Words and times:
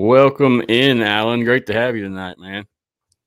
Welcome 0.00 0.62
in, 0.68 1.02
Alan. 1.02 1.42
Great 1.42 1.66
to 1.66 1.72
have 1.72 1.96
you 1.96 2.04
tonight, 2.04 2.38
man. 2.38 2.68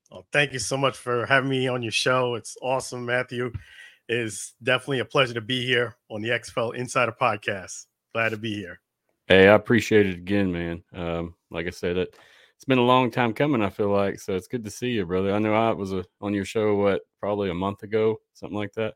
Well, 0.09 0.25
thank 0.31 0.53
you 0.53 0.59
so 0.59 0.77
much 0.77 0.95
for 0.95 1.25
having 1.25 1.49
me 1.49 1.67
on 1.67 1.83
your 1.83 1.91
show. 1.91 2.35
It's 2.35 2.55
awesome, 2.61 3.05
Matthew. 3.05 3.51
It 4.07 4.17
is 4.17 4.53
definitely 4.63 4.99
a 4.99 5.05
pleasure 5.05 5.33
to 5.33 5.41
be 5.41 5.65
here 5.65 5.97
on 6.09 6.21
the 6.21 6.29
XFL 6.29 6.73
Insider 6.75 7.11
Podcast. 7.11 7.87
Glad 8.13 8.29
to 8.29 8.37
be 8.37 8.53
here. 8.53 8.79
Hey, 9.27 9.49
I 9.49 9.55
appreciate 9.55 10.05
it 10.05 10.15
again, 10.15 10.49
man. 10.49 10.81
Um, 10.93 11.35
like 11.49 11.67
I 11.67 11.71
said, 11.71 11.97
it, 11.97 12.15
it's 12.55 12.63
been 12.63 12.77
a 12.77 12.83
long 12.83 13.11
time 13.11 13.33
coming. 13.33 13.61
I 13.61 13.69
feel 13.69 13.89
like 13.89 14.21
so 14.21 14.37
it's 14.37 14.47
good 14.47 14.63
to 14.63 14.71
see 14.71 14.91
you, 14.91 15.05
brother. 15.05 15.33
I 15.33 15.39
know 15.39 15.53
I 15.53 15.73
was 15.73 15.91
a, 15.91 15.99
uh, 15.99 16.03
on 16.21 16.33
your 16.33 16.45
show 16.45 16.77
what 16.77 17.01
probably 17.19 17.49
a 17.49 17.53
month 17.53 17.83
ago, 17.83 18.21
something 18.33 18.57
like 18.57 18.71
that. 18.75 18.93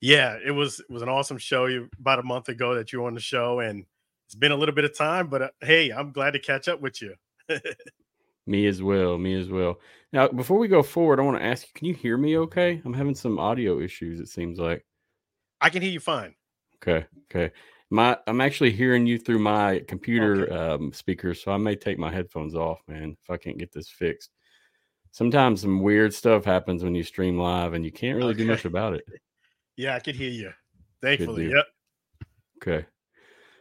Yeah, 0.00 0.38
it 0.46 0.52
was 0.52 0.78
it 0.78 0.92
was 0.92 1.02
an 1.02 1.08
awesome 1.08 1.38
show. 1.38 1.66
You 1.66 1.88
about 1.98 2.20
a 2.20 2.22
month 2.22 2.48
ago 2.48 2.76
that 2.76 2.92
you 2.92 3.00
were 3.00 3.08
on 3.08 3.14
the 3.14 3.20
show, 3.20 3.58
and 3.58 3.84
it's 4.28 4.34
been 4.34 4.52
a 4.52 4.56
little 4.56 4.74
bit 4.74 4.84
of 4.84 4.94
time, 4.94 5.28
but 5.28 5.40
uh, 5.40 5.48
hey, 5.62 5.88
I'm 5.88 6.12
glad 6.12 6.32
to 6.32 6.38
catch 6.38 6.68
up 6.68 6.82
with 6.82 7.00
you. 7.00 7.14
me 8.46 8.66
as 8.66 8.82
well. 8.82 9.16
Me 9.16 9.32
as 9.40 9.48
well. 9.48 9.80
Now, 10.12 10.28
before 10.28 10.58
we 10.58 10.68
go 10.68 10.82
forward, 10.82 11.18
I 11.18 11.22
want 11.22 11.38
to 11.38 11.44
ask 11.44 11.66
you: 11.66 11.72
Can 11.74 11.86
you 11.86 11.94
hear 11.94 12.18
me? 12.18 12.36
Okay, 12.36 12.82
I'm 12.84 12.92
having 12.92 13.14
some 13.14 13.38
audio 13.38 13.80
issues. 13.80 14.20
It 14.20 14.28
seems 14.28 14.58
like 14.58 14.84
I 15.62 15.70
can 15.70 15.80
hear 15.80 15.90
you 15.90 16.00
fine. 16.00 16.34
Okay. 16.76 17.06
Okay. 17.34 17.54
My 17.88 18.18
I'm 18.26 18.42
actually 18.42 18.70
hearing 18.70 19.06
you 19.06 19.18
through 19.18 19.38
my 19.38 19.82
computer 19.88 20.44
okay. 20.44 20.54
um, 20.54 20.92
speakers, 20.92 21.42
so 21.42 21.50
I 21.50 21.56
may 21.56 21.74
take 21.74 21.98
my 21.98 22.12
headphones 22.12 22.54
off, 22.54 22.80
man, 22.86 23.16
if 23.22 23.30
I 23.30 23.38
can't 23.38 23.56
get 23.56 23.72
this 23.72 23.88
fixed. 23.88 24.28
Sometimes 25.10 25.62
some 25.62 25.80
weird 25.80 26.12
stuff 26.12 26.44
happens 26.44 26.84
when 26.84 26.94
you 26.94 27.02
stream 27.02 27.38
live, 27.38 27.72
and 27.72 27.82
you 27.82 27.92
can't 27.92 28.18
really 28.18 28.34
okay. 28.34 28.42
do 28.42 28.46
much 28.48 28.66
about 28.66 28.92
it. 28.92 29.04
Yeah, 29.76 29.94
I 29.94 30.00
can 30.00 30.16
hear 30.16 30.28
you. 30.28 30.50
Thankfully, 31.00 31.52
yep. 31.52 31.64
Okay. 32.60 32.84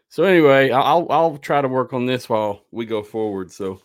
So 0.09 0.23
anyway, 0.23 0.71
I'll 0.71 1.07
I'll 1.09 1.37
try 1.37 1.61
to 1.61 1.67
work 1.67 1.93
on 1.93 2.05
this 2.05 2.29
while 2.29 2.61
we 2.71 2.85
go 2.85 3.03
forward, 3.03 3.51
so 3.51 3.81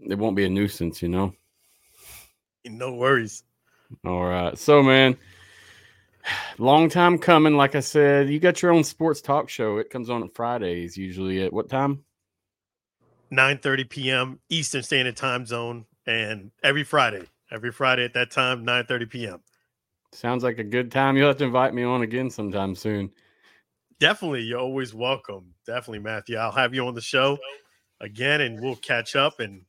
it 0.00 0.18
won't 0.18 0.36
be 0.36 0.44
a 0.44 0.48
nuisance, 0.48 1.02
you 1.02 1.08
know. 1.08 1.32
No 2.64 2.92
worries. 2.94 3.44
All 4.04 4.24
right. 4.24 4.58
So 4.58 4.82
man, 4.82 5.16
long 6.58 6.88
time 6.88 7.18
coming. 7.18 7.56
Like 7.56 7.74
I 7.74 7.80
said, 7.80 8.28
you 8.28 8.38
got 8.38 8.62
your 8.62 8.72
own 8.72 8.84
sports 8.84 9.20
talk 9.20 9.48
show. 9.48 9.78
It 9.78 9.90
comes 9.90 10.10
on 10.10 10.22
at 10.22 10.34
Fridays, 10.34 10.96
usually 10.96 11.42
at 11.42 11.52
what 11.52 11.68
time? 11.68 12.04
9 13.30 13.58
30 13.58 13.84
p.m. 13.84 14.40
Eastern 14.48 14.82
Standard 14.82 15.16
Time 15.16 15.46
Zone. 15.46 15.86
And 16.06 16.50
every 16.62 16.84
Friday, 16.84 17.22
every 17.50 17.72
Friday 17.72 18.04
at 18.04 18.14
that 18.14 18.30
time, 18.30 18.64
9 18.64 18.84
30 18.86 19.06
p.m. 19.06 19.40
Sounds 20.12 20.44
like 20.44 20.58
a 20.58 20.64
good 20.64 20.92
time. 20.92 21.16
You'll 21.16 21.28
have 21.28 21.38
to 21.38 21.44
invite 21.44 21.74
me 21.74 21.82
on 21.82 22.02
again 22.02 22.30
sometime 22.30 22.74
soon. 22.74 23.10
Definitely. 24.00 24.42
You're 24.42 24.60
always 24.60 24.94
welcome. 24.94 25.54
Definitely, 25.66 26.00
Matthew. 26.00 26.36
I'll 26.36 26.52
have 26.52 26.74
you 26.74 26.86
on 26.86 26.94
the 26.94 27.00
show 27.00 27.38
again 28.00 28.40
and 28.40 28.60
we'll 28.60 28.76
catch 28.76 29.16
up 29.16 29.40
and 29.40 29.62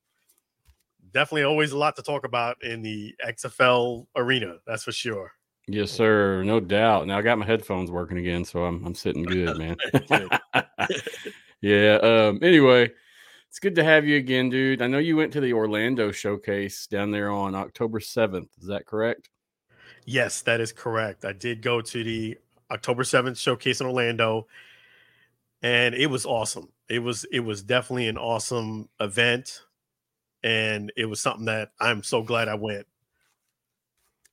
definitely 1.11 1.43
always 1.43 1.71
a 1.71 1.77
lot 1.77 1.95
to 1.95 2.01
talk 2.01 2.25
about 2.25 2.61
in 2.63 2.81
the 2.81 3.15
XFL 3.25 4.07
arena. 4.15 4.57
That's 4.67 4.83
for 4.83 4.91
sure. 4.91 5.31
Yes, 5.67 5.91
sir. 5.91 6.43
No 6.43 6.59
doubt. 6.59 7.07
Now 7.07 7.17
I 7.17 7.21
got 7.21 7.39
my 7.39 7.45
headphones 7.45 7.89
working 7.89 8.17
again, 8.19 8.45
so 8.45 8.65
I'm 8.65 8.85
I'm 8.85 8.93
sitting 8.93 9.23
good, 9.23 9.57
man. 9.57 9.77
yeah. 11.61 11.95
Um, 11.95 12.39
anyway, 12.43 12.91
it's 13.49 13.59
good 13.59 13.75
to 13.75 13.83
have 13.83 14.05
you 14.05 14.17
again, 14.17 14.49
dude. 14.49 14.81
I 14.81 14.87
know 14.87 14.99
you 14.99 15.15
went 15.17 15.33
to 15.33 15.41
the 15.41 15.53
Orlando 15.53 16.11
showcase 16.11 16.85
down 16.87 17.09
there 17.09 17.31
on 17.31 17.55
October 17.55 17.99
7th. 17.99 18.49
Is 18.59 18.67
that 18.67 18.85
correct? 18.85 19.29
Yes, 20.05 20.41
that 20.41 20.59
is 20.59 20.71
correct. 20.71 21.25
I 21.25 21.33
did 21.33 21.63
go 21.63 21.81
to 21.81 22.03
the 22.03 22.37
October 22.71 23.03
7th 23.03 23.37
showcase 23.37 23.81
in 23.81 23.87
Orlando 23.87 24.47
and 25.61 25.95
it 25.95 26.07
was 26.07 26.25
awesome. 26.25 26.69
It 26.89 26.99
was 26.99 27.25
it 27.31 27.39
was 27.39 27.63
definitely 27.63 28.07
an 28.07 28.17
awesome 28.17 28.89
event 28.99 29.61
and 30.43 30.91
it 30.95 31.05
was 31.05 31.21
something 31.21 31.45
that 31.45 31.71
I'm 31.79 32.03
so 32.03 32.21
glad 32.21 32.47
I 32.47 32.55
went. 32.55 32.85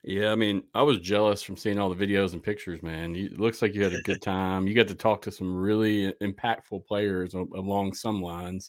Yeah, 0.04 0.32
I 0.32 0.34
mean, 0.34 0.64
I 0.74 0.82
was 0.82 0.98
jealous 0.98 1.42
from 1.42 1.56
seeing 1.56 1.78
all 1.78 1.88
the 1.88 2.06
videos 2.06 2.32
and 2.32 2.42
pictures, 2.42 2.82
man. 2.82 3.14
You, 3.14 3.26
it 3.26 3.40
looks 3.40 3.62
like 3.62 3.72
you 3.74 3.84
had 3.84 3.94
a 3.94 4.02
good 4.02 4.20
time. 4.20 4.66
You 4.66 4.74
got 4.74 4.88
to 4.88 4.96
talk 4.96 5.22
to 5.22 5.30
some 5.30 5.54
really 5.56 6.12
impactful 6.20 6.84
players 6.86 7.34
along 7.34 7.94
some 7.94 8.20
lines. 8.20 8.68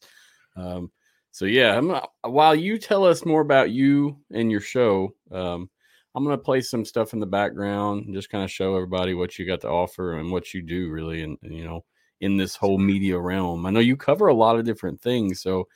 Um, 0.55 0.91
so 1.31 1.45
yeah, 1.45 1.75
I'm, 1.75 1.99
while 2.31 2.53
you 2.53 2.77
tell 2.77 3.03
us 3.03 3.25
more 3.25 3.41
about 3.41 3.71
you 3.71 4.19
and 4.31 4.51
your 4.51 4.61
show, 4.61 5.15
um, 5.31 5.69
I'm 6.15 6.23
gonna 6.23 6.37
play 6.37 6.61
some 6.61 6.85
stuff 6.85 7.13
in 7.13 7.19
the 7.19 7.25
background 7.25 8.05
and 8.05 8.13
just 8.13 8.29
kind 8.29 8.43
of 8.43 8.51
show 8.51 8.75
everybody 8.75 9.13
what 9.13 9.37
you 9.37 9.45
got 9.45 9.61
to 9.61 9.69
offer 9.69 10.17
and 10.17 10.31
what 10.31 10.53
you 10.53 10.61
do 10.61 10.89
really, 10.89 11.23
and, 11.23 11.37
and 11.43 11.55
you 11.55 11.65
know, 11.65 11.83
in 12.21 12.37
this 12.37 12.55
whole 12.55 12.77
media 12.77 13.17
realm. 13.17 13.65
I 13.65 13.71
know 13.71 13.79
you 13.79 13.97
cover 13.97 14.27
a 14.27 14.33
lot 14.33 14.57
of 14.57 14.65
different 14.65 15.01
things, 15.01 15.41
so 15.41 15.67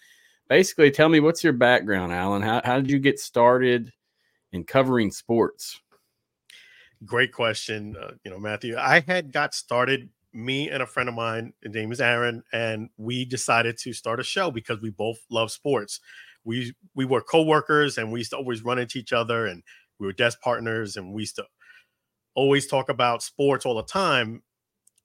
basically, 0.49 0.91
tell 0.91 1.09
me 1.09 1.19
what's 1.19 1.43
your 1.43 1.53
background, 1.53 2.11
Alan? 2.13 2.41
How 2.41 2.61
how 2.63 2.77
did 2.77 2.89
you 2.91 2.99
get 2.99 3.19
started? 3.19 3.91
in 4.51 4.63
covering 4.63 5.11
sports? 5.11 5.79
Great 7.05 7.31
question, 7.31 7.95
uh, 8.01 8.11
you 8.23 8.31
know, 8.31 8.39
Matthew. 8.39 8.75
I 8.77 9.01
had 9.01 9.31
got 9.31 9.53
started. 9.53 10.09
Me 10.33 10.69
and 10.69 10.83
a 10.83 10.85
friend 10.85 11.09
of 11.09 11.15
mine, 11.15 11.53
his 11.63 11.73
name 11.73 11.91
is 11.91 12.01
Aaron, 12.01 12.43
and 12.51 12.89
we 12.97 13.25
decided 13.25 13.77
to 13.79 13.93
start 13.93 14.19
a 14.19 14.23
show 14.23 14.51
because 14.51 14.81
we 14.81 14.91
both 14.91 15.17
love 15.31 15.51
sports. 15.51 15.99
We 16.43 16.73
we 16.95 17.05
were 17.05 17.21
co-workers 17.21 17.97
and 17.97 18.11
we 18.11 18.19
used 18.19 18.31
to 18.31 18.37
always 18.37 18.63
run 18.63 18.77
into 18.77 18.99
each 18.99 19.13
other, 19.13 19.47
and 19.47 19.63
we 19.99 20.05
were 20.05 20.13
desk 20.13 20.41
partners, 20.41 20.95
and 20.95 21.13
we 21.13 21.23
used 21.23 21.35
to 21.37 21.45
always 22.35 22.67
talk 22.67 22.89
about 22.89 23.23
sports 23.23 23.65
all 23.65 23.75
the 23.75 23.83
time. 23.83 24.43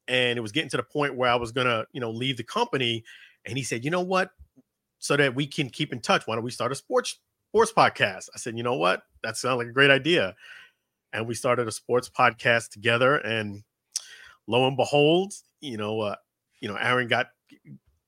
And 0.08 0.36
it 0.36 0.42
was 0.42 0.52
getting 0.52 0.70
to 0.70 0.76
the 0.76 0.82
point 0.82 1.16
where 1.16 1.30
I 1.30 1.36
was 1.36 1.52
gonna, 1.52 1.86
you 1.92 2.00
know, 2.00 2.10
leave 2.10 2.36
the 2.36 2.44
company. 2.44 3.04
And 3.46 3.56
he 3.56 3.64
said, 3.64 3.84
you 3.84 3.90
know 3.90 4.02
what? 4.02 4.30
So 4.98 5.16
that 5.16 5.34
we 5.34 5.46
can 5.46 5.70
keep 5.70 5.92
in 5.92 6.00
touch, 6.00 6.26
why 6.26 6.34
don't 6.34 6.44
we 6.44 6.50
start 6.50 6.72
a 6.72 6.74
sports 6.74 7.18
sports 7.48 7.72
podcast? 7.72 8.28
I 8.34 8.38
said, 8.38 8.56
you 8.56 8.62
know 8.62 8.76
what? 8.76 9.02
that 9.22 9.36
sounded 9.36 9.58
like 9.58 9.68
a 9.68 9.72
great 9.72 9.90
idea. 9.90 10.34
And 11.12 11.26
we 11.26 11.34
started 11.34 11.68
a 11.68 11.72
sports 11.72 12.08
podcast 12.08 12.70
together. 12.70 13.16
And 13.16 13.62
lo 14.46 14.66
and 14.66 14.76
behold, 14.76 15.34
you 15.60 15.76
know, 15.76 16.00
uh, 16.00 16.16
you 16.60 16.68
know, 16.68 16.76
Aaron 16.76 17.08
got 17.08 17.28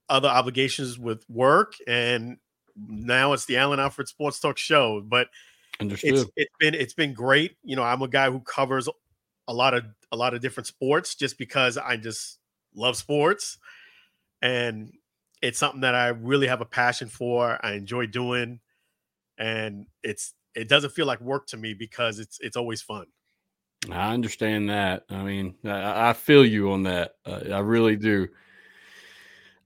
other 0.08 0.28
obligations 0.28 0.98
with 0.98 1.24
work, 1.28 1.74
and 1.86 2.36
now 2.76 3.32
it's 3.32 3.46
the 3.46 3.56
Alan 3.56 3.80
Alford 3.80 4.08
Sports 4.08 4.40
Talk 4.40 4.58
Show. 4.58 5.02
But 5.04 5.28
Understood. 5.80 6.14
It's, 6.14 6.30
it's 6.36 6.54
been 6.58 6.74
it's 6.74 6.94
been 6.94 7.14
great. 7.14 7.56
You 7.62 7.76
know, 7.76 7.82
I'm 7.82 8.02
a 8.02 8.08
guy 8.08 8.30
who 8.30 8.40
covers 8.40 8.88
a 9.48 9.52
lot 9.52 9.74
of 9.74 9.84
a 10.12 10.16
lot 10.16 10.34
of 10.34 10.40
different 10.40 10.66
sports 10.66 11.14
just 11.14 11.38
because 11.38 11.76
I 11.76 11.96
just 11.96 12.38
love 12.74 12.96
sports, 12.96 13.58
and 14.40 14.92
it's 15.42 15.58
something 15.58 15.80
that 15.82 15.94
I 15.94 16.08
really 16.08 16.46
have 16.46 16.60
a 16.60 16.66
passion 16.66 17.08
for. 17.08 17.58
I 17.64 17.72
enjoy 17.72 18.06
doing, 18.06 18.60
and 19.38 19.86
it's 20.02 20.34
it 20.54 20.68
doesn't 20.68 20.92
feel 20.92 21.06
like 21.06 21.20
work 21.20 21.46
to 21.48 21.56
me 21.56 21.74
because 21.74 22.18
it's 22.18 22.38
it's 22.40 22.56
always 22.56 22.80
fun. 22.80 23.06
I 23.90 24.14
understand 24.14 24.70
that. 24.70 25.04
I 25.10 25.22
mean, 25.22 25.56
I, 25.64 26.10
I 26.10 26.12
feel 26.14 26.44
you 26.44 26.72
on 26.72 26.84
that. 26.84 27.16
Uh, 27.26 27.40
I 27.52 27.58
really 27.58 27.96
do. 27.96 28.28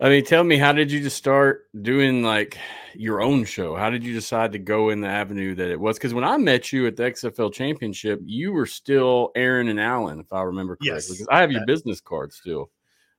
I 0.01 0.09
mean, 0.09 0.25
tell 0.25 0.45
me, 0.45 0.59
how 0.59 0.73
did 0.73 0.93
you 0.93 1.01
just 1.01 1.17
start 1.17 1.67
doing 1.83 2.23
like 2.23 2.57
your 2.95 3.21
own 3.21 3.45
show? 3.45 3.75
How 3.75 3.91
did 3.91 4.05
you 4.05 4.15
decide 4.15 4.53
to 4.53 4.59
go 4.59 4.91
in 4.91 5.01
the 5.01 5.09
avenue 5.09 5.57
that 5.57 5.71
it 5.71 5.81
was? 5.81 5.97
Because 5.97 6.15
when 6.15 6.25
I 6.25 6.37
met 6.37 6.73
you 6.73 6.87
at 6.87 6.97
the 6.97 7.05
XFL 7.05 7.53
Championship, 7.53 8.21
you 8.25 8.53
were 8.53 8.67
still 8.67 9.33
Aaron 9.35 9.69
and 9.69 9.81
Alan, 9.81 10.21
if 10.21 10.33
I 10.33 10.43
remember 10.43 10.77
correctly. 10.77 11.17
Yes, 11.19 11.27
I 11.31 11.41
have 11.41 11.51
your 11.51 11.67
business 11.67 12.01
card 12.01 12.33
still. 12.33 12.71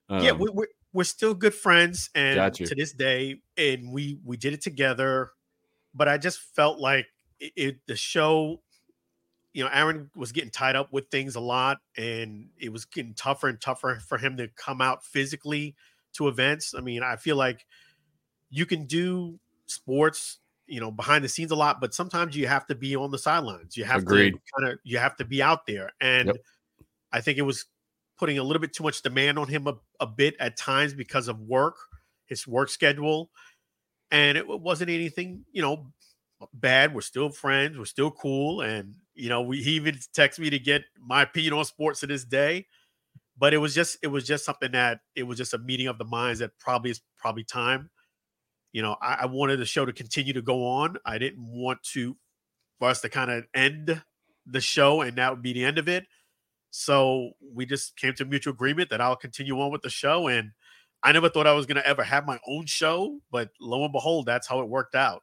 Um, 0.08 0.24
yeah, 0.24 0.32
we, 0.32 0.48
are 0.48 0.52
we're, 0.52 0.68
we're 0.94 1.04
still 1.04 1.34
good 1.34 1.54
friends, 1.54 2.08
and 2.14 2.54
to 2.54 2.74
this 2.74 2.92
day, 2.92 3.36
and 3.58 3.92
we 3.92 4.18
we 4.24 4.38
did 4.38 4.54
it 4.54 4.62
together. 4.62 5.30
But 5.94 6.08
I 6.08 6.16
just 6.16 6.40
felt 6.54 6.78
like 6.78 7.06
it, 7.38 7.52
it, 7.56 7.76
the 7.86 7.96
show 7.96 8.62
you 9.52 9.64
know 9.64 9.70
aaron 9.72 10.08
was 10.14 10.30
getting 10.30 10.50
tied 10.50 10.76
up 10.76 10.92
with 10.92 11.08
things 11.10 11.34
a 11.34 11.40
lot 11.40 11.78
and 11.96 12.50
it 12.56 12.72
was 12.72 12.84
getting 12.84 13.14
tougher 13.14 13.48
and 13.48 13.60
tougher 13.60 14.00
for 14.06 14.16
him 14.16 14.36
to 14.36 14.46
come 14.56 14.80
out 14.80 15.04
physically 15.04 15.74
to 16.12 16.28
events 16.28 16.74
i 16.74 16.80
mean 16.80 17.02
i 17.02 17.16
feel 17.16 17.36
like 17.36 17.66
you 18.50 18.66
can 18.66 18.86
do 18.86 19.38
sports 19.66 20.38
you 20.66 20.80
know 20.80 20.90
behind 20.90 21.24
the 21.24 21.28
scenes 21.28 21.50
a 21.50 21.56
lot 21.56 21.80
but 21.80 21.94
sometimes 21.94 22.36
you 22.36 22.46
have 22.46 22.66
to 22.66 22.74
be 22.74 22.96
on 22.96 23.10
the 23.10 23.18
sidelines 23.18 23.76
you 23.76 23.84
have 23.84 24.02
Agreed. 24.02 24.32
to 24.32 24.40
kind 24.56 24.72
of 24.72 24.78
you 24.84 24.98
have 24.98 25.16
to 25.16 25.24
be 25.24 25.42
out 25.42 25.66
there 25.66 25.92
and 26.00 26.28
yep. 26.28 26.36
i 27.12 27.20
think 27.20 27.38
it 27.38 27.42
was 27.42 27.66
putting 28.18 28.38
a 28.38 28.42
little 28.42 28.60
bit 28.60 28.72
too 28.72 28.82
much 28.82 29.02
demand 29.02 29.38
on 29.38 29.48
him 29.48 29.66
a, 29.66 29.74
a 29.98 30.06
bit 30.06 30.34
at 30.40 30.56
times 30.56 30.94
because 30.94 31.28
of 31.28 31.40
work 31.40 31.76
his 32.26 32.46
work 32.46 32.68
schedule 32.68 33.30
and 34.10 34.36
it 34.36 34.46
wasn't 34.46 34.90
anything 34.90 35.44
you 35.52 35.62
know 35.62 35.86
bad. 36.54 36.94
We're 36.94 37.00
still 37.00 37.30
friends. 37.30 37.78
We're 37.78 37.84
still 37.84 38.10
cool. 38.10 38.62
And, 38.62 38.94
you 39.14 39.28
know, 39.28 39.42
we, 39.42 39.62
he 39.62 39.72
even 39.72 39.96
texted 40.16 40.40
me 40.40 40.50
to 40.50 40.58
get 40.58 40.82
my 40.98 41.22
opinion 41.22 41.54
on 41.54 41.64
sports 41.64 42.00
to 42.00 42.06
this 42.06 42.24
day. 42.24 42.66
But 43.40 43.54
it 43.54 43.58
was 43.58 43.74
just, 43.74 43.96
it 44.02 44.08
was 44.08 44.26
just 44.26 44.44
something 44.44 44.72
that 44.72 45.00
it 45.16 45.22
was 45.22 45.38
just 45.38 45.54
a 45.54 45.58
meeting 45.58 45.86
of 45.86 45.96
the 45.96 46.04
minds 46.04 46.40
that 46.40 46.50
probably 46.58 46.90
is 46.90 47.00
probably 47.16 47.42
time. 47.42 47.88
You 48.72 48.82
know, 48.82 48.96
I, 49.00 49.20
I 49.22 49.26
wanted 49.26 49.58
the 49.58 49.64
show 49.64 49.86
to 49.86 49.92
continue 49.92 50.34
to 50.34 50.42
go 50.42 50.66
on. 50.66 50.98
I 51.06 51.16
didn't 51.16 51.42
want 51.42 51.82
to, 51.94 52.16
for 52.78 52.88
us 52.88 53.00
to 53.00 53.08
kind 53.08 53.30
of 53.30 53.46
end 53.54 54.02
the 54.46 54.60
show 54.60 55.00
and 55.00 55.16
that 55.16 55.30
would 55.30 55.42
be 55.42 55.54
the 55.54 55.64
end 55.64 55.78
of 55.78 55.88
it. 55.88 56.04
So 56.70 57.30
we 57.40 57.64
just 57.64 57.96
came 57.96 58.12
to 58.14 58.24
a 58.24 58.26
mutual 58.26 58.52
agreement 58.52 58.90
that 58.90 59.00
I'll 59.00 59.16
continue 59.16 59.58
on 59.58 59.72
with 59.72 59.82
the 59.82 59.90
show. 59.90 60.28
And 60.28 60.50
I 61.02 61.12
never 61.12 61.30
thought 61.30 61.46
I 61.46 61.54
was 61.54 61.66
going 61.66 61.76
to 61.76 61.86
ever 61.86 62.02
have 62.02 62.26
my 62.26 62.38
own 62.46 62.66
show, 62.66 63.20
but 63.32 63.48
lo 63.58 63.84
and 63.84 63.92
behold, 63.92 64.26
that's 64.26 64.46
how 64.46 64.60
it 64.60 64.68
worked 64.68 64.94
out. 64.94 65.22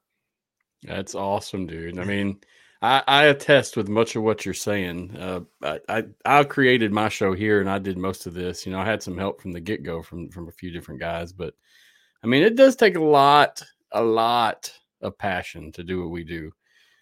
That's 0.84 1.14
awesome, 1.14 1.68
dude. 1.68 2.00
I 2.00 2.04
mean, 2.04 2.40
I, 2.82 3.04
I 3.08 3.26
attest 3.26 3.76
with 3.76 3.90
much 3.90 4.16
of 4.16 4.24
what 4.24 4.46
you're 4.46 4.54
saying. 4.54 5.16
Uh, 5.18 5.42
I, 5.64 5.80
I, 5.90 6.04
I 6.26 6.44
created 6.44 6.92
my 6.92 7.10
show 7.10 7.34
here, 7.34 7.60
and 7.60 7.70
I 7.70 7.80
did 7.80 7.98
most 7.98 8.28
of 8.28 8.34
this. 8.34 8.66
You 8.66 8.72
know, 8.72 8.80
I 8.80 8.86
had 8.86 9.02
some 9.02 9.18
help 9.18 9.42
from 9.42 9.52
the 9.52 9.60
get 9.60 9.84
go 9.84 10.04
from 10.04 10.30
from 10.30 10.48
a 10.48 10.52
few 10.52 10.72
different 10.72 11.00
guys, 11.00 11.34
but 11.34 11.54
I 12.24 12.28
mean, 12.28 12.44
it 12.44 12.56
does 12.56 12.76
take 12.76 12.96
a 12.96 13.04
lot, 13.04 13.62
a 13.92 14.04
lot 14.04 14.72
of 15.02 15.18
passion 15.18 15.72
to 15.74 15.84
do 15.84 16.02
what 16.02 16.12
we 16.12 16.24
do. 16.24 16.52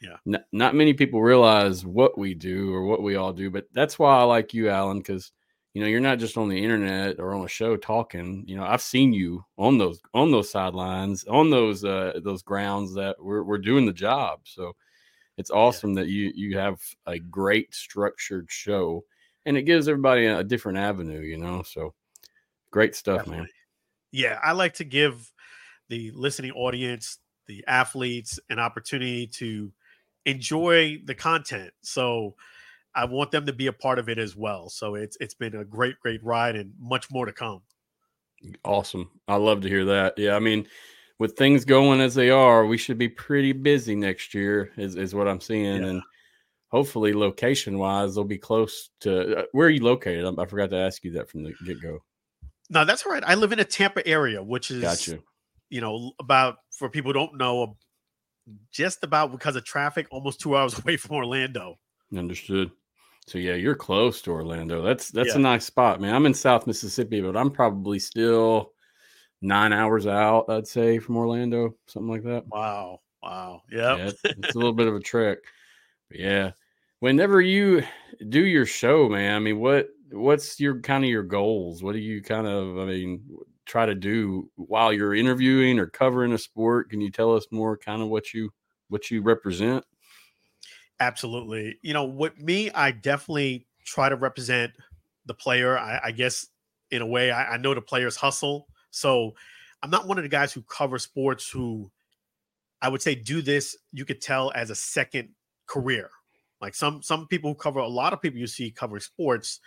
Yeah. 0.01 0.18
N- 0.36 0.45
not 0.51 0.75
many 0.75 0.94
people 0.94 1.22
realize 1.22 1.86
what 1.86 2.18
we 2.18 2.33
do 2.33 2.74
or 2.74 2.83
what 2.83 3.01
we 3.01 3.16
all 3.16 3.33
do, 3.33 3.50
but 3.50 3.68
that's 3.74 3.98
why 3.98 4.18
I 4.18 4.24
like 4.24 4.54
you, 4.54 4.69
Alan, 4.69 5.00
because 5.00 5.31
you 5.74 5.81
know 5.81 5.88
you're 5.88 6.00
not 6.00 6.19
just 6.19 6.38
on 6.38 6.48
the 6.48 6.63
internet 6.63 7.19
or 7.19 7.33
on 7.33 7.44
a 7.44 7.50
show 7.50 7.75
talking. 7.75 8.45
You 8.48 8.56
know, 8.56 8.63
I've 8.63 8.81
seen 8.81 9.12
you 9.12 9.44
on 9.57 9.78
those 9.78 10.00
on 10.13 10.31
those 10.31 10.50
sidelines, 10.50 11.25
on 11.25 11.50
those 11.50 11.83
uh 11.83 12.19
those 12.24 12.44
grounds 12.44 12.94
that 12.95 13.18
we're 13.19 13.44
we're 13.44 13.57
doing 13.57 13.86
the 13.86 13.94
job. 13.94 14.42
So 14.44 14.74
it's 15.38 15.52
awesome 15.52 15.94
yeah. 15.94 16.04
that 16.04 16.10
you 16.10 16.32
you 16.36 16.58
have 16.58 16.80
a 17.06 17.20
great 17.20 17.74
structured 17.74 18.48
show, 18.50 19.04
and 19.46 19.58
it 19.58 19.64
gives 19.64 19.88
everybody 19.88 20.26
a, 20.26 20.40
a 20.40 20.44
different 20.44 20.78
avenue. 20.78 21.22
You 21.22 21.38
know, 21.38 21.64
so 21.64 21.94
great 22.72 22.96
stuff, 22.96 23.20
Definitely. 23.20 23.40
man. 23.40 23.50
Yeah, 24.12 24.40
I 24.44 24.54
like 24.54 24.76
to 24.76 24.86
give 24.86 25.32
the 25.90 26.12
listening 26.12 26.52
audience, 26.52 27.20
the 27.48 27.64
athletes, 27.68 28.40
an 28.50 28.60
opportunity 28.60 29.28
to 29.28 29.72
enjoy 30.26 30.98
the 31.04 31.16
content. 31.16 31.72
So 31.81 32.36
I 32.96 33.06
want 33.06 33.31
them 33.31 33.46
to 33.46 33.54
be 33.54 33.68
a 33.68 33.74
part 33.74 34.00
of 34.00 34.10
it 34.10 34.18
as 34.18 34.36
well. 34.36 34.70
So 34.70 34.96
it's 34.96 35.18
it's 35.20 35.34
been 35.34 35.56
a 35.56 35.66
great, 35.66 36.00
great 36.00 36.24
ride 36.24 36.56
and 36.56 36.72
much 36.80 37.12
more 37.12 37.26
to 37.26 37.34
come. 37.34 37.62
Awesome. 38.64 39.10
I 39.28 39.36
love 39.36 39.62
to 39.62 39.70
hear 39.70 39.86
that. 39.86 40.18
Yeah, 40.18 40.36
I 40.36 40.40
mean, 40.40 40.68
with 41.20 41.38
things 41.38 41.66
going 41.66 42.02
as 42.02 42.16
they 42.16 42.30
are, 42.30 42.66
we 42.66 42.78
should 42.78 42.98
be 42.98 43.10
pretty 43.10 43.54
busy 43.54 43.96
next 43.96 44.34
year, 44.34 44.72
is, 44.78 44.96
is 44.96 45.16
what 45.16 45.28
I'm 45.28 45.40
seeing. 45.40 45.82
Yeah. 45.82 45.90
And 45.90 46.02
hopefully, 46.70 47.14
location 47.14 47.78
wise, 47.78 48.16
they'll 48.16 48.24
be 48.24 48.38
close 48.38 48.90
to 49.02 49.40
uh, 49.40 49.44
where 49.52 49.68
are 49.68 49.72
you 49.72 49.84
located? 49.84 50.26
I, 50.26 50.42
I 50.42 50.46
forgot 50.46 50.70
to 50.72 50.78
ask 50.78 51.04
you 51.04 51.12
that 51.14 51.30
from 51.30 51.44
the 51.44 51.54
get 51.66 51.82
go. 51.82 52.00
No, 52.70 52.84
that's 52.84 53.06
all 53.06 53.12
right. 53.12 53.24
I 53.26 53.36
live 53.36 53.52
in 53.52 53.60
a 53.60 53.66
Tampa 53.66 54.06
area, 54.08 54.44
which 54.44 54.72
is 54.72 54.82
gotcha. 54.82 55.20
you 55.70 55.82
know, 55.82 56.12
about 56.20 56.58
for 56.72 56.90
people 56.90 57.10
who 57.10 57.14
don't 57.14 57.38
know, 57.38 57.78
just 58.72 59.04
about 59.04 59.32
because 59.32 59.56
of 59.56 59.64
traffic, 59.64 60.08
almost 60.12 60.42
two 60.42 60.58
hours 60.58 60.78
away 60.84 60.98
from 60.98 61.16
Orlando. 61.16 61.78
Understood. 62.16 62.72
So 63.28 63.40
yeah, 63.40 63.56
you're 63.56 63.76
close 63.76 64.22
to 64.24 64.32
Orlando. 64.32 64.82
That's 64.84 65.10
that's 65.10 65.30
yeah. 65.30 65.36
a 65.36 65.40
nice 65.40 65.66
spot, 65.66 66.00
man. 66.00 66.14
I'm 66.14 66.26
in 66.26 66.34
South 66.34 66.68
Mississippi, 66.68 67.22
but 67.22 67.36
I'm 67.36 67.50
probably 67.50 67.98
still 67.98 68.74
nine 69.45 69.74
hours 69.74 70.07
out, 70.07 70.50
I'd 70.50 70.68
say, 70.68 71.00
from 71.00 71.18
Orlando, 71.18 71.75
something 71.88 72.09
like 72.09 72.24
that. 72.24 72.47
Wow. 72.47 73.01
Wow. 73.21 73.62
Yep. 73.71 73.97
Yeah. 73.97 74.12
It's, 74.24 74.56
a 74.56 74.57
little 74.57 74.74
bit 74.74 74.88
of 74.88 74.95
a 74.95 75.00
trek. 75.01 75.39
But 76.09 76.19
yeah. 76.19 76.51
Whenever 77.00 77.42
you 77.42 77.83
do 78.30 78.42
your 78.42 78.65
show, 78.65 79.09
man, 79.09 79.36
I 79.36 79.39
mean, 79.39 79.59
what 79.59 79.89
what's 80.12 80.59
your 80.59 80.80
kind 80.80 81.03
of 81.03 81.09
your 81.09 81.24
goals? 81.24 81.83
What 81.83 81.94
do 81.94 82.00
you 82.00 82.21
kind 82.21 82.47
of 82.47 82.80
I 82.80 82.86
mean 82.86 83.24
try 83.65 83.86
to 83.86 83.95
do 83.95 84.50
while 84.56 84.94
you're 84.94 85.15
interviewing 85.15 85.80
or 85.80 85.88
covering 85.88 86.33
a 86.33 86.38
sport? 86.38 86.89
Can 86.89 87.01
you 87.01 87.12
tell 87.12 87.36
us 87.36 87.47
more 87.51 87.77
kind 87.77 88.01
of 88.01 88.07
what 88.07 88.33
you 88.33 88.51
what 88.89 89.12
you 89.12 89.21
represent? 89.21 89.83
Absolutely. 91.00 91.77
You 91.81 91.94
know, 91.94 92.06
with 92.06 92.39
me, 92.39 92.71
I 92.71 92.92
definitely 92.92 93.68
try 93.83 94.09
to 94.09 94.15
represent 94.15 94.71
the 95.25 95.33
player. 95.33 95.77
I, 95.77 96.00
I 96.06 96.12
guess 96.12 96.47
in 96.92 97.01
a 97.01 97.06
way, 97.06 97.31
I, 97.31 97.53
I, 97.53 97.57
know 97.57 97.74
the 97.74 97.81
players 97.81 98.15
hustle. 98.15 98.68
So 98.95 99.33
I'm 99.83 99.89
not 99.89 100.07
one 100.07 100.18
of 100.18 100.24
the 100.24 100.30
guys 100.30 100.53
who 100.53 100.62
cover 100.63 100.97
sports 100.97 101.50
who 101.50 101.92
I 102.81 102.89
would 102.89 103.01
say 103.01 103.15
do 103.15 103.42
this, 103.42 103.75
you 103.92 104.06
could 104.06 104.21
tell 104.21 104.51
as 104.56 104.69
a 104.69 104.75
second 104.75 105.30
career. 105.68 106.09
Like 106.62 106.75
some 106.75 107.01
some 107.01 107.27
people 107.27 107.51
who 107.51 107.56
cover 107.56 107.80
a 107.80 107.88
lot 107.88 108.13
of 108.13 108.21
people 108.21 108.39
you 108.39 108.47
see 108.47 108.71
cover 108.71 109.00
sports, 109.00 109.59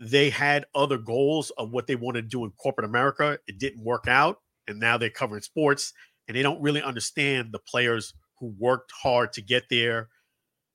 they 0.00 0.30
had 0.30 0.66
other 0.74 0.98
goals 0.98 1.50
of 1.58 1.70
what 1.70 1.86
they 1.86 1.94
wanted 1.94 2.22
to 2.22 2.28
do 2.28 2.44
in 2.44 2.50
corporate 2.52 2.84
America. 2.84 3.38
It 3.46 3.58
didn't 3.58 3.84
work 3.84 4.08
out. 4.08 4.40
And 4.66 4.80
now 4.80 4.98
they're 4.98 5.10
covering 5.10 5.42
sports 5.42 5.92
and 6.26 6.36
they 6.36 6.42
don't 6.42 6.60
really 6.60 6.82
understand 6.82 7.52
the 7.52 7.60
players 7.60 8.14
who 8.40 8.52
worked 8.58 8.90
hard 8.90 9.32
to 9.34 9.42
get 9.42 9.64
there. 9.70 10.08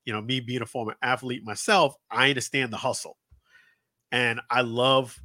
You 0.05 0.13
know, 0.13 0.21
me 0.21 0.39
being 0.39 0.61
a 0.61 0.65
former 0.65 0.95
athlete 1.01 1.43
myself, 1.43 1.95
I 2.09 2.29
understand 2.29 2.71
the 2.71 2.77
hustle. 2.77 3.17
And 4.13 4.39
I 4.49 4.61
love 4.61 5.21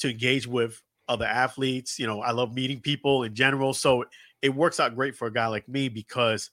to 0.00 0.10
engage 0.10 0.46
with 0.46 0.82
other 1.08 1.24
athletes. 1.24 1.98
You 1.98 2.06
know, 2.06 2.20
I 2.20 2.32
love 2.32 2.54
meeting 2.54 2.80
people 2.80 3.22
in 3.24 3.34
general. 3.34 3.72
So 3.72 4.04
it 4.42 4.54
works 4.54 4.80
out 4.80 4.94
great 4.94 5.16
for 5.16 5.26
a 5.26 5.32
guy 5.32 5.46
like 5.46 5.68
me 5.68 5.88
because 5.88 6.50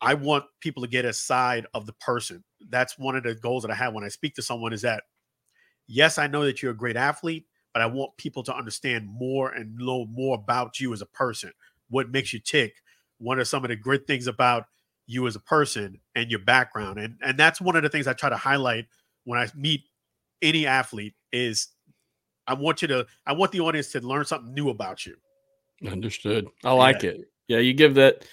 I 0.00 0.14
want 0.14 0.44
people 0.60 0.82
to 0.82 0.88
get 0.88 1.04
a 1.04 1.12
side 1.12 1.66
of 1.74 1.86
the 1.86 1.92
person. 1.94 2.44
That's 2.68 2.98
one 2.98 3.16
of 3.16 3.24
the 3.24 3.34
goals 3.34 3.62
that 3.62 3.70
I 3.70 3.74
have 3.74 3.94
when 3.94 4.04
I 4.04 4.08
speak 4.08 4.34
to 4.34 4.42
someone 4.42 4.72
is 4.72 4.82
that 4.82 5.04
yes, 5.86 6.18
I 6.18 6.26
know 6.26 6.44
that 6.44 6.62
you're 6.62 6.72
a 6.72 6.76
great 6.76 6.96
athlete, 6.96 7.46
but 7.72 7.82
I 7.82 7.86
want 7.86 8.16
people 8.16 8.42
to 8.44 8.56
understand 8.56 9.06
more 9.06 9.50
and 9.50 9.76
know 9.76 10.06
more 10.06 10.34
about 10.34 10.80
you 10.80 10.92
as 10.92 11.02
a 11.02 11.06
person. 11.06 11.52
What 11.88 12.10
makes 12.10 12.32
you 12.32 12.40
tick? 12.40 12.74
What 13.18 13.38
are 13.38 13.44
some 13.44 13.64
of 13.64 13.68
the 13.68 13.76
great 13.76 14.06
things 14.06 14.26
about 14.26 14.64
you 15.06 15.26
as 15.26 15.36
a 15.36 15.40
person 15.40 16.00
and 16.14 16.30
your 16.30 16.40
background? 16.40 16.98
And 16.98 17.16
and 17.22 17.38
that's 17.38 17.60
one 17.60 17.76
of 17.76 17.82
the 17.82 17.88
things 17.88 18.06
I 18.06 18.12
try 18.12 18.28
to 18.28 18.36
highlight 18.36 18.86
when 19.24 19.38
I 19.38 19.48
meet 19.54 19.82
any 20.42 20.66
athlete 20.66 21.14
is 21.32 21.68
I 22.46 22.54
want 22.54 22.82
you 22.82 22.88
to 22.88 23.06
I 23.26 23.32
want 23.32 23.52
the 23.52 23.60
audience 23.60 23.92
to 23.92 24.00
learn 24.00 24.24
something 24.24 24.54
new 24.54 24.70
about 24.70 25.06
you. 25.06 25.16
Understood. 25.86 26.46
I 26.64 26.72
like 26.72 27.02
yeah. 27.02 27.10
it. 27.10 27.30
Yeah, 27.48 27.58
you 27.58 27.74
give 27.74 27.94
that 27.94 28.24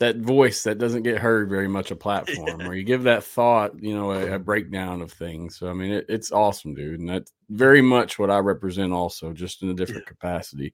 that 0.00 0.16
voice 0.16 0.62
that 0.62 0.78
doesn't 0.78 1.02
get 1.02 1.18
heard 1.18 1.48
very 1.48 1.68
much 1.68 1.90
a 1.90 1.96
platform 1.96 2.62
or 2.66 2.74
you 2.74 2.82
give 2.82 3.04
that 3.04 3.22
thought 3.22 3.72
you 3.80 3.94
know 3.94 4.10
a, 4.10 4.34
a 4.34 4.38
breakdown 4.38 5.00
of 5.00 5.12
things 5.12 5.56
so 5.56 5.68
i 5.68 5.72
mean 5.72 5.92
it, 5.92 6.06
it's 6.08 6.32
awesome 6.32 6.74
dude 6.74 6.98
and 6.98 7.08
that's 7.08 7.32
very 7.50 7.82
much 7.82 8.18
what 8.18 8.30
i 8.30 8.38
represent 8.38 8.92
also 8.92 9.32
just 9.32 9.62
in 9.62 9.68
a 9.68 9.74
different 9.74 10.02
yeah. 10.06 10.08
capacity 10.08 10.72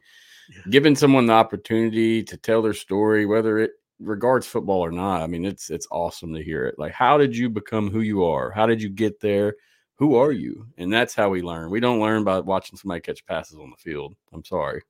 yeah. 0.49 0.63
giving 0.71 0.95
someone 0.95 1.27
the 1.27 1.33
opportunity 1.33 2.23
to 2.23 2.37
tell 2.37 2.63
their 2.63 2.73
story 2.73 3.27
whether 3.27 3.59
it 3.59 3.73
regards 3.99 4.47
football 4.47 4.81
or 4.81 4.93
not 4.93 5.23
i 5.23 5.27
mean 5.27 5.45
it's 5.45 5.71
it's 5.71 5.89
awesome 5.91 6.33
to 6.33 6.43
hear 6.43 6.65
it 6.65 6.79
like 6.79 6.93
how 6.93 7.19
did 7.19 7.37
you 7.37 7.51
become 7.51 7.91
who 7.91 8.01
you 8.01 8.25
are 8.25 8.51
how 8.51 8.65
did 8.65 8.81
you 8.81 8.89
get 8.89 9.21
there 9.21 9.57
who 9.99 10.15
are 10.17 10.33
you 10.33 10.67
and 10.77 10.93
that's 10.93 11.15
how 11.15 11.29
we 11.29 11.43
learn 11.43 11.71
we 11.71 11.81
don't 11.81 12.01
learn 12.01 12.25
by 12.25 12.39
watching 12.41 12.77
somebody 12.77 13.01
catch 13.01 13.25
passes 13.27 13.59
on 13.59 13.71
the 13.71 13.77
field 13.77 14.15
i'm 14.33 14.45
sorry 14.45 14.83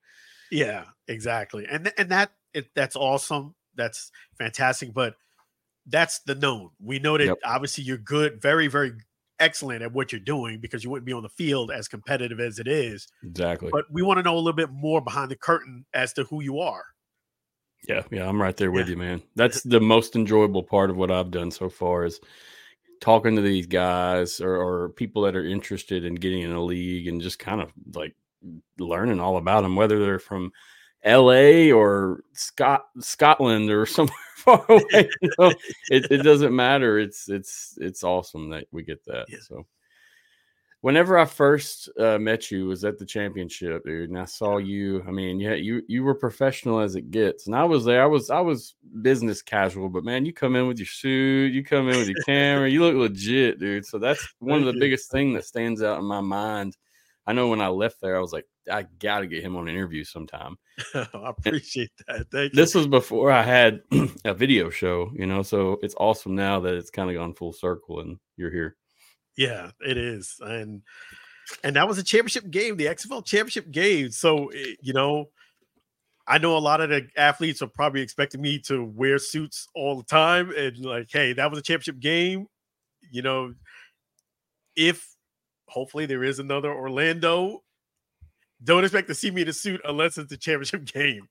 yeah 0.51 0.85
exactly 1.09 1.67
and 1.71 1.93
and 1.99 2.11
that 2.11 2.31
it, 2.55 2.69
that's 2.75 2.97
awesome 2.97 3.55
that's 3.77 4.11
fantastic. 4.39 4.93
But 4.93 5.15
that's 5.87 6.21
the 6.21 6.35
known. 6.35 6.71
We 6.83 6.99
know 6.99 7.17
that 7.17 7.27
yep. 7.27 7.39
obviously 7.45 7.85
you're 7.85 7.99
good, 7.99 8.43
very, 8.43 8.67
very 8.67 8.93
excellent 9.39 9.83
at 9.83 9.93
what 9.93 10.13
you're 10.13 10.21
doing 10.21 10.59
because 10.61 10.83
you 10.83 10.91
wouldn't 10.91 11.07
be 11.07 11.13
on 11.13 11.23
the 11.23 11.29
field 11.29 11.71
as 11.71 11.87
competitive 11.89 12.41
as 12.41 12.59
it 12.59 12.67
is. 12.67 13.07
Exactly. 13.23 13.69
But 13.71 13.85
we 13.91 14.03
want 14.03 14.19
to 14.19 14.23
know 14.23 14.35
a 14.35 14.39
little 14.39 14.53
bit 14.55 14.71
more 14.71 15.01
behind 15.01 15.31
the 15.31 15.37
curtain 15.37 15.85
as 15.95 16.13
to 16.15 16.25
who 16.25 16.43
you 16.43 16.59
are. 16.61 16.85
Yeah, 17.87 18.03
yeah, 18.11 18.29
I'm 18.29 18.41
right 18.41 18.57
there 18.57 18.73
with 18.73 18.87
yeah. 18.87 18.93
you, 18.93 18.97
man. 18.97 19.23
That's 19.37 19.63
the 19.63 19.81
most 19.81 20.17
enjoyable 20.17 20.65
part 20.65 20.91
of 20.91 20.97
what 20.97 21.11
I've 21.11 21.31
done 21.31 21.53
so 21.53 21.69
far 21.69 22.05
is 22.05 22.19
talking 23.01 23.37
to 23.37 23.43
these 23.43 23.67
guys 23.67 24.41
or, 24.41 24.57
or 24.57 24.89
people 24.91 25.23
that 25.23 25.37
are 25.37 25.45
interested 25.45 26.05
in 26.05 26.15
getting 26.15 26.43
in 26.43 26.53
a 26.53 26.63
league 26.63 27.09
and 27.09 27.21
just 27.21 27.39
kind 27.39 27.61
of 27.61 27.73
like 27.95 28.15
learning 28.79 29.21
all 29.21 29.37
about 29.37 29.63
them, 29.63 29.77
whether 29.77 29.99
they're 29.99 30.19
from 30.19 30.53
L.A. 31.03 31.73
or 31.73 32.25
Scott 32.33 32.83
Scotland 33.01 33.71
or 33.71 33.87
somewhere 33.87 34.17
far 34.37 34.65
away. 34.69 35.09
You 35.21 35.31
know? 35.39 35.53
it, 35.91 36.11
it 36.11 36.23
doesn't 36.23 36.55
matter. 36.55 36.99
It's 36.99 37.29
it's 37.29 37.79
it's 37.81 38.05
awesome 38.05 38.51
that 38.51 38.67
we 38.71 38.83
get 38.83 39.05
that. 39.07 39.27
Yeah. 39.29 39.39
So 39.43 39.67
whenever 40.87 41.19
I 41.19 41.25
first 41.25 41.89
uh, 41.99 42.17
met 42.17 42.49
you 42.53 42.67
was 42.67 42.85
at 42.85 42.97
the 42.97 43.05
championship, 43.05 43.85
dude, 43.85 44.09
and 44.09 44.17
I 44.17 44.25
saw 44.25 44.59
you. 44.59 45.03
I 45.09 45.11
mean, 45.11 45.41
yeah, 45.41 45.55
you 45.55 45.83
you 45.89 46.05
were 46.05 46.15
professional 46.15 46.79
as 46.79 46.95
it 46.95 47.11
gets, 47.11 47.49
and 47.49 47.57
I 47.57 47.65
was 47.65 47.85
there. 47.85 48.05
I 48.05 48.07
was 48.07 48.31
I 48.31 48.39
was 48.39 48.77
business 49.03 49.43
casual, 49.43 49.89
but 49.89 50.05
man, 50.05 50.25
you 50.25 50.33
come 50.33 50.55
in 50.55 50.69
with 50.69 50.79
your 50.79 50.87
suit, 50.87 51.53
you 51.53 51.65
come 51.65 51.89
in 51.89 51.97
with 51.97 52.07
your 52.07 52.23
camera, 52.25 52.71
you 52.71 52.85
look 52.85 52.95
legit, 52.95 53.59
dude. 53.59 53.85
So 53.85 53.99
that's 53.99 54.25
one 54.39 54.61
of 54.61 54.73
the 54.73 54.79
biggest 54.79 55.11
thing 55.11 55.33
that 55.33 55.45
stands 55.45 55.83
out 55.83 55.99
in 55.99 56.05
my 56.05 56.21
mind. 56.21 56.77
I 57.27 57.33
know 57.33 57.49
when 57.49 57.61
I 57.61 57.67
left 57.67 58.01
there, 58.01 58.17
I 58.17 58.21
was 58.21 58.33
like, 58.33 58.47
I 58.71 58.87
got 59.01 59.21
to 59.21 59.27
get 59.27 59.43
him 59.43 59.57
on 59.57 59.67
an 59.67 59.75
interview 59.75 60.05
sometime. 60.05 60.57
I 60.95 61.09
appreciate 61.25 61.91
that. 62.07 62.31
Thank 62.31 62.53
this 62.53 62.75
you. 62.75 62.79
was 62.79 62.87
before 62.87 63.33
I 63.33 63.43
had 63.43 63.81
a 64.25 64.35
video 64.35 64.71
show, 64.71 65.11
you 65.17 65.27
know, 65.27 65.43
so 65.43 65.81
it's 65.83 65.97
awesome 65.99 66.37
now 66.37 66.61
that 66.61 66.75
it's 66.75 66.91
kind 66.91 67.11
of 67.11 67.17
gone 67.17 67.35
full 67.35 67.53
circle 67.53 67.99
and 67.99 68.19
you're 68.37 68.53
here. 68.53 68.77
Yeah, 69.37 69.71
it 69.81 69.97
is. 69.97 70.37
And 70.41 70.83
and 71.63 71.77
that 71.77 71.87
was 71.87 71.99
a 71.99 72.03
championship 72.03 72.51
game, 72.51 72.77
the 72.77 72.87
XFL 72.87 73.25
championship 73.25 73.71
game. 73.71 74.11
So, 74.11 74.49
eh, 74.49 74.75
you 74.81 74.93
know, 74.93 75.27
I 76.27 76.39
know 76.39 76.57
a 76.57 76.59
lot 76.59 76.81
of 76.81 76.91
the 76.91 77.07
athletes 77.17 77.63
are 77.63 77.69
probably 77.69 78.01
expecting 78.01 78.41
me 78.41 78.59
to 78.61 78.85
wear 78.85 79.19
suits 79.19 79.69
all 79.75 79.97
the 79.97 80.05
time 80.05 80.53
and 80.57 80.77
like, 80.85 81.09
hey, 81.11 81.33
that 81.35 81.51
was 81.51 81.61
a 81.61 81.63
championship 81.63 82.01
game. 82.01 82.47
You 83.13 83.23
know, 83.23 83.55
if 84.75 85.15
hopefully 85.69 86.07
there 86.07 86.25
is 86.25 86.39
another 86.39 86.73
Orlando 86.73 87.63
don't 88.65 88.85
expect 88.85 89.09
to 89.09 89.15
see 89.15 89.31
me 89.31 89.43
in 89.43 89.49
a 89.49 89.53
suit 89.53 89.81
unless 89.85 90.19
it's 90.19 90.31
the 90.31 90.37
championship 90.37 90.85
game. 90.93 91.29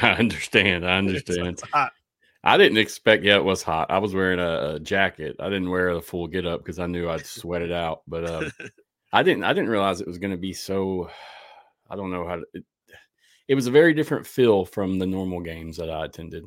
I 0.00 0.12
understand. 0.12 0.86
I 0.86 0.98
understand. 0.98 1.62
I 2.44 2.56
didn't 2.56 2.78
expect. 2.78 3.24
Yeah, 3.24 3.36
it 3.36 3.44
was 3.44 3.62
hot. 3.62 3.90
I 3.90 3.98
was 3.98 4.14
wearing 4.14 4.40
a, 4.40 4.74
a 4.74 4.80
jacket. 4.80 5.36
I 5.38 5.48
didn't 5.48 5.70
wear 5.70 5.94
the 5.94 6.00
full 6.00 6.26
get 6.26 6.46
up 6.46 6.60
because 6.60 6.78
I 6.78 6.86
knew 6.86 7.08
I'd 7.08 7.26
sweat 7.26 7.62
it 7.62 7.72
out. 7.72 8.02
But 8.08 8.28
um, 8.28 8.52
I 9.12 9.22
didn't. 9.22 9.44
I 9.44 9.52
didn't 9.52 9.70
realize 9.70 10.00
it 10.00 10.08
was 10.08 10.18
going 10.18 10.32
to 10.32 10.36
be 10.36 10.52
so. 10.52 11.10
I 11.88 11.96
don't 11.96 12.10
know 12.10 12.26
how 12.26 12.36
to. 12.36 12.44
It, 12.54 12.64
it 13.48 13.54
was 13.54 13.66
a 13.66 13.72
very 13.72 13.94
different 13.94 14.26
feel 14.26 14.64
from 14.64 14.98
the 14.98 15.06
normal 15.06 15.40
games 15.40 15.76
that 15.76 15.90
I 15.90 16.04
attended. 16.04 16.44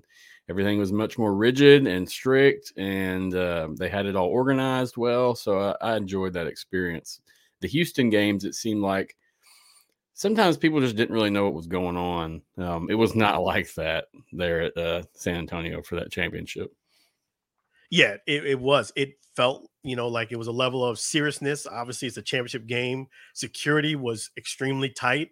Everything 0.49 0.77
was 0.77 0.91
much 0.91 1.17
more 1.17 1.33
rigid 1.33 1.87
and 1.87 2.09
strict, 2.09 2.73
and 2.77 3.33
uh, 3.33 3.69
they 3.77 3.89
had 3.89 4.05
it 4.05 4.15
all 4.15 4.27
organized 4.27 4.97
well. 4.97 5.33
So 5.33 5.59
I, 5.59 5.93
I 5.93 5.97
enjoyed 5.97 6.33
that 6.33 6.47
experience. 6.47 7.21
The 7.61 7.67
Houston 7.67 8.09
games, 8.09 8.43
it 8.43 8.55
seemed 8.55 8.81
like 8.81 9.15
sometimes 10.15 10.57
people 10.57 10.79
just 10.79 10.95
didn't 10.95 11.13
really 11.13 11.29
know 11.29 11.43
what 11.43 11.53
was 11.53 11.67
going 11.67 11.97
on. 11.97 12.41
Um, 12.57 12.89
it 12.89 12.95
was 12.95 13.15
not 13.15 13.43
like 13.43 13.71
that 13.75 14.05
there 14.31 14.63
at 14.63 14.77
uh, 14.77 15.03
San 15.13 15.35
Antonio 15.35 15.83
for 15.83 15.95
that 15.97 16.11
championship. 16.11 16.73
Yeah, 17.91 18.15
it, 18.25 18.45
it, 18.45 18.59
was. 18.59 18.91
It 18.95 19.13
felt, 19.35 19.69
you 19.83 19.95
know, 19.95 20.07
like 20.07 20.31
it 20.31 20.37
was 20.37 20.47
a 20.47 20.51
level 20.51 20.83
of 20.83 20.97
seriousness. 20.97 21.67
Obviously, 21.67 22.07
it's 22.07 22.17
a 22.17 22.21
championship 22.23 22.65
game. 22.65 23.07
Security 23.35 23.95
was 23.95 24.31
extremely 24.37 24.89
tight. 24.89 25.29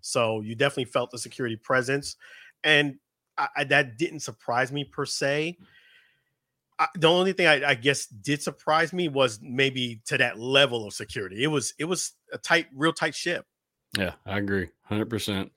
So 0.00 0.40
you 0.40 0.54
definitely 0.54 0.84
felt 0.84 1.10
the 1.10 1.18
security 1.18 1.56
presence. 1.56 2.16
And 2.62 2.96
I, 3.36 3.48
I, 3.56 3.64
that 3.64 3.98
didn't 3.98 4.20
surprise 4.20 4.70
me 4.70 4.84
per 4.84 5.04
se. 5.04 5.58
I, 6.78 6.86
the 6.94 7.08
only 7.08 7.32
thing 7.32 7.48
I, 7.48 7.70
I 7.70 7.74
guess 7.74 8.06
did 8.06 8.42
surprise 8.42 8.92
me 8.92 9.08
was 9.08 9.40
maybe 9.42 10.00
to 10.06 10.18
that 10.18 10.38
level 10.38 10.86
of 10.86 10.94
security. 10.94 11.42
It 11.42 11.48
was 11.48 11.74
it 11.78 11.84
was 11.84 12.12
a 12.32 12.38
tight, 12.38 12.68
real 12.72 12.92
tight 12.92 13.16
ship. 13.16 13.44
Yeah, 13.96 14.14
I 14.26 14.38
agree. 14.38 14.68
100%. 14.90 15.50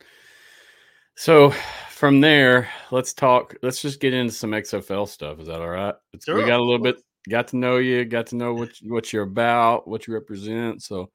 So 1.15 1.51
from 1.89 2.21
there, 2.21 2.69
let's 2.91 3.13
talk. 3.13 3.55
Let's 3.61 3.81
just 3.81 3.99
get 3.99 4.13
into 4.13 4.33
some 4.33 4.51
XFL 4.51 5.07
stuff. 5.07 5.39
Is 5.39 5.47
that 5.47 5.61
all 5.61 5.69
right? 5.69 5.95
Sure. 6.23 6.35
We 6.35 6.45
got 6.45 6.59
a 6.59 6.63
little 6.63 6.81
bit, 6.81 7.01
got 7.29 7.49
to 7.49 7.57
know 7.57 7.77
you, 7.77 8.05
got 8.05 8.27
to 8.27 8.35
know 8.35 8.53
what, 8.53 8.69
what 8.83 9.11
you're 9.11 9.23
about, 9.23 9.87
what 9.87 10.07
you 10.07 10.13
represent. 10.13 10.81
So 10.81 11.11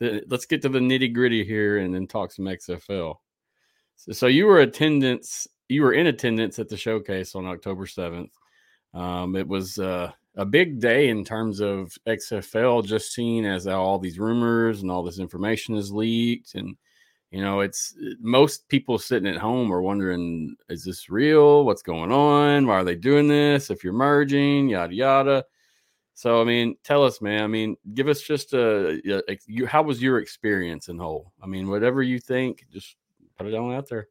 the, 0.00 0.22
let's 0.28 0.46
get 0.46 0.62
to 0.62 0.68
the 0.68 0.80
nitty 0.80 1.14
gritty 1.14 1.44
here 1.44 1.78
and 1.78 1.94
then 1.94 2.06
talk 2.06 2.32
some 2.32 2.46
XFL. 2.46 3.14
So, 3.96 4.12
so 4.12 4.26
you 4.26 4.46
were 4.46 4.60
attendance, 4.60 5.46
you 5.68 5.82
were 5.82 5.92
in 5.92 6.08
attendance 6.08 6.58
at 6.58 6.68
the 6.68 6.76
showcase 6.76 7.34
on 7.34 7.46
October 7.46 7.86
7th. 7.86 8.30
Um, 8.94 9.36
it 9.36 9.46
was 9.46 9.78
uh, 9.78 10.12
a 10.38 10.46
big 10.46 10.80
day 10.80 11.08
in 11.08 11.24
terms 11.24 11.60
of 11.60 11.92
XFL, 12.06 12.86
just 12.86 13.12
seen 13.12 13.44
as 13.44 13.66
all 13.66 13.98
these 13.98 14.20
rumors 14.20 14.82
and 14.82 14.90
all 14.90 15.02
this 15.02 15.18
information 15.18 15.74
is 15.74 15.90
leaked. 15.90 16.54
And, 16.54 16.76
you 17.32 17.42
know, 17.42 17.60
it's 17.60 17.94
most 18.20 18.68
people 18.68 18.98
sitting 18.98 19.28
at 19.28 19.40
home 19.40 19.72
are 19.72 19.82
wondering, 19.82 20.54
is 20.68 20.84
this 20.84 21.10
real? 21.10 21.64
What's 21.64 21.82
going 21.82 22.12
on? 22.12 22.68
Why 22.68 22.76
are 22.76 22.84
they 22.84 22.94
doing 22.94 23.26
this? 23.26 23.68
If 23.68 23.82
you're 23.82 23.92
merging, 23.92 24.68
yada, 24.68 24.94
yada. 24.94 25.44
So, 26.14 26.40
I 26.40 26.44
mean, 26.44 26.76
tell 26.84 27.04
us, 27.04 27.20
man. 27.20 27.42
I 27.42 27.48
mean, 27.48 27.76
give 27.94 28.06
us 28.06 28.20
just 28.20 28.52
a, 28.52 29.00
a 29.28 29.38
you, 29.46 29.66
how 29.66 29.82
was 29.82 30.00
your 30.00 30.20
experience 30.20 30.88
in 30.88 30.98
whole? 30.98 31.32
I 31.42 31.46
mean, 31.46 31.68
whatever 31.68 32.00
you 32.00 32.20
think, 32.20 32.64
just 32.72 32.94
put 33.36 33.48
it 33.48 33.54
on 33.54 33.74
out 33.74 33.88
there. 33.88 34.06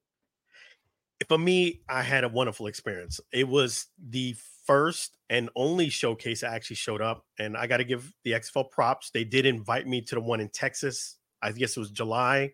For 1.28 1.38
me, 1.38 1.82
I 1.90 2.04
had 2.04 2.24
a 2.24 2.30
wonderful 2.30 2.68
experience. 2.68 3.20
It 3.32 3.48
was 3.48 3.88
the 3.98 4.36
first 4.66 5.18
and 5.30 5.50
only 5.56 5.90
showcase 5.90 6.44
I 6.44 6.54
actually 6.54 6.76
showed 6.76 7.02
up, 7.02 7.26
and 7.40 7.58
I 7.58 7.66
got 7.66 7.78
to 7.78 7.84
give 7.84 8.14
the 8.24 8.32
XFL 8.32 8.70
props. 8.70 9.10
They 9.10 9.24
did 9.24 9.46
invite 9.46 9.88
me 9.88 10.02
to 10.02 10.16
the 10.16 10.22
one 10.22 10.40
in 10.40 10.50
Texas. 10.50 11.16
I 11.42 11.52
guess 11.52 11.76
it 11.76 11.80
was 11.80 11.90
July, 11.90 12.54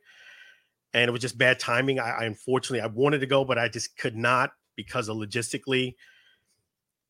and 0.94 1.10
it 1.10 1.12
was 1.12 1.22
just 1.22 1.38
bad 1.38 1.60
timing. 1.60 2.00
I, 2.00 2.12
I 2.12 2.24
unfortunately 2.24 2.82
I 2.82 2.88
wanted 2.88 3.20
to 3.20 3.28
go, 3.28 3.44
but 3.44 3.58
I 3.58 3.68
just 3.68 3.98
could 3.98 4.16
not 4.16 4.52
because 4.76 5.10
of 5.10 5.18
logistically. 5.18 5.96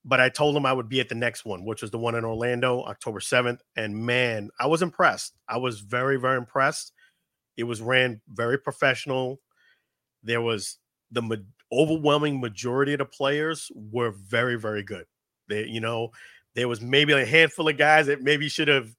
But 0.05 0.19
I 0.19 0.29
told 0.29 0.55
them 0.55 0.65
I 0.65 0.73
would 0.73 0.89
be 0.89 0.99
at 0.99 1.07
the 1.07 1.15
next 1.15 1.45
one, 1.45 1.63
which 1.63 1.81
was 1.81 1.91
the 1.91 1.97
one 1.97 2.15
in 2.15 2.25
Orlando, 2.25 2.83
October 2.83 3.19
7th. 3.19 3.59
And 3.77 3.95
man, 3.95 4.49
I 4.59 4.67
was 4.67 4.81
impressed. 4.81 5.33
I 5.47 5.57
was 5.57 5.79
very, 5.79 6.17
very 6.17 6.37
impressed. 6.37 6.91
It 7.55 7.63
was 7.63 7.81
ran 7.81 8.19
very 8.27 8.57
professional. 8.57 9.39
There 10.21 10.41
was 10.41 10.77
the 11.13 11.45
overwhelming 11.71 12.39
majority 12.39 12.93
of 12.93 12.99
the 12.99 13.05
players 13.05 13.71
were 13.73 14.11
very, 14.11 14.57
very 14.57 14.83
good. 14.83 15.05
They, 15.47 15.65
you 15.65 15.79
know, 15.79 16.11
there 16.55 16.67
was 16.67 16.81
maybe 16.81 17.13
a 17.13 17.25
handful 17.25 17.67
of 17.67 17.77
guys 17.77 18.07
that 18.07 18.21
maybe 18.21 18.49
should 18.49 18.67
have 18.67 18.93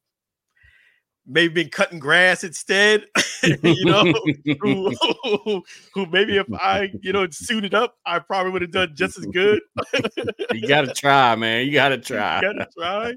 maybe 1.26 1.54
been 1.54 1.71
cutting 1.71 1.99
grass 1.99 2.44
instead, 2.44 3.06
you 3.42 3.85
know, 3.85 4.12
who, 4.61 4.92
who, 5.23 5.64
who, 5.94 6.06
maybe 6.06 6.37
if 6.37 6.47
I, 6.54 6.92
you 7.02 7.12
know, 7.12 7.26
suited 7.30 7.75
up, 7.75 7.97
I 8.04 8.18
probably 8.18 8.52
would 8.52 8.62
have 8.62 8.73
done 8.73 8.92
just 8.94 9.18
as 9.18 9.26
good. 9.26 9.61
you 10.52 10.66
got 10.66 10.83
to 10.83 10.92
try, 10.92 11.35
man. 11.37 11.66
You 11.66 11.73
got 11.73 11.90
to 11.90 11.99
try. 11.99 12.37
You 12.37 12.52
got 12.52 12.52
to 12.52 12.68
try. 12.78 13.14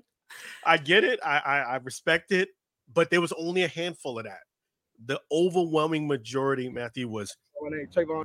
I 0.65 0.77
get 0.77 1.03
it. 1.03 1.19
I, 1.25 1.39
I, 1.39 1.57
I 1.59 1.75
respect 1.77 2.31
it, 2.31 2.49
but 2.93 3.09
there 3.09 3.21
was 3.21 3.33
only 3.33 3.63
a 3.63 3.67
handful 3.67 4.19
of 4.19 4.25
that. 4.25 4.39
The 5.05 5.21
overwhelming 5.31 6.07
majority, 6.07 6.69
Matthew, 6.69 7.07
was 7.07 7.35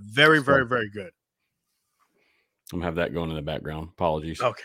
very, 0.02 0.42
very, 0.42 0.66
very 0.66 0.90
good. 0.90 1.10
I'm 2.72 2.78
gonna 2.78 2.86
have 2.86 2.96
that 2.96 3.12
going 3.12 3.30
in 3.30 3.36
the 3.36 3.42
background. 3.42 3.88
Apologies. 3.92 4.40
Okay. 4.40 4.62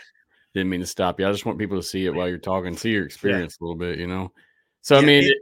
Didn't 0.54 0.70
mean 0.70 0.80
to 0.80 0.86
stop 0.86 1.20
you. 1.20 1.28
I 1.28 1.32
just 1.32 1.44
want 1.44 1.58
people 1.58 1.76
to 1.76 1.82
see 1.82 2.06
it 2.06 2.14
while 2.14 2.28
you're 2.28 2.38
talking, 2.38 2.76
see 2.76 2.90
your 2.90 3.04
experience 3.04 3.58
yeah. 3.60 3.64
a 3.64 3.66
little 3.66 3.78
bit, 3.78 3.98
you 3.98 4.06
know. 4.06 4.32
So 4.80 4.96
yeah, 4.96 5.02
I 5.02 5.04
mean, 5.04 5.24
it, 5.24 5.36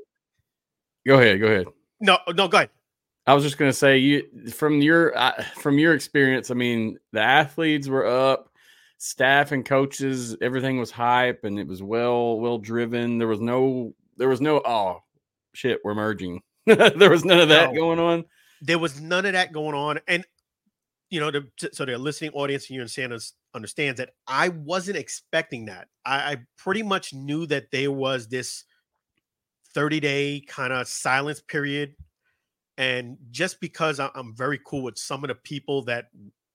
go 1.07 1.19
ahead, 1.19 1.41
go 1.41 1.47
ahead. 1.47 1.67
No, 2.01 2.19
no, 2.35 2.49
go 2.49 2.59
ahead. 2.59 2.71
I 3.27 3.35
was 3.35 3.45
just 3.45 3.59
gonna 3.59 3.73
say 3.73 3.99
you 3.99 4.51
from 4.53 4.83
your 4.83 5.17
uh, 5.17 5.43
from 5.59 5.79
your 5.79 5.95
experience. 5.95 6.51
I 6.51 6.55
mean, 6.55 6.99
the 7.13 7.21
athletes 7.21 7.89
were 7.89 8.07
up, 8.07 8.51
staff 8.99 9.53
and 9.53 9.65
coaches, 9.65 10.37
everything 10.41 10.79
was 10.79 10.91
hype 10.91 11.45
and 11.45 11.59
it 11.59 11.67
was 11.67 11.83
well 11.83 12.41
well 12.41 12.59
driven. 12.59 13.19
There 13.19 13.29
was 13.29 13.41
no 13.41 13.95
there 14.17 14.29
was 14.29 14.41
no 14.41 14.61
oh 14.65 15.03
shit, 15.55 15.81
we're 15.85 15.95
merging. 15.95 16.43
there 16.67 17.11
was 17.11 17.25
none 17.25 17.41
of 17.41 17.49
that 17.49 17.73
no, 17.73 17.81
going 17.81 17.99
on. 17.99 18.25
There 18.63 18.79
was 18.79 19.01
none 19.01 19.27
of 19.27 19.33
that 19.33 19.53
going 19.53 19.75
on, 19.75 20.01
and 20.09 20.25
you 21.11 21.21
know, 21.21 21.31
the, 21.31 21.49
so 21.73 21.85
the 21.85 21.99
listening 21.99 22.33
audience 22.33 22.65
here 22.65 22.83
in 22.83 22.89
Santa's 22.89 23.35
understands 23.55 23.99
that 23.99 24.11
I 24.27 24.49
wasn't 24.49 24.97
expecting 24.97 25.67
that. 25.67 25.89
I, 26.05 26.17
I 26.17 26.37
pretty 26.59 26.83
much 26.83 27.15
knew 27.15 27.47
that 27.47 27.71
there 27.71 27.93
was 27.93 28.29
this 28.29 28.65
30 29.75 30.01
day 30.01 30.43
kind 30.47 30.73
of 30.73 30.89
silence 30.89 31.41
period. 31.41 31.95
And 32.79 33.17
just 33.31 33.61
because 33.61 34.01
I'm 34.01 34.35
very 34.35 34.61
cool 34.67 34.83
with 34.83 34.99
some 34.99 35.25
of 35.25 35.29
the 35.29 35.35
people 35.35 35.83
that 35.85 36.07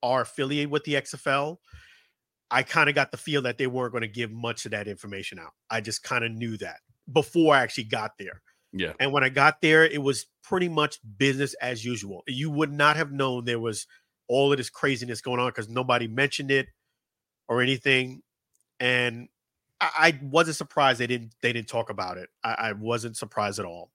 are 0.03 0.21
affiliated 0.21 0.69
with 0.69 0.83
the 0.83 0.95
XFL, 0.95 1.57
I 2.51 2.63
kind 2.63 2.89
of 2.89 2.95
got 2.95 3.11
the 3.11 3.17
feel 3.17 3.41
that 3.43 3.57
they 3.57 3.67
weren't 3.67 3.91
going 3.91 4.01
to 4.01 4.07
give 4.07 4.31
much 4.31 4.65
of 4.65 4.71
that 4.71 4.87
information 4.87 5.39
out. 5.39 5.53
I 5.69 5.81
just 5.81 6.03
kind 6.03 6.23
of 6.23 6.31
knew 6.31 6.57
that 6.57 6.77
before 7.11 7.55
I 7.55 7.61
actually 7.61 7.85
got 7.85 8.11
there. 8.19 8.41
Yeah. 8.73 8.93
And 8.99 9.11
when 9.11 9.23
I 9.23 9.29
got 9.29 9.61
there, 9.61 9.85
it 9.85 10.01
was 10.01 10.27
pretty 10.43 10.69
much 10.69 10.99
business 11.17 11.53
as 11.55 11.83
usual. 11.83 12.23
You 12.27 12.49
would 12.49 12.71
not 12.71 12.95
have 12.95 13.11
known 13.11 13.45
there 13.45 13.59
was 13.59 13.85
all 14.27 14.51
of 14.51 14.57
this 14.57 14.69
craziness 14.69 15.21
going 15.21 15.39
on 15.39 15.49
because 15.49 15.67
nobody 15.67 16.07
mentioned 16.07 16.51
it 16.51 16.67
or 17.47 17.61
anything. 17.61 18.21
And 18.79 19.27
I, 19.79 19.89
I, 19.97 20.19
wasn't 20.21 20.55
surprised 20.55 20.99
they 20.99 21.07
didn't 21.07 21.35
they 21.41 21.51
didn't 21.51 21.67
talk 21.67 21.89
about 21.89 22.17
it. 22.17 22.29
I, 22.43 22.53
I 22.53 22.71
wasn't 22.73 23.17
surprised 23.17 23.59
at 23.59 23.65
all. 23.65 23.91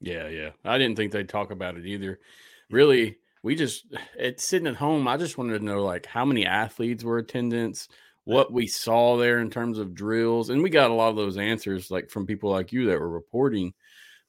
Yeah, 0.00 0.28
yeah. 0.28 0.50
I 0.64 0.78
didn't 0.78 0.96
think 0.96 1.12
they'd 1.12 1.28
talk 1.28 1.50
about 1.50 1.76
it 1.76 1.86
either. 1.86 2.12
Mm-hmm. 2.12 2.74
Really, 2.74 3.18
we 3.42 3.54
just 3.54 3.84
it's 4.16 4.44
sitting 4.44 4.66
at 4.66 4.76
home. 4.76 5.06
I 5.06 5.16
just 5.16 5.36
wanted 5.36 5.58
to 5.58 5.64
know 5.64 5.84
like 5.84 6.06
how 6.06 6.24
many 6.24 6.46
athletes 6.46 7.04
were 7.04 7.18
attendance, 7.18 7.88
what 8.24 8.52
we 8.52 8.66
saw 8.66 9.16
there 9.16 9.40
in 9.40 9.50
terms 9.50 9.78
of 9.78 9.94
drills, 9.94 10.50
and 10.50 10.62
we 10.62 10.70
got 10.70 10.90
a 10.90 10.94
lot 10.94 11.10
of 11.10 11.16
those 11.16 11.36
answers 11.36 11.90
like 11.90 12.10
from 12.10 12.26
people 12.26 12.50
like 12.50 12.72
you 12.72 12.86
that 12.86 12.98
were 12.98 13.10
reporting. 13.10 13.74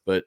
But 0.05 0.25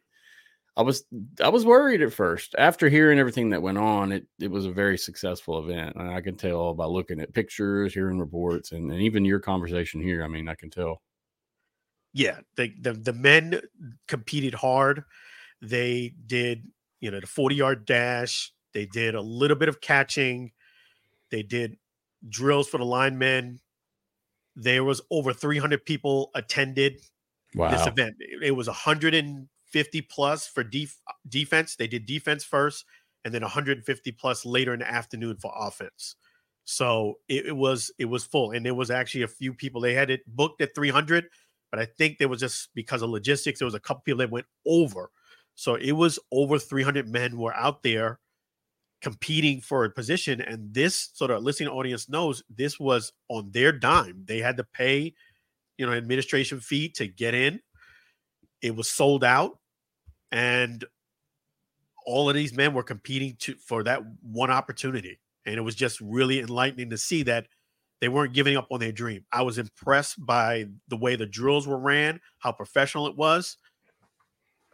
I 0.77 0.83
was 0.83 1.05
I 1.41 1.49
was 1.49 1.65
worried 1.65 2.03
at 2.03 2.13
first. 2.13 2.55
After 2.59 2.89
hearing 2.89 3.19
everything 3.19 3.51
that 3.51 3.63
went 3.63 3.79
on, 3.79 4.11
it 4.11 4.27
it 4.41 4.51
was 4.51 4.67
a 4.67 4.73
very 4.73 4.99
successful 4.99 5.59
event, 5.59 5.95
and 5.97 6.11
I 6.11 6.21
can 6.21 6.37
tell 6.37 6.75
by 6.75 6.87
looking 6.87 7.21
at 7.21 7.33
pictures, 7.33 7.95
hearing 7.95 8.19
reports, 8.19 8.73
and, 8.73 8.91
and 8.91 9.01
even 9.01 9.25
your 9.25 9.39
conversation 9.39 10.01
here. 10.01 10.25
I 10.25 10.29
mean, 10.29 10.49
I 10.49 10.55
can 10.55 10.71
tell. 10.71 11.01
Yeah, 12.13 12.41
the 12.57 12.73
the 12.81 12.93
the 12.93 13.13
men 13.13 13.61
competed 14.09 14.55
hard. 14.55 15.05
They 15.63 16.15
did 16.27 16.67
you 17.01 17.13
know 17.13 17.21
the 17.21 17.27
forty 17.27 17.55
yard 17.55 17.85
dash. 17.85 18.53
They 18.73 18.87
did 18.87 19.15
a 19.15 19.21
little 19.21 19.57
bit 19.57 19.69
of 19.69 19.81
catching. 19.81 20.51
They 21.31 21.45
did 21.45 21.77
drills 22.29 22.69
for 22.69 22.79
the 22.79 22.85
linemen. 22.85 23.61
There 24.57 24.85
was 24.85 25.01
over 25.11 25.33
300 25.33 25.85
people 25.85 26.31
attended 26.35 27.01
wow. 27.55 27.71
this 27.71 27.87
event. 27.87 28.17
It, 28.19 28.49
it 28.49 28.51
was 28.53 28.67
100 28.67 29.15
and 29.15 29.49
50 29.75 30.03
plus 30.03 30.47
for 30.47 30.63
def- 30.63 31.01
defense. 31.29 31.75
They 31.75 31.89
did 31.89 32.07
defense 32.07 32.45
first, 32.45 32.85
and 33.25 33.35
then 33.35 33.43
150 33.43 34.13
plus 34.13 34.47
later 34.47 34.73
in 34.73 34.79
the 34.79 34.89
afternoon 34.89 35.37
for 35.37 35.53
offense. 35.59 36.15
So 36.63 37.19
it, 37.29 37.47
it, 37.47 37.57
was 37.57 37.91
it 37.99 38.05
was 38.05 38.25
full, 38.25 38.53
and 38.53 38.65
there 38.65 38.75
was 38.75 38.93
actually 38.93 39.23
a 39.23 39.29
few 39.29 39.53
people. 39.53 39.81
They 39.81 39.95
had 39.95 40.11
it 40.11 40.21
booked 40.29 40.61
at 40.61 40.77
300, 40.77 41.27
but 41.73 41.81
I 41.81 41.87
think 41.87 42.19
there 42.19 42.29
was 42.29 42.39
just 42.39 42.69
because 42.77 43.03
of 43.03 43.11
logistics. 43.11 43.59
There 43.59 43.67
was 43.67 43.75
a 43.75 43.81
couple 43.81 44.03
people 44.03 44.19
that 44.19 44.31
went 44.31 44.47
over. 44.65 45.11
So 45.57 45.75
it 45.75 45.93
was 45.93 46.21
over 46.31 46.57
300 46.57 47.09
men 47.09 47.37
were 47.37 47.55
out 47.55 47.83
there 47.83 48.21
competing 49.03 49.61
for 49.61 49.85
a 49.85 49.91
position. 49.91 50.41
And 50.41 50.73
this 50.73 51.11
sort 51.15 51.33
of 51.33 51.43
listening 51.43 51.69
audience 51.69 52.09
knows 52.09 52.45
this 52.49 52.79
was 52.79 53.13
on 53.29 53.51
their 53.51 53.73
dime. 53.73 54.23
They 54.25 54.39
had 54.39 54.57
to 54.59 54.65
pay, 54.65 55.15
you 55.79 55.85
know, 55.85 55.93
administration 55.93 56.61
fee 56.61 56.91
to 56.91 57.09
get 57.09 57.35
in. 57.35 57.61
It 58.63 58.77
was 58.77 58.89
sold 58.89 59.25
out. 59.25 59.59
And 60.35 60.85
all 62.05 62.29
of 62.29 62.35
these 62.35 62.53
men 62.53 62.75
were 62.75 62.83
competing 62.83 63.37
to 63.39 63.55
for 63.55 63.85
that 63.85 64.03
one 64.21 64.51
opportunity. 64.51 65.21
And 65.47 65.55
it 65.55 65.61
was 65.61 65.77
just 65.77 66.01
really 66.01 66.41
enlightening 66.41 66.91
to 66.91 66.99
see 66.99 67.23
that 67.23 67.47
they 68.01 68.09
weren't 68.09 68.35
giving 68.35 68.57
up 68.57 68.67
on 68.73 68.81
their 68.81 68.91
dream. 68.91 69.25
I 69.33 69.43
was 69.43 69.59
impressed 69.59 70.17
by 70.19 70.67
the 70.89 70.97
way 70.97 71.15
the 71.15 71.25
drills 71.25 71.69
were 71.69 71.79
ran, 71.79 72.21
how 72.41 72.51
professional 72.51 73.07
it 73.07 73.17
was. 73.17 73.59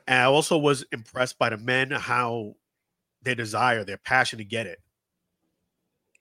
And 0.09 0.19
I 0.19 0.25
also 0.25 0.57
was 0.57 0.85
impressed 0.93 1.39
by 1.39 1.51
the 1.51 1.59
men, 1.59 1.91
how 1.91 2.55
their 3.23 3.35
desire, 3.35 3.85
their 3.85 3.99
passion 3.99 4.39
to 4.39 4.45
get 4.45 4.67
it. 4.67 4.79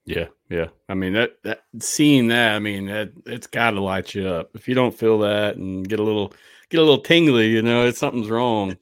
Yeah, 0.04 0.28
yeah. 0.50 0.68
I 0.90 0.96
mean 0.96 1.14
that 1.14 1.38
that 1.44 1.62
seeing 1.80 2.28
that, 2.28 2.56
I 2.56 2.60
mean 2.60 2.88
that 2.88 3.12
it's 3.26 3.48
got 3.48 3.72
to 3.72 3.80
light 3.80 4.14
you 4.16 4.28
up. 4.28 4.50
If 4.54 4.68
you 4.68 4.76
don't 4.76 4.94
feel 4.94 5.20
that 5.20 5.56
and 5.56 5.88
get 5.88 6.00
a 6.00 6.04
little 6.04 6.34
get 6.70 6.80
a 6.80 6.84
little 6.84 7.02
tingly, 7.02 7.48
you 7.50 7.62
know, 7.62 7.86
it's 7.86 8.00
something's 8.00 8.30
wrong. 8.30 8.78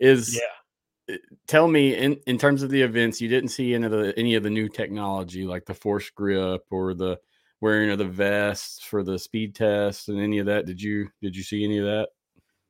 Is 0.00 0.34
yeah. 0.34 1.14
Eh, 1.14 1.18
tell 1.46 1.68
me 1.68 1.94
in 1.94 2.18
in 2.26 2.38
terms 2.38 2.62
of 2.62 2.70
the 2.70 2.82
events, 2.82 3.20
you 3.20 3.28
didn't 3.28 3.50
see 3.50 3.74
any 3.74 3.86
of 3.86 3.92
the 3.92 4.14
any 4.16 4.34
of 4.34 4.42
the 4.42 4.50
new 4.50 4.68
technology 4.68 5.44
like 5.44 5.64
the 5.64 5.74
force 5.74 6.10
grip 6.10 6.64
or 6.70 6.94
the 6.94 7.18
wearing 7.60 7.90
of 7.90 7.98
the 7.98 8.04
vests 8.04 8.82
for 8.82 9.02
the 9.02 9.18
speed 9.18 9.54
tests 9.54 10.08
and 10.08 10.20
any 10.20 10.38
of 10.38 10.46
that. 10.46 10.66
Did 10.66 10.80
you 10.80 11.08
did 11.20 11.36
you 11.36 11.42
see 11.42 11.64
any 11.64 11.78
of 11.78 11.84
that? 11.84 12.08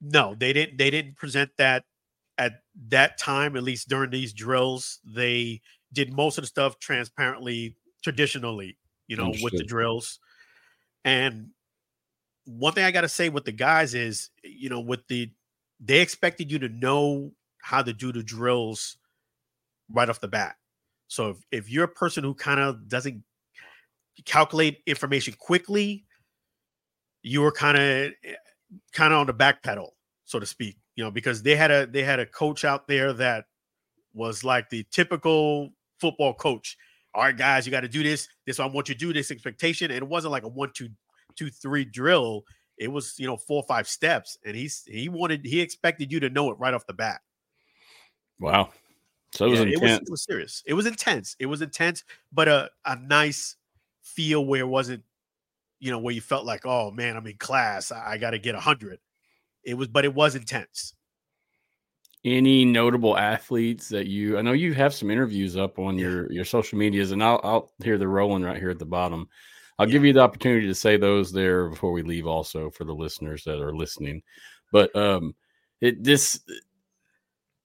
No, 0.00 0.34
they 0.38 0.52
didn't. 0.52 0.78
They 0.78 0.90
didn't 0.90 1.16
present 1.16 1.50
that 1.58 1.84
at 2.38 2.62
that 2.88 3.18
time, 3.18 3.56
at 3.56 3.64
least 3.64 3.88
during 3.88 4.10
these 4.10 4.32
drills, 4.32 5.00
they 5.04 5.60
did 5.92 6.12
most 6.12 6.38
of 6.38 6.42
the 6.42 6.48
stuff 6.48 6.78
transparently, 6.78 7.76
traditionally, 8.02 8.78
you 9.08 9.16
know, 9.16 9.32
with 9.42 9.56
the 9.56 9.64
drills. 9.64 10.20
And 11.04 11.48
one 12.44 12.72
thing 12.72 12.84
I 12.84 12.92
got 12.92 13.00
to 13.00 13.08
say 13.08 13.28
with 13.28 13.44
the 13.44 13.52
guys 13.52 13.94
is, 13.94 14.30
you 14.44 14.70
know, 14.70 14.80
with 14.80 15.06
the, 15.08 15.32
they 15.80 16.00
expected 16.00 16.50
you 16.50 16.58
to 16.60 16.68
know 16.68 17.32
how 17.62 17.82
to 17.82 17.92
do 17.92 18.12
the 18.12 18.22
drills 18.22 18.98
right 19.90 20.08
off 20.08 20.20
the 20.20 20.28
bat. 20.28 20.56
So 21.06 21.30
if, 21.30 21.36
if 21.50 21.70
you're 21.70 21.84
a 21.84 21.88
person 21.88 22.24
who 22.24 22.34
kind 22.34 22.60
of 22.60 22.88
doesn't 22.88 23.22
calculate 24.24 24.78
information 24.86 25.34
quickly, 25.38 26.04
you 27.22 27.40
were 27.40 27.52
kind 27.52 27.76
of 27.76 28.12
eh, 28.24 28.34
kind 28.92 29.12
of 29.12 29.20
on 29.20 29.26
the 29.26 29.32
back 29.32 29.62
pedal, 29.62 29.94
so 30.24 30.38
to 30.38 30.46
speak 30.46 30.76
you 30.98 31.04
know, 31.04 31.12
because 31.12 31.44
they 31.44 31.54
had 31.54 31.70
a 31.70 31.86
they 31.86 32.02
had 32.02 32.18
a 32.18 32.26
coach 32.26 32.64
out 32.64 32.88
there 32.88 33.12
that 33.12 33.44
was 34.14 34.42
like 34.42 34.68
the 34.68 34.84
typical 34.90 35.70
football 36.00 36.34
coach. 36.34 36.76
All 37.14 37.22
right, 37.22 37.36
guys, 37.36 37.64
you 37.64 37.70
got 37.70 37.82
to 37.82 37.88
do 37.88 38.02
this. 38.02 38.26
This 38.44 38.58
I 38.58 38.66
want 38.66 38.88
you 38.88 38.96
to 38.96 38.98
do 38.98 39.12
this 39.12 39.30
expectation, 39.30 39.92
and 39.92 39.98
it 39.98 40.08
wasn't 40.08 40.32
like 40.32 40.42
a 40.42 40.48
one, 40.48 40.72
two, 40.74 40.88
two, 41.36 41.50
three 41.50 41.84
drill. 41.84 42.42
It 42.78 42.88
was 42.88 43.18
you 43.18 43.26
know 43.26 43.36
four 43.36 43.62
or 43.62 43.66
five 43.66 43.88
steps, 43.88 44.38
and 44.44 44.56
he's 44.56 44.84
he 44.86 45.08
wanted 45.08 45.44
he 45.44 45.60
expected 45.60 46.12
you 46.12 46.20
to 46.20 46.30
know 46.30 46.50
it 46.50 46.58
right 46.58 46.74
off 46.74 46.86
the 46.86 46.94
bat. 46.94 47.20
Wow, 48.38 48.70
so 49.32 49.46
it 49.46 49.50
was 49.50 49.60
intense. 49.60 49.80
It 49.80 49.82
was, 49.82 49.98
it 49.98 50.10
was 50.10 50.24
serious. 50.24 50.62
It 50.66 50.74
was 50.74 50.86
intense. 50.86 51.36
It 51.38 51.46
was 51.46 51.62
intense, 51.62 52.04
but 52.32 52.48
a 52.48 52.70
a 52.84 52.96
nice 52.96 53.56
feel 54.02 54.44
where 54.44 54.60
it 54.60 54.68
wasn't, 54.68 55.02
you 55.80 55.90
know, 55.90 55.98
where 55.98 56.14
you 56.14 56.20
felt 56.20 56.46
like, 56.46 56.64
oh 56.64 56.90
man, 56.90 57.16
I'm 57.16 57.26
in 57.26 57.36
class. 57.36 57.92
I, 57.92 58.12
I 58.12 58.18
got 58.18 58.30
to 58.30 58.38
get 58.38 58.54
a 58.54 58.60
hundred. 58.60 59.00
It 59.64 59.74
was, 59.74 59.88
but 59.88 60.04
it 60.04 60.14
was 60.14 60.34
intense. 60.34 60.94
Any 62.24 62.64
notable 62.64 63.16
athletes 63.16 63.88
that 63.90 64.06
you? 64.06 64.38
I 64.38 64.42
know 64.42 64.52
you 64.52 64.74
have 64.74 64.94
some 64.94 65.10
interviews 65.10 65.56
up 65.56 65.78
on 65.78 65.98
your 65.98 66.30
your 66.32 66.44
social 66.44 66.78
medias, 66.78 67.12
and 67.12 67.22
I'll 67.22 67.40
I'll 67.44 67.72
hear 67.82 67.98
the 67.98 68.08
rolling 68.08 68.42
right 68.42 68.58
here 68.58 68.70
at 68.70 68.78
the 68.78 68.86
bottom. 68.86 69.28
I'll 69.78 69.86
yeah. 69.86 69.92
give 69.92 70.04
you 70.04 70.12
the 70.12 70.20
opportunity 70.20 70.66
to 70.66 70.74
say 70.74 70.96
those 70.96 71.32
there 71.32 71.68
before 71.68 71.92
we 71.92 72.02
leave, 72.02 72.26
also 72.26 72.70
for 72.70 72.84
the 72.84 72.94
listeners 72.94 73.44
that 73.44 73.60
are 73.60 73.74
listening. 73.74 74.22
But 74.72 74.94
um, 74.96 75.34
it 75.80 76.02
this 76.02 76.40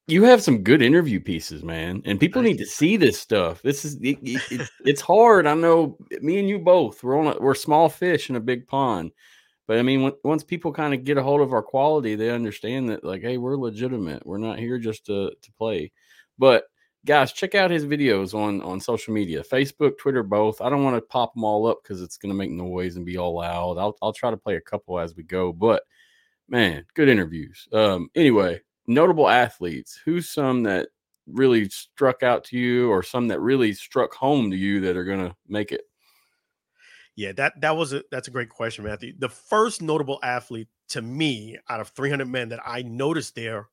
you 0.07 0.23
have 0.23 0.43
some 0.43 0.63
good 0.63 0.81
interview 0.81 1.19
pieces, 1.19 1.63
man, 1.63 2.01
and 2.05 2.19
people 2.19 2.41
need 2.41 2.57
to 2.57 2.65
see 2.65 2.97
this 2.97 3.19
stuff. 3.19 3.61
This 3.61 3.85
is 3.85 3.95
it, 4.01 4.17
it, 4.21 4.69
it's 4.85 5.01
hard. 5.01 5.47
I 5.47 5.53
know 5.53 5.97
me 6.21 6.39
and 6.39 6.49
you 6.49 6.59
both. 6.59 7.03
We're 7.03 7.17
on 7.17 7.35
a, 7.35 7.39
we're 7.39 7.55
small 7.55 7.87
fish 7.89 8.29
in 8.29 8.35
a 8.35 8.41
big 8.41 8.67
pond. 8.67 9.11
But 9.65 9.79
I 9.79 9.81
mean, 9.81 10.03
when, 10.03 10.13
once 10.25 10.43
people 10.43 10.73
kind 10.73 10.93
of 10.93 11.05
get 11.05 11.17
a 11.17 11.23
hold 11.23 11.39
of 11.39 11.53
our 11.53 11.61
quality, 11.61 12.15
they 12.15 12.31
understand 12.31 12.89
that 12.89 13.05
like, 13.05 13.21
hey, 13.21 13.37
we're 13.37 13.55
legitimate. 13.55 14.25
We're 14.25 14.39
not 14.39 14.59
here 14.59 14.77
just 14.77 15.05
to 15.05 15.31
to 15.41 15.51
play. 15.53 15.93
But 16.37 16.65
guys, 17.05 17.33
check 17.33 17.55
out 17.55 17.71
his 17.71 17.85
videos 17.85 18.33
on 18.33 18.61
on 18.61 18.79
social 18.79 19.13
media, 19.13 19.43
Facebook, 19.43 19.97
Twitter, 19.97 20.23
both. 20.23 20.61
I 20.61 20.69
don't 20.69 20.83
want 20.83 20.95
to 20.95 21.01
pop 21.01 21.33
them 21.33 21.43
all 21.43 21.67
up 21.67 21.79
because 21.83 22.01
it's 22.01 22.17
going 22.17 22.31
to 22.31 22.37
make 22.37 22.51
noise 22.51 22.95
and 22.95 23.05
be 23.05 23.17
all 23.17 23.35
loud. 23.35 23.77
I'll 23.77 23.97
I'll 24.01 24.13
try 24.13 24.31
to 24.31 24.37
play 24.37 24.55
a 24.55 24.61
couple 24.61 24.99
as 24.99 25.15
we 25.15 25.23
go. 25.23 25.53
But 25.53 25.83
man, 26.47 26.85
good 26.93 27.09
interviews. 27.09 27.67
Um, 27.71 28.09
anyway, 28.15 28.61
notable 28.87 29.29
athletes. 29.29 29.99
Who's 30.05 30.29
some 30.29 30.63
that 30.63 30.89
really 31.27 31.69
struck 31.69 32.23
out 32.23 32.43
to 32.45 32.57
you, 32.57 32.89
or 32.89 33.03
some 33.03 33.27
that 33.29 33.39
really 33.39 33.73
struck 33.73 34.13
home 34.13 34.51
to 34.51 34.57
you 34.57 34.81
that 34.81 34.97
are 34.97 35.05
going 35.05 35.27
to 35.27 35.35
make 35.47 35.71
it? 35.71 35.81
Yeah, 37.15 37.31
that 37.33 37.61
that 37.61 37.77
was 37.77 37.93
a 37.93 38.03
that's 38.11 38.27
a 38.27 38.31
great 38.31 38.49
question, 38.49 38.85
Matthew. 38.85 39.13
The 39.17 39.29
first 39.29 39.81
notable 39.81 40.19
athlete 40.23 40.67
to 40.89 41.01
me 41.01 41.57
out 41.69 41.79
of 41.79 41.89
300 41.89 42.27
men 42.27 42.49
that 42.49 42.59
I 42.65 42.81
noticed 42.81 43.35
there 43.35 43.67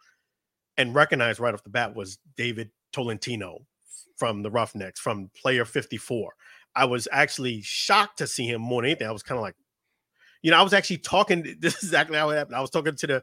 and 0.77 0.95
recognized 0.95 1.41
right 1.41 1.53
off 1.53 1.63
the 1.63 1.71
bat 1.71 1.95
was 1.95 2.19
David 2.37 2.71
Tolentino 2.93 3.67
from 4.17 4.43
the 4.43 4.51
Roughnecks, 4.51 5.01
from 5.01 5.31
player 5.35 5.65
54. 5.65 6.33
I 6.77 6.85
was 6.85 7.09
actually 7.11 7.63
shocked 7.63 8.19
to 8.19 8.27
see 8.27 8.47
him 8.47 8.61
more 8.61 8.83
than 8.83 8.91
anything. 8.91 9.09
I 9.09 9.13
was 9.13 9.23
kind 9.23 9.39
of 9.39 9.43
like, 9.43 9.57
you 10.43 10.51
know, 10.51 10.59
I 10.59 10.63
was 10.63 10.73
actually 10.73 10.99
talking. 10.99 11.57
This 11.61 11.77
is 11.77 11.85
exactly 11.85 12.17
how 12.17 12.31
it 12.31 12.37
happened. 12.37 12.57
I 12.57 12.61
was 12.61 12.71
talking 12.71 12.95
to 12.95 13.07
the 13.07 13.23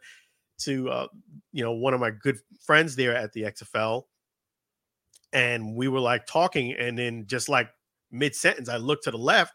to 0.59 0.89
uh, 0.89 1.07
you 1.51 1.63
know 1.63 1.73
one 1.73 1.93
of 1.93 1.99
my 1.99 2.11
good 2.11 2.37
friends 2.65 2.95
there 2.95 3.15
at 3.15 3.31
the 3.33 3.43
XFL, 3.43 4.03
and 5.33 5.75
we 5.75 5.87
were 5.87 5.99
like 5.99 6.25
talking, 6.25 6.73
and 6.73 6.97
then 6.97 7.25
just 7.27 7.49
like 7.49 7.69
mid 8.11 8.35
sentence, 8.35 8.69
I 8.69 8.77
looked 8.77 9.05
to 9.05 9.11
the 9.11 9.17
left, 9.17 9.53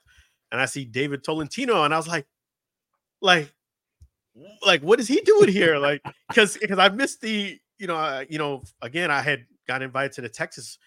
and 0.51 0.61
I 0.61 0.66
see 0.66 0.85
David 0.85 1.25
Tolentino, 1.25 1.85
and 1.85 1.92
I 1.92 1.96
was 1.96 2.09
like, 2.09 2.27
like, 3.20 3.53
like, 4.64 4.83
what 4.83 5.01
is 5.01 5.09
he 5.09 5.20
doing 5.20 5.48
here? 5.48 5.79
Like, 5.79 6.03
because 6.29 6.57
because 6.57 6.79
I 6.79 6.88
missed 6.88 7.20
the, 7.20 7.59
you 7.79 7.87
know, 7.87 7.96
uh, 7.96 8.25
you 8.29 8.38
know, 8.38 8.62
again, 8.81 9.11
I 9.11 9.22
had 9.22 9.46
got 9.66 9.83
invited 9.83 10.12
to 10.12 10.20
the 10.20 10.29
Texas 10.29 10.79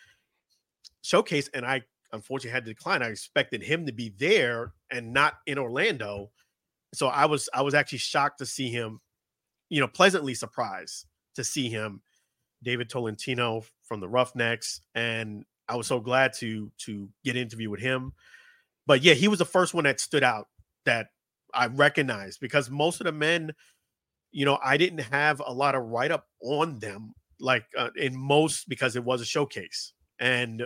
showcase, 1.02 1.50
and 1.54 1.66
I 1.66 1.84
unfortunately 2.12 2.52
had 2.52 2.66
to 2.66 2.74
decline. 2.74 3.02
I 3.02 3.08
expected 3.08 3.64
him 3.64 3.86
to 3.86 3.92
be 3.92 4.14
there 4.18 4.74
and 4.92 5.14
not 5.14 5.36
in 5.46 5.58
Orlando, 5.58 6.32
so 6.94 7.08
I 7.08 7.26
was 7.26 7.50
I 7.54 7.62
was 7.62 7.74
actually 7.74 8.00
shocked 8.00 8.40
to 8.40 8.46
see 8.46 8.70
him, 8.70 9.00
you 9.70 9.82
know, 9.82 9.88
pleasantly 9.88 10.34
surprised 10.34 11.06
to 11.36 11.44
see 11.44 11.70
him, 11.70 12.02
David 12.64 12.90
Tolentino 12.90 13.64
from 13.84 14.00
the 14.00 14.08
Roughnecks, 14.08 14.82
and 14.94 15.46
I 15.68 15.76
was 15.76 15.88
so 15.88 16.00
glad 16.00 16.34
to 16.40 16.72
to 16.80 17.10
get 17.24 17.36
an 17.36 17.42
interview 17.42 17.70
with 17.70 17.82
him 17.82 18.14
but 18.88 19.02
yeah, 19.02 19.14
he 19.14 19.28
was 19.28 19.40
the 19.40 19.46
first 19.46 19.74
one 19.74 19.86
that 19.86 20.00
stood 20.00 20.24
out 20.24 20.48
that 20.86 21.08
I 21.54 21.68
recognized 21.68 22.40
because 22.40 22.70
most 22.70 23.02
of 23.02 23.06
the 23.06 23.12
men, 23.12 23.54
you 24.32 24.46
know, 24.46 24.60
I 24.64 24.78
didn't 24.78 25.00
have 25.00 25.42
a 25.46 25.54
lot 25.54 25.76
of 25.76 25.84
write 25.84 26.12
up 26.12 26.28
on 26.42 26.80
them, 26.80 27.14
like 27.39 27.65
uh, 27.78 27.89
in 27.95 28.17
most 28.17 28.69
because 28.69 28.95
it 28.95 29.04
was 29.04 29.21
a 29.21 29.26
showcase, 29.26 29.93
and 30.19 30.63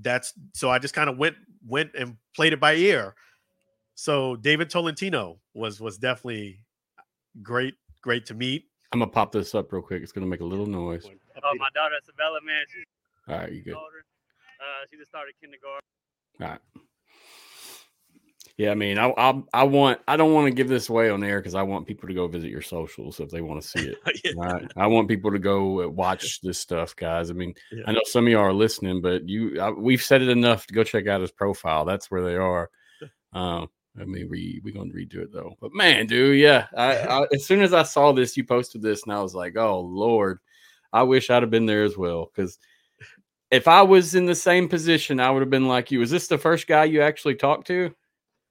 that's 0.00 0.32
so 0.54 0.70
I 0.70 0.78
just 0.78 0.94
kind 0.94 1.08
of 1.08 1.18
went 1.18 1.36
went 1.66 1.90
and 1.94 2.16
played 2.34 2.52
it 2.52 2.60
by 2.60 2.74
ear. 2.74 3.14
So 3.94 4.36
David 4.36 4.70
Tolentino 4.70 5.40
was 5.54 5.80
was 5.80 5.98
definitely 5.98 6.60
great, 7.42 7.74
great 8.02 8.26
to 8.26 8.34
meet. 8.34 8.64
I'm 8.92 9.00
gonna 9.00 9.10
pop 9.10 9.32
this 9.32 9.54
up 9.54 9.72
real 9.72 9.82
quick. 9.82 10.02
It's 10.02 10.12
gonna 10.12 10.26
make 10.26 10.40
a 10.40 10.44
little 10.44 10.66
noise. 10.66 11.04
Oh, 11.06 11.54
my 11.58 11.68
daughter 11.74 11.94
Isabella, 12.02 12.38
man. 12.44 12.64
She's 12.68 12.84
all 13.28 13.38
right. 13.38 13.52
You 13.52 13.62
good? 13.62 13.74
Uh, 13.74 14.86
she 14.90 14.96
just 14.96 15.10
started 15.10 15.34
kindergarten. 15.40 15.80
All 16.40 16.48
right. 16.48 16.60
Yeah, 18.58 18.72
I 18.72 18.74
mean, 18.74 18.98
I, 18.98 19.14
I, 19.16 19.40
I 19.54 19.62
want 19.62 20.00
I 20.08 20.16
don't 20.16 20.34
want 20.34 20.48
to 20.48 20.50
give 20.50 20.66
this 20.66 20.88
away 20.88 21.10
on 21.10 21.22
air 21.22 21.38
because 21.38 21.54
I 21.54 21.62
want 21.62 21.86
people 21.86 22.08
to 22.08 22.14
go 22.14 22.26
visit 22.26 22.50
your 22.50 22.60
socials 22.60 23.20
if 23.20 23.30
they 23.30 23.40
want 23.40 23.62
to 23.62 23.68
see 23.68 23.86
it. 23.86 23.98
yeah. 24.24 24.32
Right? 24.36 24.68
I 24.76 24.88
want 24.88 25.08
people 25.08 25.30
to 25.30 25.38
go 25.38 25.88
watch 25.88 26.40
this 26.40 26.58
stuff, 26.58 26.96
guys. 26.96 27.30
I 27.30 27.34
mean, 27.34 27.54
yeah. 27.70 27.84
I 27.86 27.92
know 27.92 28.00
some 28.04 28.26
of 28.26 28.32
y'all 28.32 28.42
are 28.42 28.52
listening, 28.52 29.00
but 29.00 29.28
you 29.28 29.60
I, 29.60 29.70
we've 29.70 30.02
said 30.02 30.22
it 30.22 30.28
enough 30.28 30.66
to 30.66 30.74
go 30.74 30.82
check 30.82 31.06
out 31.06 31.20
his 31.20 31.30
profile. 31.30 31.84
That's 31.84 32.10
where 32.10 32.24
they 32.24 32.34
are. 32.34 32.68
Um, 33.32 33.68
I 33.96 34.04
mean, 34.04 34.28
we 34.28 34.60
we 34.64 34.72
gonna 34.72 34.90
redo 34.92 35.18
it 35.18 35.32
though. 35.32 35.54
But 35.60 35.72
man, 35.72 36.08
dude, 36.08 36.40
yeah. 36.40 36.66
I, 36.76 36.96
I, 36.96 37.26
as 37.32 37.46
soon 37.46 37.62
as 37.62 37.72
I 37.72 37.84
saw 37.84 38.10
this, 38.10 38.36
you 38.36 38.42
posted 38.42 38.82
this, 38.82 39.04
and 39.04 39.12
I 39.12 39.22
was 39.22 39.36
like, 39.36 39.56
oh 39.56 39.82
lord, 39.82 40.40
I 40.92 41.04
wish 41.04 41.30
I'd 41.30 41.44
have 41.44 41.50
been 41.50 41.66
there 41.66 41.84
as 41.84 41.96
well 41.96 42.28
because 42.34 42.58
if 43.52 43.68
I 43.68 43.82
was 43.82 44.16
in 44.16 44.26
the 44.26 44.34
same 44.34 44.68
position, 44.68 45.20
I 45.20 45.30
would 45.30 45.42
have 45.42 45.50
been 45.50 45.68
like 45.68 45.92
you. 45.92 46.02
Is 46.02 46.10
this 46.10 46.26
the 46.26 46.38
first 46.38 46.66
guy 46.66 46.84
you 46.84 47.02
actually 47.02 47.36
talked 47.36 47.68
to? 47.68 47.94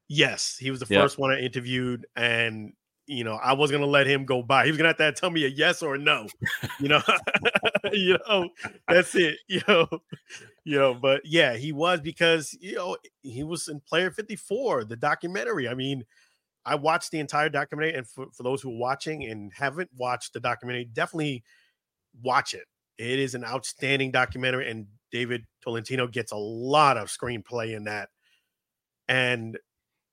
Yes, 0.07 0.55
he 0.57 0.71
was 0.71 0.79
the 0.79 0.87
yep. 0.89 1.03
first 1.03 1.17
one 1.17 1.31
I 1.31 1.39
interviewed, 1.39 2.05
and 2.15 2.73
you 3.07 3.23
know, 3.23 3.35
I 3.35 3.53
was 3.53 3.71
gonna 3.71 3.85
let 3.85 4.07
him 4.07 4.25
go 4.25 4.43
by. 4.43 4.65
He 4.65 4.71
was 4.71 4.77
gonna 4.77 4.89
have 4.89 4.97
to 4.97 5.11
tell 5.11 5.29
me 5.29 5.45
a 5.45 5.49
yes 5.49 5.81
or 5.81 5.95
a 5.95 5.97
no. 5.97 6.27
You 6.79 6.89
know, 6.89 7.01
you 7.91 8.17
know, 8.27 8.49
that's 8.87 9.15
it. 9.15 9.37
You 9.47 9.61
know, 9.67 9.87
you 10.63 10.77
know, 10.77 10.93
but 10.93 11.21
yeah, 11.25 11.55
he 11.55 11.71
was 11.71 12.01
because 12.01 12.55
you 12.59 12.75
know 12.75 12.97
he 13.23 13.43
was 13.43 13.67
in 13.67 13.79
Player 13.79 14.11
54, 14.11 14.85
the 14.85 14.95
documentary. 14.95 15.67
I 15.67 15.73
mean, 15.73 16.05
I 16.65 16.75
watched 16.75 17.11
the 17.11 17.19
entire 17.19 17.49
documentary, 17.49 17.95
and 17.95 18.07
for, 18.07 18.27
for 18.33 18.43
those 18.43 18.61
who 18.61 18.71
are 18.71 18.77
watching 18.77 19.23
and 19.23 19.51
haven't 19.55 19.89
watched 19.97 20.33
the 20.33 20.39
documentary, 20.39 20.85
definitely 20.85 21.43
watch 22.21 22.53
it. 22.53 22.65
It 22.97 23.19
is 23.19 23.35
an 23.35 23.45
outstanding 23.45 24.11
documentary, 24.11 24.69
and 24.69 24.87
David 25.11 25.45
Tolentino 25.63 26.07
gets 26.07 26.31
a 26.31 26.37
lot 26.37 26.97
of 26.97 27.07
screenplay 27.07 27.75
in 27.75 27.85
that. 27.85 28.09
And 29.07 29.57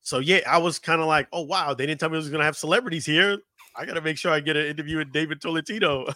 so 0.04 0.18
yeah, 0.18 0.40
I 0.46 0.58
was 0.58 0.78
kind 0.78 1.00
of 1.00 1.06
like, 1.06 1.28
oh 1.32 1.42
wow, 1.42 1.72
they 1.72 1.86
didn't 1.86 1.98
tell 1.98 2.10
me 2.10 2.16
I 2.16 2.18
was 2.18 2.28
gonna 2.28 2.44
have 2.44 2.56
celebrities 2.56 3.06
here. 3.06 3.38
I 3.74 3.86
gotta 3.86 4.02
make 4.02 4.18
sure 4.18 4.30
I 4.30 4.40
get 4.40 4.56
an 4.56 4.66
interview 4.66 4.98
with 4.98 5.12
David 5.12 5.40
Tolentino. 5.40 6.06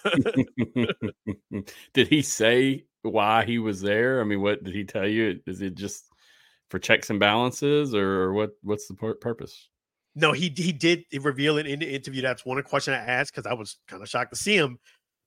did 1.94 2.06
he 2.06 2.20
say 2.20 2.84
why 3.02 3.46
he 3.46 3.58
was 3.58 3.80
there? 3.80 4.20
I 4.20 4.24
mean, 4.24 4.42
what 4.42 4.62
did 4.62 4.74
he 4.74 4.84
tell 4.84 5.08
you? 5.08 5.40
Is 5.46 5.62
it 5.62 5.74
just 5.74 6.04
for 6.68 6.78
checks 6.78 7.08
and 7.08 7.18
balances, 7.18 7.94
or 7.94 8.34
what? 8.34 8.50
What's 8.62 8.86
the 8.88 8.94
purpose? 8.94 9.70
No, 10.14 10.32
he 10.32 10.52
he 10.54 10.70
did 10.70 11.04
reveal 11.20 11.56
it 11.56 11.66
in 11.66 11.78
the 11.78 11.90
interview. 11.90 12.20
That's 12.20 12.44
one 12.44 12.62
question 12.64 12.92
I 12.92 12.98
asked 12.98 13.34
because 13.34 13.50
I 13.50 13.54
was 13.54 13.78
kind 13.88 14.02
of 14.02 14.08
shocked 14.08 14.34
to 14.34 14.38
see 14.38 14.54
him. 14.54 14.78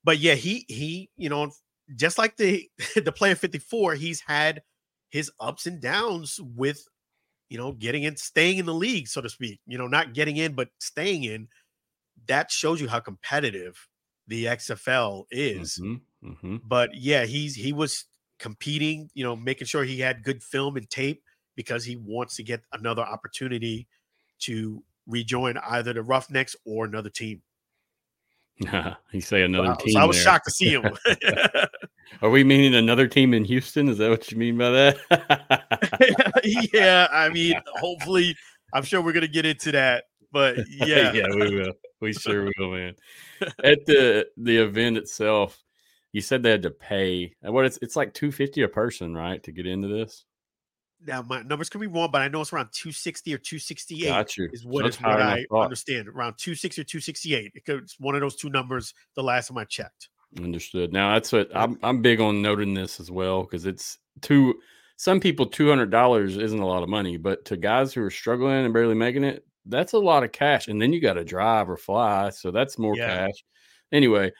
But 0.04 0.20
yeah, 0.20 0.36
he 0.36 0.66
he 0.68 1.10
you 1.18 1.30
know 1.30 1.52
just 1.96 2.20
like 2.20 2.38
the 2.38 2.70
the 2.96 3.12
player 3.12 3.34
54, 3.34 3.96
he's 3.96 4.22
had 4.22 4.62
his 5.10 5.32
ups 5.40 5.66
and 5.66 5.82
downs 5.82 6.40
with 6.56 6.86
you 7.52 7.58
know, 7.58 7.74
getting 7.74 8.04
in, 8.04 8.16
staying 8.16 8.60
in 8.60 8.66
the 8.66 8.74
league, 8.74 9.10
so 9.10 9.20
to 9.20 9.28
speak, 9.28 9.60
you 9.68 9.78
know, 9.78 9.86
not 9.86 10.14
getting 10.14 10.38
in, 10.38 10.54
but 10.54 10.70
staying 10.80 11.26
in, 11.26 11.50
that 12.28 12.50
shows 12.50 12.80
you 12.80 12.88
how 12.88 13.02
competitive 13.02 13.90
the 14.26 14.46
XFL 14.46 15.26
is. 15.30 15.78
Mm-hmm, 15.78 16.30
mm-hmm. 16.30 16.56
But 16.66 16.92
yeah, 16.96 17.26
he's 17.26 17.54
he 17.54 17.74
was 17.74 18.06
competing, 18.40 19.10
you 19.14 19.26
know, 19.26 19.36
making 19.36 19.68
sure 19.68 19.84
he 19.84 20.00
had 20.00 20.24
good 20.24 20.42
film 20.42 20.78
and 20.78 20.90
tape 20.90 21.24
because 21.58 21.84
he 21.84 21.98
wants 21.98 22.38
to 22.38 22.44
get 22.44 22.62
another 22.72 23.02
opportunity 23.02 23.86
to 24.44 24.82
rejoin 25.06 25.58
either 25.58 25.92
the 25.92 26.04
Roughnecks 26.04 26.56
or 26.66 26.86
another 26.86 27.10
team. 27.10 27.42
You 29.12 29.22
say 29.22 29.44
another 29.44 29.70
wow. 29.70 29.76
team. 29.76 29.94
So 29.94 30.00
I 30.00 30.06
was 30.06 30.18
there. 30.18 30.24
shocked 30.24 30.46
to 30.46 30.52
see 30.52 30.70
him. 30.74 30.86
Are 32.22 32.30
we 32.30 32.44
meaning 32.44 32.76
another 32.76 33.08
team 33.08 33.34
in 33.34 33.46
Houston? 33.46 33.88
Is 33.88 33.98
that 33.98 34.10
what 34.10 34.32
you 34.32 34.38
mean 34.38 34.58
by 34.58 34.70
that? 34.70 36.42
yeah, 36.74 37.08
I 37.12 37.30
mean, 37.30 37.56
hopefully, 37.80 38.36
I'm 38.74 38.84
sure 38.84 39.02
we're 39.02 39.14
gonna 39.14 39.28
get 39.28 39.46
into 39.46 39.72
that. 39.72 40.06
But 40.32 40.58
yeah, 40.70 41.12
yeah, 41.14 41.28
we 41.34 41.56
will. 41.56 41.74
We 42.00 42.14
sure 42.14 42.50
will, 42.58 42.72
man. 42.72 42.96
At 43.64 43.86
the 43.86 44.28
the 44.38 44.58
event 44.58 44.98
itself, 44.98 45.62
you 46.12 46.22
said 46.22 46.44
they 46.44 46.52
had 46.52 46.64
to 46.64 46.72
pay. 46.72 47.34
What 47.42 47.66
it's 47.66 47.80
it's 47.82 47.96
like 47.96 48.14
two 48.14 48.32
fifty 48.32 48.62
a 48.62 48.68
person, 48.68 49.16
right, 49.16 49.42
to 49.44 49.52
get 49.52 49.66
into 49.66 49.88
this. 49.88 50.26
Now 51.06 51.22
my 51.22 51.42
numbers 51.42 51.70
could 51.70 51.82
be 51.82 51.88
wrong, 51.88 52.10
but 52.12 52.22
I 52.22 52.28
know 52.28 52.42
it's 52.42 52.54
around 52.54 52.70
260 52.74 53.34
or 53.34 53.38
268 53.38 54.08
Got 54.08 54.38
you. 54.38 54.50
is 54.52 54.66
what, 54.66 54.86
is 54.86 55.02
what 55.02 55.22
I 55.22 55.46
understand. 55.52 56.08
Around 56.08 56.36
260 56.38 56.82
or 56.82 56.86
268. 56.86 57.52
It's 57.56 58.00
one 58.00 58.16
of 58.16 58.22
those 58.22 58.36
two 58.36 58.50
numbers 58.50 58.94
the 59.16 59.24
last 59.24 59.48
time 59.48 59.58
I 59.58 59.66
checked. 59.66 60.10
Understood. 60.38 60.94
Now 60.94 61.14
that's 61.14 61.32
what 61.32 61.50
I'm 61.54 61.78
I'm 61.84 62.02
big 62.02 62.22
on 62.22 62.42
noting 62.42 62.74
this 62.74 63.00
as 63.00 63.12
well 63.12 63.44
because 63.44 63.66
it's 63.66 63.98
two 64.22 64.56
some 64.96 65.20
people 65.20 65.46
two 65.46 65.68
hundred 65.68 65.90
dollars 65.90 66.38
isn't 66.38 66.60
a 66.60 66.66
lot 66.66 66.84
of 66.84 66.90
money, 66.90 67.18
but 67.18 67.44
to 67.46 67.58
guys 67.58 67.94
who 67.94 68.04
are 68.04 68.12
struggling 68.12 68.64
and 68.64 68.74
barely 68.74 68.96
making 68.96 69.24
it, 69.24 69.46
that's 69.66 69.94
a 69.94 70.00
lot 70.00 70.24
of 70.24 70.32
cash. 70.32 70.68
And 70.68 70.82
then 70.82 70.94
you 70.94 71.02
got 71.02 71.14
to 71.14 71.26
drive 71.26 71.70
or 71.70 71.76
fly, 71.76 72.30
so 72.30 72.52
that's 72.52 72.78
more 72.78 72.96
yeah. 72.96 73.08
cash. 73.08 73.44
Anyway, 73.92 74.32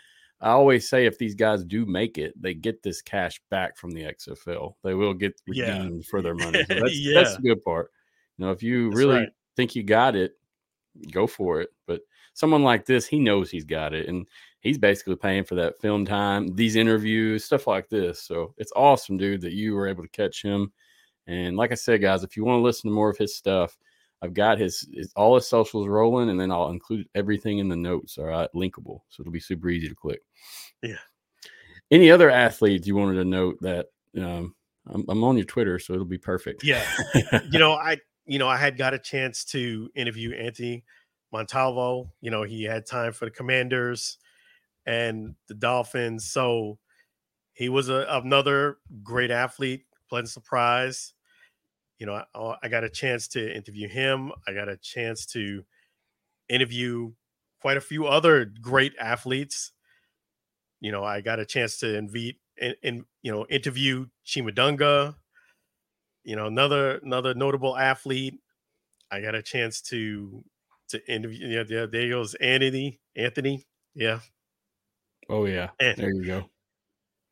I 0.42 0.50
always 0.50 0.90
say 0.90 1.06
if 1.06 1.18
these 1.18 1.36
guys 1.36 1.64
do 1.64 1.86
make 1.86 2.18
it, 2.18 2.34
they 2.42 2.54
get 2.54 2.82
this 2.82 3.02
cash 3.02 3.40
back 3.50 3.78
from 3.78 3.92
the 3.92 4.04
XFL. 4.04 4.74
They 4.84 4.96
will 4.96 5.14
get 5.14 5.40
redeemed 5.48 5.98
yeah. 5.98 6.10
for 6.10 6.22
their 6.22 6.34
money. 6.34 6.64
So 6.68 6.74
that's, 6.80 7.00
yeah. 7.00 7.22
that's 7.22 7.36
the 7.36 7.44
good 7.44 7.64
part. 7.64 7.92
You 8.38 8.46
know, 8.46 8.52
if 8.52 8.64
you 8.64 8.90
that's 8.90 8.98
really 8.98 9.20
right. 9.20 9.30
think 9.56 9.76
you 9.76 9.84
got 9.84 10.16
it, 10.16 10.34
go 11.12 11.28
for 11.28 11.62
it. 11.62 11.70
But 11.86 12.02
someone 12.34 12.64
like 12.64 12.86
this, 12.86 13.06
he 13.06 13.20
knows 13.20 13.52
he's 13.52 13.66
got 13.66 13.94
it, 13.94 14.10
and 14.10 14.26
he's 14.62 14.80
basically 14.80 15.16
paying 15.16 15.44
for 15.44 15.56
that 15.56 15.80
film 15.80 16.06
time, 16.06 16.56
these 16.56 16.76
interviews, 16.76 17.46
stuff 17.46 17.68
like 17.68 17.90
this. 17.90 18.22
So 18.22 18.54
it's 18.58 18.74
awesome, 18.76 19.18
dude, 19.18 19.42
that 19.42 19.54
you 19.54 19.76
were 19.76 19.88
able 19.88 20.04
to 20.04 20.10
catch 20.10 20.42
him. 20.42 20.72
And 21.28 21.56
like 21.56 21.72
I 21.72 21.76
said, 21.76 22.02
guys, 22.02 22.24
if 22.24 22.36
you 22.36 22.44
want 22.44 22.58
to 22.58 22.64
listen 22.64 22.90
to 22.90 22.96
more 22.96 23.10
of 23.10 23.18
his 23.18 23.36
stuff, 23.36 23.78
I've 24.22 24.34
got 24.34 24.60
his, 24.60 24.88
his, 24.94 25.12
all 25.16 25.36
his 25.36 25.48
socials 25.48 25.88
rolling, 25.88 26.30
and 26.30 26.40
then 26.40 26.52
I'll 26.52 26.70
include 26.70 27.08
everything 27.16 27.58
in 27.58 27.70
the 27.70 27.76
notes. 27.76 28.18
All 28.18 28.26
right, 28.26 28.50
linkable, 28.56 29.02
so 29.10 29.22
it'll 29.22 29.32
be 29.32 29.40
super 29.40 29.70
easy 29.70 29.90
to 29.90 29.96
click. 29.96 30.22
Yeah. 30.84 31.00
Any 31.90 32.12
other 32.12 32.30
athletes 32.30 32.88
you 32.88 32.96
wanted 32.96 33.16
to 33.16 33.26
note 33.26 33.58
that 33.62 33.88
um, 34.18 34.56
I'm, 34.88 35.06
I'm 35.10 35.24
on 35.24 35.38
your 35.38 35.46
Twitter, 35.46 35.80
so 35.80 35.94
it'll 35.94 36.06
be 36.06 36.18
perfect. 36.18 36.64
Yeah. 36.64 36.84
you 37.50 37.60
know, 37.60 37.74
I 37.74 37.98
you 38.26 38.40
know 38.40 38.48
I 38.48 38.58
had 38.58 38.78
got 38.78 38.94
a 38.94 39.00
chance 39.00 39.44
to 39.46 39.90
interview 39.96 40.34
Anthony 40.34 40.84
Montalvo. 41.32 42.12
You 42.22 42.32
know, 42.32 42.44
he 42.44 42.64
had 42.64 42.86
time 42.86 43.14
for 43.14 43.26
the 43.26 43.32
Commanders 43.32 44.18
and 44.86 45.36
the 45.48 45.54
Dolphins. 45.54 46.26
So 46.32 46.78
he 47.54 47.70
was 47.70 47.90
a, 47.90 48.06
another 48.10 48.78
great 49.04 49.32
athlete, 49.32 49.86
pleasant 50.10 50.30
surprise 50.30 51.14
you 52.02 52.08
know, 52.08 52.24
I, 52.34 52.56
I 52.64 52.68
got 52.68 52.84
a 52.84 52.90
chance 52.90 53.28
to 53.28 53.56
interview 53.56 53.88
him. 53.88 54.32
I 54.48 54.54
got 54.54 54.68
a 54.68 54.76
chance 54.76 55.24
to 55.28 55.64
interview 56.50 57.12
quite 57.62 57.78
a 57.78 57.82
few 57.82 58.08
other 58.08 58.52
great 58.60 58.94
athletes. 59.00 59.72
You 60.80 60.92
know, 60.92 61.04
I 61.04 61.22
got 61.22 61.40
a 61.40 61.46
chance 61.46 61.78
to 61.78 61.96
invite 61.96 62.38
and, 62.60 62.76
and 62.82 63.06
you 63.22 63.32
know 63.32 63.46
interview 63.52 64.08
Chima 64.26 64.50
Dunga. 64.50 65.14
You 66.24 66.36
know, 66.36 66.48
another 66.48 66.98
another 67.04 67.36
notable 67.36 67.78
athlete. 67.78 68.40
I 69.12 69.22
got 69.22 69.36
a 69.36 69.44
chance 69.44 69.80
to 69.84 70.44
to 70.90 71.08
interview. 71.08 71.50
Yeah, 71.50 71.64
there, 71.70 71.86
there 71.86 72.10
goes 72.10 72.34
Anthony. 72.34 73.00
Anthony, 73.16 73.68
yeah. 73.94 74.22
Oh 75.30 75.46
yeah, 75.46 75.70
and, 75.80 75.98
there 75.98 76.16
you 76.16 76.26
go. 76.26 76.50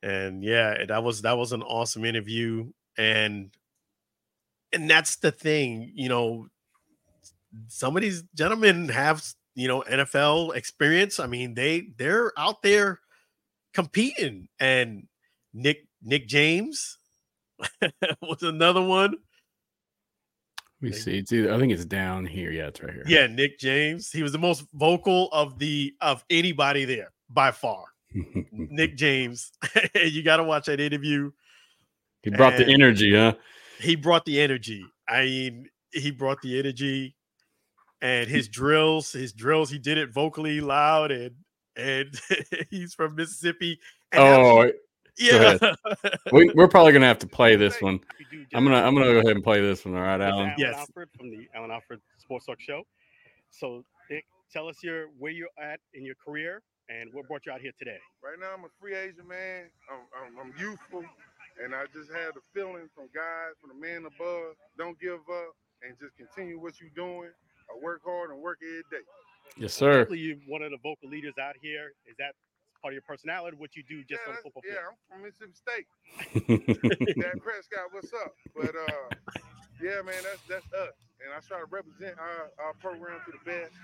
And 0.03 0.43
yeah, 0.43 0.85
that 0.85 1.03
was 1.03 1.23
that 1.23 1.39
was 1.39 1.53
an 1.53 1.63
awesome 1.63 2.05
interview. 2.05 2.71
And 2.99 3.49
and 4.73 4.89
that's 4.89 5.17
the 5.17 5.31
thing, 5.31 5.91
you 5.95 6.09
know, 6.09 6.47
some 7.67 7.95
of 7.95 8.01
these 8.01 8.23
gentlemen 8.35 8.89
have, 8.89 9.23
you 9.55 9.67
know, 9.67 9.81
NFL 9.89 10.55
experience. 10.55 11.19
I 11.19 11.27
mean, 11.27 11.53
they 11.53 11.87
they're 11.97 12.31
out 12.37 12.61
there 12.61 12.99
competing 13.73 14.47
and 14.59 15.07
Nick 15.53 15.87
Nick 16.01 16.27
James 16.27 16.97
was 18.21 18.43
another 18.43 18.81
one. 18.81 19.15
We 20.81 20.93
see. 20.93 21.17
It's 21.17 21.33
either, 21.33 21.53
I 21.53 21.59
think 21.59 21.73
it's 21.73 21.83
down 21.83 22.25
here. 22.25 22.51
Yeah, 22.51 22.67
it's 22.67 22.81
right 22.81 22.93
here. 22.93 23.03
Yeah, 23.05 23.27
Nick 23.27 23.59
James. 23.59 24.11
He 24.11 24.23
was 24.23 24.31
the 24.31 24.37
most 24.37 24.63
vocal 24.73 25.29
of 25.33 25.59
the 25.59 25.93
of 25.99 26.23
anybody 26.29 26.85
there 26.85 27.11
by 27.29 27.51
far. 27.51 27.85
Nick 28.51 28.95
James. 28.95 29.51
you 29.95 30.23
got 30.23 30.37
to 30.37 30.43
watch 30.43 30.67
that 30.67 30.79
interview. 30.79 31.31
He 32.23 32.29
brought 32.29 32.53
and, 32.53 32.65
the 32.65 32.73
energy, 32.73 33.13
huh? 33.13 33.33
He 33.79 33.95
brought 33.95 34.25
the 34.25 34.39
energy. 34.41 34.85
I 35.07 35.23
mean, 35.23 35.69
he 35.91 36.11
brought 36.11 36.41
the 36.41 36.59
energy 36.59 37.15
and 38.01 38.29
his 38.29 38.47
drills, 38.47 39.11
his 39.11 39.33
drills, 39.33 39.69
he 39.69 39.77
did 39.79 39.97
it 39.97 40.09
vocally 40.13 40.61
loud 40.61 41.11
and 41.11 41.35
and 41.75 42.13
he's 42.69 42.93
from 42.93 43.15
Mississippi. 43.15 43.79
oh, 44.15 44.71
yeah. 45.17 45.57
we, 46.31 46.49
are 46.57 46.67
probably 46.67 46.93
gonna 46.93 47.07
have 47.07 47.19
to 47.19 47.27
play 47.27 47.55
this 47.55 47.81
one. 47.81 47.99
I'm 48.53 48.63
gonna 48.63 48.81
I'm 48.81 48.93
gonna 48.93 49.11
go 49.13 49.19
ahead 49.19 49.35
and 49.35 49.43
play 49.43 49.61
this 49.61 49.85
one. 49.85 49.95
All 49.95 50.01
right, 50.01 50.21
Alan. 50.21 50.47
Alan 50.47 50.53
yes. 50.57 50.75
Alford 50.75 51.09
from 51.17 51.29
the 51.29 51.47
Alan 51.55 51.71
Alford 51.71 52.01
Sports 52.17 52.45
Talk 52.45 52.59
Show. 52.59 52.83
So, 53.49 53.83
Nick, 54.09 54.25
tell 54.51 54.67
us 54.67 54.77
your 54.83 55.07
where 55.17 55.31
you're 55.31 55.49
at 55.61 55.79
in 55.93 56.05
your 56.05 56.15
career 56.15 56.61
and 56.89 57.13
what 57.13 57.27
brought 57.27 57.45
you 57.45 57.51
out 57.51 57.61
here 57.61 57.71
today. 57.77 57.97
Right 58.23 58.37
now, 58.39 58.53
I'm 58.57 58.63
a 58.63 58.69
free 58.79 58.95
agent 58.95 59.27
man. 59.27 59.65
I'm, 59.91 60.39
I'm, 60.39 60.47
I'm 60.47 60.53
youthful. 60.59 61.03
And 61.63 61.75
I 61.75 61.85
just 61.91 62.09
had 62.11 62.35
the 62.35 62.43
feeling 62.53 62.87
from 62.95 63.11
God, 63.13 63.55
from 63.59 63.75
the 63.75 63.79
man 63.79 64.07
above, 64.07 64.55
don't 64.77 64.99
give 64.99 65.19
up 65.27 65.53
and 65.83 65.95
just 65.99 66.15
continue 66.15 66.59
what 66.59 66.79
you're 66.79 66.95
doing. 66.95 67.31
I 67.67 67.77
work 67.83 68.01
hard 68.05 68.31
and 68.31 68.39
work 68.41 68.59
every 68.63 68.83
day. 68.89 69.03
Yes, 69.57 69.73
sir. 69.73 70.07
Well, 70.07 70.17
you're 70.17 70.39
one 70.47 70.61
of 70.63 70.71
the 70.71 70.79
vocal 70.81 71.09
leaders 71.09 71.35
out 71.35 71.55
here. 71.61 71.91
Is 72.07 72.15
that 72.17 72.33
part 72.81 72.93
of 72.93 72.95
your 72.95 73.03
personality? 73.03 73.57
What 73.59 73.75
you 73.75 73.83
do 73.83 74.03
just 74.07 74.21
yeah, 74.23 74.31
on 74.31 74.37
the 74.39 74.41
football 74.41 74.63
field? 74.63 74.79
Yeah, 74.79 74.87
I'm 74.87 74.97
from 75.11 75.19
Mississippi 75.27 75.57
State. 75.59 75.87
Dak 77.19 77.43
Prescott, 77.43 77.91
what's 77.91 78.13
up? 78.13 78.31
But 78.55 78.71
uh, 78.71 79.11
yeah, 79.83 79.99
man, 79.99 80.23
that's 80.23 80.43
that's 80.47 80.69
us. 80.71 80.95
And 81.19 81.35
I 81.35 81.43
try 81.43 81.59
to 81.59 81.67
represent 81.67 82.15
our, 82.15 82.55
our 82.63 82.73
program 82.79 83.19
to 83.27 83.31
the 83.35 83.43
best 83.43 83.75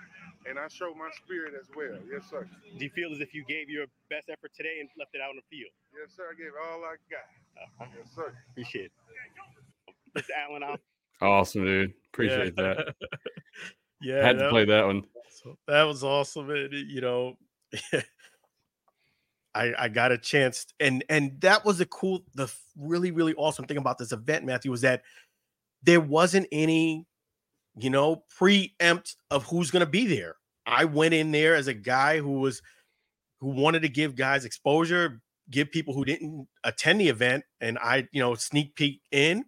and 0.45 0.59
I 0.59 0.69
show 0.69 0.93
my 0.93 1.09
spirit 1.25 1.53
as 1.57 1.67
well. 1.75 1.97
Yes, 2.05 2.29
sir. 2.29 2.47
Do 2.77 2.81
you 2.83 2.93
feel 2.93 3.11
as 3.11 3.19
if 3.19 3.33
you 3.33 3.43
gave 3.45 3.69
your 3.69 3.85
best 4.09 4.29
effort 4.29 4.53
today 4.55 4.77
and 4.79 4.89
left 4.97 5.13
it 5.13 5.21
out 5.21 5.33
on 5.33 5.37
the 5.41 5.47
field? 5.49 5.73
Yes, 5.91 6.13
sir. 6.15 6.29
I 6.29 6.35
gave 6.37 6.53
all 6.53 6.85
I 6.85 6.95
got. 7.09 7.25
Uh-huh. 7.57 7.85
Yes, 7.97 8.07
sir. 8.15 8.33
Appreciate 8.51 8.85
it. 8.85 8.91
Mr. 10.17 10.29
Alan, 10.37 10.77
Awesome, 11.21 11.65
dude. 11.65 11.93
Appreciate 12.13 12.53
yeah. 12.57 12.73
that. 12.73 12.95
yeah. 14.01 14.25
Had 14.25 14.39
to 14.39 14.49
play 14.49 14.65
that 14.65 14.85
one. 14.85 15.03
That 15.67 15.83
was 15.83 16.03
awesome. 16.03 16.49
And, 16.49 16.73
you 16.73 17.01
know, 17.01 17.37
I, 19.55 19.73
I 19.79 19.89
got 19.89 20.11
a 20.11 20.17
chance 20.17 20.67
and 20.79 21.03
and 21.09 21.39
that 21.39 21.63
was 21.63 21.77
the 21.77 21.85
cool 21.85 22.23
the 22.35 22.53
really 22.77 23.11
really 23.11 23.33
awesome 23.35 23.65
thing 23.65 23.77
about 23.77 23.97
this 23.97 24.11
event 24.11 24.45
matthew 24.45 24.69
was 24.69 24.81
that 24.81 25.01
there 25.81 26.01
wasn't 26.01 26.47
any 26.51 27.05
you 27.77 27.89
know 27.89 28.23
preempt 28.37 29.15
of 29.31 29.45
who's 29.45 29.71
going 29.71 29.79
to 29.79 29.89
be 29.89 30.05
there 30.05 30.35
i 30.65 30.83
went 30.83 31.13
in 31.13 31.31
there 31.31 31.55
as 31.55 31.67
a 31.67 31.73
guy 31.73 32.19
who 32.19 32.41
was 32.41 32.61
who 33.39 33.47
wanted 33.47 33.83
to 33.83 33.89
give 33.89 34.15
guys 34.15 34.43
exposure 34.43 35.21
give 35.49 35.71
people 35.71 35.93
who 35.93 36.05
didn't 36.05 36.47
attend 36.63 36.99
the 36.99 37.09
event 37.09 37.43
and 37.61 37.77
i 37.79 38.07
you 38.11 38.21
know 38.21 38.33
sneak 38.35 38.75
peek 38.75 39.01
in 39.11 39.45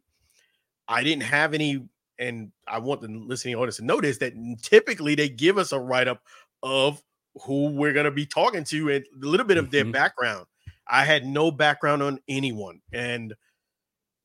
i 0.87 1.03
didn't 1.03 1.23
have 1.23 1.53
any 1.53 1.87
and 2.19 2.51
i 2.67 2.77
want 2.79 3.01
the 3.01 3.07
listening 3.07 3.55
audience 3.55 3.77
to 3.77 3.85
notice 3.85 4.17
that 4.17 4.33
typically 4.61 5.15
they 5.15 5.29
give 5.29 5.57
us 5.57 5.71
a 5.71 5.79
write-up 5.79 6.21
of 6.63 7.01
who 7.43 7.67
we're 7.67 7.93
going 7.93 8.05
to 8.05 8.11
be 8.11 8.25
talking 8.25 8.63
to 8.65 8.89
and 8.89 9.05
a 9.05 9.25
little 9.25 9.45
bit 9.45 9.57
of 9.57 9.71
their 9.71 9.83
mm-hmm. 9.83 9.91
background. 9.91 10.45
I 10.87 11.03
had 11.03 11.25
no 11.25 11.51
background 11.51 12.01
on 12.01 12.19
anyone 12.27 12.81
and 12.93 13.33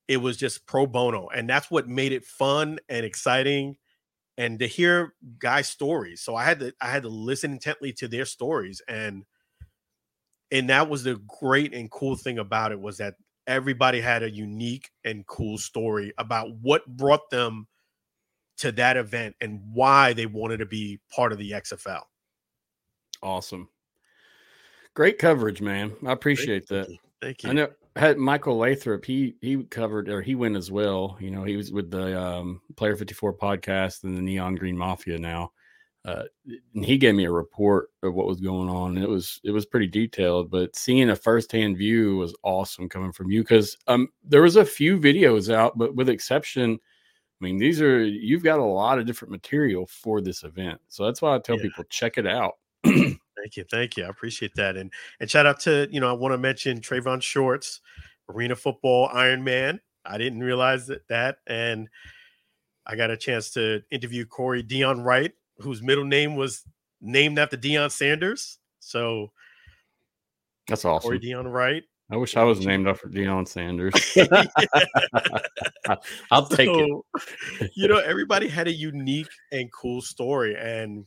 it 0.08 0.18
was 0.18 0.36
just 0.36 0.66
pro 0.66 0.86
bono 0.86 1.28
and 1.28 1.48
that's 1.48 1.70
what 1.70 1.88
made 1.88 2.12
it 2.12 2.24
fun 2.24 2.78
and 2.88 3.04
exciting 3.04 3.76
and 4.38 4.58
to 4.58 4.66
hear 4.66 5.14
guys 5.38 5.68
stories. 5.68 6.20
So 6.22 6.36
I 6.36 6.44
had 6.44 6.60
to 6.60 6.72
I 6.80 6.88
had 6.88 7.02
to 7.02 7.08
listen 7.08 7.52
intently 7.52 7.92
to 7.94 8.08
their 8.08 8.24
stories 8.24 8.80
and 8.88 9.24
and 10.52 10.68
that 10.68 10.88
was 10.88 11.02
the 11.02 11.20
great 11.26 11.74
and 11.74 11.90
cool 11.90 12.14
thing 12.14 12.38
about 12.38 12.70
it 12.70 12.80
was 12.80 12.98
that 12.98 13.14
everybody 13.46 14.00
had 14.00 14.22
a 14.22 14.30
unique 14.30 14.90
and 15.04 15.26
cool 15.26 15.58
story 15.58 16.12
about 16.18 16.54
what 16.60 16.86
brought 16.86 17.28
them 17.30 17.66
to 18.58 18.70
that 18.70 18.96
event 18.96 19.34
and 19.40 19.60
why 19.72 20.12
they 20.12 20.26
wanted 20.26 20.58
to 20.58 20.66
be 20.66 21.00
part 21.10 21.32
of 21.32 21.38
the 21.38 21.50
XFL. 21.50 22.02
Awesome. 23.22 23.68
Great 24.94 25.18
coverage, 25.18 25.62
man. 25.62 25.96
I 26.06 26.12
appreciate 26.12 26.68
Thank 26.68 26.86
that. 26.86 26.92
You. 26.92 26.98
Thank 27.20 27.42
you. 27.42 27.50
I 27.50 27.52
know 27.54 27.68
had 27.96 28.18
Michael 28.18 28.58
Lathrop, 28.58 29.04
he 29.04 29.34
he 29.40 29.64
covered 29.64 30.08
or 30.08 30.22
he 30.22 30.34
went 30.34 30.56
as 30.56 30.70
well. 30.70 31.16
You 31.20 31.30
know, 31.30 31.44
he 31.44 31.56
was 31.56 31.72
with 31.72 31.90
the 31.90 32.20
um, 32.20 32.60
Player 32.76 32.96
54 32.96 33.34
podcast 33.34 34.04
and 34.04 34.16
the 34.16 34.22
Neon 34.22 34.54
Green 34.54 34.76
Mafia 34.76 35.18
now. 35.18 35.52
Uh, 36.04 36.24
and 36.74 36.84
he 36.84 36.98
gave 36.98 37.14
me 37.14 37.24
a 37.24 37.30
report 37.30 37.90
of 38.02 38.14
what 38.14 38.26
was 38.26 38.40
going 38.40 38.68
on. 38.68 38.96
And 38.96 39.04
it 39.04 39.08
was 39.08 39.40
it 39.44 39.52
was 39.52 39.66
pretty 39.66 39.86
detailed, 39.86 40.50
but 40.50 40.74
seeing 40.74 41.10
a 41.10 41.16
firsthand 41.16 41.78
view 41.78 42.16
was 42.16 42.34
awesome 42.42 42.88
coming 42.88 43.12
from 43.12 43.30
you 43.30 43.42
because 43.42 43.76
um 43.86 44.08
there 44.24 44.42
was 44.42 44.56
a 44.56 44.64
few 44.64 44.98
videos 44.98 45.52
out, 45.52 45.78
but 45.78 45.94
with 45.94 46.08
exception, 46.08 46.80
I 47.42 47.44
mean, 47.44 47.58
these 47.58 47.80
are 47.80 48.04
you've 48.04 48.44
got 48.44 48.60
a 48.60 48.64
lot 48.64 49.00
of 49.00 49.06
different 49.06 49.32
material 49.32 49.86
for 49.86 50.20
this 50.20 50.44
event. 50.44 50.80
So 50.88 51.04
that's 51.04 51.20
why 51.20 51.34
I 51.34 51.38
tell 51.40 51.56
yeah. 51.56 51.62
people 51.62 51.84
check 51.84 52.16
it 52.16 52.26
out. 52.26 52.54
thank 52.84 53.56
you, 53.56 53.64
thank 53.68 53.96
you. 53.96 54.04
I 54.04 54.08
appreciate 54.08 54.54
that, 54.54 54.76
and 54.76 54.92
and 55.18 55.28
shout 55.28 55.46
out 55.46 55.58
to 55.60 55.88
you 55.90 56.00
know 56.00 56.08
I 56.08 56.12
want 56.12 56.34
to 56.34 56.38
mention 56.38 56.80
Trayvon 56.80 57.20
Shorts, 57.20 57.80
Arena 58.28 58.54
Football 58.54 59.10
Iron 59.12 59.42
Man. 59.42 59.80
I 60.04 60.18
didn't 60.18 60.40
realize 60.40 60.86
that 60.86 61.08
that, 61.08 61.38
and 61.48 61.88
I 62.86 62.94
got 62.94 63.10
a 63.10 63.16
chance 63.16 63.50
to 63.50 63.82
interview 63.90 64.24
Corey 64.24 64.62
Dion 64.62 65.00
Wright, 65.00 65.32
whose 65.62 65.82
middle 65.82 66.04
name 66.04 66.36
was 66.36 66.64
named 67.00 67.38
after 67.38 67.56
Deion 67.56 67.90
Sanders. 67.90 68.58
So 68.80 69.30
that's 70.68 70.84
awesome. 70.84 71.08
Corey 71.08 71.18
Dion 71.18 71.48
Wright. 71.48 71.84
I 72.10 72.16
wish 72.16 72.36
I 72.36 72.42
was 72.44 72.64
named 72.64 72.86
after 72.86 73.08
Deion 73.08 73.48
Sanders. 73.48 73.94
I'll 76.30 76.46
take 76.46 76.66
so, 76.66 77.04
it. 77.60 77.70
you 77.74 77.88
know, 77.88 77.98
everybody 77.98 78.48
had 78.48 78.68
a 78.68 78.72
unique 78.72 79.30
and 79.50 79.72
cool 79.72 80.02
story, 80.02 80.54
and 80.56 81.06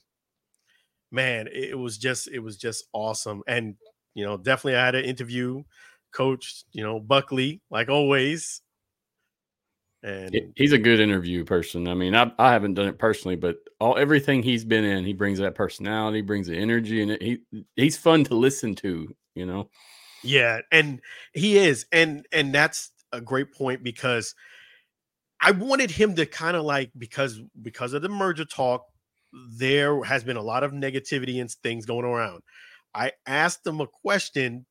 man, 1.12 1.48
it 1.52 1.78
was 1.78 1.98
just 1.98 2.28
it 2.30 2.39
was 2.39 2.58
just 2.58 2.86
awesome. 2.91 3.44
And 3.48 3.76
you 4.15 4.26
know, 4.26 4.38
definitely 4.38 4.78
I 4.78 4.86
had 4.86 4.96
an 4.96 5.06
interview 5.06 5.63
coach, 6.12 6.63
you 6.72 6.84
know, 6.84 7.00
Buckley, 7.00 7.62
like 7.70 7.89
always. 7.89 8.62
And 10.06 10.54
he's 10.56 10.72
a 10.72 10.78
good 10.78 11.00
interview 11.00 11.44
person. 11.44 11.88
I 11.88 11.96
mean, 11.96 12.13
I, 12.13 12.32
I 12.38 12.52
haven't 12.52 12.76
done 12.76 12.88
it 12.88 13.00
personally, 13.00 13.36
but 13.36 13.58
all 13.80 13.98
everything 13.98 14.44
he's 14.44 14.63
been 14.63 14.84
in, 14.84 15.04
he 15.04 15.13
brings 15.13 15.39
that 15.39 15.56
personality, 15.56 16.22
brings 16.22 16.46
the 16.46 16.56
energy, 16.56 17.02
and 17.02 17.10
it, 17.10 17.22
he 17.24 17.39
he's 17.76 17.98
fun 17.98 18.24
to 18.26 18.36
listen 18.36 18.76
to. 18.76 19.15
You 19.34 19.48
know. 19.48 19.70
Yeah, 20.24 20.60
and 20.72 21.02
he 21.34 21.58
is, 21.58 21.88
and 21.91 22.24
and 22.32 22.54
that's 22.54 22.91
a 23.12 23.20
great 23.20 23.52
point 23.52 23.84
because 23.84 24.36
I 25.41 25.52
wanted 25.52 25.89
him 25.89 26.13
to 26.18 26.28
kind 26.28 26.56
of 26.56 26.65
like 26.65 26.91
because 26.96 27.41
because 27.60 27.94
of 27.94 28.04
the 28.04 28.10
merger 28.10 28.46
talk, 28.46 28.86
there 29.58 30.04
has 30.04 30.24
been 30.24 30.38
a 30.38 30.44
lot 30.44 30.63
of 30.63 30.72
negativity 30.72 31.41
and 31.41 31.50
things 31.50 31.88
going 31.88 32.06
around. 32.06 32.44
I 32.94 33.13
asked 33.26 33.65
him 33.65 33.82
a 33.82 33.88
question 33.88 34.68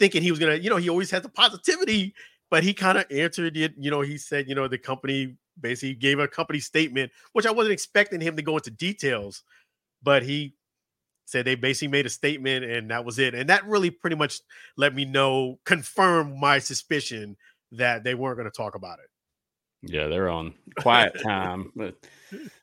thinking 0.00 0.22
he 0.22 0.32
was 0.32 0.40
going 0.40 0.56
to, 0.56 0.60
you 0.60 0.70
know, 0.70 0.76
he 0.76 0.88
always 0.88 1.12
has 1.12 1.22
the 1.22 1.28
positivity, 1.28 2.14
but 2.50 2.64
he 2.64 2.74
kind 2.74 2.98
of 2.98 3.06
answered 3.10 3.56
it. 3.56 3.74
You 3.78 3.90
know, 3.90 4.00
he 4.00 4.18
said, 4.18 4.48
you 4.48 4.54
know, 4.54 4.68
the 4.68 4.78
company 4.78 5.36
basically 5.60 5.94
gave 5.94 6.18
a 6.18 6.28
company 6.28 6.60
statement, 6.60 7.12
which 7.32 7.46
I 7.46 7.52
wasn't 7.52 7.72
expecting 7.72 8.20
him 8.20 8.36
to 8.36 8.42
go 8.42 8.56
into 8.56 8.70
details, 8.70 9.42
but 10.02 10.22
he 10.22 10.54
said 11.26 11.44
they 11.44 11.54
basically 11.54 11.88
made 11.88 12.06
a 12.06 12.10
statement 12.10 12.64
and 12.64 12.90
that 12.90 13.04
was 13.04 13.18
it. 13.18 13.34
And 13.34 13.48
that 13.48 13.66
really 13.66 13.90
pretty 13.90 14.16
much 14.16 14.40
let 14.76 14.94
me 14.94 15.04
know, 15.04 15.60
confirm 15.64 16.38
my 16.38 16.58
suspicion 16.58 17.36
that 17.72 18.02
they 18.02 18.14
weren't 18.14 18.36
going 18.36 18.50
to 18.50 18.56
talk 18.56 18.74
about 18.74 18.98
it. 18.98 19.92
Yeah, 19.92 20.08
they're 20.08 20.28
on 20.28 20.54
quiet 20.78 21.14
time. 21.22 21.72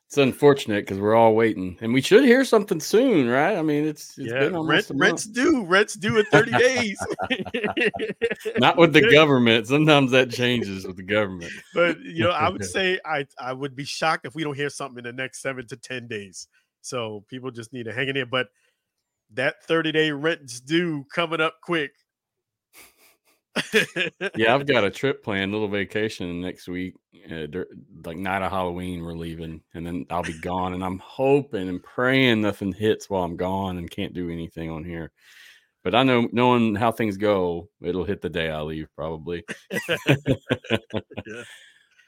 It's 0.08 0.16
unfortunate 0.16 0.86
because 0.86 0.98
we're 0.98 1.14
all 1.14 1.34
waiting, 1.34 1.76
and 1.82 1.92
we 1.92 2.00
should 2.00 2.24
hear 2.24 2.42
something 2.42 2.80
soon, 2.80 3.28
right? 3.28 3.58
I 3.58 3.60
mean, 3.60 3.86
it's, 3.86 4.16
it's 4.16 4.32
yeah. 4.32 4.48
Rent, 4.50 4.90
rent's 4.94 5.24
due. 5.26 5.66
Rent's 5.66 5.96
due 5.96 6.16
in 6.18 6.24
thirty 6.32 6.50
days. 6.52 6.98
Not 8.56 8.78
with 8.78 8.94
the 8.94 9.06
government. 9.12 9.66
Sometimes 9.66 10.10
that 10.12 10.30
changes 10.30 10.86
with 10.86 10.96
the 10.96 11.02
government. 11.02 11.52
But 11.74 12.00
you 12.00 12.24
know, 12.24 12.30
I 12.30 12.48
would 12.48 12.64
say 12.64 12.98
I 13.04 13.26
I 13.38 13.52
would 13.52 13.76
be 13.76 13.84
shocked 13.84 14.24
if 14.24 14.34
we 14.34 14.44
don't 14.44 14.56
hear 14.56 14.70
something 14.70 14.96
in 14.96 15.04
the 15.04 15.12
next 15.12 15.42
seven 15.42 15.66
to 15.66 15.76
ten 15.76 16.08
days. 16.08 16.48
So 16.80 17.22
people 17.28 17.50
just 17.50 17.74
need 17.74 17.84
to 17.84 17.92
hang 17.92 18.08
in 18.08 18.14
there. 18.14 18.24
But 18.24 18.48
that 19.34 19.62
thirty 19.64 19.92
day 19.92 20.10
rent's 20.10 20.58
due 20.58 21.04
coming 21.12 21.42
up 21.42 21.56
quick 21.62 21.92
yeah, 24.36 24.54
I've 24.54 24.66
got 24.66 24.84
a 24.84 24.90
trip 24.90 25.22
planned, 25.22 25.52
little 25.52 25.68
vacation 25.68 26.40
next 26.40 26.68
week. 26.68 26.94
Uh, 27.30 27.46
like 28.04 28.16
night 28.16 28.42
of 28.42 28.50
Halloween, 28.50 29.02
we're 29.02 29.12
leaving, 29.12 29.60
and 29.74 29.86
then 29.86 30.06
I'll 30.10 30.22
be 30.22 30.38
gone. 30.38 30.74
And 30.74 30.84
I'm 30.84 30.98
hoping 30.98 31.68
and 31.68 31.82
praying 31.82 32.40
nothing 32.40 32.72
hits 32.72 33.10
while 33.10 33.24
I'm 33.24 33.36
gone 33.36 33.78
and 33.78 33.90
can't 33.90 34.14
do 34.14 34.30
anything 34.30 34.70
on 34.70 34.84
here. 34.84 35.10
But 35.84 35.94
I 35.94 36.02
know, 36.02 36.28
knowing 36.32 36.74
how 36.74 36.92
things 36.92 37.16
go, 37.16 37.68
it'll 37.80 38.04
hit 38.04 38.20
the 38.20 38.28
day 38.28 38.50
I 38.50 38.60
leave 38.60 38.88
probably. 38.94 39.44
yeah. 39.88 40.06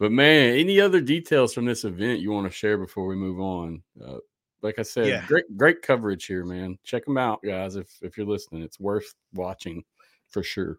But 0.00 0.12
man, 0.12 0.56
any 0.56 0.80
other 0.80 1.02
details 1.02 1.52
from 1.52 1.66
this 1.66 1.84
event 1.84 2.20
you 2.20 2.30
want 2.32 2.50
to 2.50 2.56
share 2.56 2.78
before 2.78 3.06
we 3.06 3.16
move 3.16 3.38
on? 3.38 3.82
Uh, 4.02 4.16
like 4.62 4.78
I 4.78 4.82
said, 4.82 5.08
yeah. 5.08 5.26
great 5.26 5.44
great 5.58 5.82
coverage 5.82 6.24
here, 6.24 6.42
man. 6.42 6.78
Check 6.84 7.04
them 7.04 7.18
out, 7.18 7.40
guys. 7.44 7.76
If 7.76 7.98
if 8.00 8.16
you're 8.16 8.26
listening, 8.26 8.62
it's 8.62 8.80
worth 8.80 9.12
watching 9.34 9.84
for 10.30 10.42
sure. 10.42 10.78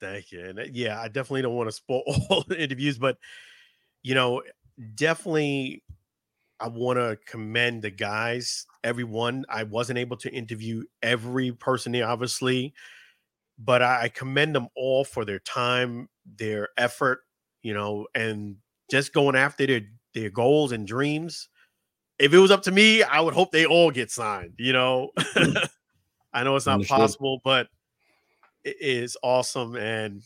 Thank 0.00 0.32
you. 0.32 0.44
And 0.44 0.58
uh, 0.58 0.64
yeah, 0.72 1.00
I 1.00 1.08
definitely 1.08 1.42
don't 1.42 1.54
want 1.54 1.68
to 1.68 1.72
spoil 1.72 2.02
all 2.30 2.44
the 2.46 2.60
interviews, 2.60 2.98
but 2.98 3.18
you 4.02 4.14
know, 4.14 4.42
definitely 4.94 5.82
I 6.60 6.68
want 6.68 6.98
to 6.98 7.18
commend 7.26 7.82
the 7.82 7.90
guys, 7.90 8.66
everyone. 8.82 9.44
I 9.48 9.64
wasn't 9.64 9.98
able 9.98 10.16
to 10.18 10.32
interview 10.32 10.84
every 11.02 11.52
person 11.52 11.92
there, 11.92 12.06
obviously, 12.06 12.72
but 13.58 13.82
I 13.82 14.08
commend 14.08 14.54
them 14.54 14.68
all 14.76 15.04
for 15.04 15.24
their 15.24 15.38
time, 15.40 16.08
their 16.38 16.68
effort, 16.78 17.20
you 17.62 17.74
know, 17.74 18.06
and 18.14 18.56
just 18.90 19.12
going 19.12 19.36
after 19.36 19.66
their 19.66 19.82
their 20.14 20.30
goals 20.30 20.72
and 20.72 20.86
dreams. 20.86 21.48
If 22.18 22.32
it 22.32 22.38
was 22.38 22.50
up 22.50 22.62
to 22.62 22.72
me, 22.72 23.02
I 23.02 23.20
would 23.20 23.34
hope 23.34 23.52
they 23.52 23.66
all 23.66 23.90
get 23.90 24.10
signed, 24.10 24.54
you 24.58 24.72
know. 24.72 25.10
I 26.32 26.42
know 26.42 26.56
it's 26.56 26.66
not 26.66 26.82
possible, 26.86 27.40
but 27.44 27.68
is 28.80 29.16
awesome. 29.22 29.76
And 29.76 30.22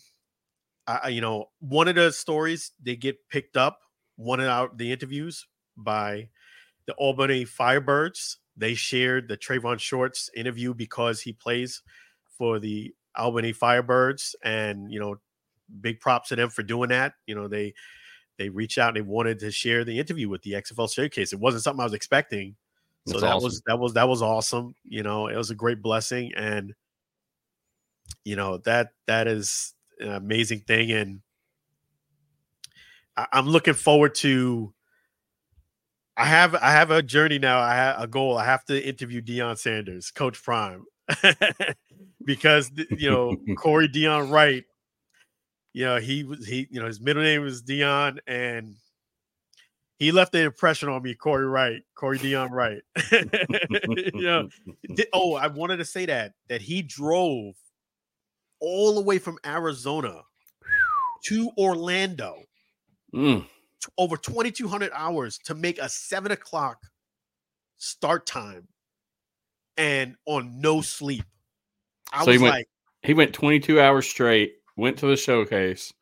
I, 0.86 1.08
you 1.08 1.20
know, 1.20 1.50
one 1.60 1.88
of 1.88 1.94
the 1.94 2.12
stories 2.12 2.72
they 2.82 2.96
get 2.96 3.28
picked 3.28 3.56
up, 3.56 3.80
one 4.16 4.40
of 4.40 4.48
our, 4.48 4.70
the 4.74 4.90
interviews 4.92 5.46
by 5.76 6.28
the 6.86 6.94
Albany 6.94 7.44
Firebirds. 7.44 8.36
They 8.56 8.74
shared 8.74 9.28
the 9.28 9.36
Trayvon 9.36 9.78
Shorts 9.78 10.28
interview 10.36 10.74
because 10.74 11.20
he 11.20 11.32
plays 11.32 11.82
for 12.36 12.58
the 12.58 12.94
Albany 13.16 13.52
Firebirds, 13.52 14.34
and 14.42 14.90
you 14.90 15.00
know, 15.00 15.16
big 15.80 16.00
props 16.00 16.28
to 16.28 16.36
them 16.36 16.50
for 16.50 16.62
doing 16.62 16.90
that. 16.90 17.14
You 17.26 17.34
know, 17.34 17.48
they 17.48 17.74
they 18.38 18.48
reached 18.48 18.78
out 18.78 18.88
and 18.88 18.96
they 18.96 19.08
wanted 19.08 19.38
to 19.40 19.50
share 19.50 19.84
the 19.84 19.98
interview 19.98 20.28
with 20.28 20.42
the 20.42 20.52
XFL 20.52 20.92
showcase. 20.92 21.32
It 21.32 21.38
wasn't 21.38 21.62
something 21.62 21.80
I 21.80 21.84
was 21.84 21.94
expecting, 21.94 22.56
so 23.06 23.12
That's 23.12 23.22
that 23.22 23.32
awesome. 23.34 23.44
was 23.44 23.62
that 23.66 23.78
was 23.78 23.94
that 23.94 24.08
was 24.08 24.22
awesome. 24.22 24.74
You 24.84 25.02
know, 25.02 25.28
it 25.28 25.36
was 25.36 25.50
a 25.50 25.54
great 25.54 25.80
blessing, 25.80 26.32
and 26.36 26.74
you 28.24 28.36
know 28.36 28.58
that 28.58 28.90
that 29.06 29.26
is 29.26 29.74
an 29.98 30.12
amazing 30.12 30.60
thing 30.60 30.90
and 30.92 31.20
I, 33.16 33.26
am 33.32 33.46
looking 33.46 33.74
forward 33.74 34.14
to 34.16 34.72
I 36.16 36.24
have 36.24 36.54
I 36.54 36.72
have 36.72 36.90
a 36.90 37.02
journey 37.02 37.38
now. 37.38 37.60
I 37.60 37.74
have 37.74 38.00
a 38.02 38.06
goal. 38.06 38.36
I 38.36 38.44
have 38.44 38.64
to 38.66 38.86
interview 38.86 39.22
Deion 39.22 39.56
Sanders, 39.56 40.10
Coach 40.10 40.42
Prime, 40.42 40.84
because 42.24 42.70
you 42.90 43.10
know 43.10 43.36
Corey 43.56 43.88
Dion 43.88 44.28
Wright. 44.28 44.64
You 45.72 45.86
know 45.86 45.96
he 45.96 46.24
was 46.24 46.46
he. 46.46 46.66
You 46.70 46.80
know 46.80 46.86
his 46.86 47.00
middle 47.00 47.22
name 47.22 47.40
was 47.40 47.62
Dion, 47.62 48.20
and 48.26 48.74
he 49.98 50.12
left 50.12 50.34
an 50.34 50.42
impression 50.42 50.90
on 50.90 51.02
me, 51.02 51.14
Corey 51.14 51.46
Wright, 51.46 51.82
Corey 51.94 52.18
Dion 52.18 52.50
Wright. 52.50 52.82
you 53.12 54.10
know, 54.14 54.48
oh, 55.14 55.36
I 55.36 55.46
wanted 55.46 55.78
to 55.78 55.86
say 55.86 56.04
that 56.04 56.34
that 56.48 56.60
he 56.60 56.82
drove 56.82 57.54
all 58.60 58.94
the 58.94 59.00
way 59.00 59.18
from 59.18 59.38
Arizona 59.44 60.22
to 61.24 61.50
Orlando, 61.58 62.36
mm. 63.14 63.46
over 63.98 64.16
2,200 64.16 64.90
hours 64.94 65.38
to 65.44 65.54
make 65.54 65.78
a 65.78 65.88
seven 65.88 66.32
o'clock 66.32 66.78
start 67.76 68.26
time, 68.26 68.68
and 69.76 70.16
on 70.26 70.60
no 70.60 70.80
sleep. 70.80 71.24
I 72.12 72.24
so 72.24 72.26
was 72.26 72.36
he 72.36 72.42
went, 72.42 72.54
like, 72.54 72.68
he 73.02 73.14
went 73.14 73.32
22 73.34 73.80
hours 73.80 74.08
straight, 74.08 74.54
went 74.76 74.98
to 74.98 75.06
the 75.06 75.16
showcase, 75.16 75.92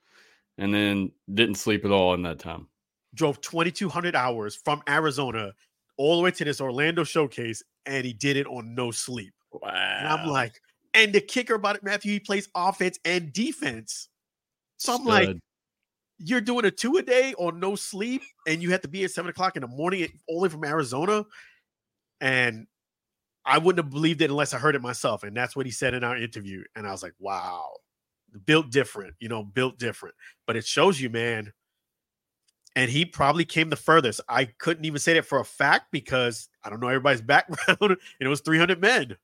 and 0.56 0.72
then 0.72 1.12
didn't 1.32 1.56
sleep 1.56 1.84
at 1.84 1.90
all 1.90 2.14
in 2.14 2.22
that 2.22 2.38
time 2.38 2.68
drove 3.14 3.40
2,200 3.40 4.14
hours 4.14 4.56
from 4.56 4.82
Arizona 4.88 5.52
all 5.96 6.16
the 6.16 6.22
way 6.22 6.30
to 6.30 6.44
this 6.44 6.60
Orlando 6.60 7.04
showcase, 7.04 7.62
and 7.86 8.04
he 8.04 8.12
did 8.12 8.36
it 8.36 8.46
on 8.46 8.74
no 8.74 8.90
sleep. 8.90 9.32
Wow. 9.52 9.68
And 9.70 10.08
I'm 10.08 10.28
like, 10.28 10.60
and 10.94 11.12
the 11.12 11.20
kicker 11.20 11.54
about 11.54 11.76
it, 11.76 11.82
Matthew, 11.82 12.12
he 12.12 12.20
plays 12.20 12.48
offense 12.54 12.98
and 13.04 13.32
defense. 13.32 14.08
So 14.78 14.94
I'm 14.94 15.02
Stud. 15.02 15.06
like, 15.06 15.36
you're 16.18 16.40
doing 16.40 16.64
a 16.64 16.70
two 16.70 16.96
a 16.96 17.02
day 17.02 17.34
on 17.38 17.60
no 17.60 17.76
sleep, 17.76 18.22
and 18.46 18.62
you 18.62 18.70
have 18.72 18.82
to 18.82 18.88
be 18.88 19.04
at 19.04 19.10
seven 19.10 19.30
o'clock 19.30 19.56
in 19.56 19.62
the 19.62 19.68
morning, 19.68 20.08
only 20.28 20.48
from 20.48 20.64
Arizona. 20.64 21.24
And 22.20 22.66
I 23.44 23.58
wouldn't 23.58 23.84
have 23.84 23.92
believed 23.92 24.20
it 24.22 24.30
unless 24.30 24.52
I 24.52 24.58
heard 24.58 24.74
it 24.74 24.82
myself. 24.82 25.22
And 25.22 25.36
that's 25.36 25.54
what 25.54 25.66
he 25.66 25.72
said 25.72 25.94
in 25.94 26.04
our 26.04 26.16
interview. 26.16 26.64
And 26.74 26.86
I 26.86 26.90
was 26.90 27.02
like, 27.02 27.14
wow, 27.18 27.70
built 28.44 28.70
different, 28.70 29.14
you 29.20 29.28
know, 29.28 29.42
built 29.44 29.78
different. 29.78 30.14
But 30.46 30.56
it 30.56 30.66
shows 30.66 31.00
you, 31.00 31.08
man, 31.08 31.52
and 32.76 32.90
he 32.90 33.04
probably 33.04 33.44
came 33.44 33.70
the 33.70 33.76
furthest. 33.76 34.20
I 34.28 34.44
couldn't 34.44 34.84
even 34.84 35.00
say 35.00 35.14
that 35.14 35.24
for 35.24 35.40
a 35.40 35.44
fact 35.44 35.86
because 35.90 36.48
I 36.62 36.70
don't 36.70 36.80
know 36.80 36.88
everybody's 36.88 37.22
background, 37.22 37.78
and 37.80 37.98
it 38.20 38.28
was 38.28 38.40
300 38.40 38.80
men. 38.80 39.16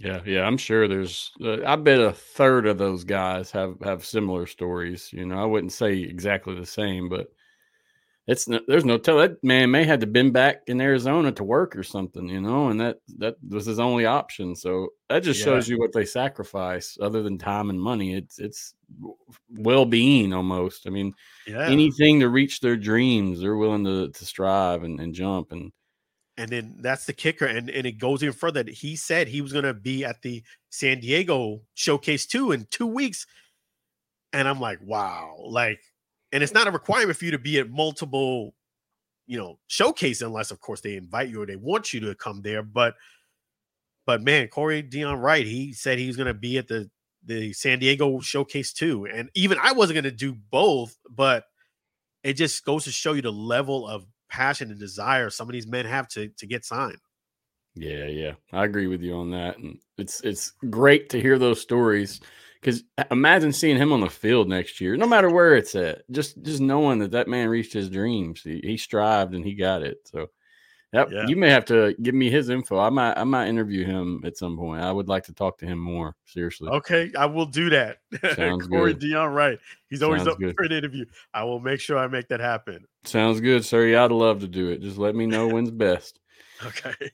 Yeah, 0.00 0.20
yeah, 0.24 0.44
I'm 0.44 0.56
sure 0.56 0.88
there's. 0.88 1.30
Uh, 1.44 1.62
I 1.66 1.76
bet 1.76 2.00
a 2.00 2.12
third 2.12 2.66
of 2.66 2.78
those 2.78 3.04
guys 3.04 3.50
have 3.50 3.76
have 3.82 4.04
similar 4.04 4.46
stories. 4.46 5.12
You 5.12 5.26
know, 5.26 5.40
I 5.40 5.44
wouldn't 5.44 5.72
say 5.72 5.98
exactly 5.98 6.58
the 6.58 6.64
same, 6.64 7.10
but 7.10 7.28
it's 8.26 8.48
no, 8.48 8.60
there's 8.66 8.86
no 8.86 8.96
tell 8.96 9.18
that 9.18 9.44
man 9.44 9.70
may 9.70 9.84
have 9.84 10.00
to 10.00 10.06
been 10.06 10.30
back 10.30 10.62
in 10.68 10.80
Arizona 10.80 11.32
to 11.32 11.44
work 11.44 11.76
or 11.76 11.82
something, 11.82 12.28
you 12.28 12.40
know, 12.40 12.68
and 12.68 12.80
that 12.80 13.00
that 13.18 13.34
was 13.46 13.66
his 13.66 13.78
only 13.78 14.06
option. 14.06 14.56
So 14.56 14.88
that 15.10 15.22
just 15.22 15.40
yeah. 15.40 15.44
shows 15.44 15.68
you 15.68 15.78
what 15.78 15.92
they 15.92 16.06
sacrifice 16.06 16.96
other 17.02 17.22
than 17.22 17.36
time 17.36 17.68
and 17.68 17.80
money. 17.80 18.14
It's 18.14 18.38
it's 18.38 18.72
well 19.50 19.84
being 19.84 20.32
almost. 20.32 20.86
I 20.86 20.90
mean, 20.90 21.12
yeah. 21.46 21.66
anything 21.68 22.20
to 22.20 22.30
reach 22.30 22.60
their 22.60 22.76
dreams, 22.76 23.40
they're 23.40 23.56
willing 23.56 23.84
to 23.84 24.08
to 24.08 24.24
strive 24.24 24.82
and, 24.82 24.98
and 24.98 25.12
jump 25.14 25.52
and 25.52 25.72
and 26.40 26.50
then 26.50 26.76
that's 26.80 27.04
the 27.04 27.12
kicker. 27.12 27.44
And 27.44 27.68
and 27.68 27.86
it 27.86 27.98
goes 27.98 28.22
even 28.22 28.32
further. 28.32 28.64
He 28.66 28.96
said 28.96 29.28
he 29.28 29.42
was 29.42 29.52
gonna 29.52 29.74
be 29.74 30.04
at 30.04 30.22
the 30.22 30.42
San 30.70 31.00
Diego 31.00 31.60
showcase 31.74 32.26
too 32.26 32.52
in 32.52 32.66
two 32.70 32.86
weeks. 32.86 33.26
And 34.32 34.48
I'm 34.48 34.60
like, 34.60 34.78
wow, 34.82 35.36
like 35.44 35.80
and 36.32 36.42
it's 36.42 36.54
not 36.54 36.66
a 36.66 36.70
requirement 36.70 37.18
for 37.18 37.24
you 37.24 37.32
to 37.32 37.38
be 37.38 37.58
at 37.58 37.70
multiple 37.70 38.54
you 39.26 39.38
know 39.38 39.58
showcase 39.66 40.22
unless 40.22 40.50
of 40.50 40.60
course 40.60 40.80
they 40.80 40.96
invite 40.96 41.28
you 41.28 41.42
or 41.42 41.46
they 41.46 41.56
want 41.56 41.92
you 41.92 42.00
to 42.00 42.14
come 42.14 42.42
there 42.42 42.62
but 42.62 42.94
but 44.06 44.22
man 44.22 44.48
corey 44.48 44.82
dion 44.82 45.18
wright 45.18 45.46
he 45.46 45.72
said 45.72 45.98
he 45.98 46.06
was 46.06 46.16
going 46.16 46.26
to 46.26 46.34
be 46.34 46.58
at 46.58 46.66
the 46.68 46.90
the 47.26 47.52
san 47.52 47.78
diego 47.78 48.18
showcase 48.20 48.72
too 48.72 49.06
and 49.06 49.30
even 49.34 49.58
i 49.62 49.72
wasn't 49.72 49.94
going 49.94 50.04
to 50.04 50.10
do 50.10 50.34
both 50.50 50.96
but 51.08 51.44
it 52.24 52.32
just 52.34 52.64
goes 52.64 52.84
to 52.84 52.90
show 52.90 53.12
you 53.12 53.22
the 53.22 53.32
level 53.32 53.86
of 53.86 54.06
passion 54.30 54.70
and 54.70 54.78
desire 54.78 55.30
some 55.30 55.48
of 55.48 55.52
these 55.52 55.66
men 55.66 55.84
have 55.84 56.08
to 56.08 56.28
to 56.38 56.46
get 56.46 56.64
signed 56.64 56.98
yeah 57.74 58.06
yeah 58.06 58.32
i 58.52 58.64
agree 58.64 58.86
with 58.86 59.02
you 59.02 59.14
on 59.14 59.30
that 59.30 59.58
and 59.58 59.78
it's 59.98 60.20
it's 60.22 60.52
great 60.70 61.08
to 61.10 61.20
hear 61.20 61.38
those 61.38 61.60
stories 61.60 62.20
because 62.60 62.82
imagine 63.10 63.52
seeing 63.52 63.76
him 63.76 63.92
on 63.92 64.00
the 64.00 64.10
field 64.10 64.48
next 64.48 64.80
year, 64.80 64.96
no 64.96 65.06
matter 65.06 65.30
where 65.30 65.54
it's 65.54 65.74
at. 65.74 66.02
Just 66.10 66.42
just 66.42 66.60
knowing 66.60 66.98
that 66.98 67.12
that 67.12 67.28
man 67.28 67.48
reached 67.48 67.72
his 67.72 67.88
dreams, 67.88 68.42
he, 68.42 68.60
he 68.62 68.76
strived 68.76 69.34
and 69.34 69.44
he 69.44 69.54
got 69.54 69.82
it. 69.82 69.98
So, 70.04 70.28
yep, 70.92 71.08
yeah. 71.10 71.26
you 71.26 71.36
may 71.36 71.50
have 71.50 71.64
to 71.66 71.94
give 72.02 72.14
me 72.14 72.30
his 72.30 72.48
info. 72.48 72.78
I 72.78 72.90
might 72.90 73.16
I 73.16 73.24
might 73.24 73.48
interview 73.48 73.84
him 73.84 74.22
at 74.24 74.36
some 74.36 74.56
point. 74.56 74.82
I 74.82 74.92
would 74.92 75.08
like 75.08 75.24
to 75.24 75.32
talk 75.32 75.58
to 75.58 75.66
him 75.66 75.78
more. 75.78 76.16
Seriously. 76.24 76.68
Okay, 76.68 77.10
I 77.18 77.26
will 77.26 77.46
do 77.46 77.70
that. 77.70 77.98
Sounds 78.34 78.66
Corey 78.68 78.92
good. 78.92 79.00
Dion 79.00 79.32
Wright. 79.32 79.58
He's 79.88 80.02
always 80.02 80.22
Sounds 80.22 80.34
up 80.34 80.38
good. 80.38 80.54
for 80.56 80.64
an 80.64 80.72
interview. 80.72 81.04
I 81.34 81.44
will 81.44 81.60
make 81.60 81.80
sure 81.80 81.98
I 81.98 82.06
make 82.06 82.28
that 82.28 82.40
happen. 82.40 82.84
Sounds 83.04 83.40
good, 83.40 83.64
sir. 83.64 83.86
Yeah, 83.86 84.04
I'd 84.04 84.12
love 84.12 84.40
to 84.40 84.48
do 84.48 84.68
it. 84.68 84.80
Just 84.80 84.98
let 84.98 85.14
me 85.14 85.26
know 85.26 85.48
when's 85.54 85.70
best. 85.70 86.20
okay. 86.64 87.10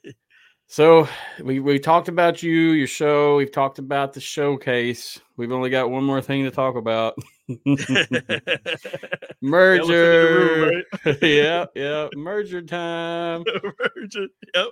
So 0.68 1.08
we, 1.42 1.60
we 1.60 1.78
talked 1.78 2.08
about 2.08 2.42
you, 2.42 2.52
your 2.52 2.88
show. 2.88 3.36
We've 3.36 3.52
talked 3.52 3.78
about 3.78 4.12
the 4.12 4.20
showcase. 4.20 5.20
We've 5.36 5.52
only 5.52 5.70
got 5.70 5.90
one 5.90 6.02
more 6.02 6.20
thing 6.20 6.44
to 6.44 6.50
talk 6.50 6.76
about. 6.76 7.16
merger. 9.40 10.34
Room, 10.34 10.82
right? 11.04 11.18
yeah, 11.22 11.66
yeah. 11.74 12.08
Merger 12.16 12.62
time. 12.62 13.44
merger. 13.96 14.26
Yep. 14.54 14.68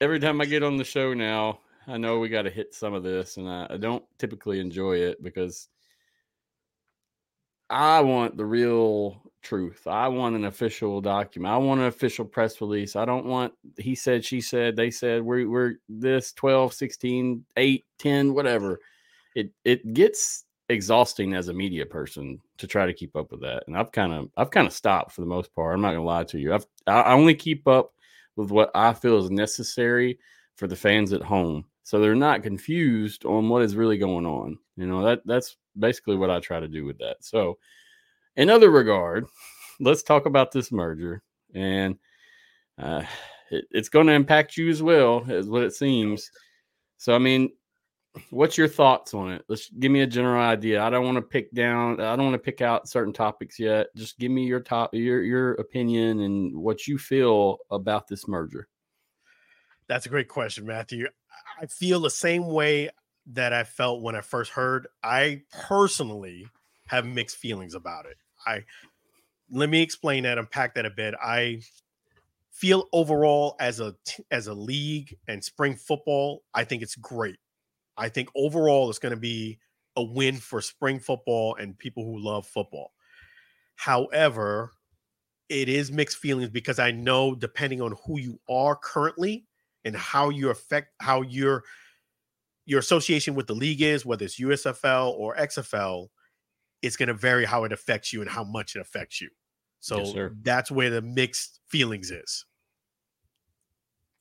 Every 0.00 0.20
time 0.20 0.40
I 0.40 0.44
get 0.44 0.62
on 0.62 0.76
the 0.76 0.84
show 0.84 1.12
now, 1.14 1.60
I 1.86 1.96
know 1.96 2.18
we 2.18 2.28
got 2.28 2.42
to 2.42 2.50
hit 2.50 2.74
some 2.74 2.94
of 2.94 3.02
this, 3.02 3.36
and 3.36 3.48
I, 3.48 3.66
I 3.70 3.76
don't 3.76 4.04
typically 4.18 4.60
enjoy 4.60 4.98
it 4.98 5.22
because 5.22 5.68
I 7.68 8.00
want 8.00 8.36
the 8.36 8.44
real 8.44 9.20
truth. 9.42 9.86
I 9.86 10.06
want 10.08 10.36
an 10.36 10.44
official 10.44 11.00
document. 11.00 11.52
I 11.52 11.56
want 11.56 11.80
an 11.80 11.86
official 11.86 12.24
press 12.24 12.60
release. 12.60 12.94
I 12.94 13.04
don't 13.04 13.26
want 13.26 13.54
he 13.76 13.94
said, 13.96 14.24
she 14.24 14.40
said, 14.40 14.76
they 14.76 14.90
said, 14.90 15.22
we're, 15.22 15.48
we're 15.48 15.74
this 15.88 16.32
12, 16.32 16.72
16, 16.74 17.44
8, 17.56 17.84
10, 17.98 18.34
whatever. 18.34 18.78
It 19.34 19.50
it 19.64 19.94
gets 19.94 20.44
exhausting 20.68 21.34
as 21.34 21.48
a 21.48 21.52
media 21.52 21.84
person 21.84 22.40
to 22.58 22.66
try 22.66 22.86
to 22.86 22.92
keep 22.92 23.16
up 23.16 23.30
with 23.30 23.40
that. 23.42 23.64
And 23.66 23.76
I've 23.76 23.92
kind 23.92 24.12
of 24.12 24.30
I've 24.36 24.50
kind 24.50 24.66
of 24.66 24.72
stopped 24.72 25.12
for 25.12 25.20
the 25.20 25.26
most 25.26 25.54
part. 25.54 25.74
I'm 25.74 25.82
not 25.82 25.92
gonna 25.92 26.04
lie 26.04 26.24
to 26.24 26.38
you. 26.38 26.54
I've 26.54 26.66
I 26.86 27.12
only 27.12 27.34
keep 27.34 27.66
up 27.68 27.92
with 28.36 28.50
what 28.50 28.70
I 28.74 28.94
feel 28.94 29.18
is 29.18 29.30
necessary 29.30 30.18
for 30.56 30.66
the 30.66 30.76
fans 30.76 31.12
at 31.12 31.22
home. 31.22 31.64
So 31.82 31.98
they're 31.98 32.14
not 32.14 32.42
confused 32.42 33.24
on 33.24 33.48
what 33.48 33.62
is 33.62 33.76
really 33.76 33.98
going 33.98 34.26
on. 34.26 34.58
You 34.76 34.86
know, 34.86 35.02
that 35.02 35.22
that's 35.24 35.56
basically 35.78 36.16
what 36.16 36.30
I 36.30 36.40
try 36.40 36.60
to 36.60 36.68
do 36.68 36.84
with 36.84 36.98
that. 36.98 37.16
So 37.20 37.58
in 38.36 38.50
other 38.50 38.70
regard, 38.70 39.26
let's 39.80 40.02
talk 40.02 40.26
about 40.26 40.52
this 40.52 40.72
merger, 40.72 41.22
and 41.54 41.98
uh, 42.78 43.02
it, 43.50 43.64
it's 43.70 43.88
going 43.88 44.06
to 44.06 44.12
impact 44.12 44.56
you 44.56 44.68
as 44.68 44.82
well, 44.82 45.24
as 45.28 45.48
what 45.48 45.62
it 45.62 45.74
seems. 45.74 46.30
So, 46.98 47.14
I 47.14 47.18
mean, 47.18 47.50
what's 48.30 48.58
your 48.58 48.68
thoughts 48.68 49.14
on 49.14 49.32
it? 49.32 49.44
Let's 49.48 49.68
give 49.70 49.90
me 49.90 50.02
a 50.02 50.06
general 50.06 50.42
idea. 50.42 50.82
I 50.82 50.90
don't 50.90 51.04
want 51.04 51.16
to 51.16 51.22
pick 51.22 51.52
down. 51.52 52.00
I 52.00 52.16
don't 52.16 52.26
want 52.26 52.34
to 52.34 52.38
pick 52.38 52.60
out 52.60 52.88
certain 52.88 53.12
topics 53.12 53.58
yet. 53.58 53.88
Just 53.96 54.18
give 54.18 54.30
me 54.30 54.44
your 54.44 54.60
top, 54.60 54.94
your 54.94 55.22
your 55.22 55.52
opinion 55.54 56.20
and 56.20 56.56
what 56.56 56.86
you 56.86 56.98
feel 56.98 57.58
about 57.70 58.08
this 58.08 58.28
merger. 58.28 58.68
That's 59.88 60.06
a 60.06 60.10
great 60.10 60.28
question, 60.28 60.66
Matthew. 60.66 61.06
I 61.60 61.66
feel 61.66 62.00
the 62.00 62.10
same 62.10 62.46
way 62.46 62.90
that 63.26 63.52
I 63.52 63.64
felt 63.64 64.02
when 64.02 64.16
I 64.16 64.20
first 64.20 64.52
heard. 64.52 64.88
I 65.02 65.42
personally 65.52 66.46
have 66.86 67.06
mixed 67.06 67.36
feelings 67.36 67.74
about 67.74 68.06
it. 68.06 68.16
I 68.46 68.64
let 69.50 69.68
me 69.68 69.82
explain 69.82 70.24
that, 70.24 70.38
unpack 70.38 70.74
that 70.74 70.86
a 70.86 70.90
bit. 70.90 71.14
I 71.22 71.60
feel 72.50 72.88
overall 72.92 73.56
as 73.60 73.80
a 73.80 73.94
as 74.30 74.46
a 74.46 74.54
league 74.54 75.16
and 75.28 75.42
spring 75.42 75.76
football, 75.76 76.42
I 76.54 76.64
think 76.64 76.82
it's 76.82 76.96
great. 76.96 77.36
I 77.96 78.08
think 78.08 78.28
overall 78.34 78.90
it's 78.90 78.98
going 78.98 79.14
to 79.14 79.20
be 79.20 79.58
a 79.96 80.02
win 80.02 80.36
for 80.36 80.60
spring 80.60 80.98
football 80.98 81.56
and 81.56 81.78
people 81.78 82.04
who 82.04 82.18
love 82.18 82.46
football. 82.46 82.92
However, 83.76 84.72
it 85.48 85.68
is 85.68 85.92
mixed 85.92 86.16
feelings 86.16 86.48
because 86.48 86.78
I 86.78 86.92
know 86.92 87.34
depending 87.34 87.82
on 87.82 87.94
who 88.06 88.18
you 88.18 88.40
are 88.48 88.76
currently 88.76 89.46
and 89.84 89.94
how 89.94 90.30
you 90.30 90.50
affect 90.50 90.88
how 91.00 91.22
your 91.22 91.64
your 92.64 92.78
association 92.78 93.34
with 93.34 93.48
the 93.48 93.54
league 93.54 93.82
is, 93.82 94.06
whether 94.06 94.24
it's 94.24 94.40
USFL 94.40 95.12
or 95.12 95.34
XFL, 95.36 96.08
it's 96.80 96.96
going 96.96 97.08
to 97.08 97.14
vary 97.14 97.44
how 97.44 97.64
it 97.64 97.72
affects 97.72 98.12
you 98.12 98.20
and 98.20 98.30
how 98.30 98.44
much 98.44 98.76
it 98.76 98.80
affects 98.80 99.20
you. 99.20 99.28
So 99.80 99.98
yes, 99.98 100.30
that's 100.42 100.70
where 100.70 100.90
the 100.90 101.02
mixed 101.02 101.60
feelings 101.68 102.10
is. 102.10 102.44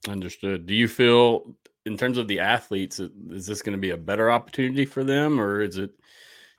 Understood. 0.10 0.66
Do 0.66 0.74
you 0.74 0.88
feel, 0.88 1.56
in 1.86 1.98
terms 1.98 2.18
of 2.18 2.28
the 2.28 2.40
athletes, 2.40 3.00
is 3.00 3.48
this 3.48 3.62
going 3.62 3.74
to 3.74 3.82
be 3.82 3.90
a 3.90 3.98
better 3.98 4.30
opportunity 4.30 4.86
for 4.86 5.04
them 5.04 5.40
or 5.40 5.62
is 5.62 5.78
it 5.78 5.92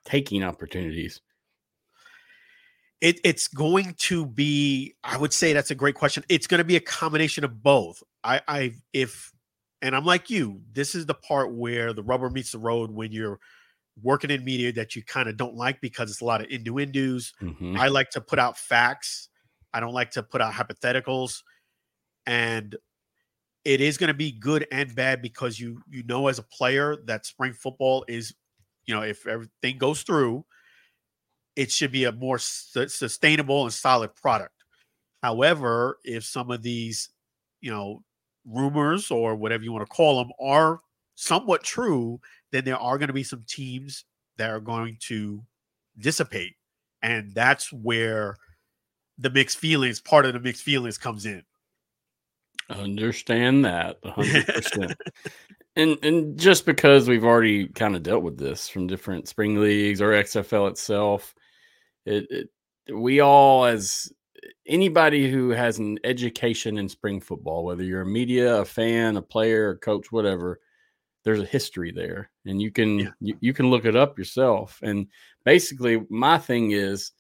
taking 0.05 0.43
opportunities? 0.43 1.21
It, 3.01 3.21
it's 3.25 3.49
going 3.49 3.95
to 3.99 4.27
be, 4.27 4.95
I 5.03 5.17
would 5.17 5.33
say 5.33 5.53
that's 5.53 5.71
a 5.71 5.75
great 5.75 5.97
question. 5.97 6.25
It's 6.29 6.47
going 6.47 6.59
to 6.59 6.65
be 6.65 6.77
a 6.77 6.81
combination 6.81 7.45
of 7.45 7.63
both. 7.63 8.03
I, 8.23 8.41
I, 8.47 8.75
if, 8.93 9.33
and 9.81 9.97
I'm 9.97 10.05
like 10.05 10.31
you, 10.31 10.61
this 10.73 10.95
is 10.95 11.07
the 11.07 11.15
part 11.15 11.53
where 11.53 11.93
the 11.93 12.03
rubber 12.03 12.31
meets 12.31 12.53
the 12.53 12.59
road 12.59 12.93
when 12.93 13.11
you're 13.11 13.41
working 14.01 14.31
in 14.31 14.45
media 14.45 14.73
that 14.73 14.95
you 14.95 15.05
kind 15.05 15.29
of 15.29 15.37
don't 15.37 15.57
like 15.57 15.81
because 15.81 16.11
it's 16.11 16.21
a 16.21 16.25
lot 16.25 16.41
of 16.41 16.47
innuendos. 16.51 17.33
Mm-hmm. 17.43 17.77
I 17.77 17.89
like 17.89 18.11
to 18.11 18.21
put 18.21 18.39
out 18.39 18.57
facts. 18.57 19.29
I 19.75 19.81
don't 19.81 19.93
like 19.93 20.13
to 20.13 20.23
put 20.23 20.41
out 20.41 20.53
hypotheticals. 20.53 21.43
And 22.27 22.77
it 23.65 23.81
is 23.81 23.97
going 23.97 24.09
to 24.09 24.15
be 24.15 24.33
good 24.33 24.67
and 24.73 24.95
bad 24.95 25.23
because 25.23 25.59
you 25.59 25.81
you 25.89 26.03
know 26.05 26.29
as 26.29 26.39
a 26.39 26.43
player 26.45 26.97
that 27.05 27.27
spring 27.27 27.53
football 27.53 28.05
is, 28.09 28.35
you 28.87 28.95
know, 28.95 29.03
if 29.03 29.27
everything 29.27 29.79
goes 29.79 30.03
through, 30.03 30.45
it 31.57 31.71
should 31.71 31.93
be 31.93 32.05
a 32.05 32.13
more 32.13 32.39
su- 32.39 32.89
sustainable 32.89 33.63
and 33.65 33.73
solid 33.73 34.15
product. 34.17 34.55
However, 35.23 35.99
if 36.05 36.25
some 36.25 36.51
of 36.51 36.63
these, 36.63 37.11
you 37.61 37.71
know, 37.71 38.03
rumors 38.45 39.11
or 39.11 39.37
whatever 39.37 39.63
you 39.63 39.73
want 39.73 39.87
to 39.87 39.95
call 39.95 40.19
them 40.19 40.33
are 40.41 40.81
somewhat 41.15 41.63
true, 41.63 42.21
then 42.51 42.65
there 42.65 42.79
are 42.79 42.99
going 42.99 43.09
to 43.09 43.15
be 43.15 43.23
some 43.23 43.45
teams 43.47 44.05
that 44.37 44.51
are 44.51 44.61
going 44.61 44.97
to 45.01 45.43
dissipate. 45.99 46.55
And 47.03 47.33
that's 47.35 47.73
where 47.73 48.37
the 49.19 49.31
mixed 49.31 49.59
feelings, 49.59 50.01
part 50.01 50.27
of 50.27 50.33
the 50.33 50.41
mixed 50.41 50.63
feelings 50.63 50.99
comes 50.99 51.27
in. 51.27 51.43
Understand 52.79 53.65
that 53.65 54.03
100%. 54.03 54.95
and 55.77 55.99
and 56.03 56.39
just 56.39 56.67
because 56.67 57.09
we've 57.09 57.25
already 57.25 57.69
kind 57.69 57.97
of 57.97 58.03
dealt 58.03 58.23
with 58.23 58.39
this 58.39 58.69
from 58.69 58.87
different 58.87 59.29
spring 59.29 59.61
leagues 59.61 60.01
or 60.01 60.11
XFL 60.11 60.71
itself, 60.71 61.35
it, 62.05 62.27
it 62.31 62.95
we 62.95 63.21
all 63.21 63.65
as 63.65 64.13
anybody 64.67 65.31
who 65.31 65.51
has 65.51 65.79
an 65.79 65.99
education 66.05 66.79
in 66.79 66.89
spring 66.89 67.21
football, 67.21 67.65
whether 67.65 67.83
you're 67.83 68.03
a 68.03 68.07
media, 68.07 68.61
a 68.61 68.65
fan, 68.65 69.17
a 69.17 69.23
player, 69.23 69.71
a 69.71 69.79
coach, 69.79 70.11
whatever, 70.11 70.61
there's 71.25 71.41
a 71.41 71.47
history 71.47 71.93
there, 71.93 72.31
and 72.47 72.61
you 72.61 72.71
can 72.71 72.99
yeah. 72.99 73.11
you, 73.21 73.37
you 73.41 73.53
can 73.53 73.71
look 73.71 73.85
it 73.85 73.97
up 73.97 74.19
yourself. 74.19 74.79
And 74.83 75.07
basically, 75.45 76.05
my 76.11 76.39
thing 76.39 76.73
is, 76.73 77.13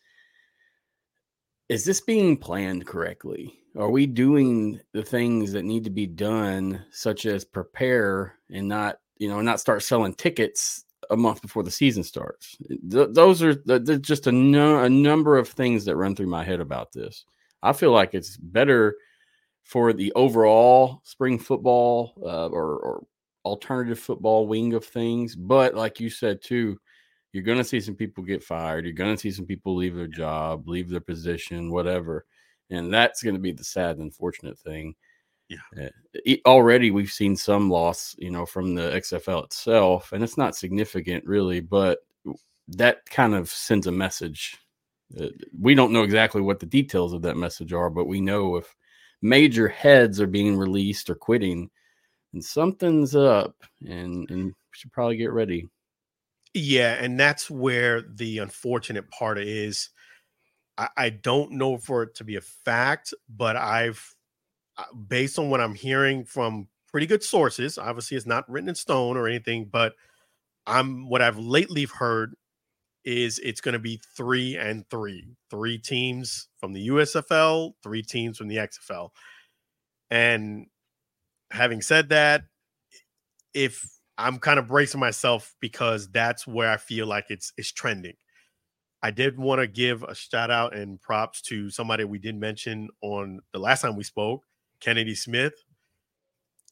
is 1.68 1.84
this 1.84 2.00
being 2.00 2.36
planned 2.36 2.86
correctly? 2.86 3.61
Are 3.77 3.91
we 3.91 4.07
doing 4.07 4.81
the 4.93 5.03
things 5.03 5.53
that 5.53 5.64
need 5.64 5.85
to 5.85 5.91
be 5.91 6.07
done, 6.07 6.85
such 6.91 7.27
as 7.27 7.45
prepare 7.45 8.35
and 8.51 8.68
not 8.68 8.99
you 9.18 9.29
know 9.29 9.41
not 9.41 9.61
start 9.61 9.83
selling 9.83 10.14
tickets 10.14 10.85
a 11.11 11.16
month 11.16 11.43
before 11.43 11.62
the 11.62 11.70
season 11.70 12.03
starts. 12.03 12.57
Th- 12.91 13.09
those 13.11 13.43
are 13.43 13.55
th- 13.55 14.01
just 14.01 14.27
a, 14.27 14.33
no- 14.33 14.83
a 14.83 14.89
number 14.89 15.37
of 15.37 15.49
things 15.49 15.85
that 15.85 15.97
run 15.97 16.16
through 16.16 16.29
my 16.29 16.45
head 16.45 16.61
about 16.61 16.93
this. 16.93 17.25
I 17.62 17.73
feel 17.73 17.93
like 17.93 18.14
it's 18.14 18.37
better 18.37 18.97
for 19.62 19.93
the 19.93 20.12
overall 20.14 21.01
spring 21.05 21.39
football 21.39 22.14
uh, 22.23 22.49
or, 22.49 22.77
or 22.79 23.05
alternative 23.45 23.99
football 23.99 24.47
wing 24.47 24.75
of 24.75 24.85
things. 24.85 25.37
But 25.37 25.75
like 25.75 26.01
you 26.01 26.11
said 26.11 26.43
too, 26.43 26.79
you're 27.33 27.45
going 27.45 27.59
to 27.59 27.64
see 27.64 27.81
some 27.81 27.95
people 27.95 28.25
get 28.25 28.43
fired. 28.43 28.85
You're 28.85 28.95
going 28.95 29.14
to 29.14 29.20
see 29.20 29.31
some 29.31 29.47
people 29.47 29.77
leave 29.77 29.95
their 29.95 30.09
job, 30.09 30.68
leave 30.68 30.89
their 30.89 31.01
position, 31.01 31.70
whatever. 31.70 32.25
And 32.70 32.92
that's 32.92 33.22
going 33.22 33.34
to 33.34 33.40
be 33.40 33.52
the 33.52 33.64
sad, 33.64 33.98
unfortunate 33.98 34.58
thing. 34.58 34.94
Yeah. 35.48 35.90
Uh, 36.26 36.36
already 36.46 36.90
we've 36.90 37.10
seen 37.10 37.36
some 37.36 37.68
loss, 37.68 38.14
you 38.18 38.30
know, 38.30 38.46
from 38.46 38.74
the 38.74 38.90
XFL 38.92 39.44
itself, 39.44 40.12
and 40.12 40.24
it's 40.24 40.38
not 40.38 40.56
significant 40.56 41.24
really, 41.26 41.60
but 41.60 41.98
that 42.68 43.04
kind 43.10 43.34
of 43.34 43.50
sends 43.50 43.86
a 43.86 43.92
message. 43.92 44.56
Uh, 45.18 45.26
we 45.58 45.74
don't 45.74 45.92
know 45.92 46.04
exactly 46.04 46.40
what 46.40 46.58
the 46.58 46.66
details 46.66 47.12
of 47.12 47.22
that 47.22 47.36
message 47.36 47.72
are, 47.72 47.90
but 47.90 48.06
we 48.06 48.20
know 48.20 48.56
if 48.56 48.74
major 49.20 49.68
heads 49.68 50.20
are 50.20 50.26
being 50.26 50.56
released 50.56 51.10
or 51.10 51.14
quitting, 51.14 51.70
and 52.32 52.42
something's 52.42 53.14
up, 53.14 53.54
and 53.86 54.30
and 54.30 54.46
we 54.46 54.52
should 54.72 54.92
probably 54.92 55.16
get 55.16 55.32
ready. 55.32 55.68
Yeah, 56.54 56.94
and 56.94 57.18
that's 57.18 57.50
where 57.50 58.02
the 58.02 58.38
unfortunate 58.38 59.10
part 59.10 59.38
is. 59.38 59.90
I, 60.79 61.11
don't 61.11 61.53
know 61.53 61.77
for 61.77 62.03
it 62.03 62.14
to 62.16 62.25
be 62.25 62.37
a 62.37 62.41
fact, 62.41 63.12
but 63.29 63.57
I've 63.57 64.14
uh, 64.79 64.85
based 65.09 65.39
on 65.39 65.51
what 65.51 65.61
I'm 65.61 65.75
hearing 65.75 66.25
from 66.25 66.68
pretty 66.91 67.07
good 67.07 67.23
sources. 67.23 67.79
Obviously, 67.79 68.16
it's 68.16 68.27
not 68.27 68.49
written 68.51 68.70
in 68.70 68.75
stone 68.75 69.16
or 69.16 69.29
anything, 69.29 69.68
but 69.70 69.95
I'm 70.66 71.09
what 71.09 71.23
I've 71.23 71.39
lately 71.39 71.85
heard 71.85 72.35
is 73.05 73.39
it's 73.41 73.61
going 73.61 73.73
to 73.73 73.79
be 73.79 74.01
three 74.16 74.57
and 74.57 74.89
three, 74.89 75.27
three 75.51 75.79
teams 75.79 76.49
from 76.59 76.73
the 76.73 76.89
USFL, 76.89 77.73
three 77.83 78.03
teams 78.03 78.39
from 78.39 78.49
the 78.49 78.57
XFL. 78.57 79.11
And 80.11 80.66
having 81.51 81.83
said 81.83 82.11
that, 82.11 82.45
if 83.55 83.85
I'm 84.18 84.39
kind 84.39 84.59
of 84.59 84.68
bracing 84.68 85.01
myself 85.01 85.55
because 85.61 86.09
that's 86.11 86.47
where 86.47 86.70
I 86.70 86.77
feel 86.77 87.07
like 87.07 87.27
it's 87.29 87.53
it's 87.57 87.73
trending. 87.73 88.14
I 89.03 89.11
did 89.11 89.38
want 89.38 89.61
to 89.61 89.66
give 89.66 90.03
a 90.05 90.14
shout 90.14 90.50
out 90.50 90.76
and 90.76 91.00
props 91.00 91.40
to 91.42 91.70
somebody 91.70 92.05
we 92.05 92.18
didn't 92.18 92.40
mention 92.40 92.88
on 93.00 93.40
the 93.53 93.59
last 93.59 93.82
time 93.82 93.96
we 93.96 94.05
spoke, 94.05 94.44
Kennedy 94.80 95.14
Smith 95.14 95.55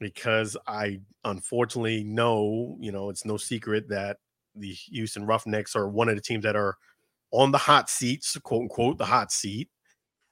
because 0.01 0.57
I 0.67 1.01
unfortunately 1.25 2.03
know, 2.03 2.77
you 2.81 2.91
know, 2.91 3.11
it's 3.11 3.25
no 3.25 3.37
secret 3.37 3.89
that 3.91 4.17
the 4.57 4.73
Houston 4.73 5.27
Roughnecks 5.27 5.77
are 5.77 5.89
one 5.89 6.09
of 6.09 6.17
the 6.17 6.23
teams 6.23 6.43
that 6.43 6.57
are 6.57 6.77
on 7.31 7.53
the 7.53 7.59
hot 7.59 7.89
seats, 7.89 8.37
quote 8.39 8.63
unquote, 8.63 8.99
the 8.99 9.05
hot 9.05 9.31
seat. 9.31 9.69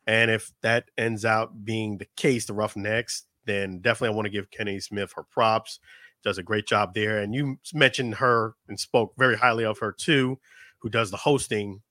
And 0.06 0.30
if 0.30 0.50
that 0.62 0.86
ends 0.96 1.24
out 1.24 1.64
being 1.64 1.98
the 1.98 2.08
case, 2.16 2.46
the 2.46 2.54
Roughnecks, 2.54 3.24
then 3.44 3.80
definitely 3.80 4.14
I 4.14 4.16
want 4.16 4.26
to 4.26 4.30
give 4.32 4.50
Kennedy 4.50 4.80
Smith 4.80 5.12
her 5.14 5.22
props. 5.22 5.78
Does 6.24 6.38
a 6.38 6.42
great 6.42 6.66
job 6.66 6.94
there. 6.94 7.18
And 7.18 7.34
you 7.34 7.58
mentioned 7.72 8.16
her 8.16 8.54
and 8.68 8.80
spoke 8.80 9.12
very 9.16 9.36
highly 9.36 9.64
of 9.64 9.78
her 9.78 9.92
too, 9.92 10.38
who 10.78 10.88
does 10.88 11.10
the 11.10 11.16
hosting. 11.16 11.82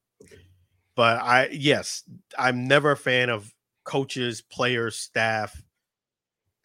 But 0.98 1.22
I, 1.22 1.50
yes, 1.52 2.04
I'm 2.38 2.68
never 2.68 2.92
a 2.92 2.98
fan 2.98 3.30
of 3.30 3.54
coaches, 3.86 4.42
players, 4.42 4.98
staff 4.98 5.64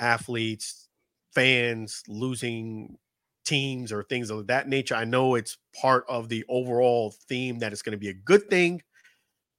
athletes, 0.00 0.88
fans 1.34 2.02
losing 2.08 2.96
teams 3.44 3.92
or 3.92 4.02
things 4.02 4.30
of 4.30 4.46
that 4.46 4.68
nature. 4.68 4.94
I 4.94 5.04
know 5.04 5.34
it's 5.34 5.58
part 5.78 6.06
of 6.08 6.30
the 6.30 6.46
overall 6.48 7.14
theme 7.28 7.58
that 7.58 7.72
it's 7.72 7.82
going 7.82 7.92
to 7.92 7.98
be 7.98 8.08
a 8.08 8.14
good 8.14 8.48
thing, 8.48 8.82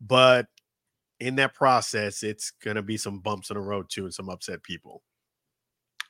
but 0.01 0.47
in 1.19 1.35
that 1.35 1.53
process, 1.53 2.23
it's 2.23 2.49
going 2.49 2.75
to 2.75 2.81
be 2.81 2.97
some 2.97 3.19
bumps 3.19 3.51
in 3.51 3.53
the 3.53 3.61
road 3.61 3.85
too 3.89 4.05
and 4.05 4.13
some 4.13 4.27
upset 4.27 4.63
people. 4.63 5.03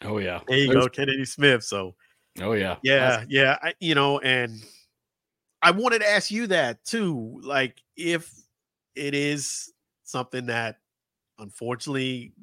Oh 0.04 0.20
yeah, 0.20 0.40
there 0.48 0.58
you 0.58 0.72
There's... 0.72 0.86
go, 0.86 0.90
Kennedy 0.90 1.26
Smith. 1.26 1.66
So, 1.66 1.96
oh 2.42 2.54
yeah, 2.54 2.78
yeah, 2.82 3.10
That's... 3.10 3.26
yeah. 3.30 3.58
I, 3.62 3.74
you 3.82 3.94
know, 3.94 4.20
and 4.20 4.64
I 5.62 5.72
wanted 5.72 6.00
to 6.00 6.10
ask 6.10 6.32
you 6.32 6.48
that 6.48 6.86
too. 6.86 7.42
Like, 7.44 7.82
if 7.98 8.34
it 8.96 9.14
is 9.14 9.72
something 10.04 10.48
that 10.48 10.78
unfortunately 11.40 12.34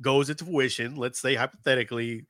goes 0.00 0.30
into 0.30 0.44
fruition, 0.44 0.96
let's 0.96 1.20
say 1.20 1.34
hypothetically, 1.34 2.26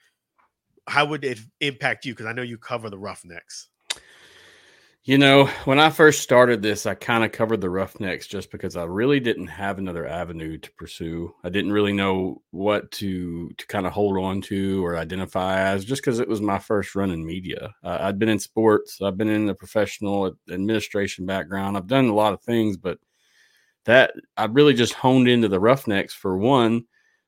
how 0.89 1.07
would 1.07 1.25
it 1.25 1.39
impact 1.61 2.05
you? 2.05 2.13
Because 2.13 2.27
I 2.27 2.33
know 2.33 2.43
you 2.43 2.59
cover 2.59 2.91
the 2.91 2.99
Roughnecks. 2.99 3.69
You 5.05 5.19
know, 5.19 5.47
when 5.65 5.81
I 5.81 5.91
first 5.91 6.21
started 6.21 6.63
this, 6.63 6.87
I 6.87 6.95
kind 6.95 7.25
of 7.25 7.33
covered 7.33 7.61
the 7.61 7.69
Roughnecks 7.69 8.29
just 8.29 8.53
because 8.53 8.77
I 8.77 8.85
really 8.85 9.19
didn't 9.19 9.49
have 9.49 9.79
another 9.79 10.07
avenue 10.07 10.59
to 10.59 10.73
pursue. 10.75 11.35
I 11.43 11.49
didn't 11.49 11.73
really 11.73 11.93
know 11.93 12.41
what 12.53 12.89
to 12.93 13.51
to 13.51 13.67
kind 13.67 13.85
of 13.85 13.93
hold 13.93 14.17
on 14.17 14.41
to 14.43 14.87
or 14.87 14.97
identify 14.97 15.61
as, 15.61 15.85
just 15.85 16.03
because 16.03 16.21
it 16.21 16.29
was 16.29 16.41
my 16.41 16.61
first 16.61 16.95
run 16.95 17.11
in 17.11 17.27
media. 17.27 17.75
Uh, 17.83 17.99
I'd 18.03 18.21
been 18.21 18.29
in 18.29 18.39
sports, 18.39 19.03
I've 19.03 19.17
been 19.17 19.29
in 19.29 19.47
the 19.47 19.57
professional 19.57 20.37
administration 20.49 21.27
background, 21.27 21.77
I've 21.77 21.89
done 21.89 22.07
a 22.07 22.15
lot 22.15 22.33
of 22.33 22.41
things, 22.43 22.77
but 22.77 22.99
that 23.85 24.15
I 24.37 24.45
really 24.45 24.75
just 24.75 24.95
honed 24.95 25.29
into 25.29 25.49
the 25.49 25.61
Roughnecks 25.61 26.15
for 26.15 26.37
one 26.37 26.85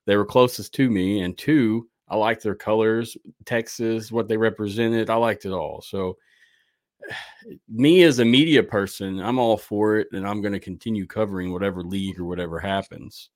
they 0.06 0.16
were 0.16 0.26
closest 0.26 0.74
to 0.74 0.90
me, 0.90 1.20
and 1.20 1.36
two, 1.36 1.88
I 2.08 2.16
liked 2.16 2.42
their 2.42 2.54
colors, 2.54 3.16
Texas, 3.46 4.12
what 4.12 4.28
they 4.28 4.36
represented. 4.36 5.08
I 5.08 5.14
liked 5.16 5.46
it 5.46 5.52
all. 5.52 5.80
So, 5.80 6.18
me 7.68 8.02
as 8.02 8.18
a 8.18 8.24
media 8.24 8.62
person, 8.62 9.20
I'm 9.20 9.38
all 9.38 9.56
for 9.56 9.96
it, 9.96 10.08
and 10.12 10.26
I'm 10.26 10.42
going 10.42 10.52
to 10.52 10.60
continue 10.60 11.06
covering 11.06 11.52
whatever 11.52 11.82
league 11.82 12.20
or 12.20 12.24
whatever 12.24 12.58
happens. 12.58 13.30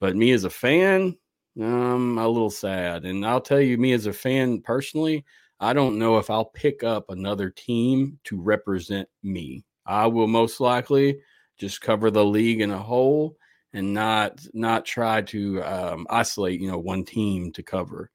But 0.00 0.16
me 0.16 0.32
as 0.32 0.44
a 0.44 0.50
fan, 0.50 1.16
I'm 1.60 2.18
a 2.18 2.28
little 2.28 2.50
sad. 2.50 3.04
And 3.04 3.24
I'll 3.24 3.40
tell 3.40 3.60
you, 3.60 3.78
me 3.78 3.92
as 3.92 4.06
a 4.06 4.12
fan 4.12 4.60
personally, 4.62 5.24
I 5.60 5.72
don't 5.72 5.98
know 5.98 6.18
if 6.18 6.28
I'll 6.28 6.46
pick 6.46 6.82
up 6.82 7.08
another 7.08 7.50
team 7.50 8.18
to 8.24 8.40
represent 8.40 9.08
me. 9.22 9.64
I 9.86 10.06
will 10.06 10.26
most 10.26 10.60
likely 10.60 11.20
just 11.58 11.80
cover 11.80 12.10
the 12.10 12.24
league 12.24 12.60
in 12.60 12.70
a 12.70 12.78
whole 12.78 13.36
and 13.72 13.92
not 13.92 14.44
not 14.52 14.84
try 14.84 15.22
to 15.22 15.62
um, 15.62 16.06
isolate 16.10 16.60
you 16.60 16.70
know 16.70 16.78
one 16.78 17.04
team 17.04 17.52
to 17.52 17.62
cover. 17.62 18.10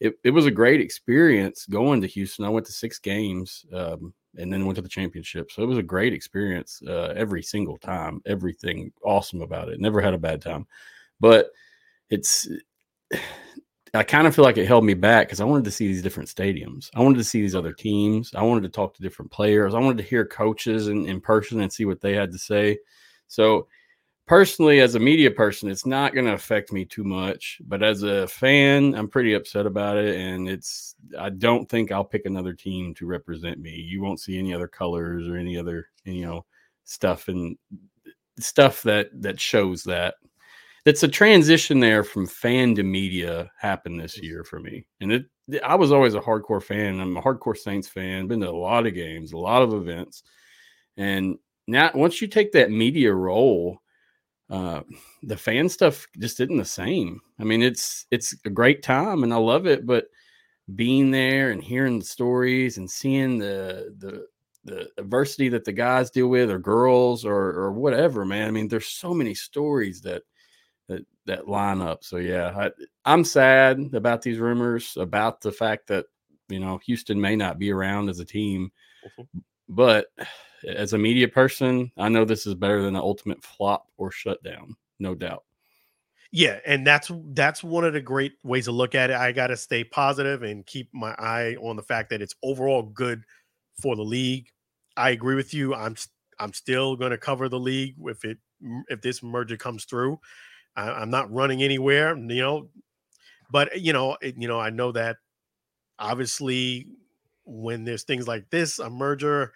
It, 0.00 0.14
it 0.22 0.30
was 0.30 0.46
a 0.46 0.50
great 0.50 0.80
experience 0.80 1.66
going 1.66 2.00
to 2.02 2.06
Houston. 2.06 2.44
I 2.44 2.50
went 2.50 2.66
to 2.66 2.72
six 2.72 3.00
games, 3.00 3.66
um, 3.72 4.14
and 4.36 4.52
then 4.52 4.64
went 4.64 4.76
to 4.76 4.82
the 4.82 4.88
championship. 4.88 5.50
So 5.50 5.62
it 5.62 5.66
was 5.66 5.78
a 5.78 5.82
great 5.82 6.12
experience 6.12 6.80
uh, 6.86 7.12
every 7.16 7.42
single 7.42 7.78
time. 7.78 8.20
Everything 8.24 8.92
awesome 9.04 9.42
about 9.42 9.68
it. 9.68 9.80
Never 9.80 10.00
had 10.00 10.14
a 10.14 10.18
bad 10.18 10.40
time. 10.40 10.66
But 11.18 11.50
it's 12.10 12.48
I 13.94 14.02
kind 14.02 14.26
of 14.26 14.34
feel 14.34 14.44
like 14.44 14.58
it 14.58 14.66
held 14.66 14.84
me 14.84 14.94
back 14.94 15.26
because 15.26 15.40
I 15.40 15.44
wanted 15.44 15.64
to 15.64 15.70
see 15.70 15.86
these 15.86 16.02
different 16.02 16.28
stadiums. 16.28 16.90
I 16.94 17.00
wanted 17.00 17.18
to 17.18 17.24
see 17.24 17.40
these 17.40 17.54
other 17.54 17.72
teams. 17.72 18.34
I 18.34 18.42
wanted 18.42 18.62
to 18.64 18.68
talk 18.68 18.94
to 18.94 19.02
different 19.02 19.30
players. 19.30 19.74
I 19.74 19.80
wanted 19.80 19.98
to 19.98 20.08
hear 20.08 20.24
coaches 20.24 20.88
in, 20.88 21.06
in 21.06 21.20
person 21.20 21.60
and 21.60 21.72
see 21.72 21.84
what 21.84 22.00
they 22.00 22.14
had 22.14 22.32
to 22.32 22.38
say. 22.38 22.78
So 23.28 23.66
personally, 24.26 24.80
as 24.80 24.94
a 24.94 25.00
media 25.00 25.30
person, 25.30 25.70
it's 25.70 25.86
not 25.86 26.14
going 26.14 26.26
to 26.26 26.34
affect 26.34 26.72
me 26.72 26.84
too 26.84 27.04
much. 27.04 27.60
But 27.66 27.82
as 27.82 28.02
a 28.02 28.26
fan, 28.28 28.94
I'm 28.94 29.08
pretty 29.08 29.34
upset 29.34 29.66
about 29.66 29.96
it. 29.96 30.16
And 30.16 30.48
it's, 30.48 30.94
I 31.18 31.30
don't 31.30 31.68
think 31.68 31.90
I'll 31.90 32.04
pick 32.04 32.26
another 32.26 32.52
team 32.52 32.94
to 32.94 33.06
represent 33.06 33.58
me. 33.58 33.70
You 33.70 34.02
won't 34.02 34.20
see 34.20 34.38
any 34.38 34.52
other 34.54 34.68
colors 34.68 35.28
or 35.28 35.36
any 35.36 35.56
other, 35.56 35.88
you 36.04 36.26
know, 36.26 36.44
stuff 36.84 37.28
and 37.28 37.56
stuff 38.38 38.82
that 38.82 39.08
that 39.20 39.40
shows 39.40 39.82
that 39.84 40.14
it's 40.84 41.02
a 41.02 41.08
transition 41.08 41.80
there 41.80 42.04
from 42.04 42.26
fan 42.26 42.74
to 42.76 42.82
media 42.82 43.50
happened 43.58 44.00
this 44.00 44.20
year 44.22 44.44
for 44.44 44.60
me. 44.60 44.86
And 45.00 45.12
it 45.12 45.24
I 45.64 45.74
was 45.74 45.92
always 45.92 46.14
a 46.14 46.20
hardcore 46.20 46.62
fan. 46.62 47.00
I'm 47.00 47.16
a 47.16 47.22
hardcore 47.22 47.56
Saints 47.56 47.88
fan, 47.88 48.26
been 48.26 48.40
to 48.40 48.50
a 48.50 48.52
lot 48.52 48.86
of 48.86 48.94
games, 48.94 49.32
a 49.32 49.38
lot 49.38 49.62
of 49.62 49.72
events. 49.72 50.22
And 50.96 51.38
now 51.66 51.90
once 51.94 52.20
you 52.20 52.28
take 52.28 52.52
that 52.52 52.70
media 52.70 53.12
role, 53.12 53.78
uh, 54.50 54.82
the 55.22 55.36
fan 55.36 55.68
stuff 55.68 56.06
just 56.18 56.40
isn't 56.40 56.56
the 56.56 56.64
same. 56.64 57.20
I 57.38 57.44
mean, 57.44 57.62
it's 57.62 58.06
it's 58.10 58.34
a 58.44 58.50
great 58.50 58.82
time 58.82 59.22
and 59.22 59.32
I 59.32 59.36
love 59.36 59.66
it, 59.66 59.86
but 59.86 60.06
being 60.74 61.10
there 61.10 61.50
and 61.50 61.62
hearing 61.62 61.98
the 61.98 62.04
stories 62.04 62.78
and 62.78 62.90
seeing 62.90 63.38
the 63.38 63.94
the 63.98 64.26
the 64.64 64.90
adversity 64.98 65.48
that 65.48 65.64
the 65.64 65.72
guys 65.72 66.10
deal 66.10 66.28
with 66.28 66.50
or 66.50 66.58
girls 66.58 67.24
or 67.24 67.34
or 67.34 67.72
whatever, 67.72 68.24
man. 68.24 68.48
I 68.48 68.50
mean, 68.50 68.68
there's 68.68 68.88
so 68.88 69.14
many 69.14 69.34
stories 69.34 70.02
that 70.02 70.22
that 71.28 71.38
that 71.38 71.48
line 71.48 71.80
up. 71.80 72.04
So 72.04 72.16
yeah, 72.16 72.70
I, 73.04 73.12
am 73.12 73.24
sad 73.24 73.90
about 73.94 74.22
these 74.22 74.38
rumors 74.38 74.96
about 74.96 75.40
the 75.40 75.52
fact 75.52 75.86
that 75.88 76.06
you 76.48 76.58
know 76.58 76.78
Houston 76.86 77.20
may 77.20 77.36
not 77.36 77.58
be 77.58 77.70
around 77.70 78.08
as 78.08 78.18
a 78.18 78.24
team, 78.24 78.72
mm-hmm. 79.06 79.38
but 79.68 80.06
as 80.66 80.92
a 80.92 80.98
media 80.98 81.28
person, 81.28 81.92
I 81.96 82.08
know 82.08 82.24
this 82.24 82.46
is 82.46 82.54
better 82.54 82.82
than 82.82 82.96
an 82.96 83.02
ultimate 83.02 83.42
flop 83.44 83.86
or 83.96 84.10
shutdown, 84.10 84.76
no 84.98 85.14
doubt. 85.14 85.44
Yeah, 86.30 86.58
and 86.66 86.86
that's 86.86 87.10
that's 87.32 87.64
one 87.64 87.84
of 87.84 87.94
the 87.94 88.00
great 88.00 88.32
ways 88.42 88.66
to 88.66 88.72
look 88.72 88.94
at 88.94 89.10
it. 89.10 89.16
I 89.16 89.32
got 89.32 89.46
to 89.46 89.56
stay 89.56 89.84
positive 89.84 90.42
and 90.42 90.66
keep 90.66 90.92
my 90.92 91.14
eye 91.18 91.56
on 91.62 91.76
the 91.76 91.82
fact 91.82 92.10
that 92.10 92.20
it's 92.20 92.34
overall 92.42 92.82
good 92.82 93.22
for 93.80 93.96
the 93.96 94.02
league. 94.02 94.48
I 94.96 95.10
agree 95.10 95.36
with 95.36 95.54
you. 95.54 95.74
I'm 95.74 95.96
I'm 96.38 96.52
still 96.52 96.96
going 96.96 97.12
to 97.12 97.18
cover 97.18 97.48
the 97.48 97.58
league 97.58 97.94
if 98.04 98.24
it 98.24 98.38
if 98.88 99.00
this 99.00 99.22
merger 99.22 99.56
comes 99.56 99.84
through. 99.84 100.18
I, 100.76 101.02
am 101.02 101.10
not 101.10 101.32
running 101.32 101.62
anywhere, 101.62 102.16
you 102.16 102.40
know. 102.40 102.68
But 103.50 103.80
you 103.80 103.92
know, 103.92 104.16
it, 104.20 104.36
you 104.38 104.48
know, 104.48 104.60
I 104.60 104.70
know 104.70 104.92
that 104.92 105.16
obviously 105.98 106.86
when 107.44 107.84
there's 107.84 108.04
things 108.04 108.28
like 108.28 108.48
this, 108.50 108.78
a 108.78 108.90
merger, 108.90 109.52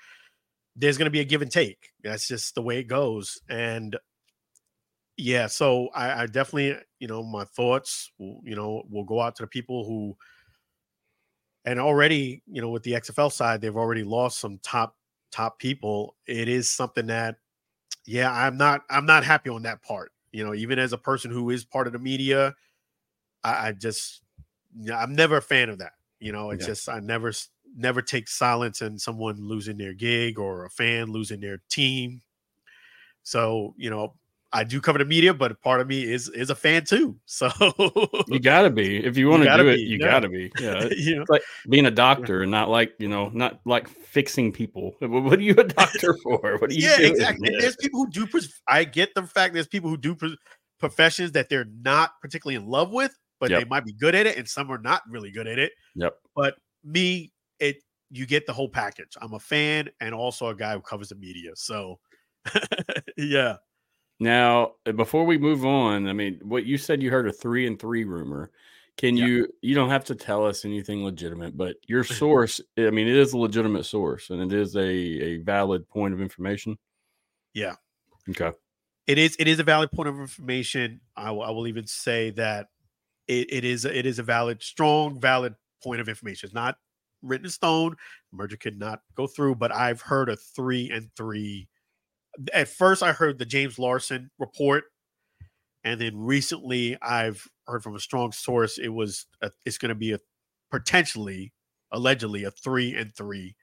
there's 0.77 0.97
going 0.97 1.07
to 1.07 1.11
be 1.11 1.21
a 1.21 1.25
give 1.25 1.43
and 1.43 1.51
take. 1.51 1.93
That's 2.03 2.27
just 2.27 2.55
the 2.55 2.63
way 2.63 2.79
it 2.79 2.85
goes. 2.85 3.41
And 3.49 3.97
yeah, 5.17 5.47
so 5.47 5.89
I, 5.95 6.23
I 6.23 6.27
definitely, 6.27 6.77
you 6.99 7.09
know, 7.09 7.23
my 7.23 7.45
thoughts, 7.45 8.11
you 8.19 8.57
know, 8.57 8.83
will 8.91 9.05
go 9.05 9.21
out 9.21 9.37
to 9.37 9.43
the 9.43 9.47
people 9.47 9.85
who, 9.85 10.17
and 11.65 11.79
already, 11.79 12.43
you 12.51 12.61
know, 12.61 12.71
with 12.71 12.83
the 12.83 12.93
XFL 12.93 13.31
side, 13.31 13.61
they've 13.61 13.77
already 13.77 14.03
lost 14.03 14.41
some 14.41 14.59
top 14.63 14.97
top 15.31 15.59
people. 15.59 16.17
It 16.27 16.49
is 16.49 16.71
something 16.71 17.07
that, 17.07 17.37
yeah, 18.05 18.33
I'm 18.33 18.57
not, 18.57 18.83
I'm 18.91 19.07
not 19.07 19.25
happy 19.25 19.51
on 19.51 19.63
that 19.63 19.83
part. 19.83 20.13
You 20.33 20.45
know, 20.45 20.55
even 20.55 20.79
as 20.79 20.93
a 20.93 20.99
person 20.99 21.31
who 21.31 21.51
is 21.51 21.65
part 21.65 21.87
of 21.87 21.93
the 21.93 21.99
media, 21.99 22.55
I, 23.45 23.69
I 23.69 23.73
just 23.73 24.23
I'm 24.93 25.15
never 25.15 25.37
a 25.37 25.43
fan 25.43 25.69
of 25.69 25.79
that. 25.79 25.93
You 26.21 26.33
know, 26.33 26.51
it's 26.51 26.63
yeah. 26.63 26.67
just 26.67 26.89
I 26.89 27.01
never 27.01 27.33
never 27.75 28.03
take 28.03 28.29
silence 28.29 28.83
in 28.83 28.99
someone 28.99 29.49
losing 29.49 29.79
their 29.79 29.95
gig 29.95 30.39
or 30.39 30.65
a 30.65 30.71
fan 30.71 31.11
losing 31.11 31.41
their 31.41 31.63
team. 31.69 32.23
So, 33.23 33.75
you 33.77 33.91
know, 33.91 34.15
I 34.55 34.65
do 34.65 34.81
cover 34.81 34.99
the 34.99 35.05
media, 35.05 35.33
but 35.33 35.61
part 35.63 35.81
of 35.81 35.89
me 35.89 36.03
is 36.03 36.29
is 36.29 36.51
a 36.51 36.55
fan 36.55 36.85
too. 36.85 37.17
So 37.27 37.49
you 38.29 38.39
gotta 38.39 38.71
be 38.71 39.05
if 39.05 39.17
you 39.17 39.29
want 39.29 39.45
to 39.45 39.57
do 39.57 39.69
it. 39.69 39.81
You 39.81 39.99
yeah. 39.99 40.07
gotta 40.07 40.29
be. 40.29 40.53
Yeah, 40.61 40.89
you 40.91 41.17
know? 41.17 41.25
like 41.29 41.43
being 41.69 41.87
a 41.87 41.91
doctor 41.91 42.39
yeah. 42.39 42.43
and 42.43 42.51
not 42.51 42.69
like 42.69 42.93
you 42.99 43.09
know 43.09 43.31
not 43.33 43.61
like 43.65 43.89
fixing 43.89 44.53
people. 44.53 44.95
What 45.01 45.39
are 45.39 45.43
you 45.43 45.55
a 45.57 45.65
doctor 45.65 46.17
for? 46.23 46.59
What 46.59 46.71
are 46.71 46.75
you? 46.75 46.89
yeah, 46.89 46.99
doing? 46.99 47.13
exactly. 47.13 47.49
Yeah. 47.53 47.59
There's 47.61 47.77
people 47.77 48.05
who 48.05 48.11
do. 48.11 48.27
I 48.69 48.85
get 48.85 49.15
the 49.15 49.23
fact 49.23 49.55
there's 49.55 49.67
people 49.67 49.91
who 49.91 49.97
do 49.97 50.17
professions 50.79 51.33
that 51.33 51.49
they're 51.49 51.69
not 51.83 52.13
particularly 52.21 52.57
in 52.57 52.67
love 52.69 52.93
with, 52.93 53.17
but 53.41 53.51
yep. 53.51 53.61
they 53.61 53.69
might 53.69 53.85
be 53.85 53.93
good 53.93 54.15
at 54.15 54.27
it, 54.27 54.37
and 54.37 54.49
some 54.49 54.71
are 54.71 54.79
not 54.79 55.03
really 55.09 55.31
good 55.31 55.47
at 55.47 55.59
it. 55.59 55.73
Yep. 55.97 56.15
But 56.37 56.55
me, 56.85 57.33
it 57.59 57.77
you 58.11 58.27
get 58.27 58.47
the 58.47 58.53
whole 58.53 58.69
package. 58.69 59.17
I'm 59.21 59.33
a 59.33 59.41
fan 59.41 59.89
and 60.01 60.15
also 60.15 60.49
a 60.49 60.55
guy 60.55 60.75
who 60.75 60.81
covers 60.81 61.09
the 61.09 61.15
media. 61.15 61.53
So 61.55 61.99
yeah. 63.17 63.57
Now, 64.23 64.75
uh, 64.87 64.93
before 64.93 65.25
we 65.25 65.37
move 65.37 65.67
on, 65.67 66.07
I 66.07 66.13
mean, 66.13 66.39
what 66.45 66.65
you 66.65 66.79
said 66.79 67.03
you 67.03 67.11
heard 67.11 67.27
a 67.27 67.33
three 67.33 67.67
and 67.67 67.77
three 67.77 68.05
rumor. 68.05 68.53
Can 68.97 69.17
yeah. 69.17 69.27
you? 69.27 69.49
You 69.63 69.75
don't 69.75 69.89
have 69.89 70.05
to 70.05 70.15
tell 70.15 70.47
us 70.47 70.65
anything 70.65 71.03
legitimate, 71.03 71.57
but 71.57 71.77
your 71.89 72.05
source. 72.21 72.61
I 72.79 72.91
mean, 72.91 73.09
it 73.09 73.17
is 73.17 73.33
a 73.33 73.39
legitimate 73.39 73.85
source, 73.85 74.31
and 74.31 74.41
it 74.41 74.57
is 74.57 74.77
a 74.77 74.81
a 74.81 75.37
valid 75.39 75.89
point 75.89 76.15
of 76.15 76.21
information. 76.21 76.79
Yeah. 77.53 77.75
Okay. 78.31 78.53
It 79.09 79.19
is. 79.19 79.35
It 79.41 79.49
is 79.49 79.59
a 79.59 79.65
valid 79.65 79.91
point 79.91 80.09
of 80.09 80.21
information. 80.21 81.01
I 81.17 81.33
will, 81.33 81.43
I 81.43 81.51
will 81.51 81.67
even 81.67 81.89
say 81.89 82.31
that 82.31 82.69
it, 83.27 83.53
it 83.53 83.65
is. 83.65 83.85
It 83.85 84.07
is 84.07 84.21
a 84.21 84.23
valid, 84.23 84.63
strong, 84.63 85.21
valid 85.21 85.57
point 85.83 86.01
of 86.01 86.09
information. 86.09 86.47
It's 86.47 86.55
not 86.55 86.77
written 87.23 87.47
in 87.47 87.51
stone. 87.51 87.97
Merger 88.31 88.57
could 88.57 88.79
not 88.79 89.01
go 89.17 89.27
through, 89.27 89.57
but 89.57 89.75
I've 89.75 90.01
heard 90.01 90.29
a 90.29 90.37
three 90.37 90.91
and 90.91 91.11
three 91.17 91.67
at 92.53 92.69
first 92.69 93.03
I 93.03 93.13
heard 93.13 93.39
the 93.39 93.45
James 93.45 93.79
Larson 93.79 94.31
report, 94.39 94.85
and 95.85 96.01
then 96.01 96.17
recently 96.17 96.97
I've 97.01 97.47
heard 97.67 97.83
from 97.83 97.97
a 97.97 98.01
strong 98.01 98.33
source 98.33 98.79
it 98.79 98.89
was 98.89 99.27
a, 99.41 99.51
it's 99.65 99.79
going 99.79 99.91
to 99.91 99.95
be 99.95 100.13
a 100.13 100.19
potentially, 100.71 101.53
allegedly 101.91 102.45
a 102.45 102.51
three 102.51 102.95
and 102.95 103.15
three, 103.15 103.57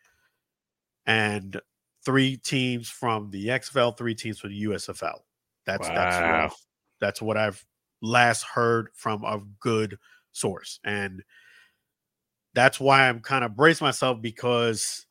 and 1.06 1.60
three 2.06 2.38
teams 2.38 2.90
from 2.90 3.30
the 3.32 3.48
XFL, 3.48 3.98
three 3.98 4.16
teams 4.16 4.40
from 4.40 4.52
the 4.52 4.64
USFL. 4.64 5.20
That's 5.66 5.88
wow. 5.88 5.96
that's 5.96 6.16
what 6.16 6.36
I've, 6.36 6.56
that's 7.00 7.22
what 7.22 7.38
I've 7.38 7.66
last 8.02 8.44
heard 8.44 8.90
from 8.94 9.24
a 9.24 9.42
good 9.60 9.98
source, 10.32 10.80
and 10.84 11.24
that's 12.54 12.80
why 12.80 13.08
I'm 13.08 13.20
kind 13.20 13.44
of 13.44 13.56
brace 13.56 13.82
myself 13.82 14.22
because 14.22 15.06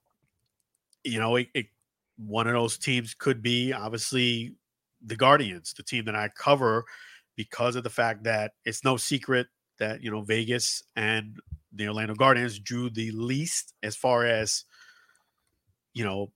you 1.05 1.19
know 1.19 1.37
it, 1.37 1.49
it 1.55 1.67
one 2.19 2.47
of 2.47 2.53
those 2.53 2.77
teams 2.77 3.15
could 3.15 3.43
be 3.43 3.73
obviously 3.73 4.55
the 5.05 5.17
Guardians, 5.17 5.73
the 5.75 5.83
team 5.83 6.05
that 6.07 6.17
I 6.17 6.29
cover, 6.29 6.85
because 7.37 7.77
of 7.77 7.85
the 7.85 7.91
fact 7.91 8.25
that 8.25 8.53
it's 8.65 8.85
no 8.85 8.97
secret 8.97 9.47
that 9.79 10.03
you 10.03 10.11
know 10.11 10.23
Vegas 10.23 10.83
and 10.97 11.39
the 11.73 11.87
Orlando 11.87 12.15
Guardians 12.15 12.59
drew 12.59 12.91
the 12.91 13.11
least 13.13 13.75
as 13.83 13.97
far 13.97 14.27
as 14.27 14.65
you 15.95 16.05
know 16.05 16.33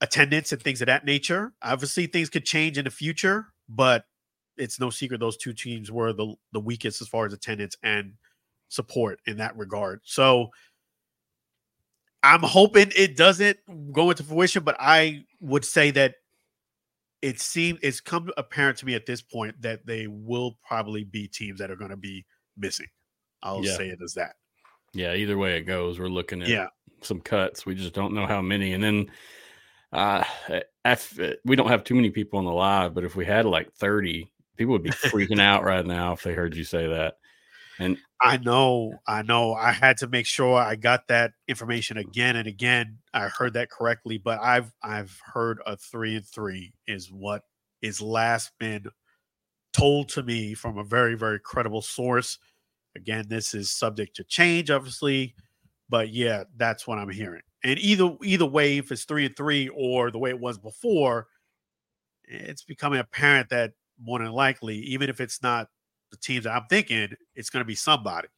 attendance 0.00 0.52
and 0.52 0.60
things 0.60 0.82
of 0.82 0.86
that 0.86 1.04
nature. 1.04 1.52
Obviously, 1.62 2.06
things 2.06 2.28
could 2.28 2.44
change 2.44 2.76
in 2.76 2.84
the 2.84 2.90
future, 2.90 3.46
but 3.68 4.04
it's 4.56 4.80
no 4.80 4.90
secret 4.90 5.20
those 5.20 5.36
two 5.36 5.52
teams 5.52 5.90
were 5.90 6.12
the 6.12 6.34
the 6.52 6.60
weakest 6.60 7.00
as 7.00 7.08
far 7.08 7.26
as 7.26 7.32
attendance 7.32 7.76
and 7.82 8.14
support 8.68 9.20
in 9.26 9.36
that 9.36 9.56
regard. 9.56 10.00
So 10.04 10.50
I'm 12.26 12.42
hoping 12.42 12.90
it 12.96 13.16
doesn't 13.16 13.58
go 13.92 14.10
into 14.10 14.24
fruition, 14.24 14.64
but 14.64 14.76
I 14.80 15.24
would 15.40 15.64
say 15.64 15.92
that 15.92 16.16
it 17.22 17.40
seems 17.40 17.78
it's 17.82 18.00
come 18.00 18.30
apparent 18.36 18.78
to 18.78 18.86
me 18.86 18.94
at 18.94 19.06
this 19.06 19.22
point 19.22 19.62
that 19.62 19.86
they 19.86 20.08
will 20.08 20.58
probably 20.66 21.04
be 21.04 21.28
teams 21.28 21.60
that 21.60 21.70
are 21.70 21.76
going 21.76 21.92
to 21.92 21.96
be 21.96 22.26
missing. 22.56 22.88
I'll 23.44 23.64
yeah. 23.64 23.76
say 23.76 23.88
it 23.88 24.00
as 24.02 24.14
that. 24.14 24.34
Yeah, 24.92 25.14
either 25.14 25.38
way 25.38 25.56
it 25.56 25.62
goes, 25.62 26.00
we're 26.00 26.08
looking 26.08 26.42
at 26.42 26.48
yeah. 26.48 26.66
some 27.00 27.20
cuts. 27.20 27.64
We 27.64 27.76
just 27.76 27.94
don't 27.94 28.12
know 28.12 28.26
how 28.26 28.42
many. 28.42 28.72
And 28.72 28.82
then 28.82 29.10
uh 29.92 30.24
if, 30.84 31.18
we 31.44 31.54
don't 31.54 31.68
have 31.68 31.84
too 31.84 31.94
many 31.94 32.10
people 32.10 32.40
on 32.40 32.44
the 32.44 32.52
live, 32.52 32.92
but 32.92 33.04
if 33.04 33.14
we 33.14 33.24
had 33.24 33.46
like 33.46 33.72
30, 33.74 34.28
people 34.56 34.72
would 34.72 34.82
be 34.82 34.90
freaking 34.90 35.40
out 35.40 35.62
right 35.62 35.86
now 35.86 36.12
if 36.12 36.24
they 36.24 36.32
heard 36.32 36.56
you 36.56 36.64
say 36.64 36.88
that. 36.88 37.18
And 37.78 37.98
I 38.22 38.38
know, 38.38 38.98
I 39.06 39.22
know. 39.22 39.54
I 39.54 39.72
had 39.72 39.98
to 39.98 40.06
make 40.06 40.26
sure 40.26 40.56
I 40.56 40.76
got 40.76 41.08
that 41.08 41.32
information 41.48 41.98
again 41.98 42.36
and 42.36 42.48
again. 42.48 42.98
I 43.12 43.28
heard 43.28 43.54
that 43.54 43.70
correctly, 43.70 44.18
but 44.18 44.40
I've 44.40 44.72
I've 44.82 45.18
heard 45.24 45.60
a 45.66 45.76
three 45.76 46.16
and 46.16 46.26
three 46.26 46.72
is 46.86 47.12
what 47.12 47.42
is 47.82 48.00
last 48.00 48.52
been 48.58 48.86
told 49.72 50.08
to 50.10 50.22
me 50.22 50.54
from 50.54 50.78
a 50.78 50.84
very 50.84 51.14
very 51.16 51.38
credible 51.38 51.82
source. 51.82 52.38
Again, 52.96 53.26
this 53.28 53.52
is 53.52 53.70
subject 53.70 54.16
to 54.16 54.24
change, 54.24 54.70
obviously, 54.70 55.34
but 55.88 56.10
yeah, 56.10 56.44
that's 56.56 56.86
what 56.86 56.98
I'm 56.98 57.10
hearing. 57.10 57.42
And 57.62 57.78
either 57.78 58.16
either 58.22 58.46
way, 58.46 58.78
if 58.78 58.90
it's 58.90 59.04
three 59.04 59.26
and 59.26 59.36
three 59.36 59.68
or 59.68 60.10
the 60.10 60.18
way 60.18 60.30
it 60.30 60.40
was 60.40 60.56
before, 60.56 61.26
it's 62.24 62.64
becoming 62.64 63.00
apparent 63.00 63.50
that 63.50 63.72
more 64.00 64.18
than 64.18 64.32
likely, 64.32 64.76
even 64.78 65.10
if 65.10 65.20
it's 65.20 65.42
not 65.42 65.68
the 66.10 66.16
teams 66.16 66.44
that 66.44 66.52
I'm 66.52 66.66
thinking, 66.68 67.08
it's 67.34 67.50
going 67.50 67.60
to 67.60 67.66
be 67.66 67.74
somebody. 67.74 68.28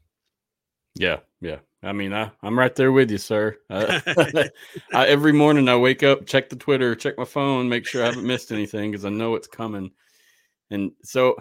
Yeah, 0.95 1.19
yeah. 1.41 1.59
I 1.83 1.93
mean, 1.93 2.13
I, 2.13 2.31
I'm 2.43 2.59
right 2.59 2.75
there 2.75 2.91
with 2.91 3.11
you, 3.11 3.19
sir. 3.19 3.57
Uh, 3.71 4.01
I, 4.93 5.07
every 5.07 5.33
morning 5.33 5.69
I 5.69 5.77
wake 5.77 6.03
up, 6.03 6.27
check 6.27 6.49
the 6.49 6.57
Twitter, 6.57 6.95
check 6.95 7.17
my 7.17 7.25
phone, 7.25 7.69
make 7.69 7.87
sure 7.87 8.03
I 8.03 8.07
haven't 8.07 8.27
missed 8.27 8.51
anything 8.51 8.91
because 8.91 9.05
I 9.05 9.11
know 9.11 9.35
it's 9.35 9.47
coming. 9.47 9.91
And 10.71 10.93
so, 11.05 11.37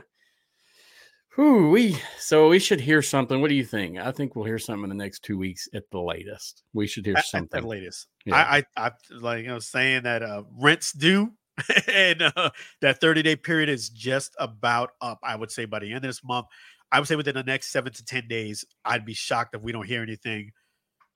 whew, 1.36 1.69
we 1.69 1.97
so 2.19 2.49
we 2.49 2.59
should 2.59 2.80
hear 2.80 3.01
something. 3.01 3.41
What 3.41 3.49
do 3.49 3.55
you 3.55 3.65
think? 3.65 3.97
I 3.97 4.11
think 4.11 4.36
we'll 4.36 4.45
hear 4.45 4.59
something 4.59 4.84
in 4.84 4.89
the 4.89 5.03
next 5.03 5.23
two 5.23 5.38
weeks 5.38 5.67
at 5.73 5.89
the 5.91 5.99
latest. 5.99 6.63
We 6.73 6.88
should 6.88 7.05
hear 7.05 7.21
something 7.23 7.57
at, 7.57 7.63
the 7.63 7.67
latest. 7.67 8.07
Yeah. 8.25 8.36
I, 8.36 8.63
I, 8.78 8.88
I 8.88 8.91
like 9.19 9.43
you 9.43 9.47
know 9.47 9.59
saying 9.59 10.03
that 10.03 10.21
uh, 10.21 10.43
rents 10.59 10.91
due 10.91 11.32
and 11.93 12.22
uh, 12.22 12.49
that 12.82 13.01
30 13.01 13.24
day 13.24 13.36
period 13.36 13.70
is 13.70 13.89
just 13.89 14.36
about 14.39 14.91
up. 15.01 15.20
I 15.24 15.36
would 15.36 15.51
say 15.51 15.66
by 15.66 15.80
the 15.80 15.88
end 15.88 15.97
of 15.97 16.03
this 16.03 16.24
month. 16.24 16.47
I 16.91 16.99
would 16.99 17.08
say 17.08 17.18
within 17.18 17.36
the 17.36 17.43
next 17.43 17.72
seven 17.72 17.91
to 17.93 18.05
ten 18.05 18.28
days, 18.28 18.64
I'd 18.86 19.05
be 19.05 19.14
shocked 19.14 19.55
if 19.55 19.62
we 19.62 19.74
don't 19.74 19.86
hear 19.86 20.01
anything. 20.01 20.51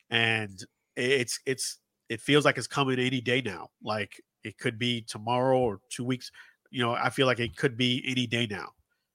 And 0.10 0.60
it's 0.98 1.40
it's 1.46 1.78
it 2.10 2.20
feels 2.20 2.44
like 2.44 2.58
it's 2.58 2.68
coming 2.68 3.00
any 3.00 3.22
day 3.22 3.42
now. 3.42 3.70
Like 3.82 4.22
it 4.44 4.58
could 4.58 4.78
be 4.78 5.02
tomorrow 5.02 5.58
or 5.58 5.80
two 5.90 6.04
weeks. 6.04 6.32
You 6.72 6.84
know, 6.84 6.92
I 6.92 7.10
feel 7.10 7.28
like 7.28 7.40
it 7.40 7.56
could 7.56 7.78
be 7.78 8.04
any 8.06 8.28
day 8.28 8.48
now. 8.48 8.70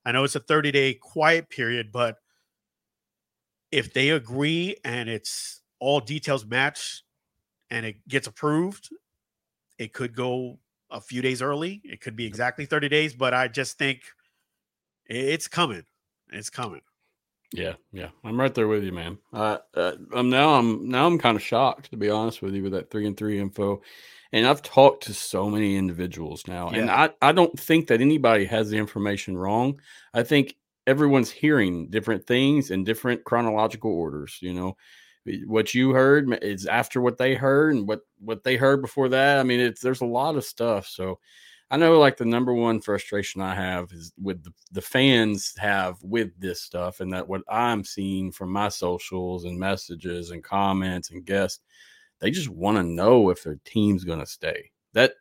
I 0.05 0.12
know 0.12 0.24
it's 0.24 0.37
a 0.37 0.41
30 0.41 0.70
day 0.72 0.95
quiet 0.95 1.51
period, 1.51 1.91
but 1.93 2.16
if 3.72 3.93
they 3.93 4.11
agree 4.11 4.77
and 4.85 5.09
it's 5.09 5.61
all 5.81 6.01
details 6.01 6.47
match 6.47 7.03
and 7.70 7.85
it 7.85 7.97
gets 8.09 8.27
approved, 8.27 8.89
it 9.79 9.93
could 9.93 10.14
go 10.14 10.59
a 10.91 11.01
few 11.01 11.22
days 11.22 11.43
early. 11.43 11.80
It 11.84 12.01
could 12.01 12.16
be 12.16 12.26
exactly 12.26 12.66
30 12.66 12.89
days, 12.89 13.14
but 13.14 13.34
I 13.34 13.49
just 13.49 13.78
think 13.78 14.03
it's 15.07 15.49
coming. 15.49 15.84
It's 16.32 16.51
coming. 16.51 16.82
Yeah, 17.53 17.74
yeah, 17.93 18.09
I'm 18.24 18.39
right 18.39 18.55
there 18.55 18.66
with 18.66 18.82
you, 18.82 18.93
man. 18.93 19.18
Uh, 19.32 19.59
uh, 19.74 19.93
I'm 20.12 20.28
now 20.28 20.55
I'm 20.55 20.89
now 20.89 21.07
I'm 21.07 21.18
kind 21.18 21.37
of 21.37 21.43
shocked 21.43 21.91
to 21.91 21.97
be 21.97 22.11
honest 22.11 22.43
with 22.43 22.55
you 22.55 22.62
with 22.62 22.72
that 22.72 22.91
three 22.91 23.07
and 23.07 23.16
three 23.16 23.39
info, 23.39 23.82
and 24.32 24.47
I've 24.47 24.62
talked 24.62 25.05
to 25.05 25.14
so 25.14 25.49
many 25.49 25.76
individuals 25.76 26.43
now, 26.49 26.70
yeah. 26.72 26.78
and 26.78 26.91
I 26.91 27.11
I 27.22 27.30
don't 27.30 27.59
think 27.59 27.87
that 27.87 28.01
anybody 28.01 28.47
has 28.47 28.70
the 28.70 28.78
information 28.78 29.37
wrong. 29.37 29.80
I 30.12 30.24
think 30.24 30.57
everyone's 30.89 31.30
hearing 31.30 31.89
different 31.89 32.26
things 32.26 32.70
in 32.72 32.82
different 32.82 33.24
chronological 33.24 33.93
orders. 33.93 34.39
You 34.41 34.53
know, 34.53 34.76
what 35.47 35.74
you 35.74 35.91
heard 35.91 36.39
is 36.43 36.66
after 36.66 37.01
what 37.01 37.18
they 37.18 37.35
heard, 37.35 37.74
and 37.74 37.87
what 37.89 38.01
what 38.18 38.45
they 38.45 38.57
heard 38.57 38.83
before 38.83 39.09
that. 39.11 39.39
I 39.39 39.43
mean, 39.43 39.61
it's 39.61 39.81
there's 39.81 40.01
a 40.01 40.07
lot 40.07 40.37
of 40.37 40.45
stuff. 40.45 40.87
So 40.87 41.18
I 41.70 41.77
know 41.77 41.99
like 41.99 42.16
the 42.16 42.24
number 42.24 42.55
one 42.55 42.81
frustration 42.81 43.41
I 43.41 43.55
have 43.55 43.91
is 43.93 44.12
with 44.22 44.45
the, 44.45 44.53
the 44.70 44.81
fans 44.81 45.53
have 45.59 45.97
with 46.03 46.31
this 46.39 46.62
stuff, 46.62 47.01
and 47.01 47.12
that 47.12 47.29
what 47.29 47.43
I'm 47.49 47.83
seeing 47.83 48.31
from 48.31 48.53
my 48.53 48.68
socials 48.68 49.45
and 49.45 49.59
messages 49.59 50.31
and 50.31 50.45
comments 50.45 51.11
and 51.11 51.24
guests, 51.24 51.61
they 52.20 52.31
just 52.31 52.49
want 52.49 52.77
to 52.77 52.85
know 52.85 53.31
if 53.31 53.43
their 53.43 53.59
team's 53.64 54.05
going 54.05 54.20
to 54.20 54.27
stay. 54.27 54.70
That 54.93 55.14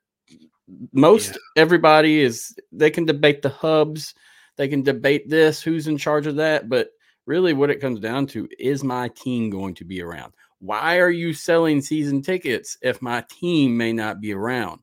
most 0.91 1.32
yeah. 1.32 1.62
everybody 1.62 2.22
is 2.22 2.56
they 2.72 2.91
can 2.91 3.06
debate 3.06 3.41
the 3.41 3.49
hubs, 3.49 4.14
they 4.56 4.68
can 4.68 4.84
debate 4.84 5.30
this, 5.30 5.62
who's 5.62 5.88
in 5.88 5.97
charge 5.97 6.28
of 6.28 6.36
that, 6.36 6.70
but 6.70 6.89
really 7.26 7.53
what 7.53 7.69
it 7.69 7.82
comes 7.82 7.99
down 7.99 8.28
to 8.28 8.47
is 8.59 8.84
my 8.84 9.09
team 9.09 9.49
going 9.49 9.73
to 9.76 9.86
be 9.86 10.01
around? 10.01 10.34
Why 10.59 10.99
are 10.99 11.11
you 11.11 11.34
selling 11.34 11.82
season 11.82 12.21
tickets 12.21 12.78
if 12.82 13.01
my 13.01 13.26
team 13.30 13.76
may 13.78 13.93
not 13.93 14.21
be 14.21 14.34
around? 14.34 14.82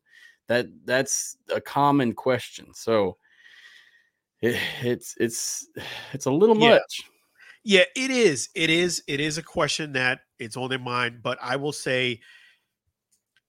That 0.48 0.66
that's 0.84 1.36
a 1.52 1.60
common 1.60 2.12
question. 2.14 2.74
So 2.74 3.16
it, 4.40 4.56
it's 4.82 5.14
it's 5.18 5.68
it's 6.12 6.26
a 6.26 6.30
little 6.30 6.58
yeah. 6.58 6.70
much. 6.70 7.02
Yeah, 7.64 7.84
it 7.94 8.10
is. 8.10 8.48
It 8.54 8.70
is. 8.70 9.02
It 9.06 9.20
is 9.20 9.38
a 9.38 9.42
question 9.42 9.92
that 9.92 10.20
it's 10.38 10.56
on 10.56 10.68
their 10.68 10.78
mind. 10.78 11.20
But 11.22 11.38
I 11.40 11.56
will 11.56 11.72
say 11.72 12.20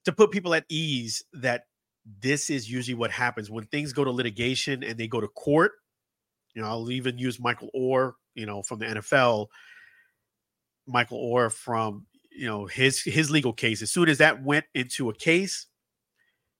to 0.06 0.12
put 0.12 0.32
people 0.32 0.54
at 0.54 0.66
ease 0.70 1.24
that 1.34 1.64
this 2.20 2.50
is 2.50 2.70
usually 2.70 2.96
what 2.96 3.12
happens 3.12 3.50
when 3.50 3.66
things 3.66 3.94
go 3.94 4.04
to 4.04 4.12
litigation 4.12 4.84
and 4.84 4.98
they 4.98 5.08
go 5.08 5.20
to 5.20 5.28
court. 5.30 5.72
You 6.54 6.62
know, 6.62 6.68
I'll 6.68 6.92
even 6.92 7.18
use 7.18 7.40
Michael 7.40 7.70
Oher, 7.76 8.14
you 8.36 8.46
know, 8.46 8.64
from 8.64 8.80
the 8.80 8.86
NFL. 8.86 9.48
Michael 10.86 11.32
Oher 11.32 11.52
from 11.52 12.06
you 12.32 12.48
know 12.48 12.66
his 12.66 13.02
his 13.02 13.32
legal 13.32 13.54
case. 13.54 13.82
As 13.82 13.92
soon 13.92 14.10
as 14.10 14.18
that 14.18 14.44
went 14.44 14.66
into 14.74 15.10
a 15.10 15.14
case, 15.14 15.68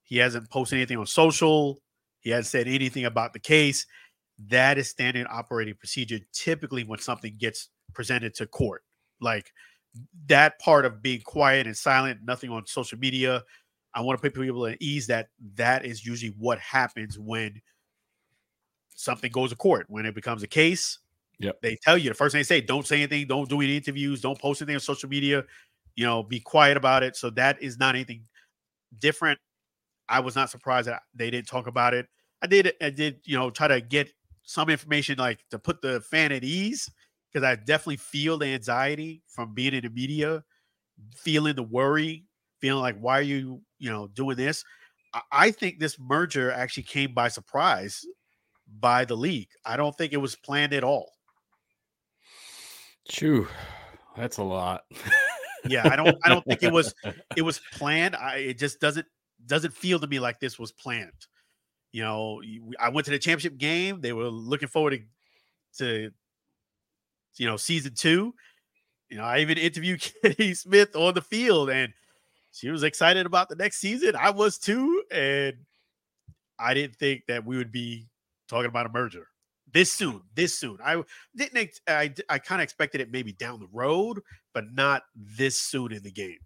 he 0.04 0.18
hasn't 0.18 0.50
posted 0.50 0.78
anything 0.78 0.98
on 0.98 1.06
social. 1.06 1.80
He 2.20 2.30
hasn't 2.30 2.48
said 2.48 2.68
anything 2.68 3.06
about 3.06 3.34
the 3.34 3.40
case. 3.40 3.86
That 4.48 4.78
is 4.78 4.90
standard 4.90 5.28
operating 5.30 5.76
procedure 5.76 6.20
typically 6.32 6.84
when 6.84 7.00
something 7.00 7.36
gets 7.38 7.70
presented 7.94 8.34
to 8.36 8.48
court. 8.48 8.84
Like 9.20 9.52
that 10.28 10.60
part 10.60 10.86
of 10.86 11.02
being 11.02 11.22
quiet 11.22 11.68
and 11.68 11.76
silent, 11.76 12.22
nothing 12.24 12.50
on 12.50 12.66
social 12.66 12.98
media. 12.98 13.44
I 13.94 14.02
want 14.02 14.18
to 14.18 14.22
put 14.22 14.40
people 14.40 14.66
at 14.66 14.82
ease 14.82 15.08
that 15.08 15.28
that 15.56 15.86
is 15.86 16.06
usually 16.06 16.34
what 16.40 16.60
happens 16.60 17.20
when 17.20 17.62
something 18.96 19.32
goes 19.32 19.52
to 19.52 19.56
court. 19.56 19.86
When 19.90 20.06
it 20.06 20.16
becomes 20.16 20.42
a 20.42 20.48
case, 20.48 21.00
yep. 21.40 21.62
they 21.62 21.78
tell 21.84 21.98
you 21.98 22.10
the 22.10 22.16
first 22.16 22.34
thing 22.34 22.40
they 22.40 22.44
say, 22.44 22.62
don't 22.62 22.88
say 22.88 22.98
anything, 22.98 23.28
don't 23.28 23.50
do 23.50 23.62
any 23.62 23.78
interviews, 23.78 24.22
don't 24.22 24.40
post 24.40 24.62
anything 24.62 24.76
on 24.76 24.82
social 24.82 25.10
media, 25.10 25.44
you 25.96 26.06
know, 26.06 26.24
be 26.24 26.40
quiet 26.40 26.78
about 26.78 27.04
it. 27.04 27.16
So 27.16 27.30
that 27.32 27.62
is 27.62 27.78
not 27.78 27.96
anything 27.96 28.24
different 29.00 29.40
I 30.10 30.20
was 30.20 30.36
not 30.36 30.50
surprised 30.50 30.88
that 30.88 31.04
they 31.14 31.32
didn't 31.32 31.48
talk 31.48 31.68
about 31.68 31.94
it. 31.94 32.08
I 32.42 32.48
did, 32.48 32.74
I 32.82 32.90
did, 32.90 33.20
you 33.24 33.38
know, 33.38 33.50
try 33.50 33.68
to 33.68 33.82
get 33.82 34.12
some 34.44 34.70
information 34.70 35.18
like 35.18 35.40
to 35.52 35.60
put 35.60 35.82
the 35.82 36.02
fan 36.02 36.32
at 36.32 36.44
ease 36.44 36.90
because 37.32 37.46
I 37.46 37.56
definitely 37.56 37.98
feel 37.98 38.38
the 38.38 38.48
anxiety 38.48 39.24
from 39.28 39.54
being 39.54 39.74
in 39.74 39.84
the 39.84 39.90
media, 39.90 40.44
feeling 41.16 41.56
the 41.56 41.64
worry, 41.64 42.26
feeling 42.60 42.82
like 42.82 42.98
why 43.00 43.20
are 43.20 43.24
you, 43.24 43.62
you 43.80 43.90
know, 43.90 44.08
doing 44.08 44.36
this? 44.38 44.64
I, 45.14 45.22
I 45.32 45.52
think 45.52 45.80
this 45.80 45.98
merger 46.00 46.52
actually 46.52 46.84
came 46.84 47.14
by 47.14 47.30
surprise 47.30 48.06
by 48.80 49.06
the 49.06 49.16
league. 49.16 49.50
I 49.66 49.78
don't 49.78 49.98
think 49.98 50.14
it 50.14 50.18
was 50.18 50.36
planned 50.36 50.74
at 50.74 50.84
all. 50.84 51.13
Chew, 53.08 53.48
that's 54.16 54.38
a 54.38 54.44
lot. 54.44 54.84
yeah, 55.68 55.88
I 55.90 55.96
don't. 55.96 56.18
I 56.24 56.30
don't 56.30 56.46
think 56.46 56.64
it 56.64 56.72
was. 56.72 56.94
It 57.36 57.42
was 57.42 57.60
planned. 57.74 58.16
I. 58.16 58.38
It 58.38 58.60
just 58.60 58.80
doesn't 58.80 59.08
doesn't 59.46 59.74
feel 59.74 60.00
to 60.00 60.08
me 60.08 60.20
like 60.20 60.40
this 60.40 60.60
was 60.60 60.72
planned. 60.72 61.28
You 61.92 62.04
know, 62.04 62.42
I 62.80 62.90
went 62.90 63.06
to 63.06 63.12
the 63.12 63.20
championship 63.20 63.58
game. 63.58 64.02
They 64.02 64.14
were 64.14 64.28
looking 64.28 64.68
forward 64.68 64.94
to, 65.78 65.84
to 65.84 66.12
you 67.38 67.48
know, 67.48 67.58
season 67.58 67.94
two. 67.96 68.34
You 69.10 69.18
know, 69.18 69.24
I 69.24 69.40
even 69.40 69.58
interviewed 69.58 70.04
Kenny 70.24 70.54
Smith 70.54 70.96
on 70.96 71.14
the 71.14 71.22
field, 71.22 71.70
and 71.70 71.94
she 72.52 72.70
was 72.70 72.84
excited 72.84 73.26
about 73.26 73.50
the 73.50 73.56
next 73.56 73.78
season. 73.78 74.16
I 74.16 74.32
was 74.32 74.58
too, 74.58 75.04
and 75.12 75.56
I 76.58 76.74
didn't 76.74 76.96
think 76.96 77.24
that 77.28 77.46
we 77.46 77.58
would 77.58 77.72
be 77.72 78.08
talking 78.48 78.70
about 78.70 78.86
a 78.86 78.90
merger 78.90 79.28
this 79.74 79.92
soon. 79.92 80.22
This 80.36 80.58
soon. 80.58 80.78
I 80.84 81.02
didn't. 81.36 81.80
I 81.88 82.14
I 82.30 82.38
kind 82.40 82.62
of 82.62 82.64
expected 82.64 83.02
it 83.02 83.12
maybe 83.12 83.34
down 83.34 83.60
the 83.60 83.68
road, 83.72 84.22
but 84.54 84.66
not 84.74 85.04
this 85.16 85.60
soon 85.60 85.92
in 85.92 86.04
the 86.04 86.12
game. 86.12 86.40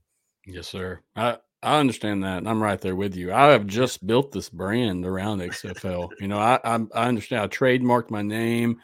Yes, 0.45 0.67
sir. 0.67 1.01
I 1.15 1.37
I 1.61 1.79
understand 1.79 2.23
that, 2.23 2.39
and 2.39 2.49
I'm 2.49 2.61
right 2.61 2.79
there 2.79 2.95
with 2.95 3.15
you. 3.15 3.33
I 3.33 3.47
have 3.47 3.67
just 3.67 4.05
built 4.05 4.31
this 4.31 4.49
brand 4.49 5.05
around 5.05 5.39
XFL. 5.39 6.09
you 6.19 6.27
know, 6.27 6.39
I, 6.39 6.59
I 6.63 6.79
I 6.95 7.07
understand. 7.07 7.43
I 7.43 7.47
trademarked 7.47 8.09
my 8.09 8.21
name. 8.21 8.79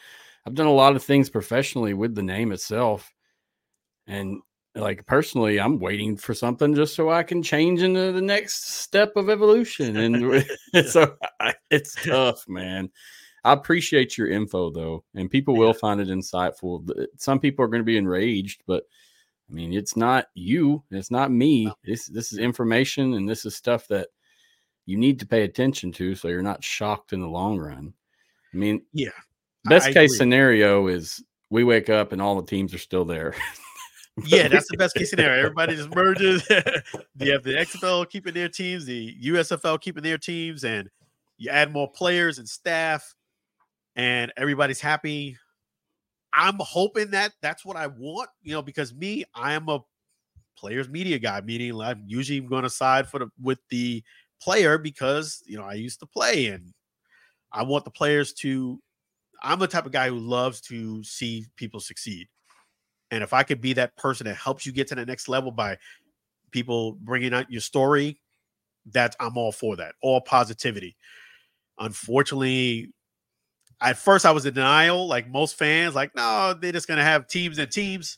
I've 0.46 0.56
done 0.56 0.68
a 0.68 0.74
lot 0.74 0.96
of 0.96 1.04
things 1.04 1.30
professionally 1.30 1.94
with 1.94 2.16
the 2.16 2.24
name 2.24 2.52
itself, 2.52 3.14
and 4.08 4.42
like 4.76 5.06
personally, 5.06 5.60
I'm 5.60 5.80
waiting 5.80 6.18
for 6.18 6.34
something 6.34 6.74
just 6.74 6.96
so 6.96 7.10
I 7.10 7.24
can 7.24 7.44
change 7.44 7.82
into 7.82 8.12
the 8.12 8.22
next 8.22 8.80
step 8.80 9.16
of 9.16 9.30
evolution. 9.30 9.96
And 9.96 10.46
so 10.88 11.16
I, 11.40 11.54
it's 11.70 11.96
tough, 12.04 12.44
man. 12.48 12.90
I 13.44 13.54
appreciate 13.54 14.18
your 14.18 14.30
info 14.30 14.70
though, 14.70 15.04
and 15.16 15.30
people 15.30 15.56
will 15.56 15.74
find 15.74 16.00
it 16.00 16.08
insightful. 16.08 16.90
Eh, 16.98 17.06
some 17.18 17.40
people 17.40 17.66
are 17.66 17.68
going 17.68 17.82
to 17.82 17.86
be 17.86 17.98
enraged, 17.98 18.64
but 18.66 18.84
I 19.50 19.54
mean, 19.54 19.74
it's 19.74 19.98
not 19.98 20.28
you, 20.34 20.84
it's 20.92 21.12
not 21.12 21.32
me. 21.32 21.72
This 21.84 22.08
this 22.08 22.32
is 22.32 22.40
information 22.40 23.14
and 23.14 23.28
this 23.28 23.46
is 23.46 23.56
stuff 23.56 23.88
that 23.90 24.08
you 24.86 24.98
need 24.98 25.20
to 25.20 25.26
pay 25.26 25.44
attention 25.44 25.92
to 25.94 26.16
so 26.16 26.28
you're 26.28 26.42
not 26.42 26.64
shocked 26.64 27.14
in 27.14 27.22
the 27.22 27.28
long 27.28 27.58
run. 27.58 27.94
I 28.54 28.58
mean, 28.58 28.84
yeah. 28.94 29.10
Best 29.66 29.88
I 29.88 29.94
case 29.94 30.12
agree. 30.12 30.18
scenario 30.18 30.88
is 30.88 31.24
we 31.50 31.64
wake 31.64 31.90
up 31.90 32.12
and 32.12 32.22
all 32.22 32.36
the 32.36 32.48
teams 32.48 32.74
are 32.74 32.80
still 32.80 33.06
there. 33.06 33.34
yeah, 34.26 34.48
that's 34.48 34.70
the 34.70 34.78
best 34.78 34.96
case 34.96 35.10
scenario. 35.10 35.40
Everybody 35.46 35.76
just 35.76 35.94
merges. 35.94 36.48
you 36.50 37.32
have 37.32 37.44
the 37.44 37.54
XFL 37.54 38.10
keeping 38.10 38.34
their 38.34 38.50
teams, 38.50 38.86
the 38.86 39.16
USFL 39.24 39.80
keeping 39.80 40.04
their 40.04 40.18
teams, 40.18 40.64
and 40.64 40.90
you 41.38 41.50
add 41.50 41.72
more 41.72 41.90
players 41.90 42.40
and 42.40 42.48
staff, 42.48 43.16
and 43.96 44.32
everybody's 44.38 44.82
happy. 44.82 45.38
I'm 46.34 46.58
hoping 46.60 47.12
that 47.12 47.34
that's 47.42 47.64
what 47.64 47.78
I 47.78 47.88
want, 47.88 48.30
you 48.42 48.54
know, 48.54 48.62
because 48.62 48.94
me, 48.94 49.24
I 49.36 49.54
am 49.54 49.70
a 49.70 49.80
players 50.58 50.90
media 50.90 51.20
guy, 51.20 51.42
meaning 51.42 51.80
I'm 51.80 52.04
usually 52.08 52.40
going 52.40 52.64
to 52.64 52.70
side 52.70 53.08
for 53.08 53.20
the 53.20 53.28
with 53.42 53.60
the 53.70 54.04
player 54.42 54.78
because 54.78 55.42
you 55.46 55.58
know 55.58 55.64
I 55.64 55.74
used 55.74 56.00
to 56.00 56.06
play 56.06 56.48
and 56.48 56.74
I 57.52 57.64
want 57.64 57.86
the 57.86 57.92
players 57.92 58.34
to. 58.36 58.80
I'm 59.46 59.60
the 59.60 59.68
type 59.68 59.86
of 59.86 59.92
guy 59.92 60.08
who 60.08 60.20
loves 60.20 60.62
to 60.62 61.04
see 61.04 61.46
people 61.58 61.82
succeed, 61.82 62.28
and 63.12 63.24
if 63.24 63.34
I 63.34 63.44
could 63.44 63.62
be 63.62 63.74
that 63.74 63.96
person 63.98 64.26
that 64.26 64.38
helps 64.38 64.66
you 64.66 64.72
get 64.72 64.88
to 64.88 64.96
the 64.96 65.06
next 65.06 65.28
level 65.28 65.52
by 65.52 65.78
people 66.52 66.94
bringing 66.94 67.34
out 67.34 67.52
your 67.52 67.62
story, 67.62 68.20
that 68.94 69.16
I'm 69.20 69.38
all 69.38 69.52
for 69.52 69.76
that. 69.76 69.96
All 70.02 70.22
positivity. 70.22 70.96
Unfortunately, 71.78 72.92
at 73.84 73.98
first 73.98 74.26
I 74.26 74.32
was 74.32 74.46
in 74.46 74.54
denial, 74.54 75.08
like 75.08 75.30
most 75.30 75.58
fans, 75.58 75.96
like, 75.96 76.16
no, 76.16 76.54
they're 76.60 76.72
just 76.72 76.88
gonna 76.88 77.04
have 77.04 77.28
teams 77.28 77.58
and 77.58 77.72
teams. 77.72 78.18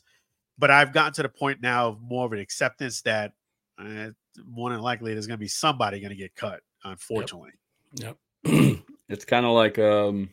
But 0.58 0.70
I've 0.70 0.92
gotten 0.92 1.12
to 1.14 1.22
the 1.22 1.28
point 1.28 1.60
now 1.60 1.88
of 1.88 2.00
more 2.00 2.24
of 2.24 2.32
an 2.32 2.38
acceptance 2.38 3.02
that 3.02 3.32
uh, 3.78 4.10
more 4.46 4.70
than 4.70 4.80
likely 4.80 5.12
there's 5.12 5.26
gonna 5.26 5.36
be 5.38 5.48
somebody 5.48 6.00
gonna 6.00 6.14
get 6.14 6.34
cut, 6.34 6.60
unfortunately. 6.84 7.50
Yep. 7.94 8.16
yep. 8.44 8.78
it's 9.08 9.24
kind 9.24 9.44
of 9.44 9.52
like 9.52 9.78
um 9.78 10.30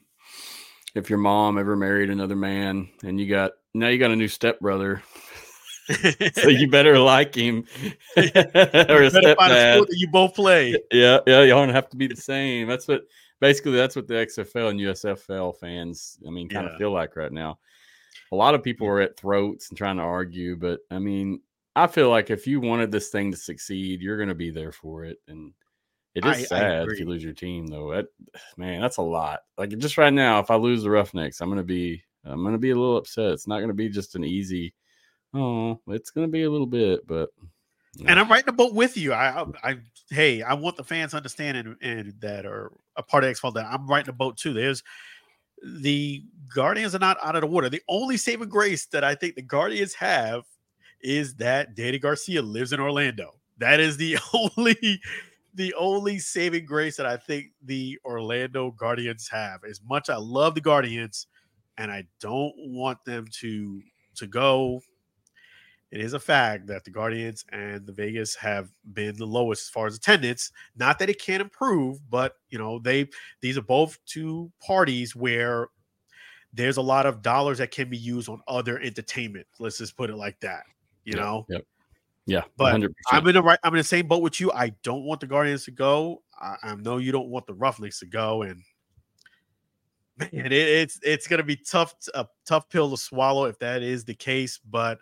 if 0.95 1.09
your 1.09 1.19
mom 1.19 1.57
ever 1.57 1.75
married 1.75 2.09
another 2.09 2.35
man 2.35 2.89
and 3.03 3.19
you 3.19 3.27
got 3.27 3.51
now 3.73 3.87
you 3.87 3.97
got 3.97 4.11
a 4.11 4.15
new 4.15 4.27
stepbrother 4.27 5.03
so 6.33 6.47
you 6.47 6.69
better 6.69 6.97
like 6.97 7.35
him 7.35 7.65
or 8.17 8.23
a 8.23 9.11
stepdad. 9.11 9.85
you 9.89 10.07
both 10.07 10.33
play. 10.33 10.71
Yeah, 10.91 11.19
yeah, 11.27 11.41
you 11.41 11.49
don't 11.49 11.69
have 11.69 11.89
to 11.89 11.97
be 11.97 12.07
the 12.07 12.15
same. 12.15 12.67
That's 12.67 12.87
what 12.87 13.03
basically 13.43 13.73
that's 13.73 13.97
what 13.97 14.07
the 14.07 14.13
XFL 14.13 14.69
and 14.69 14.79
USFL 14.79 15.57
fans, 15.57 16.17
I 16.25 16.31
mean, 16.31 16.47
kind 16.47 16.65
yeah. 16.65 16.71
of 16.71 16.77
feel 16.77 16.93
like 16.93 17.17
right 17.17 17.31
now. 17.31 17.59
A 18.31 18.35
lot 18.37 18.55
of 18.55 18.63
people 18.63 18.87
are 18.87 19.01
at 19.01 19.17
throats 19.17 19.67
and 19.67 19.77
trying 19.77 19.97
to 19.97 20.03
argue, 20.03 20.55
but 20.55 20.79
I 20.89 20.99
mean, 20.99 21.41
I 21.75 21.87
feel 21.87 22.09
like 22.09 22.29
if 22.29 22.47
you 22.47 22.61
wanted 22.61 22.89
this 22.89 23.09
thing 23.09 23.31
to 23.31 23.37
succeed, 23.37 24.01
you're 24.01 24.15
going 24.15 24.29
to 24.29 24.33
be 24.35 24.49
there 24.49 24.71
for 24.71 25.03
it. 25.03 25.17
And 25.27 25.51
it 26.15 26.25
is 26.25 26.37
I, 26.37 26.43
sad 26.43 26.87
I 26.87 26.91
if 26.93 26.97
you 26.97 27.05
lose 27.05 27.21
your 27.21 27.33
team, 27.33 27.67
though. 27.67 27.91
That 27.91 28.05
man, 28.57 28.79
that's 28.79 28.97
a 28.97 29.01
lot. 29.01 29.41
Like 29.57 29.77
just 29.77 29.97
right 29.97 30.13
now, 30.13 30.39
if 30.39 30.49
I 30.49 30.55
lose 30.55 30.83
the 30.83 30.89
Roughnecks, 30.89 31.41
I'm 31.41 31.49
going 31.49 31.57
to 31.57 31.63
be, 31.63 32.01
I'm 32.23 32.43
going 32.43 32.53
to 32.53 32.59
be 32.59 32.71
a 32.71 32.75
little 32.75 32.95
upset. 32.95 33.33
It's 33.33 33.47
not 33.47 33.57
going 33.57 33.67
to 33.67 33.73
be 33.73 33.89
just 33.89 34.15
an 34.15 34.23
easy. 34.23 34.73
Oh, 35.33 35.81
it's 35.87 36.11
going 36.11 36.27
to 36.27 36.31
be 36.31 36.43
a 36.43 36.49
little 36.49 36.65
bit, 36.65 37.05
but 37.05 37.29
and 38.07 38.19
I'm 38.19 38.29
writing 38.29 38.49
a 38.49 38.53
boat 38.53 38.73
with 38.73 38.97
you. 38.97 39.13
I, 39.13 39.41
I, 39.41 39.45
I, 39.63 39.75
hey, 40.09 40.41
I 40.41 40.53
want 40.53 40.77
the 40.77 40.83
fans 40.83 41.13
understanding 41.13 41.75
and 41.81 42.13
that 42.19 42.45
are 42.45 42.71
a 42.95 43.03
part 43.03 43.23
of 43.23 43.35
XFL 43.35 43.53
that 43.53 43.65
I'm 43.65 43.87
writing 43.87 44.09
a 44.09 44.13
boat 44.13 44.37
too. 44.37 44.53
There's 44.53 44.83
the 45.63 46.23
Guardians 46.53 46.95
are 46.95 46.99
not 46.99 47.17
out 47.23 47.35
of 47.35 47.41
the 47.41 47.47
water. 47.47 47.69
The 47.69 47.83
only 47.87 48.17
saving 48.17 48.49
grace 48.49 48.85
that 48.87 49.03
I 49.03 49.15
think 49.15 49.35
the 49.35 49.41
Guardians 49.41 49.93
have 49.93 50.43
is 51.01 51.35
that 51.35 51.75
Dany 51.75 52.01
Garcia 52.01 52.41
lives 52.41 52.73
in 52.73 52.79
Orlando. 52.79 53.39
That 53.59 53.79
is 53.79 53.97
the 53.97 54.17
only 54.33 54.99
the 55.53 55.73
only 55.75 56.17
saving 56.17 56.65
grace 56.65 56.97
that 56.97 57.05
I 57.05 57.17
think 57.17 57.51
the 57.63 57.99
Orlando 58.03 58.71
Guardians 58.71 59.29
have. 59.29 59.63
As 59.63 59.81
much 59.87 60.09
I 60.09 60.17
love 60.17 60.55
the 60.55 60.61
Guardians, 60.61 61.27
and 61.77 61.91
I 61.91 62.05
don't 62.19 62.53
want 62.57 63.03
them 63.05 63.25
to 63.39 63.81
to 64.15 64.27
go 64.27 64.81
it 65.93 66.01
is 66.01 66.13
a 66.13 66.19
fact 66.19 66.65
that 66.65 66.83
the 66.83 66.89
Guardians 66.89 67.45
and 67.51 67.85
the 67.85 67.93
Vegas 67.93 68.33
have 68.33 68.71
been 68.93 69.15
the 69.15 69.27
lowest 69.27 69.65
as 69.65 69.69
far 69.69 69.85
as 69.85 69.95
attendance. 69.95 70.51
Not 70.75 70.97
that 70.97 71.07
it 71.07 71.21
can't 71.21 71.39
improve, 71.39 71.99
but 72.09 72.33
you 72.49 72.57
know, 72.57 72.79
they 72.79 73.09
these 73.41 73.59
are 73.59 73.61
both 73.61 73.99
two 74.07 74.51
parties 74.59 75.15
where 75.15 75.67
there's 76.51 76.77
a 76.77 76.81
lot 76.81 77.05
of 77.05 77.21
dollars 77.21 77.59
that 77.59 77.69
can 77.69 77.91
be 77.91 77.97
used 77.97 78.27
on 78.27 78.41
other 78.47 78.79
entertainment. 78.79 79.45
Let's 79.59 79.77
just 79.77 79.95
put 79.95 80.09
it 80.09 80.15
like 80.15 80.39
that. 80.39 80.63
You 81.05 81.13
yep, 81.13 81.21
know? 81.21 81.45
Yep. 81.49 81.61
Yeah. 82.25 82.41
But 82.57 82.73
100%. 82.73 82.89
I'm 83.11 83.27
in 83.27 83.35
the 83.35 83.43
right 83.43 83.59
I'm 83.61 83.73
in 83.75 83.77
the 83.77 83.83
same 83.83 84.07
boat 84.07 84.23
with 84.23 84.41
you. 84.41 84.51
I 84.51 84.69
don't 84.81 85.03
want 85.03 85.19
the 85.19 85.27
Guardians 85.27 85.65
to 85.65 85.71
go. 85.71 86.23
I, 86.41 86.55
I 86.63 86.73
know 86.73 86.97
you 86.97 87.11
don't 87.11 87.29
want 87.29 87.45
the 87.45 87.53
Roughnecks 87.53 87.99
to 87.99 88.07
go, 88.07 88.41
and 88.41 88.63
man, 90.17 90.47
it, 90.47 90.53
it's 90.53 90.99
it's 91.03 91.27
gonna 91.27 91.43
be 91.43 91.55
tough 91.55 91.93
a 92.15 92.25
tough 92.47 92.67
pill 92.67 92.89
to 92.89 92.97
swallow 92.97 93.45
if 93.45 93.59
that 93.59 93.83
is 93.83 94.05
the 94.05 94.15
case, 94.15 94.59
but 94.67 94.97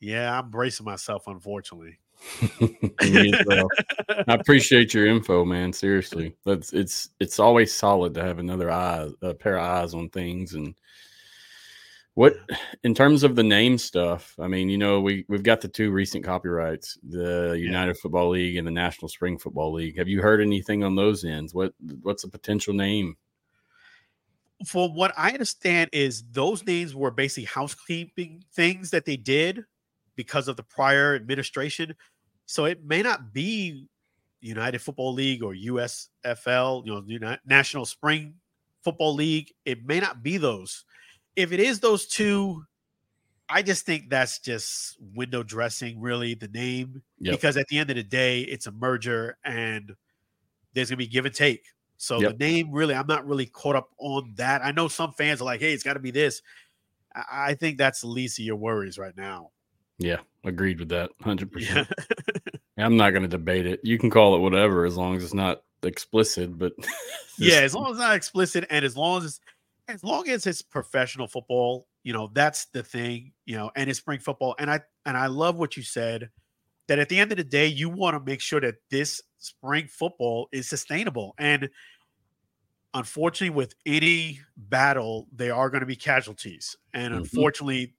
yeah, 0.00 0.38
I'm 0.38 0.50
bracing 0.50 0.86
myself, 0.86 1.26
unfortunately. 1.26 1.98
I 3.00 4.24
appreciate 4.28 4.94
your 4.94 5.06
info, 5.06 5.44
man. 5.44 5.72
Seriously, 5.72 6.34
that's 6.44 6.72
it's 6.72 7.10
it's 7.20 7.38
always 7.38 7.74
solid 7.74 8.14
to 8.14 8.22
have 8.22 8.38
another 8.38 8.70
eye, 8.70 9.08
a 9.22 9.34
pair 9.34 9.56
of 9.56 9.64
eyes 9.64 9.94
on 9.94 10.08
things. 10.08 10.54
And 10.54 10.74
what, 12.14 12.34
in 12.82 12.94
terms 12.94 13.22
of 13.22 13.36
the 13.36 13.42
name 13.42 13.78
stuff, 13.78 14.34
I 14.38 14.48
mean, 14.48 14.68
you 14.68 14.78
know, 14.78 15.00
we 15.00 15.24
we've 15.28 15.42
got 15.42 15.60
the 15.60 15.68
two 15.68 15.90
recent 15.90 16.24
copyrights, 16.24 16.98
the 17.02 17.56
United 17.58 17.96
yeah. 17.96 18.00
Football 18.02 18.30
League 18.30 18.56
and 18.56 18.66
the 18.66 18.72
National 18.72 19.08
Spring 19.08 19.38
Football 19.38 19.72
League. 19.72 19.98
Have 19.98 20.08
you 20.08 20.22
heard 20.22 20.40
anything 20.40 20.82
on 20.82 20.96
those 20.96 21.24
ends? 21.24 21.54
What 21.54 21.74
what's 22.02 22.24
a 22.24 22.28
potential 22.28 22.74
name? 22.74 23.16
For 24.66 24.88
what 24.88 25.12
I 25.16 25.32
understand, 25.32 25.90
is 25.92 26.24
those 26.30 26.64
names 26.64 26.94
were 26.94 27.10
basically 27.10 27.44
housekeeping 27.44 28.44
things 28.54 28.90
that 28.90 29.04
they 29.04 29.16
did 29.16 29.64
because 30.16 30.48
of 30.48 30.56
the 30.56 30.62
prior 30.62 31.14
administration. 31.14 31.94
So 32.46 32.66
it 32.66 32.84
may 32.84 33.02
not 33.02 33.32
be 33.32 33.86
United 34.40 34.80
Football 34.80 35.14
League 35.14 35.42
or 35.42 35.54
USFL, 35.54 36.86
you 36.86 37.18
know, 37.18 37.36
National 37.46 37.84
Spring 37.86 38.34
Football 38.82 39.14
League. 39.14 39.52
It 39.64 39.86
may 39.86 40.00
not 40.00 40.22
be 40.22 40.36
those. 40.36 40.84
If 41.36 41.52
it 41.52 41.60
is 41.60 41.80
those 41.80 42.06
two, 42.06 42.64
I 43.48 43.62
just 43.62 43.86
think 43.86 44.10
that's 44.10 44.38
just 44.38 44.96
window 45.14 45.42
dressing, 45.42 46.00
really, 46.00 46.34
the 46.34 46.48
name. 46.48 47.02
Yep. 47.20 47.34
Because 47.34 47.56
at 47.56 47.66
the 47.68 47.78
end 47.78 47.90
of 47.90 47.96
the 47.96 48.02
day, 48.02 48.40
it's 48.40 48.66
a 48.66 48.72
merger 48.72 49.36
and 49.44 49.94
there's 50.74 50.90
going 50.90 50.98
to 50.98 51.04
be 51.04 51.06
give 51.06 51.24
and 51.24 51.34
take. 51.34 51.64
So 51.96 52.20
yep. 52.20 52.32
the 52.32 52.44
name, 52.44 52.70
really, 52.70 52.94
I'm 52.94 53.06
not 53.06 53.26
really 53.26 53.46
caught 53.46 53.76
up 53.76 53.90
on 53.98 54.34
that. 54.36 54.64
I 54.64 54.72
know 54.72 54.88
some 54.88 55.12
fans 55.12 55.40
are 55.40 55.44
like, 55.44 55.60
hey, 55.60 55.72
it's 55.72 55.82
got 55.82 55.94
to 55.94 56.00
be 56.00 56.10
this. 56.10 56.42
I 57.14 57.54
think 57.54 57.78
that's 57.78 58.00
the 58.00 58.08
least 58.08 58.38
of 58.38 58.44
your 58.44 58.56
worries 58.56 58.98
right 58.98 59.16
now. 59.16 59.50
Yeah, 59.98 60.18
agreed 60.44 60.78
with 60.78 60.88
that. 60.90 61.10
100%. 61.22 61.88
I'm 62.78 62.96
not 62.96 63.10
going 63.10 63.22
to 63.22 63.28
debate 63.28 63.66
it. 63.66 63.80
You 63.82 63.98
can 63.98 64.10
call 64.10 64.34
it 64.34 64.40
whatever 64.40 64.84
as 64.84 64.96
long 64.96 65.16
as 65.16 65.22
it's 65.22 65.34
not 65.34 65.62
explicit, 65.82 66.58
but 66.58 66.72
yeah, 67.38 67.60
as 67.60 67.74
long 67.74 67.86
as 67.86 67.90
it's 67.92 68.00
not 68.00 68.16
explicit 68.16 68.66
and 68.70 68.84
as 68.84 68.96
long 68.96 69.24
as 69.24 69.40
as 69.86 70.02
long 70.02 70.28
as 70.28 70.46
it's 70.46 70.62
professional 70.62 71.26
football, 71.26 71.86
you 72.02 72.12
know, 72.12 72.30
that's 72.32 72.66
the 72.66 72.82
thing, 72.82 73.32
you 73.44 73.56
know, 73.56 73.70
and 73.76 73.90
it's 73.90 73.98
spring 73.98 74.18
football. 74.18 74.54
And 74.58 74.70
I 74.70 74.80
and 75.06 75.16
I 75.16 75.26
love 75.26 75.56
what 75.56 75.76
you 75.76 75.82
said 75.82 76.30
that 76.88 76.98
at 76.98 77.08
the 77.08 77.18
end 77.18 77.32
of 77.32 77.38
the 77.38 77.44
day, 77.44 77.66
you 77.66 77.88
want 77.88 78.16
to 78.16 78.30
make 78.30 78.40
sure 78.40 78.60
that 78.60 78.76
this 78.90 79.22
spring 79.38 79.86
football 79.88 80.48
is 80.52 80.68
sustainable. 80.68 81.34
And 81.38 81.70
unfortunately, 82.92 83.54
with 83.54 83.74
any 83.86 84.40
battle, 84.56 85.28
there 85.32 85.54
are 85.54 85.70
going 85.70 85.80
to 85.80 85.86
be 85.86 85.96
casualties. 85.96 86.76
And 86.92 87.12
mm-hmm. 87.12 87.22
unfortunately, 87.22 87.94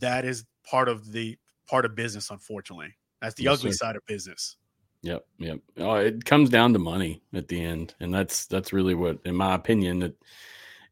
that 0.00 0.24
is 0.24 0.44
part 0.64 0.88
of 0.88 1.12
the 1.12 1.38
part 1.68 1.84
of 1.84 1.94
business. 1.94 2.30
Unfortunately, 2.30 2.94
that's 3.20 3.34
the 3.34 3.44
yes, 3.44 3.58
ugly 3.58 3.72
sir. 3.72 3.76
side 3.76 3.96
of 3.96 4.06
business. 4.06 4.56
Yep, 5.02 5.26
yep. 5.38 5.58
Oh, 5.78 5.96
it 5.96 6.24
comes 6.24 6.48
down 6.48 6.72
to 6.72 6.78
money 6.78 7.22
at 7.34 7.48
the 7.48 7.62
end, 7.62 7.94
and 8.00 8.12
that's 8.12 8.46
that's 8.46 8.72
really 8.72 8.94
what, 8.94 9.18
in 9.26 9.34
my 9.34 9.54
opinion, 9.54 9.98
that 9.98 10.14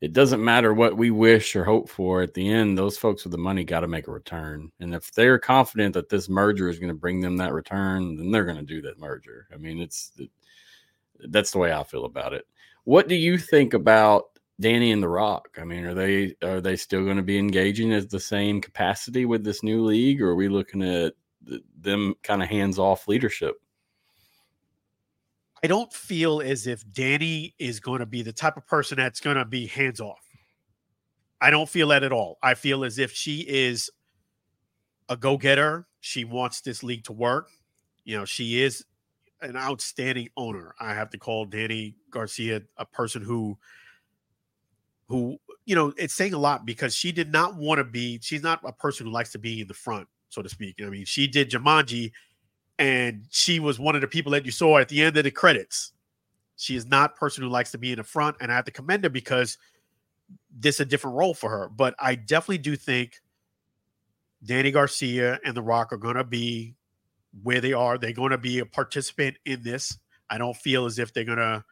it 0.03 0.13
doesn't 0.13 0.45
matter 0.45 0.75
what 0.75 0.99
we 0.99 1.11
wish 1.11 1.57
or 1.57 1.65
hope 1.65 1.89
for. 1.89 2.21
At 2.21 2.35
the 2.35 2.47
end, 2.47 2.77
those 2.77 2.99
folks 2.99 3.25
with 3.25 3.31
the 3.31 3.39
money 3.39 3.65
got 3.65 3.81
to 3.81 3.89
make 3.89 4.09
a 4.09 4.13
return, 4.13 4.71
and 4.81 4.95
if 4.95 5.13
they're 5.13 5.39
confident 5.39 5.95
that 5.95 6.11
this 6.11 6.29
merger 6.29 6.69
is 6.69 6.79
going 6.79 6.89
to 6.89 6.95
bring 6.95 7.21
them 7.21 7.39
that 7.39 7.55
return, 7.55 8.17
then 8.17 8.31
they're 8.31 8.45
going 8.45 8.59
to 8.59 8.63
do 8.63 8.83
that 8.83 8.99
merger. 8.99 9.47
I 9.53 9.57
mean, 9.57 9.81
it's 9.81 10.13
it, 10.19 10.31
that's 11.31 11.53
the 11.53 11.59
way 11.59 11.73
I 11.73 11.83
feel 11.83 12.05
about 12.05 12.35
it. 12.35 12.47
What 12.85 13.09
do 13.09 13.15
you 13.15 13.39
think 13.39 13.73
about 13.73 14.32
Dany 14.63 14.93
and 14.93 15.03
The 15.03 15.09
Rock. 15.09 15.49
I 15.61 15.65
mean, 15.65 15.85
are 15.85 15.95
they 15.95 16.35
are 16.43 16.61
they 16.61 16.77
still 16.77 17.05
going 17.05 17.17
to 17.17 17.23
be 17.23 17.39
engaging 17.39 17.93
at 17.93 18.11
the 18.11 18.21
same 18.21 18.61
capacity 18.61 19.27
with 19.27 19.45
this 19.45 19.63
new 19.63 19.85
league, 19.85 20.23
or 20.23 20.31
are 20.31 20.35
we 20.35 20.49
looking 20.49 20.83
at 20.83 21.15
them 21.79 22.15
kind 22.23 22.43
of 22.43 22.49
hands 22.49 22.79
off 22.79 23.09
leadership? 23.09 23.57
I 25.65 25.69
don't 25.69 25.93
feel 25.93 26.41
as 26.41 26.67
if 26.67 26.85
Dany 26.87 27.55
is 27.59 27.79
going 27.79 28.01
to 28.01 28.07
be 28.07 28.23
the 28.23 28.33
type 28.33 28.57
of 28.57 28.67
person 28.67 28.99
that's 28.99 29.21
going 29.21 29.37
to 29.37 29.45
be 29.45 29.67
hands 29.67 30.01
off. 30.01 30.19
I 31.41 31.51
don't 31.51 31.69
feel 31.69 31.89
that 31.89 32.03
at 32.03 32.13
all. 32.13 32.39
I 32.43 32.55
feel 32.55 32.85
as 32.85 32.99
if 32.99 33.13
she 33.13 33.41
is 33.41 33.91
a 35.09 35.17
go 35.17 35.37
getter. 35.37 35.87
She 36.01 36.25
wants 36.25 36.61
this 36.61 36.83
league 36.83 37.05
to 37.05 37.13
work. 37.13 37.49
You 38.05 38.17
know, 38.17 38.25
she 38.25 38.63
is 38.63 38.85
an 39.41 39.57
outstanding 39.57 40.29
owner. 40.37 40.75
I 40.81 40.95
have 40.95 41.11
to 41.11 41.19
call 41.19 41.47
Dany 41.47 41.95
Garcia 42.11 42.63
a 42.77 42.87
person 42.87 43.23
who 43.23 43.59
who 45.09 45.37
you 45.65 45.75
know 45.75 45.93
it's 45.97 46.15
saying 46.15 46.35
a 46.35 46.39
lot 46.39 46.65
because 46.65 46.95
she 46.95 47.13
did 47.13 47.33
not 47.33 47.57
want 47.57 47.79
to 47.79 47.85
be 47.85 48.19
she's 48.23 48.43
not 48.43 48.61
a 48.65 48.73
person 48.73 49.07
who 49.07 49.13
likes 49.13 49.33
to 49.33 49.39
be 49.39 49.61
in 49.61 49.67
the 49.67 49.75
front 49.75 50.09
so 50.29 50.43
to 50.43 50.49
speak 50.49 50.77
i 50.83 50.89
mean 50.89 51.05
she 51.05 51.27
did 51.27 51.51
jumanji 51.51 52.13
and 52.79 53.25
she 53.31 53.61
was 53.61 53.79
one 53.79 53.95
of 53.95 54.01
the 54.01 54.09
people 54.09 54.33
that 54.33 54.45
you 54.45 54.51
saw 54.53 54.79
at 54.79 54.89
the 54.89 55.03
end 55.03 55.17
of 55.17 55.25
the 55.25 55.31
credits 55.31 55.93
she 56.57 56.77
is 56.77 56.87
not 56.87 57.13
a 57.15 57.19
person 57.19 57.43
who 57.43 57.51
likes 57.51 57.71
to 57.71 57.79
be 57.79 57.93
in 57.93 57.99
the 57.99 58.05
front 58.05 58.37
and 58.41 58.51
i 58.51 58.55
have 58.55 58.65
to 58.65 58.71
commend 58.71 59.05
her 59.05 59.11
because 59.11 59.59
this 60.51 60.77
is 60.77 60.81
a 60.81 60.85
different 60.85 61.17
role 61.17 61.35
for 61.35 61.51
her 61.51 61.69
but 61.69 61.95
i 61.99 62.15
definitely 62.15 62.59
do 62.59 62.77
think 62.77 63.21
Dany 64.45 64.73
Garcia 64.73 65.39
and 65.45 65.57
The 65.57 65.63
Rock 65.63 65.93
are 65.93 65.99
going 65.99 66.17
to 66.17 66.25
be 66.25 66.75
where 67.43 67.61
they 67.61 67.73
are. 67.73 67.97
They're 67.97 68.13
going 68.13 68.33
to 68.33 68.39
be 68.39 68.59
a 68.59 68.67
participant 68.67 69.37
in 69.45 69.63
this. 69.63 69.99
I 70.29 70.39
don't 70.39 70.57
feel 70.57 70.87
as 70.87 70.99
if 70.99 71.13
they're 71.13 71.25
going 71.25 71.39
to 71.39 71.65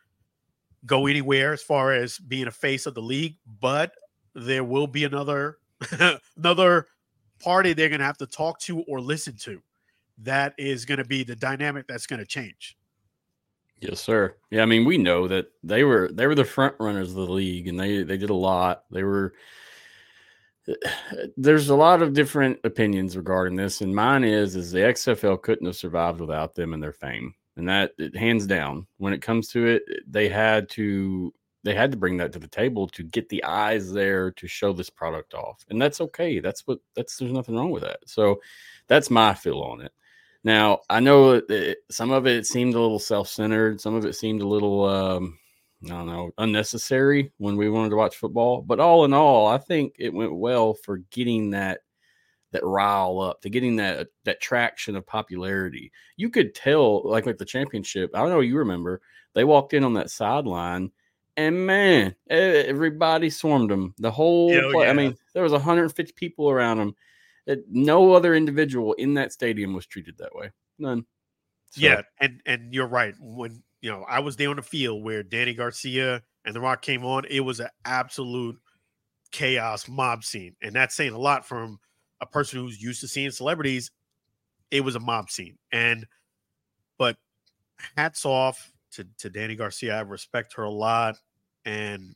go 0.86 1.06
anywhere 1.06 1.52
as 1.52 1.62
far 1.62 1.92
as 1.92 2.18
being 2.18 2.46
a 2.46 2.52
face 2.52 2.86
of 2.86 2.94
the 2.94 3.02
league, 3.02 3.36
but 3.60 3.92
there 4.34 4.64
will 4.64 4.86
be 4.86 5.04
another 5.04 5.58
another 6.36 6.86
party 7.40 7.72
they're 7.72 7.88
going 7.88 8.00
to 8.00 8.04
have 8.04 8.18
to 8.18 8.26
talk 8.26 8.60
to 8.60 8.82
or 8.82 9.00
listen 9.00 9.36
to. 9.36 9.62
That 10.18 10.54
is 10.58 10.84
going 10.84 10.98
to 10.98 11.04
be 11.04 11.24
the 11.24 11.36
dynamic 11.36 11.86
that's 11.86 12.06
going 12.06 12.20
to 12.20 12.26
change. 12.26 12.76
Yes, 13.80 14.00
sir. 14.00 14.36
Yeah, 14.50 14.62
I 14.62 14.66
mean, 14.66 14.84
we 14.84 14.98
know 14.98 15.26
that 15.28 15.46
they 15.62 15.84
were 15.84 16.10
they 16.12 16.26
were 16.26 16.34
the 16.34 16.44
front 16.44 16.74
runners 16.78 17.10
of 17.10 17.16
the 17.16 17.32
league, 17.32 17.66
and 17.66 17.80
they 17.80 18.02
they 18.02 18.18
did 18.18 18.30
a 18.30 18.34
lot. 18.34 18.84
They 18.90 19.02
were. 19.02 19.32
There's 21.36 21.70
a 21.70 21.74
lot 21.74 22.02
of 22.02 22.12
different 22.12 22.60
opinions 22.64 23.16
regarding 23.16 23.56
this, 23.56 23.80
and 23.80 23.94
mine 23.94 24.22
is 24.22 24.54
is 24.54 24.70
the 24.70 24.80
XFL 24.80 25.40
couldn't 25.40 25.66
have 25.66 25.76
survived 25.76 26.20
without 26.20 26.54
them 26.54 26.74
and 26.74 26.82
their 26.82 26.92
fame, 26.92 27.34
and 27.60 27.68
that 27.68 27.92
hands 28.14 28.46
down. 28.46 28.86
When 28.96 29.12
it 29.12 29.22
comes 29.22 29.48
to 29.48 29.66
it, 29.66 29.82
they 30.08 30.28
had 30.28 30.68
to 30.70 31.32
they 31.62 31.74
had 31.74 31.92
to 31.92 31.98
bring 31.98 32.16
that 32.16 32.32
to 32.32 32.38
the 32.38 32.48
table 32.48 32.88
to 32.88 33.02
get 33.02 33.28
the 33.28 33.44
eyes 33.44 33.92
there 33.92 34.30
to 34.32 34.48
show 34.48 34.72
this 34.72 34.90
product 34.90 35.34
off, 35.34 35.64
and 35.68 35.80
that's 35.80 36.00
okay. 36.00 36.40
That's 36.40 36.66
what 36.66 36.80
that's 36.96 37.16
there's 37.18 37.32
nothing 37.32 37.54
wrong 37.56 37.70
with 37.70 37.82
that. 37.82 38.00
So 38.06 38.40
that's 38.88 39.10
my 39.10 39.34
feel 39.34 39.60
on 39.60 39.82
it. 39.82 39.92
Now, 40.42 40.80
I 40.88 41.00
know 41.00 41.38
that 41.40 41.76
some 41.90 42.10
of 42.10 42.26
it 42.26 42.46
seemed 42.46 42.74
a 42.74 42.80
little 42.80 42.98
self 42.98 43.28
centered, 43.28 43.80
some 43.80 43.94
of 43.94 44.06
it 44.06 44.14
seemed 44.14 44.40
a 44.40 44.48
little, 44.48 44.84
um, 44.84 45.38
I 45.84 45.88
don't 45.88 46.06
know, 46.06 46.30
unnecessary 46.38 47.30
when 47.36 47.56
we 47.56 47.68
wanted 47.68 47.90
to 47.90 47.96
watch 47.96 48.16
football. 48.16 48.62
But 48.62 48.80
all 48.80 49.04
in 49.04 49.12
all, 49.12 49.46
I 49.46 49.58
think 49.58 49.96
it 49.98 50.14
went 50.14 50.34
well 50.34 50.72
for 50.72 50.98
getting 51.10 51.50
that 51.50 51.80
that 52.52 52.64
rile 52.64 53.20
up 53.20 53.40
to 53.42 53.50
getting 53.50 53.76
that 53.76 53.98
uh, 53.98 54.04
that 54.24 54.40
traction 54.40 54.96
of 54.96 55.06
popularity. 55.06 55.92
You 56.16 56.30
could 56.30 56.54
tell, 56.54 57.08
like 57.08 57.26
with 57.26 57.38
the 57.38 57.44
championship. 57.44 58.10
I 58.14 58.18
don't 58.18 58.30
know. 58.30 58.40
You 58.40 58.58
remember 58.58 59.00
they 59.34 59.44
walked 59.44 59.74
in 59.74 59.84
on 59.84 59.94
that 59.94 60.10
sideline, 60.10 60.90
and 61.36 61.66
man, 61.66 62.14
everybody 62.28 63.30
swarmed 63.30 63.70
them. 63.70 63.94
The 63.98 64.10
whole, 64.10 64.52
yeah, 64.52 64.68
play, 64.72 64.84
yeah. 64.86 64.90
I 64.90 64.94
mean, 64.94 65.16
there 65.34 65.42
was 65.42 65.52
150 65.52 66.12
people 66.14 66.50
around 66.50 66.78
them 66.78 66.94
no 67.68 68.12
other 68.12 68.34
individual 68.34 68.92
in 68.94 69.14
that 69.14 69.32
stadium 69.32 69.74
was 69.74 69.86
treated 69.86 70.18
that 70.18 70.34
way. 70.34 70.50
None. 70.78 71.04
So. 71.70 71.80
Yeah, 71.80 72.02
and 72.20 72.40
and 72.46 72.74
you're 72.74 72.86
right. 72.86 73.14
When 73.20 73.62
you 73.80 73.90
know, 73.90 74.04
I 74.08 74.20
was 74.20 74.36
there 74.36 74.50
on 74.50 74.56
the 74.56 74.62
field 74.62 75.04
where 75.04 75.22
Dany 75.22 75.56
Garcia 75.56 76.22
and 76.44 76.54
The 76.54 76.60
Rock 76.60 76.82
came 76.82 77.04
on. 77.04 77.24
It 77.26 77.40
was 77.40 77.60
an 77.60 77.68
absolute 77.84 78.58
chaos 79.30 79.88
mob 79.88 80.24
scene, 80.24 80.56
and 80.62 80.74
that's 80.74 80.94
saying 80.94 81.12
a 81.12 81.18
lot 81.18 81.46
from 81.46 81.78
a 82.20 82.26
person 82.26 82.60
who's 82.60 82.82
used 82.82 83.00
to 83.00 83.08
seeing 83.08 83.30
celebrities. 83.30 83.90
It 84.70 84.82
was 84.82 84.94
a 84.94 85.00
mob 85.00 85.30
scene, 85.30 85.58
and 85.72 86.06
but 86.98 87.16
hats 87.96 88.24
off 88.24 88.72
to 88.92 89.06
to 89.18 89.30
Dany 89.30 89.56
Garcia. 89.56 89.98
I 89.98 90.00
respect 90.00 90.54
her 90.54 90.62
a 90.62 90.70
lot, 90.70 91.16
and 91.64 92.14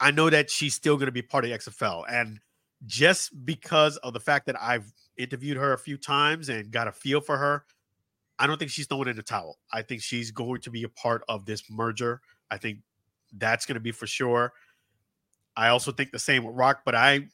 I 0.00 0.10
know 0.10 0.30
that 0.30 0.50
she's 0.50 0.74
still 0.74 0.96
going 0.96 1.06
to 1.06 1.12
be 1.12 1.22
part 1.22 1.44
of 1.44 1.50
XFL, 1.50 2.04
and 2.10 2.40
just 2.86 3.44
because 3.44 3.96
of 3.98 4.12
the 4.12 4.20
fact 4.20 4.46
that 4.46 4.60
I've 4.60 4.92
interviewed 5.16 5.56
her 5.56 5.72
a 5.72 5.78
few 5.78 5.96
times 5.96 6.48
and 6.48 6.70
got 6.70 6.88
a 6.88 6.92
feel 6.92 7.20
for 7.20 7.36
her, 7.36 7.64
I 8.38 8.46
don't 8.46 8.58
think 8.58 8.70
she's 8.70 8.86
throwing 8.86 9.08
in 9.08 9.16
the 9.16 9.22
towel. 9.22 9.58
I 9.72 9.82
think 9.82 10.02
she's 10.02 10.30
going 10.30 10.60
to 10.62 10.70
be 10.70 10.84
a 10.84 10.88
part 10.88 11.22
of 11.28 11.44
this 11.44 11.64
merger. 11.68 12.20
I 12.50 12.58
think 12.58 12.78
that's 13.32 13.66
going 13.66 13.74
to 13.74 13.80
be 13.80 13.90
for 13.90 14.06
sure. 14.06 14.52
I 15.56 15.68
also 15.68 15.90
think 15.90 16.12
the 16.12 16.20
same 16.20 16.44
with 16.44 16.54
Rock, 16.54 16.82
but 16.84 16.94
I 16.94 17.28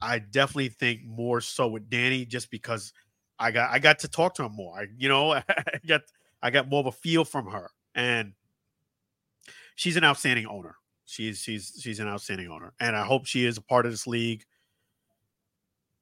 I 0.00 0.18
definitely 0.20 0.68
think 0.68 1.04
more 1.04 1.40
so 1.40 1.66
with 1.68 1.90
Dany 1.90 2.26
just 2.26 2.50
because 2.50 2.92
I 3.38 3.50
got 3.50 3.70
I 3.70 3.78
got 3.78 4.00
to 4.00 4.08
talk 4.08 4.34
to 4.34 4.44
him 4.44 4.52
more. 4.52 4.78
I 4.78 4.86
you 4.96 5.08
know, 5.08 5.32
I 5.32 5.42
got 5.86 6.02
I 6.42 6.50
got 6.50 6.68
more 6.68 6.80
of 6.80 6.86
a 6.86 6.92
feel 6.92 7.24
from 7.24 7.46
her 7.50 7.70
and 7.94 8.32
she's 9.74 9.96
an 9.96 10.04
outstanding 10.04 10.46
owner. 10.46 10.76
She's 11.04 11.38
she's 11.40 11.78
she's 11.80 12.00
an 12.00 12.08
outstanding 12.08 12.48
owner 12.48 12.72
and 12.80 12.96
I 12.96 13.04
hope 13.04 13.26
she 13.26 13.44
is 13.44 13.56
a 13.56 13.62
part 13.62 13.86
of 13.86 13.92
this 13.92 14.06
league 14.06 14.44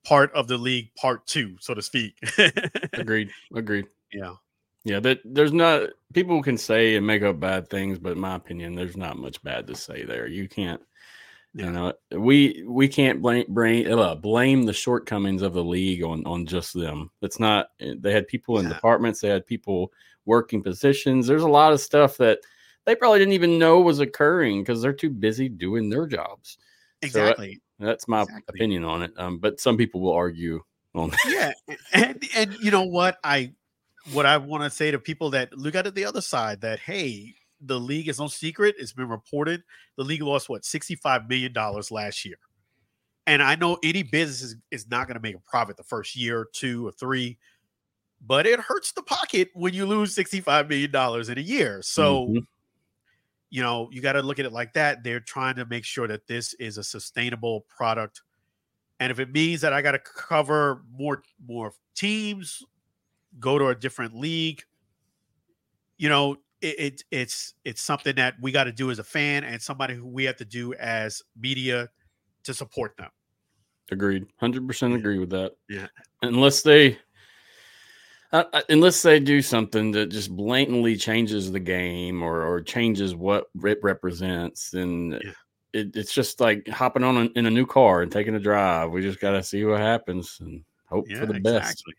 part 0.04 0.32
of 0.34 0.46
the 0.46 0.56
league 0.56 0.94
part 0.94 1.26
two, 1.26 1.56
so 1.60 1.74
to 1.74 1.82
speak. 1.82 2.16
agreed. 2.92 3.30
Agreed. 3.54 3.86
Yeah. 4.12 4.34
Yeah, 4.84 5.00
that 5.00 5.18
there's 5.24 5.52
not 5.52 5.88
people 6.12 6.40
can 6.44 6.56
say 6.56 6.94
and 6.94 7.04
make 7.04 7.22
up 7.22 7.40
bad 7.40 7.68
things, 7.68 7.98
but 7.98 8.12
in 8.12 8.20
my 8.20 8.36
opinion, 8.36 8.76
there's 8.76 8.96
not 8.96 9.18
much 9.18 9.42
bad 9.42 9.66
to 9.66 9.74
say 9.74 10.04
there. 10.04 10.28
You 10.28 10.48
can't. 10.48 10.80
You 11.56 11.70
know, 11.70 11.94
we 12.10 12.62
we 12.68 12.86
can't 12.86 13.22
blame 13.22 13.46
blame, 13.48 13.98
uh, 13.98 14.14
blame 14.14 14.64
the 14.64 14.74
shortcomings 14.74 15.40
of 15.40 15.54
the 15.54 15.64
league 15.64 16.04
on 16.04 16.22
on 16.26 16.44
just 16.44 16.74
them. 16.74 17.10
It's 17.22 17.40
not. 17.40 17.68
Eh, 17.80 17.94
they 17.98 18.12
had 18.12 18.28
people 18.28 18.58
in 18.58 18.66
yeah. 18.66 18.74
departments, 18.74 19.20
they 19.20 19.28
had 19.28 19.46
people 19.46 19.90
working 20.26 20.62
positions. 20.62 21.26
There's 21.26 21.42
a 21.42 21.48
lot 21.48 21.72
of 21.72 21.80
stuff 21.80 22.18
that 22.18 22.40
they 22.84 22.94
probably 22.94 23.20
didn't 23.20 23.32
even 23.32 23.58
know 23.58 23.80
was 23.80 24.00
occurring 24.00 24.62
because 24.62 24.82
they're 24.82 24.92
too 24.92 25.08
busy 25.08 25.48
doing 25.48 25.88
their 25.88 26.06
jobs. 26.06 26.58
Exactly. 27.00 27.58
That's 27.78 28.06
my 28.06 28.22
exactly. 28.22 28.42
opinion 28.48 28.84
on 28.84 29.02
it. 29.02 29.12
Um, 29.16 29.38
but 29.38 29.58
some 29.58 29.78
people 29.78 30.02
will 30.02 30.12
argue 30.12 30.62
on 30.94 31.08
that. 31.10 31.54
Yeah, 31.68 31.76
and 31.94 32.22
and 32.36 32.54
you 32.60 32.70
know 32.70 32.84
what 32.84 33.16
I 33.24 33.54
what 34.12 34.26
I 34.26 34.36
want 34.36 34.62
to 34.62 34.68
say 34.70 34.90
to 34.90 34.98
people 34.98 35.30
that 35.30 35.56
look 35.56 35.74
at 35.74 35.86
it 35.86 35.94
the 35.94 36.04
other 36.04 36.20
side 36.20 36.60
that 36.60 36.80
hey, 36.80 37.34
the 37.60 37.78
league 37.78 38.08
is 38.08 38.18
no 38.18 38.28
secret. 38.28 38.76
It's 38.78 38.92
been 38.92 39.08
reported 39.08 39.62
the 39.96 40.04
league 40.04 40.22
lost 40.22 40.48
what 40.48 40.64
sixty 40.64 40.94
five 40.94 41.28
million 41.28 41.52
dollars 41.52 41.90
last 41.90 42.24
year, 42.24 42.38
and 43.26 43.42
I 43.42 43.56
know 43.56 43.78
any 43.82 44.02
business 44.02 44.42
is, 44.42 44.56
is 44.70 44.90
not 44.90 45.06
going 45.06 45.16
to 45.16 45.22
make 45.22 45.36
a 45.36 45.40
profit 45.40 45.76
the 45.76 45.82
first 45.82 46.16
year, 46.16 46.40
or 46.40 46.48
two, 46.52 46.86
or 46.86 46.92
three, 46.92 47.38
but 48.26 48.46
it 48.46 48.60
hurts 48.60 48.92
the 48.92 49.02
pocket 49.02 49.50
when 49.54 49.74
you 49.74 49.86
lose 49.86 50.14
sixty 50.14 50.40
five 50.40 50.68
million 50.68 50.90
dollars 50.90 51.28
in 51.28 51.38
a 51.38 51.42
year. 51.42 51.82
So. 51.82 52.26
Mm-hmm 52.26 52.38
you 53.48 53.62
know, 53.62 53.88
you 53.92 54.02
got 54.02 54.12
to 54.12 54.22
look 54.22 54.38
at 54.38 54.44
it 54.44 54.52
like 54.52 54.72
that. 54.72 55.04
They're 55.04 55.20
trying 55.20 55.54
to 55.54 55.64
make 55.66 55.84
sure 55.84 56.08
that 56.08 56.26
this 56.26 56.52
is 56.54 56.78
a 56.78 56.84
sustainable 56.84 57.64
product. 57.74 58.22
And 58.98 59.10
if 59.10 59.20
it 59.20 59.32
means 59.32 59.60
that 59.60 59.72
I 59.72 59.82
got 59.82 59.92
to 59.92 59.98
cover 59.98 60.82
more 60.90 61.22
more 61.46 61.72
teams, 61.94 62.62
go 63.38 63.58
to 63.58 63.68
a 63.68 63.74
different 63.74 64.14
league, 64.14 64.64
you 65.96 66.08
know, 66.08 66.36
it, 66.60 66.78
it 66.78 67.04
it's 67.10 67.54
it's 67.64 67.82
something 67.82 68.14
that 68.16 68.34
we 68.40 68.52
got 68.52 68.64
to 68.64 68.72
do 68.72 68.90
as 68.90 68.98
a 68.98 69.04
fan 69.04 69.44
and 69.44 69.60
somebody 69.60 69.94
who 69.94 70.06
we 70.06 70.24
have 70.24 70.36
to 70.36 70.44
do 70.44 70.74
as 70.74 71.22
media 71.38 71.88
to 72.44 72.54
support 72.54 72.96
them. 72.96 73.10
Agreed. 73.90 74.26
100% 74.42 74.96
agree 74.96 75.18
with 75.18 75.30
that. 75.30 75.52
Yeah. 75.68 75.86
Unless 76.22 76.62
they 76.62 76.98
uh, 78.32 78.44
uh, 78.52 78.62
unless 78.68 79.02
they 79.02 79.20
do 79.20 79.40
something 79.40 79.92
that 79.92 80.06
just 80.06 80.34
blatantly 80.34 80.96
changes 80.96 81.52
the 81.52 81.60
game 81.60 82.22
or, 82.22 82.42
or 82.42 82.60
changes 82.60 83.14
what 83.14 83.46
it 83.64 83.78
represents, 83.82 84.70
then 84.70 85.18
yeah. 85.24 85.30
it, 85.72 85.94
it's 85.94 86.12
just 86.12 86.40
like 86.40 86.66
hopping 86.68 87.04
on 87.04 87.30
in 87.36 87.46
a 87.46 87.50
new 87.50 87.66
car 87.66 88.02
and 88.02 88.10
taking 88.10 88.34
a 88.34 88.40
drive. 88.40 88.90
We 88.90 89.02
just 89.02 89.20
got 89.20 89.32
to 89.32 89.42
see 89.42 89.64
what 89.64 89.80
happens 89.80 90.38
and 90.40 90.64
hope 90.88 91.06
yeah, 91.08 91.20
for 91.20 91.26
the 91.26 91.34
exactly. 91.34 91.94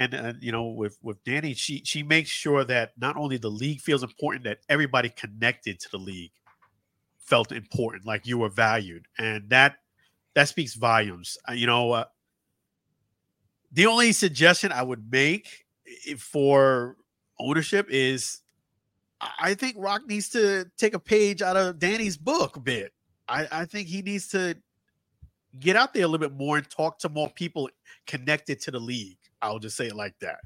And 0.00 0.14
uh, 0.14 0.32
you 0.40 0.50
know, 0.50 0.64
with 0.64 0.96
with 1.02 1.22
Dany, 1.24 1.54
she 1.54 1.82
she 1.84 2.02
makes 2.02 2.30
sure 2.30 2.64
that 2.64 2.92
not 2.98 3.18
only 3.18 3.36
the 3.36 3.50
league 3.50 3.82
feels 3.82 4.02
important, 4.02 4.44
that 4.44 4.60
everybody 4.66 5.10
connected 5.10 5.78
to 5.80 5.90
the 5.90 5.98
league 5.98 6.32
felt 7.18 7.52
important, 7.52 8.06
like 8.06 8.26
you 8.26 8.38
were 8.38 8.48
valued, 8.48 9.04
and 9.18 9.50
that 9.50 9.76
that 10.34 10.48
speaks 10.48 10.74
volumes. 10.74 11.36
Uh, 11.46 11.52
you 11.52 11.66
know, 11.66 11.92
uh, 11.92 12.04
the 13.70 13.86
only 13.86 14.12
suggestion 14.12 14.72
I 14.72 14.82
would 14.82 15.12
make 15.12 15.66
for 16.16 16.96
ownership 17.38 17.86
is 17.90 18.40
I 19.38 19.52
think 19.52 19.76
Rock 19.78 20.06
needs 20.06 20.30
to 20.30 20.64
take 20.78 20.94
a 20.94 20.98
page 20.98 21.42
out 21.42 21.58
of 21.58 21.78
Dany's 21.78 22.16
book 22.16 22.56
a 22.56 22.60
bit. 22.60 22.94
I, 23.28 23.46
I 23.52 23.64
think 23.66 23.86
he 23.86 24.00
needs 24.00 24.28
to 24.28 24.56
get 25.58 25.76
out 25.76 25.92
there 25.92 26.04
a 26.04 26.08
little 26.08 26.26
bit 26.26 26.38
more 26.38 26.56
and 26.56 26.68
talk 26.70 26.98
to 27.00 27.10
more 27.10 27.28
people 27.28 27.68
connected 28.06 28.60
to 28.62 28.70
the 28.70 28.80
league. 28.80 29.18
I'll 29.42 29.58
just 29.58 29.76
say 29.76 29.86
it 29.86 29.96
like 29.96 30.14
that. 30.20 30.38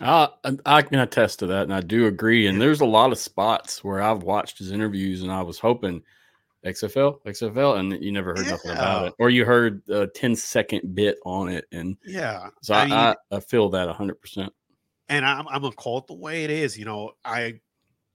Uh, 0.00 0.26
I 0.66 0.82
can 0.82 0.98
attest 0.98 1.38
to 1.38 1.46
that, 1.46 1.62
and 1.62 1.74
I 1.74 1.80
do 1.80 2.06
agree. 2.06 2.48
And 2.48 2.60
there's 2.60 2.80
a 2.80 2.86
lot 2.86 3.12
of 3.12 3.18
spots 3.18 3.84
where 3.84 4.02
I've 4.02 4.24
watched 4.24 4.58
his 4.58 4.72
interviews, 4.72 5.22
and 5.22 5.30
I 5.32 5.42
was 5.42 5.58
hoping– 5.58 6.02
XFL, 6.64 7.20
XFL, 7.26 7.78
and 7.78 8.02
you 8.02 8.10
never 8.10 8.30
heard 8.30 8.46
yeah. 8.46 8.52
nothing 8.52 8.70
about 8.70 9.06
it, 9.08 9.14
or 9.18 9.28
you 9.28 9.44
heard 9.44 9.82
a 9.88 10.06
10 10.06 10.34
second 10.34 10.94
bit 10.94 11.18
on 11.24 11.48
it, 11.48 11.66
and 11.72 11.96
yeah, 12.04 12.48
so 12.62 12.74
I, 12.74 12.80
I, 12.80 12.84
mean, 12.84 12.94
I, 12.94 13.14
I 13.30 13.40
feel 13.40 13.68
that 13.70 13.88
hundred 13.90 14.20
percent. 14.20 14.52
And 15.08 15.26
I'm 15.26 15.46
I'm 15.48 15.60
gonna 15.60 15.74
call 15.74 15.98
it 15.98 16.06
the 16.06 16.14
way 16.14 16.44
it 16.44 16.50
is. 16.50 16.78
You 16.78 16.86
know, 16.86 17.12
I 17.24 17.60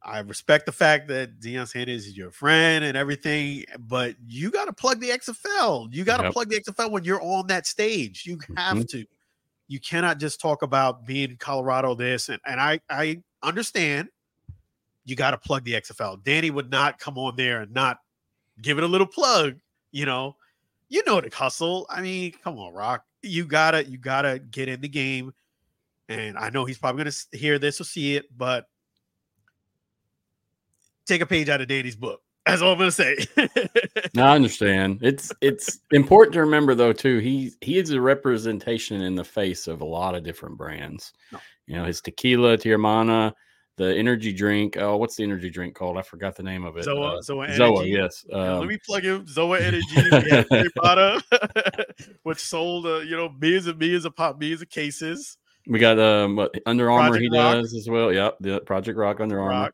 I 0.02 0.20
respect 0.22 0.66
the 0.66 0.72
fact 0.72 1.10
that 1.10 1.40
Deion 1.40 1.68
Sanders 1.68 2.08
is 2.08 2.18
your 2.18 2.32
friend 2.32 2.84
and 2.84 2.98
everything, 2.98 3.66
but 3.78 4.16
you 4.26 4.50
got 4.50 4.66
to 4.66 4.74
plug 4.74 5.00
the 5.00 5.10
XFL. 5.10 5.94
You 5.94 6.04
got 6.04 6.18
to 6.18 6.24
yep. 6.24 6.34
plug 6.34 6.50
the 6.50 6.60
XFL 6.60 6.90
when 6.90 7.04
you're 7.04 7.22
on 7.22 7.48
that 7.48 7.68
stage. 7.68 8.24
You 8.26 8.40
have 8.58 8.78
mm-hmm. 8.78 8.98
to. 8.98 9.06
You 9.70 9.80
cannot 9.80 10.20
just 10.20 10.42
talk 10.42 10.64
about 10.64 11.06
being 11.06 11.38
Colorado 11.38 11.96
this 11.96 12.28
and 12.28 12.42
and 12.46 12.60
I 12.60 12.82
I 12.90 13.22
understand. 13.42 14.10
You 15.06 15.16
got 15.16 15.32
to 15.32 15.38
plug 15.38 15.64
the 15.64 15.74
XFL. 15.74 16.22
Dany 16.22 16.52
would 16.52 16.70
not 16.70 17.00
come 17.00 17.18
on 17.18 17.36
there 17.38 17.62
and 17.62 17.74
not 17.74 18.00
give 18.62 18.78
it 18.78 18.84
a 18.84 18.88
little 18.88 19.08
plug, 19.08 19.56
you 19.92 20.06
know. 20.06 20.36
you 20.90 21.04
know 21.06 21.22
the 21.22 21.30
hustle. 21.34 21.86
I 21.90 22.02
mean, 22.02 22.34
come 22.44 22.58
on, 22.60 22.74
Rock. 22.74 23.06
You 23.22 23.46
gotta 23.46 23.86
you 23.90 23.98
gotta 23.98 24.40
get 24.40 24.68
in 24.68 24.82
the 24.82 24.90
game. 24.90 25.34
And 26.10 26.38
I 26.38 26.50
know 26.50 26.66
he's 26.66 26.78
probably 26.78 27.04
gonna 27.04 27.16
hear 27.32 27.60
this 27.60 27.80
or 27.80 27.84
see 27.84 28.16
it, 28.16 28.26
but 28.36 28.66
take 31.06 31.22
a 31.22 31.26
page 31.26 31.50
out 31.50 31.62
of 31.62 31.68
Dany's 31.68 31.96
book. 31.96 32.22
That's 32.46 32.62
all 32.62 32.74
I'm 32.74 32.80
gonna 32.80 32.92
say. 32.92 33.16
no, 34.16 34.24
I 34.24 34.36
understand. 34.36 35.00
It's 35.02 35.32
it's 35.42 35.80
important 35.92 36.34
to 36.34 36.40
remember 36.42 36.74
though 36.74 36.94
too. 36.94 37.20
He 37.20 37.52
he 37.62 37.78
is 37.78 37.92
a 37.92 38.02
representation 38.02 39.02
in 39.02 39.16
the 39.16 39.24
face 39.24 39.68
of 39.68 39.82
a 39.82 39.86
lot 39.86 40.16
of 40.16 40.24
different 40.24 40.58
brands. 40.58 41.14
No. 41.32 41.40
You 41.68 41.76
know, 41.76 41.86
his 41.86 42.02
tequila, 42.02 42.58
Teremana, 42.58 43.34
the 43.78 43.96
energy 43.96 44.34
drink. 44.34 44.78
Oh, 44.78 44.98
what's 44.98 45.16
the 45.16 45.24
energy 45.24 45.50
drink 45.50 45.76
called? 45.76 45.98
I 45.98 46.02
forgot 46.02 46.36
the 46.36 46.44
name 46.44 46.66
of 46.66 46.76
it. 46.78 46.86
Zoa, 46.86 47.18
uh, 47.18 47.22
Zoa, 47.22 47.56
Zoa, 47.56 47.88
yes. 47.88 48.26
Um, 48.34 48.60
let 48.60 48.68
me 48.68 48.78
plug 48.86 49.06
in 49.06 49.26
Zoa 49.26 49.62
Energy, 49.62 49.86
which 52.24 52.40
sold 52.40 52.86
uh, 52.86 53.00
you 53.00 53.16
know 53.16 53.30
millions 53.40 53.68
and 53.68 53.78
millions 53.78 54.06
of 54.06 54.16
pop, 54.16 54.40
millions 54.40 54.62
of 54.62 54.70
cases. 54.70 55.38
We 55.68 55.80
got 55.80 56.00
um 56.00 56.40
Under 56.66 56.90
Armour. 56.92 57.12
Project 57.12 57.32
he 57.32 57.38
Rock. 57.40 57.54
does 57.54 57.74
as 57.76 57.88
well. 57.90 58.12
Yep, 58.12 58.38
the 58.40 58.60
Project 58.62 58.98
Rock 58.98 59.20
Under 59.20 59.40
Armour. 59.40 59.72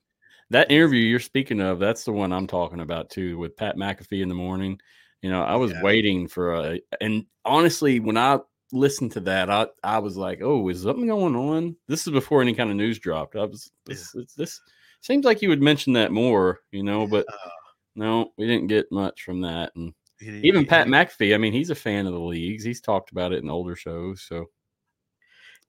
That 0.52 0.72
interview 0.72 1.00
you're 1.00 1.20
speaking 1.20 1.60
of, 1.60 1.80
that's 1.80 2.04
the 2.04 2.12
one 2.12 2.32
I'm 2.32 2.48
talking 2.48 2.80
about 2.80 3.10
too, 3.10 3.38
with 3.38 3.58
Pat 3.58 3.78
McAfee 3.78 4.22
in 4.22 4.30
the 4.30 4.36
morning. 4.36 4.80
You 5.22 5.32
know, 5.32 5.42
I 5.42 5.56
was 5.56 5.72
yeah. 5.72 5.82
waiting 5.82 6.28
for 6.28 6.54
a, 6.54 6.80
and 7.02 7.26
honestly, 7.46 8.00
when 8.00 8.18
I 8.18 8.40
listened 8.72 9.12
to 9.14 9.20
that, 9.22 9.50
I 9.50 9.68
I 9.84 10.00
was 10.00 10.18
like, 10.18 10.42
oh, 10.42 10.68
is 10.70 10.84
something 10.84 11.08
going 11.08 11.36
on? 11.36 11.76
This 11.88 12.06
is 12.06 12.14
before 12.14 12.42
any 12.42 12.54
kind 12.54 12.70
of 12.70 12.76
news 12.76 13.00
dropped. 13.00 13.36
I 13.36 13.46
was 13.46 13.72
this 13.86 14.14
yeah. 14.16 14.24
this 14.38 14.60
seems 15.02 15.26
like 15.26 15.42
you 15.42 15.50
would 15.50 15.62
mention 15.62 15.94
that 15.94 16.12
more, 16.12 16.60
you 16.72 16.84
know, 16.84 17.08
but 17.08 17.26
uh, 17.32 17.50
no, 17.96 18.32
we 18.38 18.46
didn't 18.46 18.68
get 18.68 18.92
much 18.92 19.24
from 19.24 19.42
that. 19.42 19.72
And 19.76 19.94
even 20.22 20.66
Pat 20.66 20.88
McAfee, 20.88 21.34
I 21.34 21.38
mean, 21.38 21.54
he's 21.54 21.70
a 21.70 21.76
fan 21.76 22.06
of 22.06 22.14
the 22.14 22.20
leagues. 22.20 22.64
He's 22.64 22.82
talked 22.82 23.12
about 23.12 23.34
it 23.34 23.44
in 23.44 23.50
older 23.50 23.76
shows. 23.76 24.26
So 24.28 24.46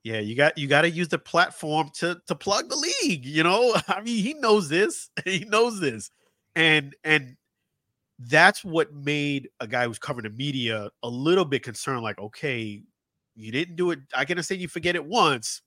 yeah, 0.07 0.21
you 0.21 0.37
got 0.37 0.57
you 0.57 0.69
got 0.69 0.83
to 0.83 0.91
use 0.91 1.09
the 1.09 1.19
platform 1.19 1.91
to 1.95 2.21
to 2.29 2.37
plug 2.37 2.69
the 2.69 2.77
league. 2.77 3.27
You 3.27 3.43
know, 3.43 3.75
I 3.89 4.03
mean, 4.03 4.23
he 4.23 4.35
knows 4.35 4.69
this. 4.69 5.11
He 5.25 5.45
knows 5.45 5.81
this, 5.81 6.13
and 6.55 6.95
and 7.03 7.37
that's 8.21 8.65
what 8.65 8.95
made 8.95 9.49
a 9.59 9.67
guy 9.67 9.85
who's 9.85 9.99
covering 9.99 10.23
the 10.23 10.31
media 10.31 10.91
a 11.03 11.09
little 11.09 11.45
bit 11.45 11.65
concerned. 11.65 12.03
Like, 12.03 12.21
okay, 12.21 12.85
you 13.35 13.51
didn't 13.51 13.75
do 13.75 13.91
it. 13.91 13.99
I 14.15 14.25
can 14.25 14.41
say 14.45 14.55
you 14.55 14.69
forget 14.69 14.95
it 14.95 15.05
once, 15.05 15.63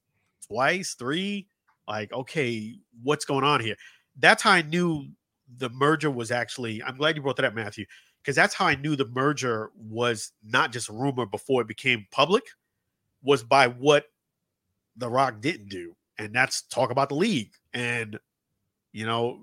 twice, 0.47 0.95
three. 0.97 1.47
Like, 1.85 2.13
okay, 2.13 2.79
what's 3.03 3.25
going 3.25 3.43
on 3.43 3.59
here? 3.59 3.75
That's 4.17 4.41
how 4.41 4.51
I 4.51 4.61
knew 4.61 5.09
the 5.57 5.69
merger 5.71 6.09
was 6.09 6.31
actually. 6.31 6.81
I'm 6.81 6.95
glad 6.95 7.17
you 7.17 7.21
brought 7.21 7.35
that 7.35 7.45
up, 7.45 7.55
Matthew, 7.55 7.85
because 8.23 8.37
that's 8.37 8.53
how 8.53 8.67
I 8.67 8.75
knew 8.75 8.95
the 8.95 9.09
merger 9.09 9.71
was 9.75 10.31
not 10.45 10.71
just 10.71 10.87
rumor 10.87 11.25
before 11.25 11.61
it 11.61 11.67
became 11.67 12.07
public. 12.09 12.43
Was 13.21 13.43
by 13.43 13.67
what 13.67 14.05
The 14.99 15.09
Rock 15.09 15.41
didn't 15.41 15.69
do, 15.69 15.95
and 16.17 16.33
that's 16.33 16.61
talk 16.63 16.91
about 16.91 17.09
the 17.09 17.15
league. 17.15 17.51
And 17.73 18.19
you 18.91 19.05
know, 19.05 19.39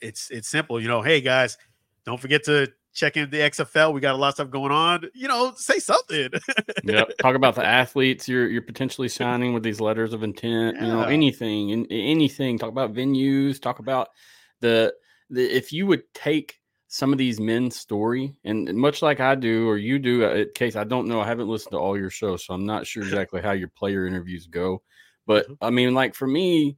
it's 0.00 0.30
it's 0.30 0.48
simple. 0.48 0.80
You 0.80 0.88
know, 0.88 1.02
hey 1.02 1.20
guys, 1.20 1.58
don't 2.04 2.20
forget 2.20 2.44
to 2.44 2.72
check 2.92 3.16
in 3.16 3.30
the 3.30 3.38
XFL. 3.38 3.92
We 3.92 4.00
got 4.00 4.14
a 4.14 4.18
lot 4.18 4.28
of 4.28 4.34
stuff 4.34 4.50
going 4.50 4.72
on. 4.72 5.04
You 5.14 5.28
know, 5.28 5.52
say 5.56 5.78
something. 5.78 6.30
yeah. 6.84 7.04
Talk 7.20 7.34
about 7.34 7.54
the 7.54 7.64
athletes 7.64 8.28
you're 8.28 8.48
you're 8.48 8.62
potentially 8.62 9.08
signing 9.08 9.54
with 9.54 9.62
these 9.62 9.80
letters 9.80 10.12
of 10.12 10.22
intent. 10.22 10.76
Yeah. 10.76 10.86
You 10.86 10.92
know, 10.92 11.02
anything 11.02 11.72
and 11.72 11.86
anything. 11.90 12.58
Talk 12.58 12.70
about 12.70 12.94
venues. 12.94 13.60
Talk 13.60 13.78
about 13.78 14.08
the 14.60 14.94
the 15.28 15.44
if 15.44 15.72
you 15.72 15.86
would 15.86 16.02
take 16.14 16.59
some 16.92 17.12
of 17.12 17.18
these 17.18 17.38
men's 17.38 17.76
story 17.76 18.34
and 18.44 18.74
much 18.74 19.00
like 19.00 19.20
I 19.20 19.36
do 19.36 19.68
or 19.68 19.76
you 19.76 19.98
do 19.98 20.24
uh, 20.24 20.44
case 20.54 20.74
I 20.74 20.84
don't 20.84 21.06
know 21.06 21.20
I 21.20 21.26
haven't 21.26 21.48
listened 21.48 21.72
to 21.72 21.78
all 21.78 21.96
your 21.96 22.10
shows 22.10 22.44
so 22.44 22.52
I'm 22.52 22.66
not 22.66 22.86
sure 22.86 23.02
exactly 23.04 23.40
how 23.40 23.52
your 23.52 23.68
player 23.68 24.06
interviews 24.06 24.46
go 24.46 24.82
but 25.26 25.44
mm-hmm. 25.44 25.54
I 25.62 25.70
mean 25.70 25.94
like 25.94 26.14
for 26.14 26.26
me 26.26 26.76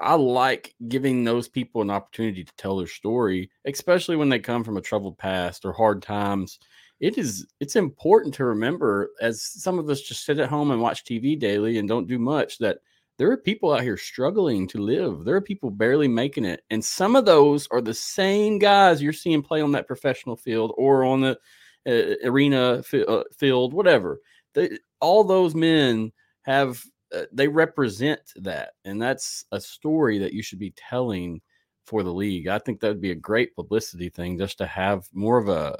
I 0.00 0.14
like 0.14 0.74
giving 0.88 1.24
those 1.24 1.48
people 1.48 1.82
an 1.82 1.90
opportunity 1.90 2.44
to 2.44 2.52
tell 2.56 2.76
their 2.76 2.86
story, 2.86 3.50
especially 3.64 4.16
when 4.16 4.28
they 4.28 4.38
come 4.38 4.64
from 4.64 4.76
a 4.76 4.82
troubled 4.82 5.18
past 5.18 5.64
or 5.64 5.72
hard 5.72 6.02
times. 6.02 6.58
It 7.00 7.18
is 7.18 7.46
it's 7.60 7.76
important 7.76 8.34
to 8.34 8.44
remember 8.44 9.10
as 9.20 9.42
some 9.42 9.78
of 9.78 9.88
us 9.90 10.00
just 10.00 10.24
sit 10.24 10.38
at 10.38 10.48
home 10.48 10.70
and 10.70 10.80
watch 10.80 11.04
TV 11.04 11.38
daily 11.38 11.78
and 11.78 11.88
don't 11.88 12.06
do 12.06 12.18
much 12.18 12.58
that 12.58 12.78
there 13.22 13.30
are 13.30 13.36
people 13.36 13.72
out 13.72 13.82
here 13.82 13.96
struggling 13.96 14.66
to 14.66 14.78
live. 14.78 15.24
There 15.24 15.36
are 15.36 15.40
people 15.40 15.70
barely 15.70 16.08
making 16.08 16.44
it. 16.44 16.64
And 16.70 16.84
some 16.84 17.14
of 17.14 17.24
those 17.24 17.68
are 17.70 17.80
the 17.80 17.94
same 17.94 18.58
guys 18.58 19.00
you're 19.00 19.12
seeing 19.12 19.42
play 19.42 19.60
on 19.60 19.70
that 19.72 19.86
professional 19.86 20.34
field 20.34 20.74
or 20.76 21.04
on 21.04 21.20
the 21.20 21.38
uh, 21.86 22.28
arena 22.28 22.78
f- 22.78 23.06
uh, 23.06 23.22
field, 23.38 23.74
whatever. 23.74 24.18
They, 24.54 24.76
all 25.00 25.22
those 25.22 25.54
men 25.54 26.10
have 26.40 26.82
uh, 27.14 27.26
they 27.30 27.46
represent 27.46 28.18
that, 28.34 28.72
and 28.84 29.00
that's 29.00 29.44
a 29.52 29.60
story 29.60 30.18
that 30.18 30.32
you 30.32 30.42
should 30.42 30.58
be 30.58 30.72
telling 30.72 31.40
for 31.84 32.02
the 32.02 32.12
league. 32.12 32.48
I 32.48 32.58
think 32.58 32.80
that 32.80 32.88
would 32.88 33.00
be 33.00 33.12
a 33.12 33.14
great 33.14 33.54
publicity 33.54 34.08
thing, 34.08 34.36
just 34.36 34.58
to 34.58 34.66
have 34.66 35.08
more 35.12 35.38
of 35.38 35.48
a 35.48 35.78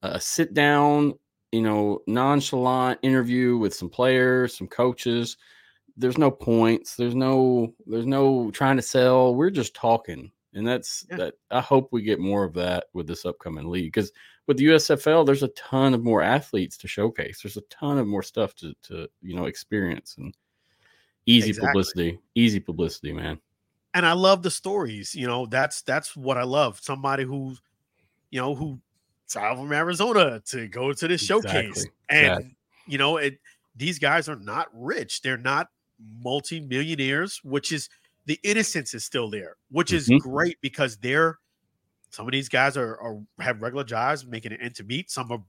a 0.00 0.18
sit 0.18 0.54
down, 0.54 1.12
you 1.52 1.60
know, 1.60 2.00
nonchalant 2.06 3.00
interview 3.02 3.58
with 3.58 3.74
some 3.74 3.90
players, 3.90 4.56
some 4.56 4.66
coaches. 4.66 5.36
There's 5.98 6.16
no 6.18 6.30
points. 6.30 6.94
There's 6.94 7.14
no. 7.14 7.74
There's 7.86 8.06
no 8.06 8.50
trying 8.52 8.76
to 8.76 8.82
sell. 8.82 9.34
We're 9.34 9.50
just 9.50 9.74
talking, 9.74 10.30
and 10.54 10.66
that's 10.66 11.04
yeah. 11.10 11.16
that. 11.16 11.34
I 11.50 11.60
hope 11.60 11.88
we 11.90 12.02
get 12.02 12.20
more 12.20 12.44
of 12.44 12.54
that 12.54 12.84
with 12.94 13.06
this 13.06 13.24
upcoming 13.26 13.68
league 13.68 13.92
because 13.92 14.12
with 14.46 14.56
the 14.56 14.66
USFL, 14.66 15.26
there's 15.26 15.42
a 15.42 15.48
ton 15.48 15.94
of 15.94 16.02
more 16.02 16.22
athletes 16.22 16.76
to 16.78 16.88
showcase. 16.88 17.40
There's 17.42 17.58
a 17.58 17.62
ton 17.62 17.98
of 17.98 18.06
more 18.06 18.22
stuff 18.22 18.54
to 18.56 18.74
to 18.84 19.08
you 19.20 19.36
know 19.36 19.44
experience 19.44 20.16
and 20.18 20.34
easy 21.26 21.50
exactly. 21.50 21.68
publicity. 21.68 22.18
Easy 22.34 22.58
publicity, 22.58 23.12
man. 23.12 23.38
And 23.94 24.06
I 24.06 24.12
love 24.12 24.42
the 24.42 24.50
stories. 24.50 25.14
You 25.14 25.26
know, 25.26 25.46
that's 25.46 25.82
that's 25.82 26.16
what 26.16 26.38
I 26.38 26.44
love. 26.44 26.80
Somebody 26.80 27.24
who, 27.24 27.56
you 28.30 28.40
know, 28.40 28.54
who 28.54 28.80
traveled 29.28 29.66
from 29.66 29.72
Arizona 29.72 30.40
to 30.46 30.66
go 30.68 30.92
to 30.92 31.08
this 31.08 31.22
exactly. 31.22 31.50
showcase, 31.50 31.86
and 32.08 32.26
exactly. 32.26 32.56
you 32.86 32.98
know, 32.98 33.18
it. 33.18 33.38
These 33.76 34.00
guys 34.00 34.28
are 34.28 34.36
not 34.36 34.66
rich. 34.72 35.22
They're 35.22 35.36
not 35.36 35.68
multi-millionaires, 36.22 37.40
which 37.42 37.72
is 37.72 37.88
the 38.26 38.38
innocence 38.42 38.94
is 38.94 39.04
still 39.04 39.30
there, 39.30 39.56
which 39.70 39.92
is 39.92 40.08
mm-hmm. 40.08 40.28
great 40.28 40.58
because 40.60 40.96
they're 40.98 41.38
some 42.10 42.26
of 42.26 42.32
these 42.32 42.48
guys 42.48 42.76
are, 42.76 42.98
are 43.00 43.20
have 43.38 43.62
regular 43.62 43.84
jobs, 43.84 44.26
making 44.26 44.52
it 44.52 44.60
end 44.62 44.74
to 44.76 44.84
meet. 44.84 45.10
Some 45.10 45.30
are 45.30 45.42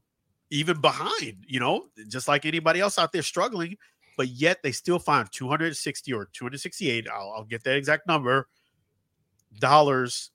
even 0.49 0.81
behind, 0.81 1.45
you 1.47 1.59
know, 1.59 1.85
just 2.07 2.27
like 2.27 2.45
anybody 2.45 2.79
else 2.79 2.97
out 2.97 3.11
there 3.11 3.21
struggling, 3.21 3.77
but 4.17 4.27
yet 4.27 4.59
they 4.63 4.71
still 4.71 4.99
find 4.99 5.31
260 5.31 6.13
or 6.13 6.25
268. 6.33 7.07
I'll, 7.07 7.33
I'll 7.37 7.43
get 7.45 7.63
that 7.63 7.75
exact 7.75 8.07
number 8.07 8.47
dollars 9.59 10.31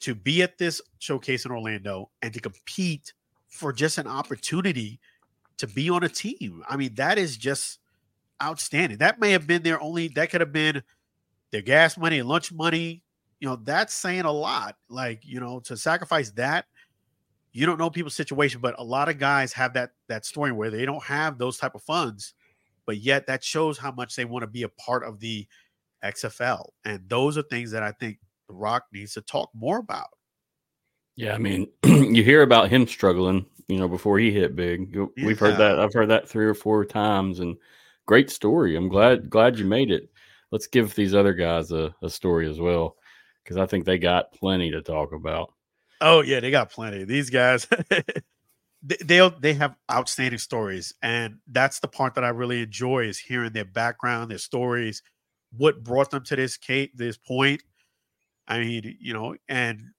to 0.00 0.14
be 0.14 0.42
at 0.42 0.58
this 0.58 0.80
showcase 0.98 1.44
in 1.44 1.50
Orlando 1.50 2.10
and 2.22 2.32
to 2.34 2.40
compete 2.40 3.12
for 3.48 3.72
just 3.72 3.98
an 3.98 4.06
opportunity 4.06 5.00
to 5.58 5.66
be 5.66 5.88
on 5.88 6.04
a 6.04 6.08
team. 6.08 6.62
I 6.68 6.76
mean, 6.76 6.94
that 6.96 7.18
is 7.18 7.36
just 7.36 7.78
outstanding. 8.42 8.98
That 8.98 9.20
may 9.20 9.32
have 9.32 9.46
been 9.46 9.62
their 9.62 9.80
only, 9.80 10.08
that 10.08 10.30
could 10.30 10.40
have 10.40 10.52
been 10.52 10.82
their 11.52 11.62
gas 11.62 11.96
money 11.96 12.18
and 12.18 12.28
lunch 12.28 12.52
money, 12.52 13.02
you 13.40 13.48
know, 13.48 13.56
that's 13.56 13.94
saying 13.94 14.22
a 14.22 14.32
lot. 14.32 14.76
Like, 14.88 15.22
you 15.24 15.40
know, 15.40 15.60
to 15.60 15.76
sacrifice 15.76 16.30
that, 16.32 16.66
you 17.52 17.64
don't 17.64 17.78
know 17.78 17.88
people's 17.88 18.14
situation, 18.14 18.60
but 18.60 18.74
a 18.78 18.84
lot 18.84 19.08
of 19.08 19.18
guys 19.18 19.52
have 19.54 19.72
that 19.74 19.92
that 20.08 20.26
story 20.26 20.52
where 20.52 20.70
they 20.70 20.84
don't 20.84 21.02
have 21.02 21.38
those 21.38 21.56
type 21.56 21.74
of 21.74 21.82
funds, 21.82 22.34
but 22.84 22.98
yet 22.98 23.26
that 23.28 23.42
shows 23.42 23.78
how 23.78 23.90
much 23.92 24.14
they 24.14 24.26
want 24.26 24.42
to 24.42 24.46
be 24.46 24.62
a 24.62 24.68
part 24.68 25.04
of 25.04 25.20
the 25.20 25.46
XFL. 26.04 26.68
And 26.84 27.08
those 27.08 27.38
are 27.38 27.42
things 27.42 27.70
that 27.70 27.82
I 27.82 27.92
think 27.92 28.18
The 28.48 28.54
Rock 28.54 28.84
needs 28.92 29.14
to 29.14 29.22
talk 29.22 29.50
more 29.54 29.78
about. 29.78 30.08
Yeah, 31.16 31.34
I 31.34 31.38
mean, 31.38 31.68
you 31.84 32.22
hear 32.22 32.42
about 32.42 32.68
him 32.68 32.86
struggling, 32.86 33.46
you 33.68 33.78
know, 33.78 33.88
before 33.88 34.18
he 34.18 34.30
hit 34.30 34.54
big. 34.54 34.94
We've 34.94 35.08
yeah. 35.16 35.34
heard 35.34 35.56
that. 35.56 35.78
Uh, 35.78 35.84
I've 35.84 35.94
heard 35.94 36.10
that 36.10 36.28
three 36.28 36.44
or 36.44 36.54
four 36.54 36.84
times, 36.84 37.40
and 37.40 37.56
great 38.06 38.30
story. 38.30 38.76
I'm 38.76 38.88
glad 38.88 39.28
glad 39.28 39.58
you 39.58 39.64
made 39.64 39.90
it. 39.90 40.08
Let's 40.50 40.66
give 40.66 40.94
these 40.94 41.14
other 41.14 41.34
guys 41.34 41.72
a, 41.72 41.94
a 42.02 42.08
story 42.08 42.48
as 42.48 42.58
well 42.58 42.96
because 43.42 43.56
I 43.56 43.66
think 43.66 43.84
they 43.84 43.98
got 43.98 44.32
plenty 44.32 44.70
to 44.70 44.82
talk 44.82 45.12
about. 45.12 45.52
Oh 46.00 46.22
yeah, 46.22 46.40
they 46.40 46.50
got 46.50 46.70
plenty. 46.70 47.04
These 47.04 47.30
guys, 47.30 47.66
they 48.82 49.30
they 49.40 49.54
have 49.54 49.76
outstanding 49.90 50.38
stories, 50.38 50.94
and 51.02 51.38
that's 51.48 51.80
the 51.80 51.88
part 51.88 52.14
that 52.14 52.24
I 52.24 52.28
really 52.28 52.62
enjoy 52.62 53.04
is 53.04 53.18
hearing 53.18 53.52
their 53.52 53.64
background, 53.64 54.30
their 54.30 54.38
stories, 54.38 55.02
what 55.56 55.82
brought 55.82 56.10
them 56.10 56.24
to 56.24 56.36
this 56.36 56.56
Kate 56.56 56.96
this 56.96 57.16
point. 57.16 57.62
I 58.48 58.60
mean, 58.60 58.96
you 59.00 59.12
know, 59.12 59.36
and 59.48 59.90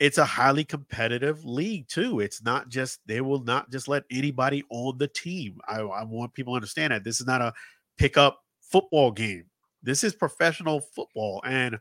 it's 0.00 0.18
a 0.18 0.24
highly 0.24 0.64
competitive 0.64 1.44
league 1.44 1.86
too. 1.86 2.20
It's 2.20 2.42
not 2.42 2.70
just 2.70 3.00
they 3.06 3.20
will 3.20 3.44
not 3.44 3.70
just 3.70 3.86
let 3.86 4.04
anybody 4.10 4.64
on 4.70 4.96
the 4.96 5.06
team. 5.06 5.60
I, 5.68 5.80
I 5.80 6.04
want 6.04 6.32
people 6.32 6.54
to 6.54 6.56
understand 6.56 6.92
that 6.92 7.04
this 7.04 7.20
is 7.20 7.26
not 7.26 7.42
a 7.42 7.52
pickup 7.98 8.40
football 8.62 9.12
game. 9.12 9.44
This 9.82 10.02
is 10.02 10.14
professional 10.14 10.80
football, 10.80 11.42
and 11.44 11.78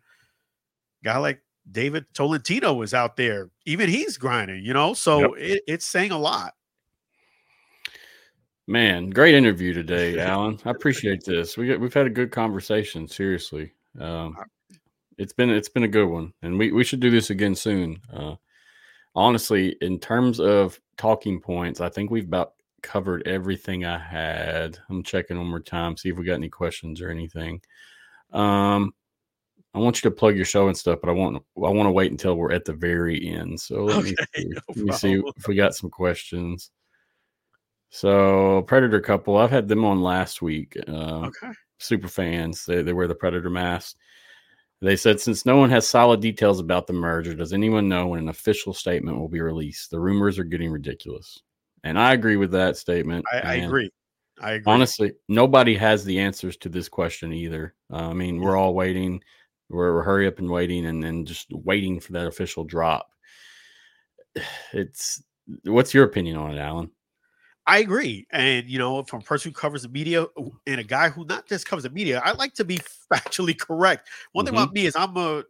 guy 1.04 1.18
like 1.18 1.42
David 1.72 2.06
Tolentino 2.14 2.82
is 2.82 2.94
out 2.94 3.16
there. 3.16 3.50
Even 3.66 3.90
he's 3.90 4.18
grinding, 4.18 4.66
you 4.66 4.74
know. 4.74 4.94
So 4.94 5.20
yep. 5.20 5.32
it, 5.38 5.64
it's 5.68 5.86
saying 5.86 6.12
a 6.12 6.18
lot. 6.18 6.54
Man, 8.68 9.10
great 9.10 9.34
interview 9.34 9.74
today, 9.74 10.20
Alan. 10.26 10.60
I 10.66 10.72
appreciate 10.72 11.24
this. 11.24 11.58
We 11.58 11.76
we've 11.78 11.94
had 11.94 12.06
a 12.06 12.12
good 12.12 12.32
conversation. 12.32 13.08
Seriously, 13.08 13.72
um, 13.98 14.36
it's 15.20 15.34
been 15.34 15.50
it's 15.50 15.70
been 15.70 15.84
a 15.84 15.88
good 15.88 16.08
one, 16.08 16.34
and 16.42 16.58
we 16.58 16.72
we 16.72 16.84
should 16.84 17.02
do 17.02 17.12
this 17.12 17.30
again 17.30 17.54
soon. 17.54 18.02
Uh, 18.12 18.36
honestly, 19.14 19.76
in 19.82 20.00
terms 20.00 20.40
of 20.40 20.80
talking 20.98 21.42
points, 21.42 21.82
I 21.82 21.90
think 21.90 22.10
we've 22.10 22.26
about 22.26 22.54
covered 22.82 23.28
everything 23.28 23.84
I 23.84 24.00
had. 24.00 24.80
I'm 24.90 25.04
checking 25.04 25.38
one 25.38 25.48
more 25.48 25.60
time, 25.60 25.98
see 25.98 26.10
if 26.10 26.18
we 26.18 26.26
got 26.26 26.36
any 26.36 26.50
questions 26.50 27.02
or 27.02 27.10
anything. 27.10 27.62
Um, 28.32 28.94
I 29.74 29.80
want 29.80 30.02
you 30.02 30.10
to 30.10 30.16
plug 30.16 30.38
your 30.38 30.46
show 30.46 30.70
and 30.70 30.78
stuff, 30.78 31.00
but 31.02 31.10
I 31.10 31.14
want 31.14 31.36
I 31.38 31.70
want 31.70 31.88
to 31.88 31.92
wait 31.92 32.12
until 32.12 32.36
we're 32.36 32.54
at 32.54 32.64
the 32.64 32.74
very 32.74 33.28
end. 33.28 33.60
So 33.60 33.84
let 33.84 33.98
okay, 33.98 34.12
me 34.12 34.16
see, 34.36 34.46
no 34.46 34.62
let 34.70 34.78
me 34.78 34.92
see 34.94 35.22
if 35.36 35.48
we 35.48 35.56
got 35.56 35.76
some 35.76 35.90
questions. 35.90 36.72
So 37.90 38.62
Predator 38.68 39.02
couple, 39.02 39.36
I've 39.36 39.52
had 39.52 39.68
them 39.68 39.84
on 39.84 40.02
last 40.02 40.42
week. 40.42 40.78
Uh, 40.88 41.28
okay. 41.28 41.52
Super 41.78 42.08
fans, 42.08 42.66
they 42.66 42.82
they 42.82 42.94
wear 42.94 43.08
the 43.08 43.16
Predator 43.16 43.50
mask. 43.50 43.98
They 44.82 44.96
said 44.96 45.20
since 45.20 45.46
no 45.46 45.58
one 45.58 45.70
has 45.72 45.88
solid 45.88 46.22
details 46.22 46.60
about 46.60 46.88
the 46.88 46.94
merger, 46.94 47.34
does 47.34 47.52
anyone 47.52 47.90
know 47.90 48.08
when 48.08 48.20
an 48.20 48.30
official 48.30 48.74
statement 48.74 49.20
will 49.20 49.28
be 49.28 49.42
released? 49.42 49.92
The 49.92 50.00
rumors 50.00 50.40
are 50.40 50.46
getting 50.46 50.72
ridiculous, 50.72 51.42
and 51.84 52.00
I 52.00 52.14
agree 52.14 52.38
with 52.38 52.52
that 52.52 52.78
statement. 52.78 53.26
I, 53.32 53.40
I 53.40 53.54
agree. 53.56 53.92
I 54.42 54.52
agree. 54.52 54.72
Honestly, 54.72 55.14
nobody 55.28 55.76
has 55.76 56.06
the 56.06 56.20
answers 56.20 56.56
to 56.58 56.70
this 56.70 56.88
question 56.88 57.34
either. 57.34 57.76
Uh, 57.92 58.10
I 58.10 58.14
mean, 58.14 58.40
we're 58.40 58.56
all 58.56 58.74
waiting. 58.74 59.22
We're, 59.70 59.96
we're 59.96 60.04
hurry 60.04 60.28
up 60.28 60.40
and 60.40 60.50
waiting, 60.50 60.86
and 60.86 61.04
then 61.04 61.26
just 61.26 61.48
waiting 61.52 62.00
for 62.00 62.14
that 62.14 62.28
official 62.28 62.64
drop. 62.64 63.10
It's 64.72 65.24
what's 65.64 65.94
your 65.94 66.06
opinion 66.06 66.38
on 66.38 66.56
it, 66.56 66.60
Alan? 66.60 66.92
I 67.70 67.78
agree. 67.78 68.26
And, 68.32 68.68
you 68.68 68.80
know, 68.80 69.04
from 69.04 69.20
a 69.22 69.24
person 69.24 69.52
who 69.52 69.54
covers 69.54 69.84
the 69.84 69.90
media 69.90 70.26
and 70.66 70.80
a 70.80 70.84
guy 70.84 71.10
who 71.10 71.24
not 71.26 71.48
just 71.48 71.68
covers 71.68 71.84
the 71.84 71.92
media, 71.92 72.20
I 72.26 72.32
like 72.32 72.56
to 72.56 72.66
be 72.66 72.80
factually 73.14 73.56
correct. 73.56 74.08
One 74.32 74.44
mm-hmm. 74.44 74.56
thing 74.56 74.64
about 74.64 74.74
me 74.74 74.88
is 74.88 74.96
I'm 74.96 75.16
a 75.16 75.44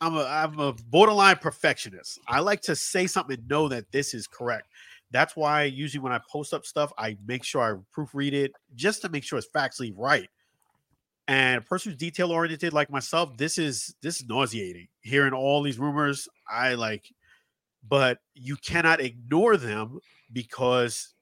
I'm 0.00 0.14
a 0.14 0.22
I'm 0.24 0.60
a 0.60 0.72
borderline 0.72 1.38
perfectionist. 1.38 2.20
I 2.28 2.38
like 2.38 2.60
to 2.62 2.76
say 2.76 3.08
something 3.08 3.36
and 3.36 3.48
know 3.48 3.66
that 3.68 3.90
this 3.90 4.14
is 4.14 4.28
correct. 4.28 4.68
That's 5.10 5.34
why 5.34 5.64
usually 5.64 6.00
when 6.00 6.12
I 6.12 6.20
post 6.30 6.54
up 6.54 6.64
stuff, 6.64 6.92
I 6.96 7.16
make 7.26 7.42
sure 7.42 7.60
I 7.60 7.98
proofread 7.98 8.32
it 8.32 8.52
just 8.76 9.02
to 9.02 9.08
make 9.08 9.24
sure 9.24 9.36
it's 9.36 9.48
factually 9.48 9.92
right. 9.96 10.30
And 11.26 11.58
a 11.58 11.60
person 11.60 11.90
who's 11.90 11.98
detail 11.98 12.30
oriented 12.30 12.72
like 12.72 12.88
myself, 12.88 13.36
this 13.36 13.58
is 13.58 13.96
this 14.00 14.20
is 14.20 14.28
nauseating. 14.28 14.86
Hearing 15.00 15.32
all 15.32 15.60
these 15.64 15.80
rumors, 15.80 16.28
I 16.48 16.74
like, 16.74 17.12
but 17.88 18.18
you 18.36 18.54
cannot 18.54 19.00
ignore 19.00 19.56
them 19.56 19.98
because 20.32 21.14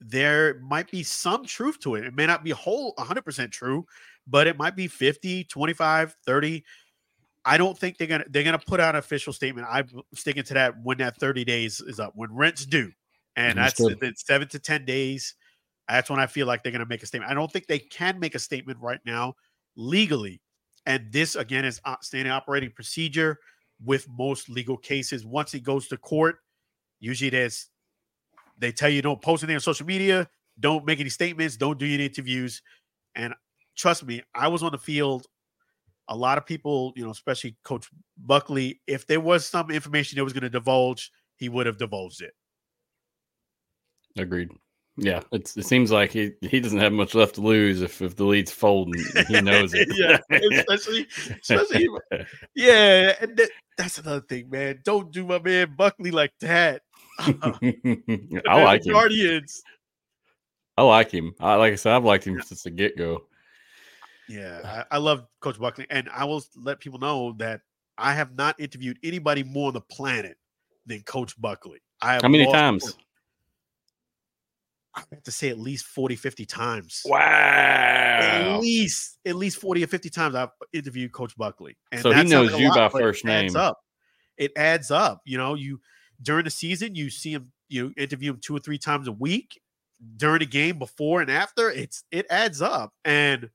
there 0.00 0.60
might 0.60 0.90
be 0.90 1.02
some 1.02 1.44
truth 1.44 1.80
to 1.80 1.96
it. 1.96 2.04
It 2.04 2.14
may 2.14 2.26
not 2.26 2.44
be 2.44 2.50
whole 2.50 2.94
100% 2.96 3.50
true, 3.50 3.84
but 4.26 4.46
it 4.46 4.56
might 4.56 4.76
be 4.76 4.86
50, 4.86 5.44
25, 5.44 6.14
30. 6.24 6.64
I 7.44 7.56
don't 7.56 7.78
think 7.78 7.96
they're 7.96 8.06
going 8.06 8.22
to 8.22 8.28
they're 8.28 8.42
going 8.42 8.58
to 8.58 8.64
put 8.64 8.80
out 8.80 8.94
an 8.94 8.98
official 8.98 9.32
statement. 9.32 9.66
I'm 9.70 9.88
sticking 10.14 10.42
to 10.44 10.54
that 10.54 10.74
when 10.82 10.98
that 10.98 11.16
30 11.18 11.44
days 11.44 11.80
is 11.80 11.98
up, 11.98 12.12
when 12.14 12.34
rent's 12.34 12.66
due. 12.66 12.90
And 13.36 13.56
that's 13.56 13.80
7 14.16 14.48
to 14.48 14.58
10 14.58 14.84
days. 14.84 15.34
That's 15.88 16.10
when 16.10 16.20
I 16.20 16.26
feel 16.26 16.46
like 16.46 16.62
they're 16.62 16.72
going 16.72 16.80
to 16.80 16.86
make 16.86 17.02
a 17.02 17.06
statement. 17.06 17.30
I 17.30 17.34
don't 17.34 17.50
think 17.50 17.66
they 17.66 17.78
can 17.78 18.20
make 18.20 18.34
a 18.34 18.38
statement 18.38 18.78
right 18.80 19.00
now 19.06 19.34
legally. 19.76 20.40
And 20.86 21.10
this 21.12 21.36
again 21.36 21.64
is 21.64 21.80
standing 22.02 22.32
operating 22.32 22.72
procedure 22.72 23.38
with 23.84 24.06
most 24.08 24.50
legal 24.50 24.76
cases. 24.76 25.24
Once 25.24 25.54
it 25.54 25.60
goes 25.60 25.88
to 25.88 25.96
court, 25.96 26.36
usually 27.00 27.30
there's 27.30 27.68
they 28.58 28.72
tell 28.72 28.88
you 28.88 29.02
don't 29.02 29.22
post 29.22 29.42
anything 29.42 29.56
on 29.56 29.60
social 29.60 29.86
media, 29.86 30.28
don't 30.60 30.84
make 30.84 31.00
any 31.00 31.10
statements, 31.10 31.56
don't 31.56 31.78
do 31.78 31.86
any 31.86 32.04
interviews. 32.04 32.62
And 33.14 33.34
trust 33.76 34.04
me, 34.04 34.22
I 34.34 34.48
was 34.48 34.62
on 34.62 34.72
the 34.72 34.78
field. 34.78 35.26
A 36.08 36.16
lot 36.16 36.38
of 36.38 36.46
people, 36.46 36.92
you 36.96 37.04
know, 37.04 37.10
especially 37.10 37.56
Coach 37.64 37.88
Buckley, 38.16 38.80
if 38.86 39.06
there 39.06 39.20
was 39.20 39.46
some 39.46 39.70
information 39.70 40.16
that 40.16 40.24
was 40.24 40.32
going 40.32 40.42
to 40.42 40.50
divulge, 40.50 41.10
he 41.36 41.48
would 41.48 41.66
have 41.66 41.76
divulged 41.76 42.22
it. 42.22 42.32
Agreed. 44.16 44.50
Yeah, 45.00 45.20
it 45.30 45.46
seems 45.46 45.92
like 45.92 46.10
he, 46.10 46.32
he 46.40 46.58
doesn't 46.58 46.80
have 46.80 46.92
much 46.92 47.14
left 47.14 47.36
to 47.36 47.40
lose 47.40 47.82
if, 47.82 48.02
if 48.02 48.16
the 48.16 48.24
lead's 48.24 48.50
folding. 48.50 49.00
He 49.28 49.40
knows 49.40 49.72
it. 49.72 49.88
yeah, 49.96 50.18
especially, 50.58 51.06
especially 51.40 51.88
yeah. 52.56 53.14
And 53.20 53.36
that, 53.36 53.50
that's 53.76 53.98
another 53.98 54.22
thing, 54.22 54.50
man. 54.50 54.80
Don't 54.84 55.12
do 55.12 55.24
my 55.24 55.38
man 55.38 55.74
Buckley 55.76 56.10
like 56.10 56.32
that. 56.40 56.82
I 58.48 58.62
like 58.62 58.86
him. 58.86 58.92
Guardians. 58.92 59.62
I 60.76 60.82
like 60.82 61.10
him. 61.10 61.34
I, 61.40 61.56
like 61.56 61.72
I 61.72 61.76
said, 61.76 61.92
I've 61.92 62.04
liked 62.04 62.24
him 62.24 62.36
yeah. 62.36 62.42
since 62.42 62.62
the 62.62 62.70
get 62.70 62.96
go. 62.96 63.24
Yeah, 64.28 64.84
I, 64.90 64.96
I, 64.96 64.98
love 64.98 65.26
Coach 65.40 65.58
Buckley, 65.58 65.86
and 65.90 66.08
I 66.14 66.24
will 66.24 66.44
let 66.54 66.80
people 66.80 66.98
know 66.98 67.32
that 67.38 67.62
I 67.96 68.12
have 68.12 68.36
not 68.36 68.60
interviewed 68.60 68.98
anybody 69.02 69.42
more 69.42 69.68
on 69.68 69.74
the 69.74 69.80
planet 69.80 70.36
than 70.86 71.00
Coach 71.02 71.40
Buckley. 71.40 71.80
I 72.00 72.12
have 72.12 72.22
How 72.22 72.28
many 72.28 72.50
times? 72.52 72.96
I 74.94 75.02
have 75.10 75.22
to 75.24 75.32
say 75.32 75.48
at 75.48 75.58
least 75.58 75.86
40, 75.86 76.16
50 76.16 76.46
times. 76.46 77.02
Wow. 77.04 77.18
At 77.18 78.60
least, 78.60 79.18
at 79.24 79.36
least 79.36 79.58
40 79.58 79.84
or 79.84 79.86
50 79.86 80.10
times 80.10 80.34
I've 80.34 80.50
interviewed 80.72 81.12
Coach 81.12 81.36
Buckley. 81.36 81.76
And 81.92 82.00
so 82.02 82.12
he 82.12 82.24
knows 82.24 82.58
you 82.58 82.68
lot, 82.68 82.92
by 82.92 83.00
first 83.00 83.24
name. 83.24 83.56
Up. 83.56 83.78
It 84.36 84.52
adds 84.56 84.90
up. 84.90 85.22
You 85.24 85.38
know, 85.38 85.54
you 85.54 85.80
during 86.20 86.44
the 86.44 86.50
season, 86.50 86.94
you 86.94 87.10
see 87.10 87.32
him, 87.32 87.52
you 87.68 87.92
interview 87.96 88.32
him 88.32 88.40
two 88.40 88.56
or 88.56 88.60
three 88.60 88.78
times 88.78 89.08
a 89.08 89.12
week. 89.12 89.60
During 90.16 90.40
the 90.40 90.46
game, 90.46 90.78
before 90.78 91.20
and 91.20 91.30
after, 91.30 91.70
it's 91.70 92.04
it 92.12 92.26
adds 92.30 92.62
up, 92.62 92.92
and 93.04 93.50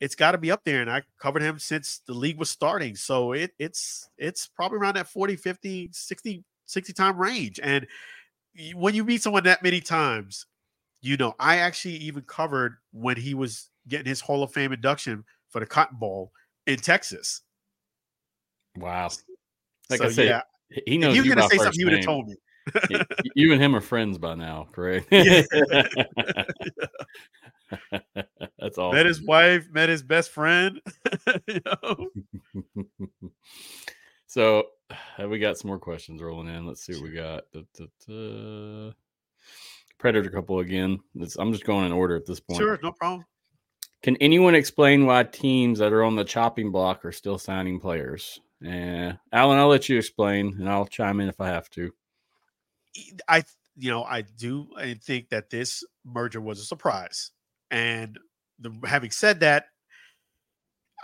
it's 0.00 0.14
got 0.14 0.32
to 0.32 0.38
be 0.38 0.50
up 0.50 0.64
there. 0.64 0.80
And 0.80 0.90
I 0.90 1.02
covered 1.20 1.42
him 1.42 1.58
since 1.58 2.00
the 2.06 2.14
league 2.14 2.38
was 2.38 2.48
starting, 2.48 2.96
so 2.96 3.32
it 3.32 3.52
it's 3.58 4.08
it's 4.16 4.48
probably 4.48 4.78
around 4.78 4.96
that 4.96 5.08
40, 5.08 5.36
50, 5.36 5.90
60, 5.92 6.44
60 6.64 6.92
time 6.94 7.18
range. 7.18 7.60
And 7.62 7.86
when 8.74 8.94
you 8.94 9.04
meet 9.04 9.22
someone 9.22 9.44
that 9.44 9.62
many 9.62 9.82
times, 9.82 10.46
you 11.02 11.18
know, 11.18 11.34
I 11.38 11.58
actually 11.58 11.96
even 11.96 12.22
covered 12.22 12.76
when 12.92 13.18
he 13.18 13.34
was 13.34 13.68
getting 13.86 14.06
his 14.06 14.20
Hall 14.20 14.42
of 14.42 14.52
Fame 14.52 14.72
induction 14.72 15.24
for 15.50 15.60
the 15.60 15.66
Cotton 15.66 15.98
Bowl 15.98 16.32
in 16.66 16.78
Texas. 16.78 17.42
Wow. 18.76 19.10
Like 19.88 19.98
so, 19.98 20.06
I 20.06 20.08
said, 20.10 20.26
yeah, 20.26 20.42
he 20.86 20.98
knows. 20.98 21.16
If 21.16 21.24
you 21.24 21.30
were 21.30 21.36
going 21.36 21.48
to 21.48 21.56
say 21.56 21.62
something, 21.62 21.80
you 21.80 21.86
would 21.86 21.96
have 21.96 22.04
told 22.04 22.28
me. 22.28 22.36
you 23.34 23.52
and 23.52 23.60
him 23.62 23.76
are 23.76 23.80
friends 23.80 24.18
by 24.18 24.34
now, 24.34 24.66
correct? 24.72 25.08
That's 25.10 25.46
all. 28.78 28.92
Met 28.92 29.06
his 29.06 29.22
wife, 29.22 29.68
met 29.70 29.88
his 29.88 30.02
best 30.02 30.30
friend. 30.30 30.80
so 34.26 34.64
we 35.28 35.38
got 35.38 35.58
some 35.58 35.68
more 35.68 35.78
questions 35.78 36.20
rolling 36.22 36.54
in. 36.54 36.66
Let's 36.66 36.84
see 36.84 36.94
what 36.94 37.02
we 37.02 37.12
got. 37.12 37.44
Da, 37.52 37.60
da, 37.76 37.84
da. 38.06 38.92
Predator 39.98 40.30
couple 40.30 40.60
again. 40.60 41.00
It's, 41.14 41.36
I'm 41.36 41.52
just 41.52 41.64
going 41.64 41.86
in 41.86 41.92
order 41.92 42.16
at 42.16 42.26
this 42.26 42.40
point. 42.40 42.58
Sure, 42.58 42.78
no 42.82 42.92
problem. 42.92 43.24
Can 44.02 44.16
anyone 44.16 44.54
explain 44.54 45.06
why 45.06 45.22
teams 45.24 45.78
that 45.78 45.92
are 45.92 46.04
on 46.04 46.16
the 46.16 46.24
chopping 46.24 46.70
block 46.70 47.04
are 47.04 47.12
still 47.12 47.38
signing 47.38 47.80
players? 47.80 48.40
Yeah, 48.60 49.14
Alan, 49.32 49.58
I'll 49.58 49.68
let 49.68 49.88
you 49.88 49.98
explain, 49.98 50.56
and 50.58 50.68
I'll 50.68 50.86
chime 50.86 51.20
in 51.20 51.28
if 51.28 51.40
I 51.40 51.48
have 51.48 51.68
to. 51.70 51.92
I, 53.28 53.44
you 53.76 53.90
know, 53.90 54.04
I 54.04 54.22
do 54.22 54.68
I 54.76 54.94
think 54.94 55.28
that 55.28 55.50
this 55.50 55.84
merger 56.04 56.40
was 56.40 56.58
a 56.58 56.64
surprise, 56.64 57.32
and 57.70 58.18
the, 58.58 58.72
having 58.84 59.10
said 59.10 59.40
that, 59.40 59.66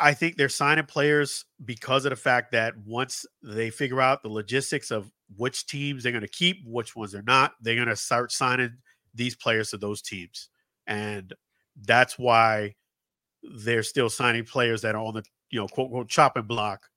I 0.01 0.15
think 0.15 0.37
they're 0.37 0.49
signing 0.49 0.87
players 0.87 1.45
because 1.63 2.07
of 2.07 2.11
the 2.11 2.17
fact 2.17 2.53
that 2.53 2.75
once 2.87 3.27
they 3.43 3.69
figure 3.69 4.01
out 4.01 4.23
the 4.23 4.31
logistics 4.31 4.91
of 4.91 5.13
which 5.37 5.67
teams 5.67 6.03
they're 6.03 6.13
going 6.13 6.23
to 6.23 6.29
keep, 6.29 6.59
which 6.67 6.97
ones 6.97 7.13
they're 7.13 7.23
not, 7.23 7.53
they're 7.61 7.77
going 7.77 7.89
to 7.89 7.97
start 7.97 8.33
signing 8.33 8.79
these 9.15 9.37
players 9.37 9.71
to 9.71 9.77
those 9.77 10.01
teams, 10.01 10.49
and 10.87 11.35
that's 11.77 12.19
why 12.19 12.75
they're 13.43 13.83
still 13.83 14.09
signing 14.09 14.45
players 14.45 14.81
that 14.83 14.95
are 14.95 15.05
on 15.05 15.15
the 15.15 15.25
you 15.51 15.61
know 15.61 15.69
quote 15.69 15.87
unquote 15.89 16.09
chopping 16.09 16.45
block 16.45 16.89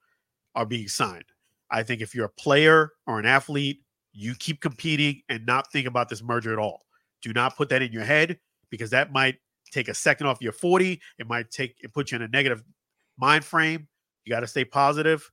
are 0.56 0.66
being 0.66 0.88
signed. 0.88 1.26
I 1.72 1.84
think 1.84 2.02
if 2.02 2.14
you're 2.16 2.26
a 2.26 2.30
player 2.30 2.92
or 3.08 3.20
an 3.20 3.26
athlete, 3.26 3.82
you 4.14 4.36
keep 4.36 4.62
competing 4.62 5.22
and 5.30 5.46
not 5.46 5.72
think 5.72 5.88
about 5.88 6.10
this 6.10 6.24
merger 6.24 6.54
at 6.54 6.60
all. 6.60 6.86
Do 7.22 7.34
not 7.34 7.58
put 7.58 7.70
that 7.70 7.82
in 7.82 7.92
your 7.92 8.04
head 8.04 8.40
because 8.70 8.90
that 8.92 9.12
might 9.12 9.36
take 9.72 9.88
a 9.88 9.94
second 9.94 10.28
off 10.28 10.42
your 10.42 10.54
40. 10.54 11.02
It 11.20 11.28
might 11.28 11.52
take 11.52 11.76
it 11.82 11.94
put 11.94 12.12
you 12.12 12.18
in 12.18 12.22
a 12.22 12.28
negative 12.28 12.64
mind 13.18 13.44
frame. 13.44 13.88
You 14.24 14.30
got 14.30 14.42
to 14.42 14.48
stay 14.48 14.66
positive 14.66 15.30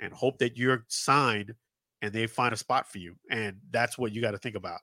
and 0.00 0.12
hope 0.12 0.38
that 0.38 0.56
you're 0.56 0.84
signed 0.88 1.54
and 2.02 2.12
they 2.12 2.26
find 2.26 2.52
a 2.52 2.56
spot 2.56 2.90
for 2.90 2.98
you. 2.98 3.14
And 3.30 3.56
that's 3.70 3.96
what 3.96 4.12
you 4.12 4.20
got 4.20 4.32
to 4.32 4.38
think 4.38 4.56
about. 4.56 4.80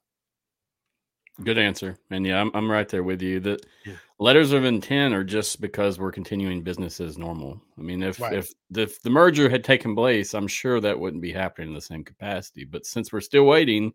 Good 1.43 1.57
answer. 1.57 1.97
And 2.09 2.25
yeah, 2.25 2.39
I'm, 2.39 2.51
I'm 2.53 2.69
right 2.69 2.87
there 2.87 3.03
with 3.03 3.21
you. 3.21 3.39
That 3.39 3.65
yeah. 3.85 3.93
letters 4.19 4.51
of 4.51 4.65
intent 4.65 5.13
are 5.13 5.23
just 5.23 5.61
because 5.61 5.99
we're 5.99 6.11
continuing 6.11 6.61
business 6.61 6.99
as 6.99 7.17
normal. 7.17 7.61
I 7.77 7.81
mean, 7.81 8.03
if, 8.03 8.19
right. 8.19 8.33
if 8.33 8.53
if 8.75 9.01
the 9.01 9.09
merger 9.09 9.49
had 9.49 9.63
taken 9.63 9.95
place, 9.95 10.33
I'm 10.33 10.47
sure 10.47 10.79
that 10.79 10.99
wouldn't 10.99 11.21
be 11.21 11.31
happening 11.31 11.69
in 11.69 11.73
the 11.73 11.81
same 11.81 12.03
capacity. 12.03 12.65
But 12.65 12.85
since 12.85 13.11
we're 13.11 13.21
still 13.21 13.45
waiting, 13.45 13.93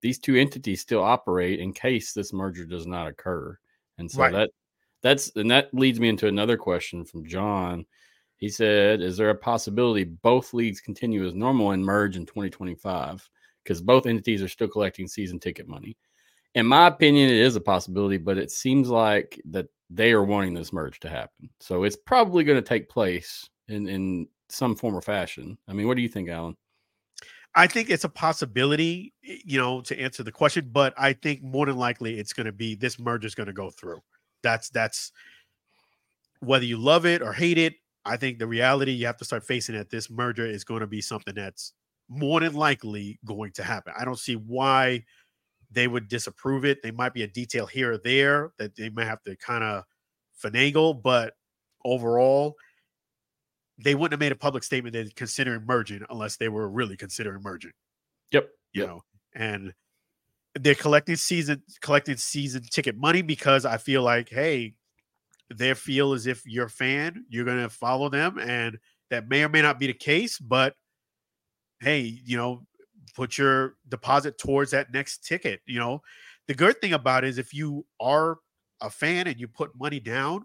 these 0.00 0.18
two 0.18 0.36
entities 0.36 0.80
still 0.82 1.02
operate 1.02 1.60
in 1.60 1.72
case 1.72 2.12
this 2.12 2.32
merger 2.32 2.66
does 2.66 2.86
not 2.86 3.08
occur. 3.08 3.58
And 3.98 4.10
so 4.10 4.20
Right. 4.22 4.32
that 4.32 4.50
that's 5.02 5.32
and 5.36 5.50
that 5.50 5.72
leads 5.74 6.00
me 6.00 6.08
into 6.08 6.28
another 6.28 6.56
question 6.56 7.04
from 7.04 7.26
John. 7.26 7.86
He 8.36 8.48
said, 8.48 9.00
"Is 9.00 9.16
there 9.16 9.30
a 9.30 9.34
possibility 9.34 10.04
both 10.04 10.54
leagues 10.54 10.80
continue 10.80 11.26
as 11.26 11.34
normal 11.34 11.70
and 11.70 11.84
merge 11.84 12.16
in 12.16 12.26
2025 12.26 13.28
because 13.62 13.80
both 13.80 14.06
entities 14.06 14.42
are 14.42 14.48
still 14.48 14.68
collecting 14.68 15.08
season 15.08 15.38
ticket 15.40 15.68
money?" 15.68 15.96
In 16.54 16.66
my 16.66 16.86
opinion, 16.86 17.30
it 17.30 17.36
is 17.36 17.56
a 17.56 17.60
possibility, 17.60 18.16
but 18.16 18.38
it 18.38 18.50
seems 18.50 18.88
like 18.88 19.40
that 19.50 19.66
they 19.90 20.12
are 20.12 20.24
wanting 20.24 20.54
this 20.54 20.72
merge 20.72 21.00
to 21.00 21.08
happen. 21.08 21.50
So 21.60 21.84
it's 21.84 21.96
probably 21.96 22.44
going 22.44 22.62
to 22.62 22.68
take 22.68 22.88
place 22.88 23.48
in 23.68 23.88
in 23.88 24.28
some 24.48 24.76
form 24.76 24.94
or 24.94 25.02
fashion. 25.02 25.58
I 25.68 25.72
mean, 25.72 25.88
what 25.88 25.96
do 25.96 26.02
you 26.02 26.08
think, 26.08 26.28
Alan? 26.28 26.56
I 27.56 27.66
think 27.66 27.88
it's 27.88 28.04
a 28.04 28.08
possibility, 28.08 29.14
you 29.22 29.58
know, 29.58 29.80
to 29.82 29.98
answer 29.98 30.22
the 30.24 30.32
question, 30.32 30.70
but 30.72 30.92
I 30.98 31.12
think 31.12 31.42
more 31.42 31.66
than 31.66 31.76
likely 31.76 32.18
it's 32.18 32.32
going 32.32 32.46
to 32.46 32.52
be 32.52 32.74
this 32.74 32.98
merger 32.98 33.26
is 33.26 33.34
going 33.34 33.46
to 33.46 33.52
go 33.52 33.70
through. 33.70 34.00
That's 34.42 34.70
that's 34.70 35.12
whether 36.40 36.64
you 36.64 36.76
love 36.76 37.06
it 37.06 37.22
or 37.22 37.32
hate 37.32 37.58
it. 37.58 37.74
I 38.04 38.16
think 38.16 38.38
the 38.38 38.46
reality 38.46 38.92
you 38.92 39.06
have 39.06 39.16
to 39.18 39.24
start 39.24 39.44
facing 39.44 39.76
that 39.76 39.88
this 39.88 40.10
merger 40.10 40.44
is 40.44 40.64
going 40.64 40.80
to 40.80 40.86
be 40.86 41.00
something 41.00 41.34
that's 41.34 41.72
more 42.08 42.40
than 42.40 42.54
likely 42.54 43.18
going 43.24 43.52
to 43.52 43.62
happen. 43.62 43.94
I 43.98 44.04
don't 44.04 44.18
see 44.18 44.34
why 44.34 45.04
they 45.74 45.88
would 45.88 46.08
disapprove 46.08 46.64
it. 46.64 46.82
They 46.82 46.90
might 46.90 47.14
be 47.14 47.22
a 47.22 47.28
detail 47.28 47.66
here 47.66 47.92
or 47.92 47.98
there 47.98 48.52
that 48.58 48.76
they 48.76 48.90
might 48.90 49.06
have 49.06 49.22
to 49.22 49.36
kind 49.36 49.64
of 49.64 49.84
finagle, 50.42 51.00
but 51.00 51.34
overall, 51.84 52.54
they 53.78 53.94
wouldn't 53.94 54.12
have 54.12 54.20
made 54.20 54.32
a 54.32 54.36
public 54.36 54.62
statement 54.62 54.92
that 54.92 55.02
they're 55.04 55.12
considering 55.16 55.64
merging 55.66 56.02
unless 56.10 56.36
they 56.36 56.48
were 56.48 56.68
really 56.68 56.96
considering 56.96 57.42
merging 57.42 57.72
Yep. 58.30 58.50
you 58.72 58.82
Yep. 58.82 58.88
know 58.88 59.00
and 59.34 59.74
they're 60.54 60.74
collecting 60.76 61.16
season 61.16 61.62
collecting 61.80 62.16
season 62.16 62.62
ticket 62.70 62.96
money 62.96 63.22
because 63.22 63.64
i 63.64 63.76
feel 63.76 64.02
like 64.02 64.28
hey 64.28 64.74
they 65.52 65.74
feel 65.74 66.12
as 66.12 66.26
if 66.26 66.46
you're 66.46 66.66
a 66.66 66.70
fan 66.70 67.24
you're 67.28 67.44
going 67.44 67.60
to 67.62 67.68
follow 67.68 68.08
them 68.08 68.38
and 68.38 68.78
that 69.10 69.28
may 69.28 69.42
or 69.42 69.48
may 69.48 69.62
not 69.62 69.78
be 69.80 69.88
the 69.88 69.92
case 69.94 70.38
but 70.38 70.74
hey 71.80 72.00
you 72.00 72.36
know 72.36 72.64
put 73.14 73.38
your 73.38 73.76
deposit 73.88 74.38
towards 74.38 74.70
that 74.70 74.92
next 74.92 75.24
ticket 75.24 75.60
you 75.66 75.78
know 75.78 76.02
the 76.46 76.54
good 76.54 76.80
thing 76.80 76.92
about 76.92 77.24
it 77.24 77.28
is 77.28 77.38
if 77.38 77.54
you 77.54 77.84
are 78.00 78.38
a 78.80 78.90
fan 78.90 79.26
and 79.26 79.40
you 79.40 79.48
put 79.48 79.70
money 79.78 80.00
down 80.00 80.44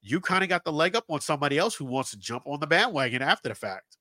you 0.00 0.20
kind 0.20 0.42
of 0.42 0.50
got 0.50 0.64
the 0.64 0.72
leg 0.72 0.94
up 0.94 1.04
on 1.08 1.20
somebody 1.20 1.58
else 1.58 1.74
who 1.74 1.84
wants 1.84 2.10
to 2.10 2.18
jump 2.18 2.42
on 2.46 2.60
the 2.60 2.66
bandwagon 2.66 3.22
after 3.22 3.48
the 3.48 3.54
fact 3.54 3.96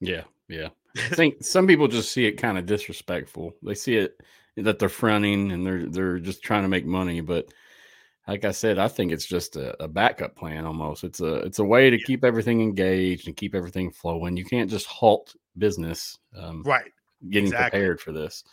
Yeah, 0.00 0.24
yeah. 0.48 0.68
I 0.96 1.00
think 1.14 1.42
some 1.42 1.66
people 1.66 1.88
just 1.88 2.12
see 2.12 2.26
it 2.26 2.32
kind 2.32 2.58
of 2.58 2.66
disrespectful. 2.66 3.54
They 3.62 3.74
see 3.74 3.96
it 3.96 4.20
that 4.56 4.78
they're 4.78 4.88
fronting 4.88 5.52
and 5.52 5.64
they're 5.66 5.86
they're 5.86 6.18
just 6.18 6.42
trying 6.42 6.62
to 6.62 6.68
make 6.68 6.84
money. 6.84 7.20
But 7.20 7.46
like 8.28 8.44
I 8.44 8.50
said, 8.50 8.78
I 8.78 8.88
think 8.88 9.12
it's 9.12 9.24
just 9.24 9.56
a, 9.56 9.80
a 9.82 9.88
backup 9.88 10.36
plan 10.36 10.66
almost. 10.66 11.04
It's 11.04 11.20
a 11.20 11.36
it's 11.36 11.60
a 11.60 11.64
way 11.64 11.88
to 11.88 11.98
keep 11.98 12.24
everything 12.24 12.60
engaged 12.60 13.26
and 13.26 13.36
keep 13.36 13.54
everything 13.54 13.90
flowing. 13.90 14.36
You 14.36 14.44
can't 14.44 14.70
just 14.70 14.86
halt 14.86 15.34
business 15.56 16.18
um, 16.36 16.62
right 16.64 16.90
getting 17.30 17.46
exactly. 17.48 17.78
prepared 17.78 18.00
for 18.00 18.12
this. 18.12 18.44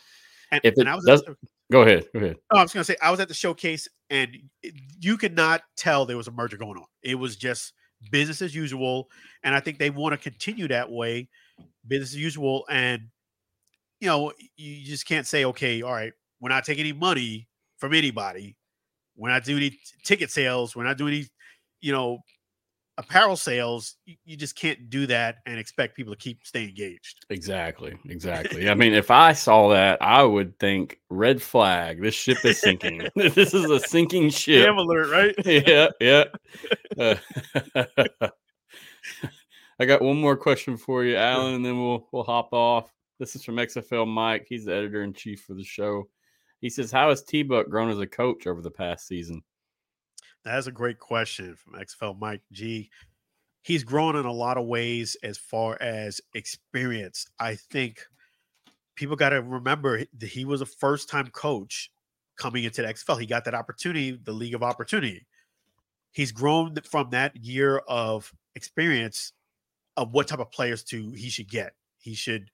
and, 0.52 0.60
If 0.64 0.74
it 0.74 0.80
and 0.80 0.88
I 0.88 0.94
was 0.94 1.04
does- 1.04 1.22
the- 1.22 1.36
Go 1.70 1.82
ahead. 1.82 2.08
Go 2.12 2.18
ahead. 2.18 2.36
Oh, 2.50 2.58
I 2.58 2.62
was 2.62 2.72
going 2.72 2.80
to 2.80 2.84
say 2.84 2.96
I 3.00 3.12
was 3.12 3.20
at 3.20 3.28
the 3.28 3.34
showcase 3.34 3.86
and 4.10 4.36
you 4.98 5.16
could 5.16 5.36
not 5.36 5.62
tell 5.76 6.04
there 6.04 6.16
was 6.16 6.26
a 6.26 6.32
merger 6.32 6.56
going 6.56 6.76
on. 6.76 6.86
It 7.04 7.14
was 7.14 7.36
just 7.36 7.74
business 8.10 8.42
as 8.42 8.54
usual, 8.56 9.08
and 9.44 9.54
I 9.54 9.60
think 9.60 9.78
they 9.78 9.90
want 9.90 10.12
to 10.12 10.16
continue 10.18 10.66
that 10.66 10.90
way, 10.90 11.28
business 11.86 12.10
as 12.10 12.16
usual. 12.16 12.64
And 12.68 13.02
you 14.00 14.08
know, 14.08 14.32
you 14.56 14.84
just 14.84 15.06
can't 15.06 15.28
say, 15.28 15.44
okay, 15.44 15.82
all 15.82 15.92
right, 15.92 16.12
we're 16.40 16.48
not 16.48 16.64
taking 16.64 16.80
any 16.86 16.92
money 16.92 17.46
from 17.78 17.94
anybody. 17.94 18.56
We're 19.16 19.28
not 19.30 19.44
doing 19.44 19.58
any 19.62 19.78
ticket 20.04 20.32
sales. 20.32 20.74
We're 20.74 20.84
not 20.84 20.96
doing 20.98 21.14
any, 21.14 21.26
you 21.82 21.92
know, 21.92 22.18
apparel 23.00 23.36
sales. 23.36 23.96
You, 24.24 24.36
just 24.36 24.54
can't 24.54 24.90
do 24.90 25.06
that 25.06 25.36
and 25.46 25.58
expect 25.58 25.96
people 25.96 26.14
to 26.14 26.18
keep 26.18 26.46
staying 26.46 26.68
engaged. 26.68 27.24
Exactly. 27.30 27.96
Exactly. 28.08 28.68
I 28.68 28.74
mean, 28.74 28.92
if 28.92 29.10
I 29.10 29.32
saw 29.32 29.70
that, 29.70 30.00
I 30.02 30.22
would 30.22 30.58
think 30.58 31.00
red 31.08 31.42
flag. 31.42 32.02
This 32.02 32.14
ship 32.14 32.44
is 32.44 32.60
sinking. 32.60 33.08
this 33.16 33.54
is 33.54 33.70
a 33.70 33.80
sinking 33.80 34.30
ship. 34.30 34.66
Damn 34.66 34.78
alert, 34.78 35.10
right? 35.10 35.34
yeah, 35.44 35.88
yeah. 35.98 36.24
Uh, 36.98 37.16
I 39.80 39.86
got 39.86 40.02
one 40.02 40.20
more 40.20 40.36
question 40.36 40.76
for 40.76 41.04
you, 41.04 41.16
Alan, 41.16 41.54
and 41.54 41.64
then 41.64 41.80
we'll 41.80 42.06
we'll 42.12 42.24
hop 42.24 42.52
off. 42.52 42.92
This 43.18 43.34
is 43.34 43.42
from 43.42 43.56
XFL 43.56 44.06
Mike. 44.06 44.46
He's 44.48 44.66
the 44.66 44.74
editor 44.74 45.02
in 45.02 45.14
chief 45.14 45.42
for 45.42 45.54
the 45.54 45.64
show. 45.64 46.04
He 46.60 46.68
says, 46.68 46.92
"How 46.92 47.08
has 47.08 47.22
T 47.22 47.42
Buck 47.42 47.70
grown 47.70 47.90
as 47.90 47.98
a 47.98 48.06
coach 48.06 48.46
over 48.46 48.60
the 48.60 48.70
past 48.70 49.06
season?" 49.06 49.42
That's 50.44 50.66
a 50.66 50.72
great 50.72 50.98
question 50.98 51.54
from 51.56 51.74
XFL 51.74 52.18
Mike 52.18 52.42
G. 52.52 52.90
He's 53.62 53.84
grown 53.84 54.16
in 54.16 54.24
a 54.24 54.32
lot 54.32 54.56
of 54.56 54.66
ways 54.66 55.16
as 55.22 55.36
far 55.36 55.76
as 55.80 56.20
experience. 56.34 57.26
I 57.38 57.56
think 57.56 58.00
people 58.96 59.16
got 59.16 59.30
to 59.30 59.42
remember 59.42 60.04
that 60.18 60.28
he 60.28 60.44
was 60.44 60.62
a 60.62 60.66
first 60.66 61.08
time 61.08 61.28
coach 61.28 61.90
coming 62.36 62.64
into 62.64 62.80
the 62.82 62.88
XFL. 62.88 63.20
He 63.20 63.26
got 63.26 63.44
that 63.44 63.54
opportunity, 63.54 64.12
the 64.12 64.32
League 64.32 64.54
of 64.54 64.62
Opportunity. 64.62 65.26
He's 66.12 66.32
grown 66.32 66.74
from 66.90 67.10
that 67.10 67.36
year 67.36 67.78
of 67.86 68.32
experience 68.54 69.32
of 69.96 70.12
what 70.12 70.28
type 70.28 70.38
of 70.38 70.50
players 70.50 70.82
to 70.84 71.12
he 71.12 71.28
should 71.28 71.48
get. 71.48 71.74
He 71.98 72.14
should 72.14 72.50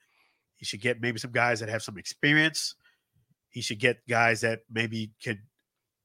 he 0.56 0.64
should 0.64 0.80
get 0.80 1.00
maybe 1.00 1.18
some 1.18 1.30
guys 1.30 1.60
that 1.60 1.68
have 1.68 1.82
some 1.82 1.98
experience. 1.98 2.74
He 3.50 3.60
should 3.60 3.78
get 3.78 4.06
guys 4.08 4.40
that 4.40 4.60
maybe 4.70 5.12
could 5.22 5.38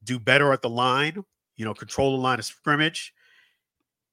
do 0.04 0.18
better 0.18 0.52
at 0.52 0.62
the 0.62 0.70
line, 0.70 1.24
you 1.56 1.64
know, 1.64 1.74
control 1.74 2.16
the 2.16 2.22
line 2.22 2.38
of 2.38 2.44
scrimmage. 2.44 3.12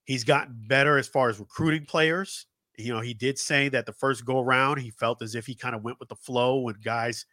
He's 0.06 0.24
gotten 0.24 0.56
better 0.68 0.98
as 0.98 1.08
far 1.08 1.30
as 1.30 1.40
recruiting 1.40 1.86
players. 1.86 2.48
You 2.78 2.94
know, 2.94 3.02
he 3.02 3.14
did 3.14 3.38
say 3.38 3.70
that 3.70 3.86
the 3.86 3.94
first 3.94 4.26
go 4.26 4.40
around, 4.40 4.80
he 4.80 4.90
felt 4.90 5.22
as 5.22 5.36
if 5.36 5.46
he 5.46 5.56
kind 5.56 5.76
of 5.76 5.84
went 5.84 6.00
with 6.00 6.10
the 6.10 6.16
flow 6.16 6.60
when 6.60 6.76
guys 6.84 7.26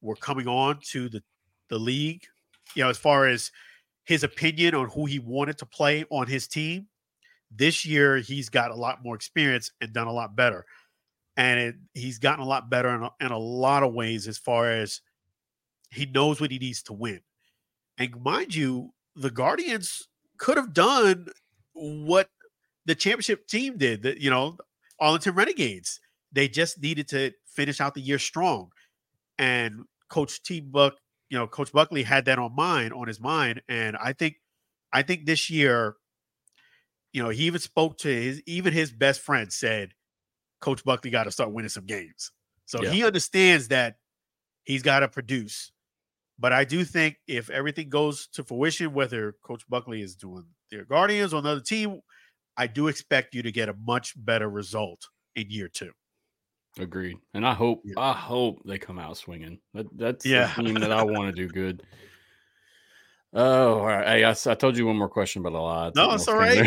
were 0.00 0.16
coming 0.16 0.48
on 0.48 0.80
to 0.90 1.08
the, 1.08 1.22
the 1.68 1.78
league. 1.78 2.24
You 2.74 2.84
know, 2.84 2.90
as 2.90 2.98
far 2.98 3.26
as 3.26 3.50
his 4.08 4.24
opinion 4.24 4.74
on 4.74 4.88
who 4.88 5.04
he 5.04 5.18
wanted 5.18 5.58
to 5.58 5.66
play 5.66 6.02
on 6.08 6.26
his 6.26 6.48
team. 6.48 6.86
This 7.50 7.84
year, 7.84 8.16
he's 8.16 8.48
got 8.48 8.70
a 8.70 8.74
lot 8.74 9.04
more 9.04 9.14
experience 9.14 9.70
and 9.82 9.92
done 9.92 10.06
a 10.06 10.12
lot 10.12 10.34
better. 10.34 10.64
And 11.36 11.60
it, 11.60 11.74
he's 11.92 12.18
gotten 12.18 12.42
a 12.42 12.48
lot 12.48 12.70
better 12.70 12.88
in 12.88 13.02
a, 13.02 13.10
in 13.20 13.32
a 13.32 13.38
lot 13.38 13.82
of 13.82 13.92
ways 13.92 14.26
as 14.26 14.38
far 14.38 14.70
as 14.70 15.02
he 15.90 16.06
knows 16.06 16.40
what 16.40 16.50
he 16.50 16.58
needs 16.58 16.82
to 16.84 16.94
win. 16.94 17.20
And 17.98 18.18
mind 18.22 18.54
you, 18.54 18.94
the 19.18 19.30
Guardians 19.30 20.08
could 20.38 20.56
have 20.56 20.72
done 20.72 21.26
what 21.72 22.28
the 22.86 22.94
championship 22.94 23.46
team 23.46 23.76
did, 23.76 24.02
that 24.02 24.20
you 24.20 24.30
know, 24.30 24.56
Arlington 25.00 25.34
Renegades. 25.34 26.00
They 26.32 26.48
just 26.48 26.80
needed 26.80 27.08
to 27.08 27.32
finish 27.46 27.80
out 27.80 27.94
the 27.94 28.00
year 28.00 28.18
strong. 28.18 28.70
And 29.38 29.84
Coach 30.08 30.42
T 30.42 30.60
Buck, 30.60 30.94
you 31.30 31.38
know, 31.38 31.46
Coach 31.46 31.72
Buckley 31.72 32.02
had 32.02 32.26
that 32.26 32.38
on 32.38 32.54
mind, 32.54 32.92
on 32.92 33.08
his 33.08 33.20
mind. 33.20 33.62
And 33.68 33.96
I 33.96 34.12
think 34.12 34.36
I 34.92 35.02
think 35.02 35.26
this 35.26 35.50
year, 35.50 35.96
you 37.12 37.22
know, 37.22 37.28
he 37.30 37.44
even 37.44 37.60
spoke 37.60 37.98
to 37.98 38.08
his 38.08 38.42
even 38.46 38.72
his 38.72 38.92
best 38.92 39.20
friend 39.20 39.52
said, 39.52 39.92
Coach 40.60 40.84
Buckley 40.84 41.10
got 41.10 41.24
to 41.24 41.30
start 41.30 41.52
winning 41.52 41.68
some 41.68 41.86
games. 41.86 42.32
So 42.66 42.82
Yeah. 42.82 42.90
he 42.90 43.04
understands 43.04 43.68
that 43.68 43.96
he's 44.64 44.82
got 44.82 45.00
to 45.00 45.08
produce. 45.08 45.72
But 46.38 46.52
I 46.52 46.64
do 46.64 46.84
think 46.84 47.16
if 47.26 47.50
everything 47.50 47.88
goes 47.88 48.28
to 48.34 48.44
fruition, 48.44 48.92
whether 48.94 49.34
Coach 49.42 49.64
Buckley 49.68 50.02
is 50.02 50.14
doing 50.14 50.44
their 50.70 50.84
Guardians 50.84 51.34
or 51.34 51.38
another 51.38 51.60
team, 51.60 52.00
I 52.56 52.66
do 52.68 52.88
expect 52.88 53.34
you 53.34 53.42
to 53.42 53.50
get 53.52 53.68
a 53.68 53.74
much 53.86 54.14
better 54.16 54.48
result 54.48 55.08
in 55.34 55.50
year 55.50 55.68
two. 55.68 55.90
Agreed. 56.78 57.16
And 57.34 57.44
I 57.46 57.54
hope 57.54 57.82
Yeah. 57.84 57.94
I 57.98 58.12
hope 58.12 58.60
they 58.64 58.78
come 58.78 58.98
out 59.00 59.16
swinging. 59.16 59.58
That, 59.74 59.86
that's 59.96 60.24
Yeah. 60.24 60.52
the 60.56 60.62
team 60.62 60.74
that 60.76 60.92
I 60.92 61.02
want 61.02 61.34
to 61.34 61.42
do 61.46 61.48
good. 61.52 61.82
Oh, 63.34 63.80
all 63.80 63.86
right. 63.86 64.06
Hey, 64.06 64.24
I, 64.24 64.30
I 64.30 64.54
told 64.54 64.76
you 64.76 64.86
one 64.86 64.96
more 64.96 65.08
question, 65.08 65.42
but 65.42 65.54
I 65.54 65.58
lied. 65.58 65.94
No, 65.96 66.12
it's 66.14 66.28
all 66.28 66.36
right. 66.36 66.64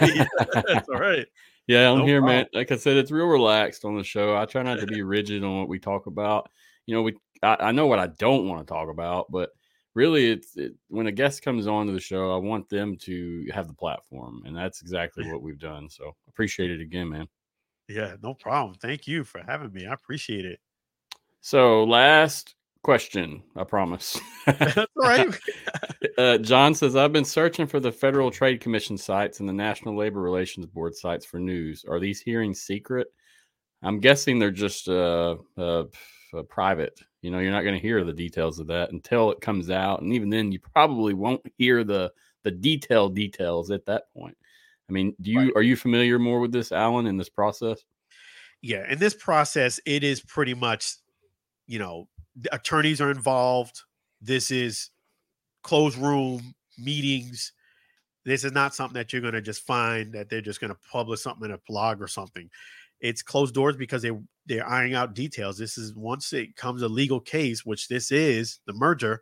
finger. 0.00 0.26
That's 0.66 0.88
all 0.92 0.98
right. 1.00 1.26
Yeah, 1.66 1.90
I'm 1.90 1.98
No 1.98 2.06
here, 2.06 2.20
problem. 2.20 2.36
man. 2.36 2.46
Like 2.54 2.72
I 2.72 2.76
said, 2.76 2.96
it's 2.96 3.10
real 3.10 3.26
relaxed 3.26 3.84
on 3.84 3.96
the 3.96 4.04
show. 4.04 4.34
I 4.36 4.46
try 4.46 4.62
not 4.62 4.80
to 4.80 4.86
be 4.86 5.02
rigid 5.02 5.44
on 5.44 5.58
what 5.58 5.68
we 5.68 5.78
talk 5.78 6.06
about. 6.06 6.50
You 6.86 6.94
know, 6.94 7.02
we 7.02 7.14
I, 7.42 7.56
I 7.60 7.72
know 7.72 7.86
what 7.86 7.98
I 7.98 8.08
don't 8.08 8.48
want 8.48 8.66
to 8.66 8.72
talk 8.72 8.88
about, 8.88 9.30
but 9.30 9.50
really, 9.94 10.30
it's 10.30 10.56
it, 10.56 10.74
when 10.88 11.06
a 11.06 11.12
guest 11.12 11.42
comes 11.42 11.66
on 11.66 11.86
to 11.86 11.92
the 11.92 12.00
show, 12.00 12.32
I 12.34 12.36
want 12.36 12.68
them 12.68 12.96
to 13.02 13.46
have 13.52 13.68
the 13.68 13.74
platform, 13.74 14.42
and 14.46 14.56
that's 14.56 14.80
exactly 14.82 15.30
what 15.30 15.42
we've 15.42 15.58
done. 15.58 15.88
So 15.88 16.14
appreciate 16.28 16.70
it 16.70 16.80
again, 16.80 17.08
man. 17.08 17.28
Yeah, 17.88 18.16
no 18.22 18.34
problem. 18.34 18.76
Thank 18.80 19.06
you 19.06 19.24
for 19.24 19.42
having 19.46 19.72
me. 19.72 19.86
I 19.86 19.94
appreciate 19.94 20.44
it. 20.44 20.60
So 21.40 21.84
last 21.84 22.54
question, 22.82 23.42
I 23.56 23.64
promise. 23.64 24.18
That's 24.46 24.86
right. 24.96 25.34
uh, 26.18 26.38
John 26.38 26.74
says, 26.74 26.96
I've 26.96 27.12
been 27.12 27.24
searching 27.24 27.66
for 27.66 27.80
the 27.80 27.92
Federal 27.92 28.30
Trade 28.30 28.60
Commission 28.60 28.98
sites 28.98 29.40
and 29.40 29.48
the 29.48 29.52
National 29.52 29.96
Labor 29.96 30.20
Relations 30.20 30.66
Board 30.66 30.94
sites 30.94 31.24
for 31.24 31.38
news. 31.38 31.84
Are 31.88 31.98
these 31.98 32.20
hearings 32.20 32.60
secret? 32.60 33.08
I'm 33.82 34.00
guessing 34.00 34.38
they're 34.38 34.50
just 34.50 34.88
uh, 34.88 35.36
uh, 35.56 35.84
uh, 36.34 36.42
private 36.48 37.00
You 37.22 37.30
know, 37.30 37.40
you're 37.40 37.52
not 37.52 37.62
going 37.62 37.74
to 37.74 37.80
hear 37.80 38.04
the 38.04 38.12
details 38.12 38.58
of 38.58 38.68
that 38.68 38.92
until 38.92 39.30
it 39.32 39.40
comes 39.40 39.70
out, 39.70 40.02
and 40.02 40.12
even 40.12 40.30
then, 40.30 40.52
you 40.52 40.60
probably 40.60 41.14
won't 41.14 41.42
hear 41.56 41.84
the 41.84 42.12
the 42.44 42.50
detail 42.50 43.08
details 43.08 43.70
at 43.70 43.84
that 43.86 44.04
point. 44.14 44.36
I 44.88 44.92
mean, 44.92 45.14
do 45.20 45.30
you 45.30 45.40
right. 45.40 45.52
are 45.56 45.62
you 45.62 45.76
familiar 45.76 46.18
more 46.18 46.40
with 46.40 46.52
this, 46.52 46.72
Alan, 46.72 47.06
in 47.06 47.16
this 47.16 47.28
process? 47.28 47.84
Yeah, 48.62 48.90
in 48.90 48.98
this 48.98 49.14
process, 49.14 49.78
it 49.86 50.02
is 50.02 50.20
pretty 50.20 50.54
much, 50.54 50.94
you 51.66 51.78
know, 51.78 52.08
attorneys 52.52 53.00
are 53.00 53.10
involved. 53.10 53.82
This 54.20 54.50
is 54.50 54.90
closed 55.62 55.98
room 55.98 56.54
meetings. 56.78 57.52
This 58.24 58.44
is 58.44 58.52
not 58.52 58.74
something 58.74 58.94
that 58.94 59.12
you're 59.12 59.22
going 59.22 59.34
to 59.34 59.42
just 59.42 59.66
find 59.66 60.12
that 60.12 60.28
they're 60.28 60.40
just 60.40 60.60
going 60.60 60.72
to 60.72 60.78
publish 60.90 61.20
something 61.20 61.46
in 61.46 61.54
a 61.54 61.60
blog 61.68 62.02
or 62.02 62.08
something. 62.08 62.50
It's 63.00 63.22
closed 63.22 63.54
doors 63.54 63.76
because 63.76 64.02
they 64.02 64.12
they're 64.46 64.68
ironing 64.68 64.94
out 64.94 65.14
details. 65.14 65.58
This 65.58 65.76
is 65.76 65.94
once 65.94 66.32
it 66.32 66.56
comes 66.56 66.82
a 66.82 66.88
legal 66.88 67.20
case, 67.20 67.64
which 67.64 67.88
this 67.88 68.10
is 68.10 68.60
the 68.66 68.72
merger. 68.72 69.20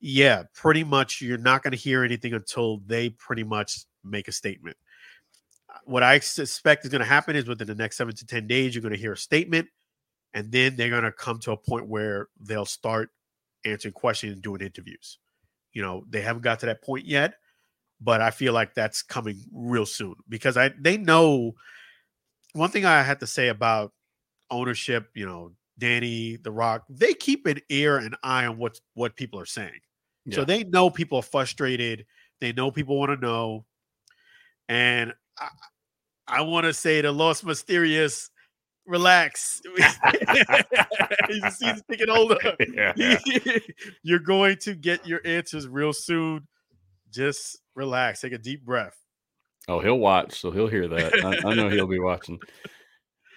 Yeah, 0.00 0.44
pretty 0.54 0.84
much 0.84 1.20
you're 1.20 1.38
not 1.38 1.62
going 1.62 1.72
to 1.72 1.78
hear 1.78 2.04
anything 2.04 2.32
until 2.32 2.78
they 2.86 3.10
pretty 3.10 3.42
much 3.42 3.80
make 4.04 4.28
a 4.28 4.32
statement. 4.32 4.76
What 5.84 6.04
I 6.04 6.20
suspect 6.20 6.84
is 6.84 6.90
going 6.90 7.00
to 7.00 7.06
happen 7.06 7.34
is 7.34 7.48
within 7.48 7.66
the 7.66 7.74
next 7.74 7.96
seven 7.96 8.14
to 8.14 8.26
10 8.26 8.46
days, 8.46 8.74
you're 8.74 8.82
going 8.82 8.94
to 8.94 9.00
hear 9.00 9.12
a 9.12 9.16
statement, 9.16 9.68
and 10.32 10.52
then 10.52 10.76
they're 10.76 10.90
going 10.90 11.02
to 11.02 11.12
come 11.12 11.40
to 11.40 11.52
a 11.52 11.56
point 11.56 11.88
where 11.88 12.28
they'll 12.40 12.64
start 12.64 13.10
answering 13.64 13.92
questions 13.92 14.34
and 14.34 14.42
doing 14.42 14.60
interviews. 14.60 15.18
You 15.72 15.82
know, 15.82 16.04
they 16.08 16.20
haven't 16.20 16.42
got 16.42 16.60
to 16.60 16.66
that 16.66 16.82
point 16.82 17.06
yet, 17.06 17.34
but 18.00 18.20
I 18.20 18.30
feel 18.30 18.52
like 18.52 18.74
that's 18.74 19.02
coming 19.02 19.40
real 19.52 19.86
soon 19.86 20.14
because 20.28 20.56
I 20.56 20.70
they 20.78 20.96
know 20.96 21.54
one 22.58 22.70
thing 22.70 22.84
I 22.84 23.02
had 23.02 23.20
to 23.20 23.26
say 23.26 23.48
about 23.48 23.92
ownership, 24.50 25.10
you 25.14 25.26
know, 25.26 25.52
Dany, 25.80 26.42
The 26.42 26.50
Rock, 26.50 26.84
they 26.88 27.14
keep 27.14 27.46
an 27.46 27.60
ear 27.68 27.98
and 27.98 28.16
eye 28.22 28.46
on 28.46 28.58
what 28.58 28.80
what 28.94 29.16
people 29.16 29.40
are 29.40 29.46
saying. 29.46 29.80
Yeah. 30.26 30.36
So 30.36 30.44
they 30.44 30.64
know 30.64 30.90
people 30.90 31.18
are 31.18 31.22
frustrated. 31.22 32.04
They 32.40 32.52
know 32.52 32.70
people 32.70 32.98
want 32.98 33.12
to 33.12 33.26
know. 33.26 33.64
And 34.68 35.14
I, 35.38 35.48
I 36.26 36.40
want 36.42 36.66
to 36.66 36.74
say 36.74 37.00
to 37.00 37.10
Los 37.10 37.42
Mysterious, 37.42 38.30
relax. 38.86 39.60
He's 41.28 41.58
thinking 41.88 42.10
older. 42.10 42.38
Yeah. 42.74 42.92
You're 44.02 44.18
going 44.18 44.56
to 44.62 44.74
get 44.74 45.06
your 45.06 45.20
answers 45.24 45.68
real 45.68 45.92
soon. 45.92 46.48
Just 47.10 47.60
relax. 47.74 48.20
Take 48.20 48.32
a 48.32 48.38
deep 48.38 48.64
breath. 48.64 48.96
Oh, 49.68 49.80
he'll 49.80 49.98
watch, 49.98 50.40
so 50.40 50.50
he'll 50.50 50.66
hear 50.66 50.88
that. 50.88 51.12
I, 51.24 51.50
I 51.50 51.54
know 51.54 51.68
he'll 51.68 51.86
be 51.86 51.98
watching. 51.98 52.40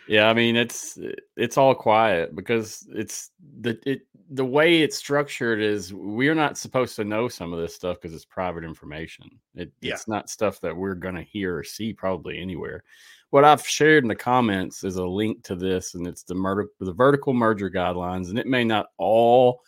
Yeah, 0.08 0.30
I 0.30 0.34
mean 0.34 0.56
it's 0.56 0.98
it's 1.38 1.58
all 1.58 1.76
quiet 1.76 2.36
because 2.36 2.88
it's 2.92 3.32
the 3.62 3.80
it 3.86 4.02
the 4.30 4.46
way 4.46 4.82
it's 4.82 4.98
structured 4.98 5.62
is 5.62 5.94
we're 5.94 6.36
not 6.36 6.58
supposed 6.58 6.96
to 6.96 7.04
know 7.04 7.28
some 7.28 7.54
of 7.54 7.60
this 7.60 7.76
stuff 7.76 7.98
because 8.02 8.16
it's 8.16 8.26
private 8.26 8.64
information. 8.64 9.26
It, 9.56 9.72
yeah. 9.82 9.94
It's 9.94 10.08
not 10.08 10.30
stuff 10.30 10.60
that 10.62 10.76
we're 10.76 10.96
gonna 10.96 11.24
hear 11.24 11.58
or 11.58 11.64
see 11.64 11.94
probably 11.94 12.40
anywhere. 12.40 12.84
What 13.30 13.46
I've 13.46 13.66
shared 13.66 14.04
in 14.04 14.10
the 14.10 14.16
comments 14.16 14.84
is 14.84 14.96
a 14.96 15.06
link 15.06 15.44
to 15.44 15.56
this, 15.56 15.96
and 15.96 16.08
it's 16.08 16.24
the 16.24 16.36
murder 16.36 16.68
the 16.80 16.94
vertical 16.94 17.34
merger 17.34 17.70
guidelines, 17.70 18.30
and 18.30 18.40
it 18.40 18.48
may 18.48 18.64
not 18.64 18.88
all 18.98 19.62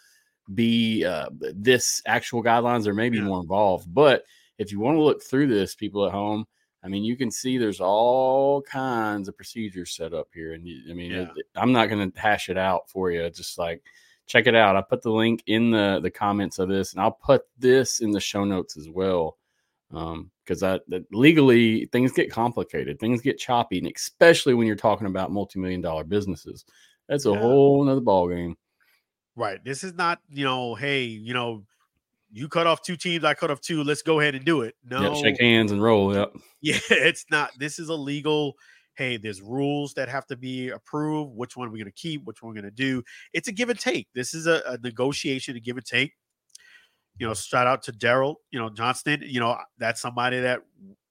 be 0.53 1.06
uh, 1.06 1.30
this 1.56 2.02
actual 2.06 2.44
guidelines. 2.44 2.84
There 2.84 2.94
may 2.94 3.10
be 3.10 3.18
yeah. 3.18 3.23
more 3.23 3.41
involved, 3.41 3.94
but 3.94 4.23
if 4.57 4.71
you 4.71 4.80
want 4.80 4.97
to 4.97 5.03
look 5.03 5.23
through 5.23 5.47
this, 5.47 5.75
people 5.75 6.05
at 6.05 6.11
home, 6.11 6.45
I 6.84 6.89
mean, 6.89 7.03
you 7.03 7.15
can 7.15 7.31
see 7.31 7.57
there's 7.57 7.80
all 7.80 8.61
kinds 8.61 9.27
of 9.27 9.38
procedures 9.38 9.95
set 9.95 10.13
up 10.13 10.27
here, 10.34 10.53
and 10.53 10.67
you, 10.67 10.91
I 10.91 10.93
mean, 10.93 11.11
yeah. 11.11 11.27
it, 11.35 11.45
I'm 11.55 11.71
not 11.71 11.89
going 11.89 12.11
to 12.11 12.19
hash 12.19 12.49
it 12.49 12.57
out 12.57 12.89
for 12.89 13.09
you. 13.11 13.30
Just 13.30 13.57
like 13.57 13.81
check 14.25 14.47
it 14.47 14.55
out. 14.55 14.75
I 14.75 14.81
put 14.81 15.01
the 15.01 15.11
link 15.11 15.43
in 15.47 15.71
the 15.71 15.99
the 16.01 16.11
comments 16.11 16.59
of 16.59 16.69
this, 16.69 16.93
and 16.93 17.01
I'll 17.01 17.11
put 17.11 17.43
this 17.57 18.01
in 18.01 18.11
the 18.11 18.19
show 18.19 18.43
notes 18.43 18.77
as 18.77 18.89
well. 18.89 19.38
Because 19.89 20.63
um, 20.63 20.80
I 20.91 20.99
legally 21.11 21.85
things 21.91 22.11
get 22.13 22.31
complicated, 22.31 22.99
things 22.99 23.21
get 23.21 23.38
choppy, 23.38 23.77
and 23.77 23.88
especially 23.95 24.55
when 24.55 24.65
you're 24.65 24.75
talking 24.75 25.05
about 25.05 25.31
multi-million 25.31 25.81
dollar 25.81 26.03
businesses, 26.03 26.65
that's 27.07 27.27
a 27.27 27.31
yeah. 27.31 27.39
whole 27.39 27.84
nother 27.84 28.01
ball 28.01 28.27
game. 28.27 28.57
Right. 29.35 29.63
This 29.63 29.84
is 29.84 29.93
not, 29.93 30.19
you 30.30 30.45
know, 30.45 30.73
hey, 30.73 31.03
you 31.03 31.34
know, 31.34 31.63
you 32.34 32.49
cut 32.49 32.65
off 32.65 32.81
two 32.81 32.97
teams, 32.97 33.23
I 33.23 33.35
cut 33.35 33.51
off 33.51 33.61
two. 33.61 33.84
Let's 33.84 34.01
go 34.01 34.19
ahead 34.19 34.34
and 34.34 34.43
do 34.43 34.61
it. 34.61 34.76
No, 34.84 35.14
yep, 35.14 35.23
shake 35.23 35.39
hands 35.39 35.72
and 35.72 35.81
roll. 35.81 36.14
Yep. 36.14 36.34
Yeah, 36.65 36.80
it's 36.89 37.26
not. 37.30 37.51
This 37.60 37.77
is 37.77 37.89
illegal. 37.89 38.53
Hey, 38.95 39.18
there's 39.18 39.41
rules 39.41 39.93
that 39.95 40.07
have 40.07 40.26
to 40.27 40.38
be 40.38 40.69
approved. 40.69 41.35
Which 41.35 41.57
one 41.57 41.68
are 41.68 41.72
we 41.72 41.77
going 41.77 41.91
to 41.91 41.91
keep? 41.91 42.23
Which 42.23 42.41
one 42.41 42.53
we're 42.53 42.61
going 42.61 42.72
to 42.73 42.76
do? 42.76 43.03
It's 43.34 43.49
a 43.49 43.51
give 43.51 43.69
and 43.69 43.77
take. 43.77 44.07
This 44.15 44.34
is 44.34 44.47
a, 44.47 44.61
a 44.65 44.77
negotiation, 44.77 45.57
a 45.57 45.60
give 45.60 45.76
and 45.76 45.85
take. 45.85 46.14
You 47.18 47.27
know, 47.27 47.34
shout 47.34 47.68
out 47.68 47.84
to 47.84 47.91
Daryl. 47.91 48.35
You 48.49 48.60
know, 48.60 48.69
Johnston. 48.69 49.23
You 49.26 49.41
know, 49.41 49.57
that's 49.77 49.99
somebody 49.99 50.39
that 50.39 50.61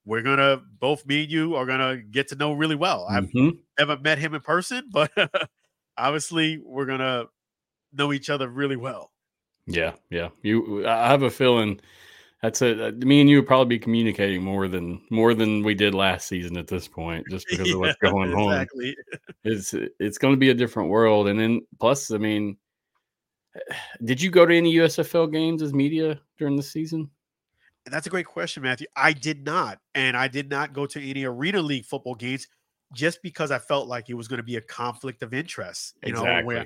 we're 0.05 0.23
gonna 0.23 0.61
both 0.79 1.05
me 1.05 1.23
and 1.23 1.31
you 1.31 1.55
are 1.55 1.65
gonna 1.65 1.97
get 1.97 2.29
to 2.29 2.35
know 2.35 2.53
really 2.53 2.75
well. 2.75 3.07
Mm-hmm. 3.09 3.49
I've 3.79 3.87
never 3.87 4.01
met 4.01 4.17
him 4.17 4.33
in 4.33 4.41
person, 4.41 4.89
but 4.91 5.11
obviously 5.97 6.59
we're 6.63 6.85
gonna 6.85 7.25
know 7.93 8.11
each 8.11 8.29
other 8.29 8.49
really 8.49 8.75
well. 8.75 9.12
Yeah, 9.65 9.93
yeah. 10.09 10.29
You, 10.41 10.87
I 10.87 11.07
have 11.07 11.23
a 11.23 11.29
feeling 11.29 11.79
that's 12.43 12.61
a 12.61 12.87
uh, 12.87 12.91
me 12.91 13.21
and 13.21 13.29
you 13.29 13.37
would 13.37 13.47
probably 13.47 13.77
be 13.77 13.79
communicating 13.79 14.43
more 14.43 14.67
than 14.67 15.01
more 15.09 15.33
than 15.33 15.63
we 15.63 15.73
did 15.73 15.95
last 15.95 16.27
season 16.27 16.57
at 16.57 16.67
this 16.67 16.89
point, 16.89 17.25
just 17.29 17.47
because 17.49 17.67
yeah, 17.67 17.73
of 17.75 17.79
what's 17.79 17.97
going 18.01 18.33
on. 18.33 18.51
exactly. 18.51 18.95
on. 19.13 19.19
It's 19.45 19.73
it's 19.73 20.17
going 20.17 20.33
to 20.33 20.37
be 20.37 20.49
a 20.49 20.53
different 20.53 20.89
world, 20.89 21.29
and 21.29 21.39
then 21.39 21.61
plus, 21.79 22.11
I 22.11 22.17
mean, 22.17 22.57
did 24.03 24.21
you 24.21 24.29
go 24.29 24.45
to 24.45 24.55
any 24.55 24.75
USFL 24.75 25.31
games 25.31 25.61
as 25.61 25.73
media 25.73 26.19
during 26.37 26.57
the 26.57 26.63
season? 26.63 27.09
That's 27.85 28.07
a 28.07 28.09
great 28.09 28.25
question, 28.25 28.63
Matthew. 28.63 28.87
I 28.95 29.13
did 29.13 29.45
not, 29.45 29.79
and 29.95 30.15
I 30.15 30.27
did 30.27 30.49
not 30.49 30.73
go 30.73 30.85
to 30.85 31.01
any 31.01 31.23
arena 31.23 31.61
league 31.61 31.85
football 31.85 32.15
games 32.15 32.47
just 32.93 33.21
because 33.23 33.51
I 33.51 33.59
felt 33.59 33.87
like 33.87 34.09
it 34.09 34.13
was 34.13 34.27
going 34.27 34.37
to 34.37 34.43
be 34.43 34.57
a 34.57 34.61
conflict 34.61 35.23
of 35.23 35.33
interest. 35.33 35.95
You 36.03 36.09
exactly. 36.11 36.41
know, 36.41 36.45
where 36.45 36.65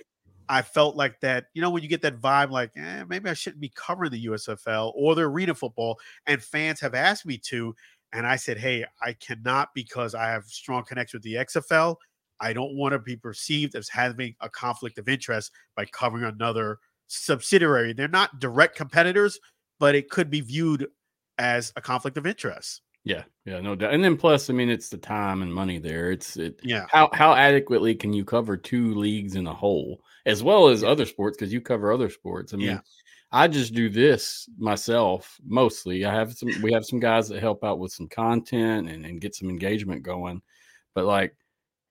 I 0.49 0.61
felt 0.61 0.95
like 0.95 1.19
that, 1.21 1.47
you 1.53 1.61
know, 1.61 1.69
when 1.69 1.83
you 1.83 1.89
get 1.89 2.01
that 2.03 2.21
vibe, 2.21 2.51
like, 2.51 2.71
eh, 2.75 3.03
maybe 3.07 3.29
I 3.29 3.33
shouldn't 3.33 3.61
be 3.61 3.71
covering 3.75 4.11
the 4.11 4.25
USFL 4.25 4.93
or 4.95 5.15
the 5.15 5.23
arena 5.23 5.53
football, 5.53 5.99
and 6.25 6.41
fans 6.41 6.79
have 6.79 6.95
asked 6.95 7.25
me 7.25 7.37
to. 7.49 7.75
And 8.13 8.25
I 8.25 8.37
said, 8.37 8.57
hey, 8.57 8.85
I 9.01 9.13
cannot 9.13 9.69
because 9.75 10.15
I 10.15 10.27
have 10.27 10.45
strong 10.45 10.85
connection 10.85 11.17
with 11.17 11.23
the 11.23 11.35
XFL. 11.35 11.97
I 12.39 12.53
don't 12.53 12.77
want 12.77 12.93
to 12.93 12.99
be 12.99 13.17
perceived 13.17 13.75
as 13.75 13.89
having 13.89 14.35
a 14.39 14.49
conflict 14.49 14.97
of 14.97 15.09
interest 15.09 15.51
by 15.75 15.85
covering 15.85 16.23
another 16.23 16.79
subsidiary. 17.07 17.93
They're 17.93 18.07
not 18.07 18.39
direct 18.39 18.75
competitors, 18.75 19.39
but 19.79 19.95
it 19.95 20.09
could 20.09 20.29
be 20.29 20.41
viewed 20.41 20.87
as 21.37 21.73
a 21.75 21.81
conflict 21.81 22.17
of 22.17 22.25
interest. 22.25 22.81
Yeah, 23.03 23.23
yeah, 23.45 23.61
no 23.61 23.73
doubt. 23.73 23.93
And 23.93 24.03
then 24.03 24.17
plus, 24.17 24.49
I 24.49 24.53
mean, 24.53 24.69
it's 24.69 24.89
the 24.89 24.97
time 24.97 25.41
and 25.41 25.53
money 25.53 25.79
there. 25.79 26.11
It's 26.11 26.35
it. 26.35 26.59
Yeah. 26.61 26.85
How 26.89 27.09
how 27.13 27.33
adequately 27.33 27.95
can 27.95 28.11
you 28.11 28.25
cover 28.25 28.57
two 28.57 28.93
leagues 28.95 29.35
in 29.35 29.47
a 29.47 29.53
whole, 29.53 30.01
as 30.27 30.43
well 30.43 30.67
as 30.67 30.83
other 30.83 31.05
sports? 31.05 31.37
Because 31.37 31.51
you 31.51 31.61
cover 31.61 31.91
other 31.91 32.09
sports. 32.09 32.53
I 32.53 32.57
mean, 32.57 32.67
yeah. 32.67 32.79
I 33.31 33.47
just 33.47 33.73
do 33.73 33.89
this 33.89 34.47
myself 34.57 35.37
mostly. 35.45 36.05
I 36.05 36.13
have 36.13 36.33
some. 36.33 36.49
We 36.61 36.71
have 36.73 36.85
some 36.85 36.99
guys 36.99 37.27
that 37.29 37.41
help 37.41 37.63
out 37.63 37.79
with 37.79 37.91
some 37.91 38.07
content 38.07 38.89
and, 38.89 39.05
and 39.05 39.19
get 39.19 39.35
some 39.35 39.49
engagement 39.49 40.03
going. 40.03 40.41
But 40.93 41.05
like, 41.05 41.35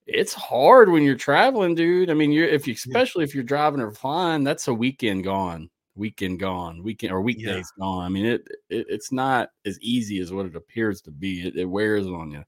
it's 0.06 0.32
hard 0.32 0.90
when 0.90 1.02
you're 1.02 1.16
traveling, 1.16 1.74
dude. 1.74 2.10
I 2.10 2.14
mean, 2.14 2.30
you're 2.30 2.48
if 2.48 2.68
you 2.68 2.74
especially 2.74 3.24
if 3.24 3.34
you're 3.34 3.44
driving 3.44 3.80
or 3.80 3.90
flying, 3.90 4.44
that's 4.44 4.68
a 4.68 4.74
weekend 4.74 5.24
gone 5.24 5.68
weekend 5.96 6.38
gone, 6.38 6.82
weekend 6.82 7.12
or 7.12 7.20
weekdays 7.20 7.72
yeah. 7.76 7.82
gone. 7.82 8.04
I 8.04 8.08
mean, 8.08 8.26
it, 8.26 8.46
it, 8.68 8.86
it's 8.88 9.10
not 9.10 9.50
as 9.64 9.80
easy 9.80 10.20
as 10.20 10.32
what 10.32 10.46
it 10.46 10.54
appears 10.54 11.00
to 11.02 11.10
be. 11.10 11.46
It, 11.48 11.56
it, 11.56 11.64
wears 11.64 12.06
on 12.06 12.30
you. 12.30 12.44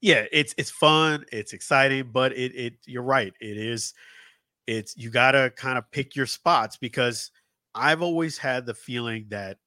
Yeah, 0.00 0.24
it's 0.32 0.54
it's 0.58 0.70
fun, 0.70 1.24
it's 1.30 1.52
exciting, 1.52 2.10
but 2.12 2.32
it 2.32 2.54
it 2.54 2.74
you're 2.86 3.02
right. 3.02 3.32
It 3.40 3.56
is 3.56 3.94
it's 4.70 4.96
you 4.96 5.10
gotta 5.10 5.52
kind 5.56 5.78
of 5.78 5.90
pick 5.90 6.14
your 6.14 6.26
spots 6.26 6.76
because 6.76 7.30
I've 7.74 8.02
always 8.02 8.38
had 8.38 8.66
the 8.66 8.74
feeling 8.74 9.26
that 9.30 9.58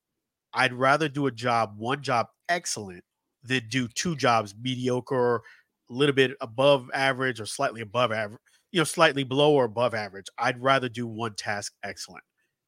I'd 0.53 0.73
rather 0.73 1.09
do 1.09 1.27
a 1.27 1.31
job, 1.31 1.73
one 1.77 2.01
job 2.01 2.27
excellent, 2.49 3.03
than 3.43 3.67
do 3.69 3.87
two 3.87 4.15
jobs 4.15 4.55
mediocre, 4.61 5.37
a 5.37 5.41
little 5.89 6.15
bit 6.15 6.31
above 6.41 6.89
average 6.93 7.41
or 7.41 7.45
slightly 7.45 7.81
above 7.81 8.11
average, 8.11 8.39
you 8.71 8.79
know, 8.79 8.85
slightly 8.85 9.23
below 9.23 9.53
or 9.53 9.65
above 9.65 9.93
average. 9.93 10.27
I'd 10.37 10.61
rather 10.61 10.87
do 10.89 11.05
one 11.07 11.35
task 11.35 11.73
excellent 11.83 12.23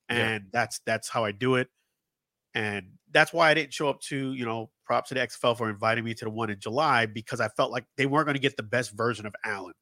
and 0.09 0.43
yeah. 0.43 0.49
that's 0.51 0.81
that's 0.85 1.09
how 1.09 1.23
I 1.23 1.31
do 1.31 1.55
it. 1.55 1.69
And 2.53 2.87
that's 3.11 3.33
why 3.33 3.49
I 3.49 3.53
didn't 3.53 3.73
show 3.73 3.89
up 3.89 3.99
to, 4.01 4.33
you 4.33 4.45
know, 4.45 4.71
props 4.85 5.09
to 5.09 5.15
the 5.15 5.21
XFL 5.21 5.57
for 5.57 5.69
inviting 5.69 6.03
me 6.03 6.13
to 6.15 6.25
the 6.25 6.31
one 6.31 6.49
in 6.49 6.59
July 6.59 7.05
because 7.05 7.39
I 7.39 7.49
felt 7.49 7.71
like 7.71 7.85
they 7.97 8.05
weren't 8.05 8.25
going 8.25 8.35
to 8.35 8.41
get 8.41 8.57
the 8.57 8.63
best 8.63 8.91
version 8.91 9.25
of 9.25 9.35
Alan. 9.43 9.73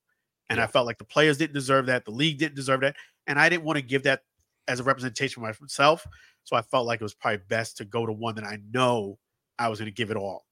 And 0.49 0.57
yeah. 0.57 0.63
I 0.63 0.67
felt 0.67 0.85
like 0.85 0.97
the 0.97 1.05
players 1.05 1.37
didn't 1.37 1.53
deserve 1.53 1.87
that, 1.87 2.05
the 2.05 2.11
league 2.11 2.39
didn't 2.39 2.55
deserve 2.55 2.81
that, 2.81 2.95
and 3.27 3.39
I 3.39 3.49
didn't 3.49 3.63
want 3.63 3.77
to 3.77 3.83
give 3.83 4.03
that 4.03 4.21
as 4.67 4.79
a 4.79 4.83
representation 4.83 5.43
of 5.43 5.59
myself. 5.61 6.05
So 6.43 6.55
I 6.55 6.61
felt 6.61 6.85
like 6.85 7.01
it 7.01 7.03
was 7.03 7.13
probably 7.13 7.41
best 7.47 7.77
to 7.77 7.85
go 7.85 8.05
to 8.05 8.11
one 8.11 8.35
that 8.35 8.43
I 8.43 8.59
know 8.71 9.17
I 9.57 9.69
was 9.69 9.79
going 9.79 9.91
to 9.91 9.95
give 9.95 10.11
it 10.11 10.17
all. 10.17 10.45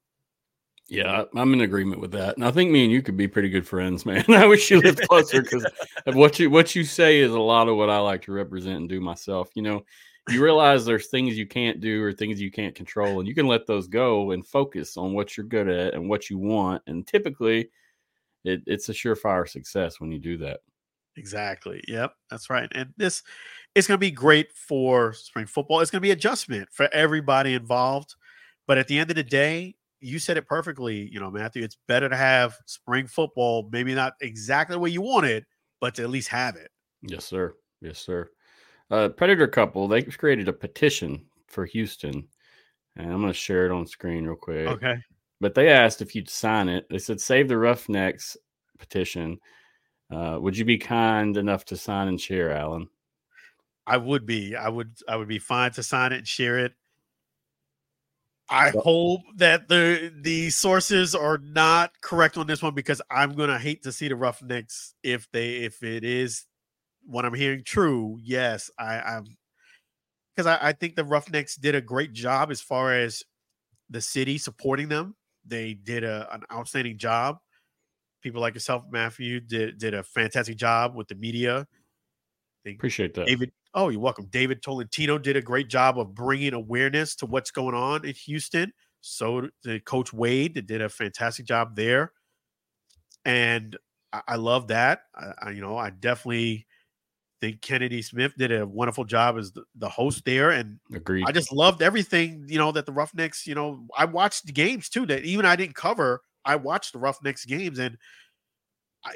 Yeah, 0.88 1.24
I'm 1.34 1.54
in 1.54 1.60
agreement 1.60 2.00
with 2.00 2.10
that, 2.12 2.36
and 2.36 2.44
I 2.44 2.50
think 2.50 2.70
me 2.70 2.82
and 2.84 2.92
you 2.92 3.02
could 3.02 3.16
be 3.16 3.28
pretty 3.28 3.48
good 3.48 3.66
friends, 3.66 4.04
man. 4.06 4.24
I 4.28 4.46
wish 4.46 4.70
you 4.70 4.80
lived 4.80 5.06
closer 5.08 5.42
because 5.42 5.64
what 6.12 6.38
you 6.38 6.50
what 6.50 6.74
you 6.74 6.84
say 6.84 7.20
is 7.20 7.32
a 7.32 7.40
lot 7.40 7.68
of 7.68 7.76
what 7.76 7.88
I 7.88 7.98
like 7.98 8.22
to 8.22 8.32
represent 8.32 8.76
and 8.76 8.88
do 8.88 9.00
myself. 9.00 9.48
You 9.54 9.62
know, 9.62 9.84
you 10.28 10.42
realize 10.42 10.84
there's 10.84 11.08
things 11.08 11.38
you 11.38 11.46
can't 11.46 11.80
do 11.80 12.02
or 12.02 12.12
things 12.12 12.40
you 12.40 12.50
can't 12.50 12.74
control, 12.74 13.20
and 13.20 13.28
you 13.28 13.34
can 13.34 13.46
let 13.46 13.66
those 13.66 13.86
go 13.86 14.32
and 14.32 14.46
focus 14.46 14.96
on 14.96 15.14
what 15.14 15.36
you're 15.36 15.46
good 15.46 15.68
at 15.68 15.94
and 15.94 16.08
what 16.08 16.28
you 16.28 16.36
want. 16.36 16.82
And 16.86 17.06
typically, 17.06 17.70
it, 18.44 18.62
it's 18.66 18.88
a 18.88 18.92
surefire 18.92 19.48
success 19.48 20.00
when 20.00 20.12
you 20.12 20.18
do 20.18 20.38
that. 20.38 20.60
Exactly. 21.16 21.82
Yep, 21.88 22.14
that's 22.30 22.48
right. 22.48 22.70
And 22.74 22.92
this 22.96 23.22
it's 23.74 23.86
going 23.86 23.96
to 23.96 24.00
be 24.00 24.10
great 24.10 24.52
for 24.52 25.12
spring 25.12 25.46
football. 25.46 25.80
It's 25.80 25.90
going 25.90 26.00
to 26.00 26.06
be 26.06 26.10
adjustment 26.10 26.68
for 26.72 26.88
everybody 26.92 27.54
involved. 27.54 28.14
But 28.66 28.78
at 28.78 28.88
the 28.88 28.98
end 28.98 29.10
of 29.10 29.16
the 29.16 29.22
day, 29.22 29.74
you 30.00 30.18
said 30.18 30.36
it 30.36 30.46
perfectly, 30.46 31.08
you 31.12 31.20
know, 31.20 31.30
Matthew. 31.30 31.62
It's 31.62 31.78
better 31.88 32.08
to 32.08 32.16
have 32.16 32.56
spring 32.66 33.06
football, 33.06 33.68
maybe 33.72 33.94
not 33.94 34.14
exactly 34.20 34.74
the 34.74 34.80
way 34.80 34.90
you 34.90 35.02
want 35.02 35.26
it, 35.26 35.44
but 35.80 35.94
to 35.96 36.02
at 36.02 36.10
least 36.10 36.28
have 36.28 36.56
it. 36.56 36.70
Yes, 37.02 37.24
sir. 37.24 37.54
Yes, 37.80 37.98
sir. 37.98 38.30
Uh, 38.90 39.08
Predator 39.08 39.48
couple, 39.48 39.88
they 39.88 40.02
created 40.02 40.48
a 40.48 40.52
petition 40.52 41.24
for 41.46 41.66
Houston. 41.66 42.26
And 42.96 43.12
I'm 43.12 43.20
going 43.20 43.32
to 43.32 43.38
share 43.38 43.66
it 43.66 43.72
on 43.72 43.86
screen 43.86 44.24
real 44.24 44.36
quick. 44.36 44.68
Okay. 44.68 44.96
But 45.42 45.54
they 45.54 45.70
asked 45.70 46.00
if 46.00 46.14
you'd 46.14 46.30
sign 46.30 46.68
it. 46.68 46.86
They 46.88 46.98
said, 46.98 47.20
save 47.20 47.48
the 47.48 47.58
Roughnecks 47.58 48.36
petition. 48.78 49.40
Uh, 50.08 50.38
would 50.40 50.56
you 50.56 50.64
be 50.64 50.78
kind 50.78 51.36
enough 51.36 51.64
to 51.64 51.76
sign 51.76 52.06
and 52.06 52.20
share, 52.20 52.52
Alan? 52.52 52.88
I 53.84 53.96
would 53.96 54.24
be. 54.24 54.54
I 54.54 54.68
would. 54.68 54.92
I 55.08 55.16
would 55.16 55.26
be 55.26 55.40
fine 55.40 55.72
to 55.72 55.82
sign 55.82 56.12
it 56.12 56.18
and 56.18 56.28
share 56.28 56.60
it. 56.60 56.74
I 58.48 58.70
hope 58.70 59.22
that 59.38 59.68
the 59.68 60.12
the 60.14 60.50
sources 60.50 61.16
are 61.16 61.38
not 61.38 62.00
correct 62.00 62.36
on 62.36 62.46
this 62.46 62.62
one 62.62 62.74
because 62.74 63.02
I'm 63.10 63.32
gonna 63.32 63.58
hate 63.58 63.82
to 63.82 63.90
see 63.90 64.06
the 64.06 64.14
Roughnecks 64.14 64.94
if 65.02 65.26
they 65.32 65.56
if 65.56 65.82
it 65.82 66.04
is 66.04 66.44
what 67.04 67.24
I'm 67.24 67.34
hearing 67.34 67.64
true. 67.64 68.20
Yes, 68.22 68.70
I, 68.78 69.00
I'm 69.00 69.24
because 70.36 70.46
I, 70.46 70.68
I 70.68 70.72
think 70.72 70.94
the 70.94 71.04
Roughnecks 71.04 71.56
did 71.56 71.74
a 71.74 71.80
great 71.80 72.12
job 72.12 72.52
as 72.52 72.60
far 72.60 72.92
as 72.92 73.24
the 73.90 74.00
city 74.00 74.38
supporting 74.38 74.88
them. 74.88 75.16
They 75.46 75.74
did 75.74 76.04
a, 76.04 76.32
an 76.32 76.42
outstanding 76.52 76.98
job. 76.98 77.38
People 78.22 78.40
like 78.40 78.54
yourself, 78.54 78.84
Matthew, 78.90 79.40
did 79.40 79.78
did 79.78 79.94
a 79.94 80.02
fantastic 80.02 80.56
job 80.56 80.94
with 80.94 81.08
the 81.08 81.14
media. 81.14 81.66
They, 82.64 82.72
Appreciate 82.72 83.14
that, 83.14 83.26
David. 83.26 83.52
Oh, 83.74 83.88
you're 83.88 84.00
welcome. 84.00 84.26
David 84.26 84.62
Tolentino 84.62 85.18
did 85.18 85.36
a 85.36 85.42
great 85.42 85.68
job 85.68 85.98
of 85.98 86.14
bringing 86.14 86.54
awareness 86.54 87.16
to 87.16 87.26
what's 87.26 87.50
going 87.50 87.74
on 87.74 88.04
in 88.04 88.14
Houston. 88.14 88.72
So 89.00 89.48
did 89.64 89.84
Coach 89.84 90.12
Wade 90.12 90.66
did 90.66 90.80
a 90.80 90.88
fantastic 90.88 91.46
job 91.46 91.74
there, 91.74 92.12
and 93.24 93.76
I, 94.12 94.22
I 94.28 94.36
love 94.36 94.68
that. 94.68 95.02
I, 95.14 95.32
I, 95.42 95.50
you 95.50 95.60
know, 95.60 95.76
I 95.76 95.90
definitely 95.90 96.66
think 97.42 97.60
Kennedy 97.60 98.02
Smith 98.02 98.32
did 98.38 98.52
a 98.52 98.64
wonderful 98.64 99.04
job 99.04 99.36
as 99.36 99.50
the, 99.50 99.64
the 99.74 99.88
host 99.88 100.24
there, 100.24 100.50
and 100.50 100.78
agreed. 100.94 101.24
I 101.26 101.32
just 101.32 101.52
loved 101.52 101.82
everything 101.82 102.46
you 102.48 102.56
know 102.56 102.70
that 102.70 102.86
the 102.86 102.92
Roughnecks. 102.92 103.48
You 103.48 103.56
know, 103.56 103.84
I 103.98 104.04
watched 104.04 104.46
the 104.46 104.52
games 104.52 104.88
too. 104.88 105.04
That 105.06 105.24
even 105.24 105.44
I 105.44 105.56
didn't 105.56 105.74
cover. 105.74 106.22
I 106.44 106.54
watched 106.54 106.92
the 106.92 107.00
Roughnecks 107.00 107.44
games, 107.44 107.80
and 107.80 107.98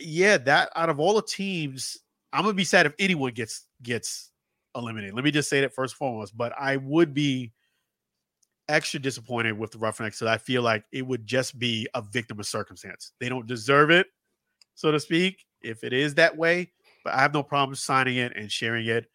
yeah, 0.00 0.38
that 0.38 0.70
out 0.74 0.90
of 0.90 0.98
all 0.98 1.14
the 1.14 1.22
teams, 1.22 1.96
I'm 2.32 2.42
gonna 2.42 2.54
be 2.54 2.64
sad 2.64 2.84
if 2.84 2.94
anyone 2.98 3.32
gets 3.32 3.68
gets 3.80 4.32
eliminated. 4.74 5.14
Let 5.14 5.24
me 5.24 5.30
just 5.30 5.48
say 5.48 5.60
that 5.60 5.72
first 5.72 5.94
and 5.94 5.98
foremost. 5.98 6.36
But 6.36 6.52
I 6.58 6.78
would 6.78 7.14
be 7.14 7.52
extra 8.68 8.98
disappointed 8.98 9.56
with 9.56 9.70
the 9.70 9.78
Roughnecks 9.78 10.18
that 10.18 10.28
I 10.28 10.36
feel 10.36 10.62
like 10.62 10.82
it 10.90 11.06
would 11.06 11.28
just 11.28 11.60
be 11.60 11.86
a 11.94 12.02
victim 12.02 12.40
of 12.40 12.46
circumstance. 12.46 13.12
They 13.20 13.28
don't 13.28 13.46
deserve 13.46 13.92
it, 13.92 14.08
so 14.74 14.90
to 14.90 14.98
speak, 14.98 15.46
if 15.62 15.84
it 15.84 15.92
is 15.92 16.16
that 16.16 16.36
way. 16.36 16.72
But 17.06 17.14
I 17.14 17.20
have 17.20 17.32
no 17.32 17.44
problem 17.44 17.76
signing 17.76 18.16
it 18.16 18.32
and 18.36 18.50
sharing 18.50 18.86
it. 18.86 19.06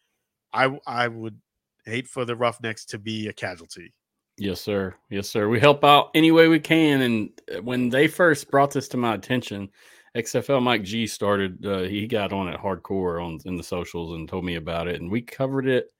I 0.50 0.78
I 0.86 1.08
would 1.08 1.38
hate 1.84 2.08
for 2.08 2.24
the 2.24 2.34
Roughnecks 2.34 2.86
to 2.86 2.98
be 2.98 3.28
a 3.28 3.34
casualty. 3.34 3.92
Yes, 4.38 4.62
sir. 4.62 4.94
Yes, 5.10 5.28
sir. 5.28 5.46
We 5.46 5.60
help 5.60 5.84
out 5.84 6.10
any 6.14 6.32
way 6.32 6.48
we 6.48 6.58
can. 6.58 7.02
And 7.02 7.30
uh, 7.54 7.60
when 7.60 7.90
they 7.90 8.08
first 8.08 8.50
brought 8.50 8.70
this 8.70 8.88
to 8.88 8.96
my 8.96 9.12
attention, 9.12 9.68
XFL 10.16 10.62
Mike 10.62 10.84
G 10.84 11.06
started. 11.06 11.66
Uh, 11.66 11.80
he 11.80 12.06
got 12.06 12.32
on 12.32 12.48
it 12.48 12.58
hardcore 12.58 13.22
on 13.22 13.40
in 13.44 13.56
the 13.56 13.62
socials 13.62 14.14
and 14.14 14.26
told 14.26 14.46
me 14.46 14.54
about 14.54 14.88
it, 14.88 15.02
and 15.02 15.10
we 15.10 15.20
covered 15.20 15.66
it. 15.66 15.90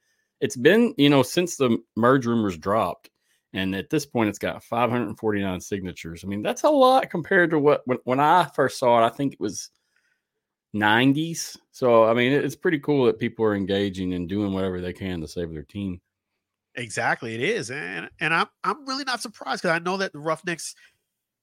It's 0.40 0.56
been 0.56 0.94
you 0.96 1.10
know 1.10 1.22
since 1.22 1.56
the 1.56 1.76
merge 1.94 2.24
rumors 2.24 2.56
dropped, 2.56 3.10
and 3.52 3.74
at 3.74 3.90
this 3.90 4.06
point, 4.06 4.30
it's 4.30 4.38
got 4.38 4.64
549 4.64 5.60
signatures. 5.60 6.24
I 6.24 6.26
mean, 6.26 6.40
that's 6.40 6.62
a 6.62 6.70
lot 6.70 7.10
compared 7.10 7.50
to 7.50 7.58
what 7.58 7.82
when, 7.84 7.98
when 8.04 8.18
I 8.18 8.48
first 8.54 8.78
saw 8.78 9.02
it. 9.02 9.06
I 9.06 9.10
think 9.10 9.34
it 9.34 9.40
was 9.40 9.68
90s. 10.72 11.56
So 11.70 12.04
I 12.04 12.14
mean, 12.14 12.32
it's 12.32 12.56
pretty 12.56 12.78
cool 12.78 13.06
that 13.06 13.18
people 13.18 13.44
are 13.44 13.54
engaging 13.54 14.14
and 14.14 14.28
doing 14.28 14.52
whatever 14.52 14.80
they 14.80 14.92
can 14.92 15.20
to 15.20 15.28
save 15.28 15.52
their 15.52 15.62
team. 15.62 16.00
Exactly, 16.74 17.34
it 17.34 17.42
is, 17.42 17.70
and 17.70 18.08
and 18.20 18.32
I'm 18.32 18.46
I'm 18.64 18.86
really 18.86 19.04
not 19.04 19.20
surprised 19.20 19.62
because 19.62 19.76
I 19.76 19.78
know 19.78 19.98
that 19.98 20.12
the 20.12 20.18
Roughnecks 20.18 20.74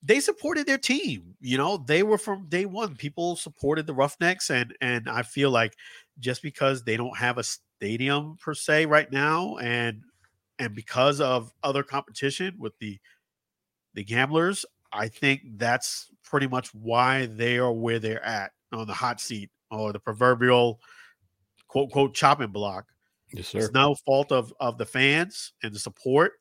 they 0.01 0.19
supported 0.19 0.65
their 0.65 0.77
team. 0.77 1.35
You 1.41 1.57
know, 1.57 1.77
they 1.77 2.03
were 2.03 2.17
from 2.17 2.47
day 2.47 2.65
one. 2.65 2.95
People 2.95 3.35
supported 3.35 3.85
the 3.85 3.93
Roughnecks, 3.93 4.49
and 4.49 4.75
and 4.81 5.09
I 5.09 5.23
feel 5.23 5.51
like 5.51 5.75
just 6.19 6.41
because 6.41 6.83
they 6.83 6.97
don't 6.97 7.17
have 7.17 7.37
a 7.37 7.43
stadium 7.43 8.37
per 8.41 8.53
se 8.53 8.87
right 8.87 9.11
now, 9.11 9.57
and 9.57 10.03
and 10.57 10.73
because 10.73 11.21
of 11.21 11.53
other 11.63 11.83
competition 11.83 12.55
with 12.57 12.73
the 12.79 12.99
the 13.93 14.03
gamblers, 14.03 14.65
I 14.91 15.09
think 15.09 15.41
that's 15.57 16.07
pretty 16.23 16.47
much 16.47 16.73
why 16.73 17.27
they 17.27 17.57
are 17.57 17.71
where 17.71 17.99
they're 17.99 18.25
at 18.25 18.51
on 18.71 18.87
the 18.87 18.93
hot 18.93 19.19
seat 19.19 19.49
or 19.71 19.93
the 19.93 19.99
proverbial 19.99 20.79
quote 21.67 21.91
quote 21.91 22.13
chopping 22.13 22.51
block. 22.51 22.85
Yes, 23.33 23.47
sir. 23.47 23.59
It's 23.59 23.71
no 23.71 23.95
fault 24.05 24.31
of 24.31 24.53
of 24.59 24.77
the 24.77 24.85
fans 24.85 25.53
and 25.63 25.73
the 25.73 25.79
support. 25.79 26.33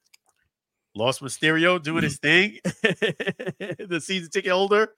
Lost 0.94 1.22
Mysterio 1.22 1.80
doing 1.80 2.02
his 2.02 2.18
mm. 2.18 2.22
thing, 2.22 2.58
the 3.88 4.00
season 4.00 4.30
ticket 4.30 4.52
holder. 4.52 4.90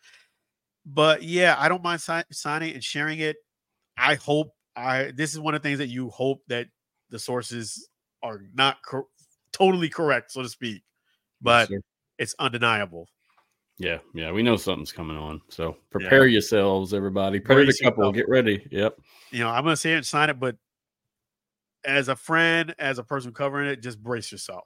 But 0.87 1.23
yeah, 1.23 1.57
I 1.59 1.69
don't 1.69 1.83
mind 1.83 2.01
si- 2.01 2.23
signing 2.33 2.75
and 2.75 2.83
sharing 2.83 3.19
it. 3.19 3.37
I 3.99 4.15
hope 4.15 4.55
I 4.75 5.13
this 5.15 5.35
is 5.35 5.41
one 5.41 5.55
of 5.55 5.63
the 5.63 5.69
things 5.69 5.79
that 5.79 5.89
you 5.89 6.09
hope 6.11 6.43
that 6.49 6.69
the 7.11 7.19
sources 7.19 7.89
are 8.23 8.41
not 8.55 8.79
totally 9.53 9.89
correct, 9.89 10.33
so 10.33 10.43
to 10.43 10.49
speak. 10.49 10.83
But 11.43 11.71
yes, 11.71 11.81
it's 12.19 12.35
undeniable. 12.39 13.09
Yeah, 13.81 13.97
yeah, 14.13 14.31
we 14.31 14.43
know 14.43 14.57
something's 14.57 14.93
coming 14.93 15.17
on. 15.17 15.41
So 15.49 15.75
prepare 15.91 16.27
yeah. 16.27 16.35
yourselves, 16.35 16.93
everybody. 16.93 17.41
Predator 17.41 17.73
couple, 17.83 18.13
get 18.13 18.29
ready. 18.29 18.63
Yep. 18.71 19.01
You 19.31 19.41
know, 19.41 19.49
I'm 19.49 19.65
gonna 19.65 19.75
say 19.75 19.95
it 19.95 19.97
and 19.97 20.07
sign 20.07 20.29
it, 20.29 20.39
but 20.39 20.57
as 21.83 22.09
a 22.09 22.15
friend, 22.15 22.75
as 22.79 22.99
a 22.99 23.03
person 23.03 23.33
covering 23.33 23.71
it, 23.71 23.83
just 23.83 24.03
brace 24.03 24.31
yourself. 24.31 24.65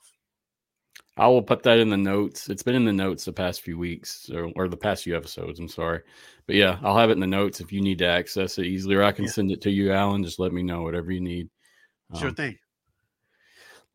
I 1.17 1.29
will 1.29 1.43
put 1.43 1.63
that 1.63 1.79
in 1.79 1.91
the 1.91 1.97
notes. 1.97 2.49
It's 2.49 2.65
been 2.65 2.75
in 2.75 2.85
the 2.85 2.93
notes 2.93 3.25
the 3.25 3.33
past 3.33 3.63
few 3.63 3.79
weeks 3.79 4.29
or, 4.35 4.51
or 4.57 4.67
the 4.67 4.77
past 4.77 5.05
few 5.05 5.17
episodes. 5.17 5.61
I'm 5.61 5.69
sorry. 5.69 6.01
But 6.49 6.57
yeah, 6.57 6.81
I'll 6.83 6.99
have 6.99 7.11
it 7.11 7.13
in 7.13 7.21
the 7.21 7.27
notes 7.29 7.61
if 7.61 7.71
you 7.71 7.81
need 7.81 7.99
to 7.99 8.07
access 8.07 8.59
it 8.59 8.67
easily, 8.67 8.97
or 8.97 9.05
I 9.05 9.13
can 9.13 9.27
yeah. 9.27 9.31
send 9.31 9.53
it 9.53 9.61
to 9.61 9.71
you, 9.71 9.93
Alan. 9.93 10.25
Just 10.25 10.41
let 10.41 10.53
me 10.53 10.65
know 10.65 10.83
whatever 10.83 11.13
you 11.13 11.21
need. 11.21 11.49
Sure 12.19 12.31
um, 12.31 12.35
thing. 12.35 12.59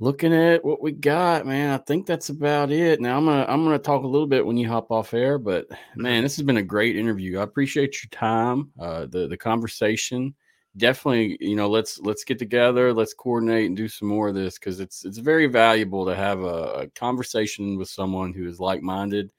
Looking 0.01 0.33
at 0.33 0.63
what 0.63 0.81
we 0.81 0.93
got, 0.93 1.45
man, 1.45 1.71
I 1.71 1.77
think 1.77 2.05
that's 2.05 2.29
about 2.29 2.71
it. 2.71 3.01
Now 3.01 3.17
I'm 3.17 3.25
gonna 3.25 3.45
I'm 3.49 3.65
gonna 3.65 3.77
talk 3.77 4.03
a 4.03 4.07
little 4.07 4.27
bit 4.27 4.45
when 4.45 4.55
you 4.55 4.65
hop 4.65 4.91
off 4.91 5.13
air, 5.13 5.37
but 5.37 5.67
man, 5.93 6.23
this 6.23 6.37
has 6.37 6.45
been 6.45 6.55
a 6.55 6.63
great 6.63 6.95
interview. 6.95 7.37
I 7.37 7.43
appreciate 7.43 8.01
your 8.01 8.09
time, 8.09 8.71
uh, 8.79 9.07
the 9.07 9.27
the 9.27 9.35
conversation. 9.35 10.33
Definitely 10.77 11.37
you 11.41 11.57
know 11.57 11.67
let's 11.67 11.99
let's 11.99 12.23
get 12.23 12.39
together 12.39 12.93
let's 12.93 13.13
coordinate 13.13 13.65
and 13.65 13.75
do 13.75 13.89
some 13.89 14.07
more 14.07 14.29
of 14.29 14.35
this 14.35 14.57
because 14.57 14.79
it's 14.79 15.03
it's 15.03 15.17
very 15.17 15.47
valuable 15.47 16.05
to 16.05 16.15
have 16.15 16.39
a, 16.43 16.83
a, 16.83 16.87
conversation 16.91 17.77
with 17.77 17.89
someone 17.89 18.31
who 18.33 18.47
is 18.47 18.59
like-minded. 18.59 19.29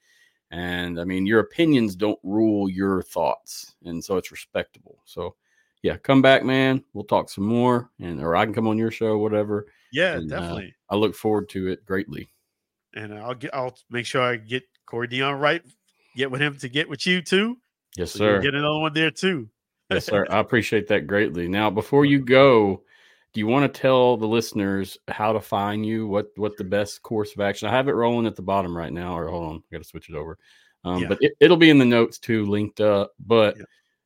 And 0.51 0.99
i 0.99 1.05
mean 1.05 1.25
your 1.25 1.39
opinions 1.39 1.95
don't 1.95 2.19
rule 2.21 2.69
your 2.69 3.01
thoughts 3.01 3.73
and 3.85 4.03
so 4.03 4.17
it's 4.17 4.31
respectable. 4.31 4.99
So 5.05 5.35
yeah 5.81 5.97
come 5.97 6.21
back 6.21 6.43
man. 6.43 6.83
We'll 6.93 7.05
talk 7.05 7.29
some 7.29 7.45
more 7.45 7.89
and 7.99 8.21
or 8.21 8.35
i 8.35 8.45
can 8.45 8.53
come 8.53 8.67
on 8.67 8.77
your 8.77 8.91
show 8.91 9.17
whatever 9.17 9.65
yeah 9.91 10.13
and, 10.13 10.31
uh, 10.31 10.39
definitely 10.39 10.73
uh, 10.89 10.93
i 10.93 10.97
look 10.97 11.15
forward 11.15 11.49
to 11.49 11.67
it 11.67 11.85
greatly 11.85 12.31
and 12.95 13.13
i'll 13.13 13.35
get 13.35 13.53
i'll 13.53 13.77
make 13.89 14.05
sure 14.05 14.21
i 14.21 14.35
get 14.35 14.63
corey 14.85 15.07
dion 15.07 15.39
right 15.39 15.61
get 16.15 16.29
with 16.29 16.41
him 16.41 16.57
to 16.57 16.69
get 16.69 16.89
with 16.89 17.05
you 17.07 17.21
too 17.21 17.57
yes 17.97 18.11
so 18.11 18.19
sir 18.19 18.41
get 18.41 18.53
another 18.53 18.79
one 18.79 18.93
there 18.93 19.11
too 19.11 19.49
yes, 19.91 20.05
sir. 20.05 20.25
I 20.29 20.39
appreciate 20.39 20.87
that 20.87 21.07
greatly. 21.07 21.47
Now, 21.47 21.69
before 21.69 22.05
you 22.05 22.19
go, 22.19 22.83
do 23.33 23.39
you 23.39 23.47
want 23.47 23.71
to 23.71 23.81
tell 23.81 24.17
the 24.17 24.27
listeners 24.27 24.97
how 25.07 25.33
to 25.33 25.39
find 25.39 25.85
you? 25.85 26.07
What 26.07 26.27
what 26.35 26.57
the 26.57 26.63
best 26.63 27.01
course 27.01 27.33
of 27.33 27.41
action? 27.41 27.67
I 27.67 27.71
have 27.71 27.87
it 27.87 27.95
rolling 27.95 28.25
at 28.25 28.35
the 28.35 28.41
bottom 28.41 28.75
right 28.75 28.91
now. 28.91 29.17
Or 29.17 29.29
hold 29.29 29.45
on, 29.45 29.55
I 29.57 29.71
got 29.71 29.81
to 29.81 29.87
switch 29.87 30.09
it 30.09 30.15
over. 30.15 30.37
Um, 30.83 31.03
yeah. 31.03 31.07
But 31.07 31.19
it, 31.21 31.49
will 31.49 31.57
be 31.57 31.69
in 31.69 31.77
the 31.77 31.85
notes 31.85 32.17
too, 32.17 32.45
linked 32.45 32.81
up. 32.81 33.11
But 33.19 33.57
yeah. 33.57 33.63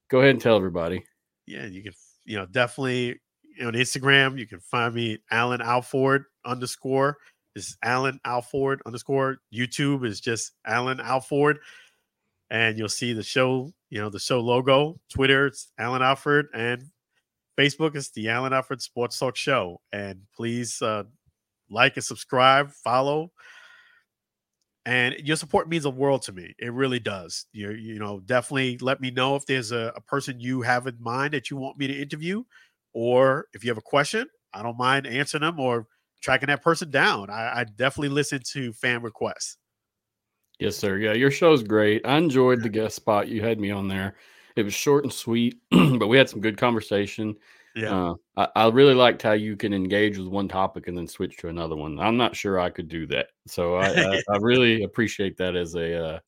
go 0.09 0.19
ahead 0.19 0.31
and 0.31 0.41
tell 0.41 0.57
everybody. 0.57 1.03
Yeah, 1.47 1.65
you 1.65 1.83
can. 1.83 1.93
You 2.25 2.37
know, 2.37 2.45
definitely 2.47 3.19
on 3.61 3.73
Instagram, 3.73 4.37
you 4.37 4.47
can 4.47 4.59
find 4.59 4.93
me 4.93 5.19
Alan 5.31 5.61
Alford 5.61 6.25
underscore 6.45 7.17
is 7.55 7.77
Alan 7.83 8.19
Alford 8.25 8.81
underscore. 8.85 9.37
YouTube 9.53 10.05
is 10.05 10.19
just 10.19 10.51
Alan 10.65 10.99
Alford. 10.99 11.59
And 12.51 12.77
you'll 12.77 12.89
see 12.89 13.13
the 13.13 13.23
show, 13.23 13.71
you 13.89 13.99
know, 13.99 14.09
the 14.09 14.19
show 14.19 14.39
logo. 14.39 14.99
Twitter, 15.09 15.47
it's 15.47 15.71
Alan 15.79 16.01
Alford. 16.01 16.47
And 16.53 16.83
Facebook 17.57 17.95
is 17.95 18.11
the 18.11 18.29
Alan 18.29 18.53
Alford 18.53 18.81
Sports 18.81 19.17
Talk 19.17 19.35
Show. 19.35 19.81
And 19.91 20.21
please 20.35 20.81
uh, 20.81 21.03
like 21.69 21.95
and 21.95 22.03
subscribe, 22.03 22.71
follow. 22.71 23.31
And 24.85 25.15
your 25.23 25.35
support 25.35 25.67
means 25.67 25.85
a 25.85 25.89
world 25.89 26.21
to 26.23 26.31
me. 26.31 26.53
It 26.59 26.71
really 26.71 26.99
does. 26.99 27.47
You, 27.53 27.71
you 27.71 27.97
know, 27.97 28.19
definitely 28.19 28.77
let 28.79 29.01
me 29.01 29.09
know 29.09 29.35
if 29.35 29.47
there's 29.47 29.71
a, 29.71 29.91
a 29.95 30.01
person 30.01 30.39
you 30.39 30.61
have 30.61 30.85
in 30.85 30.97
mind 30.99 31.33
that 31.33 31.49
you 31.49 31.57
want 31.57 31.79
me 31.79 31.87
to 31.87 31.99
interview, 31.99 32.43
or 32.95 33.47
if 33.53 33.63
you 33.63 33.69
have 33.69 33.77
a 33.77 33.81
question, 33.81 34.25
I 34.53 34.63
don't 34.63 34.77
mind 34.77 35.05
answering 35.05 35.41
them 35.41 35.59
or 35.59 35.85
tracking 36.21 36.47
that 36.47 36.63
person 36.63 36.89
down. 36.89 37.29
I, 37.29 37.59
I 37.59 37.65
definitely 37.65 38.09
listen 38.09 38.39
to 38.53 38.71
fan 38.73 39.03
requests. 39.03 39.57
Yes, 40.59 40.77
sir. 40.77 40.97
Yeah, 40.97 41.11
your 41.11 41.29
show's 41.29 41.61
great. 41.61 42.07
I 42.07 42.17
enjoyed 42.17 42.63
the 42.63 42.69
guest 42.69 42.95
spot 42.95 43.27
you 43.27 43.43
had 43.43 43.59
me 43.59 43.69
on 43.69 43.89
there. 43.89 44.15
It 44.55 44.63
was 44.63 44.73
short 44.73 45.03
and 45.03 45.11
sweet, 45.11 45.59
but 45.71 46.07
we 46.07 46.17
had 46.17 46.29
some 46.29 46.39
good 46.39 46.57
conversation. 46.57 47.35
Yeah, 47.75 47.93
uh, 47.93 48.13
I, 48.37 48.47
I, 48.55 48.67
really 48.69 48.93
liked 48.93 49.21
how 49.21 49.33
you 49.33 49.57
can 49.57 49.73
engage 49.73 50.17
with 50.17 50.29
one 50.29 50.47
topic 50.47 50.87
and 50.87 50.97
then 50.97 51.09
switch 51.09 51.35
to 51.39 51.49
another 51.49 51.75
one. 51.75 51.99
I'm 51.99 52.15
not 52.15 52.33
sure 52.33 52.57
I 52.57 52.69
could 52.69 52.87
do 52.87 53.05
that, 53.07 53.27
so 53.47 53.75
I, 53.75 53.87
I, 54.13 54.21
I 54.29 54.37
really 54.39 54.83
appreciate 54.83 55.35
that 55.39 55.57
as 55.57 55.75
a 55.75 56.05
uh, 56.05 56.19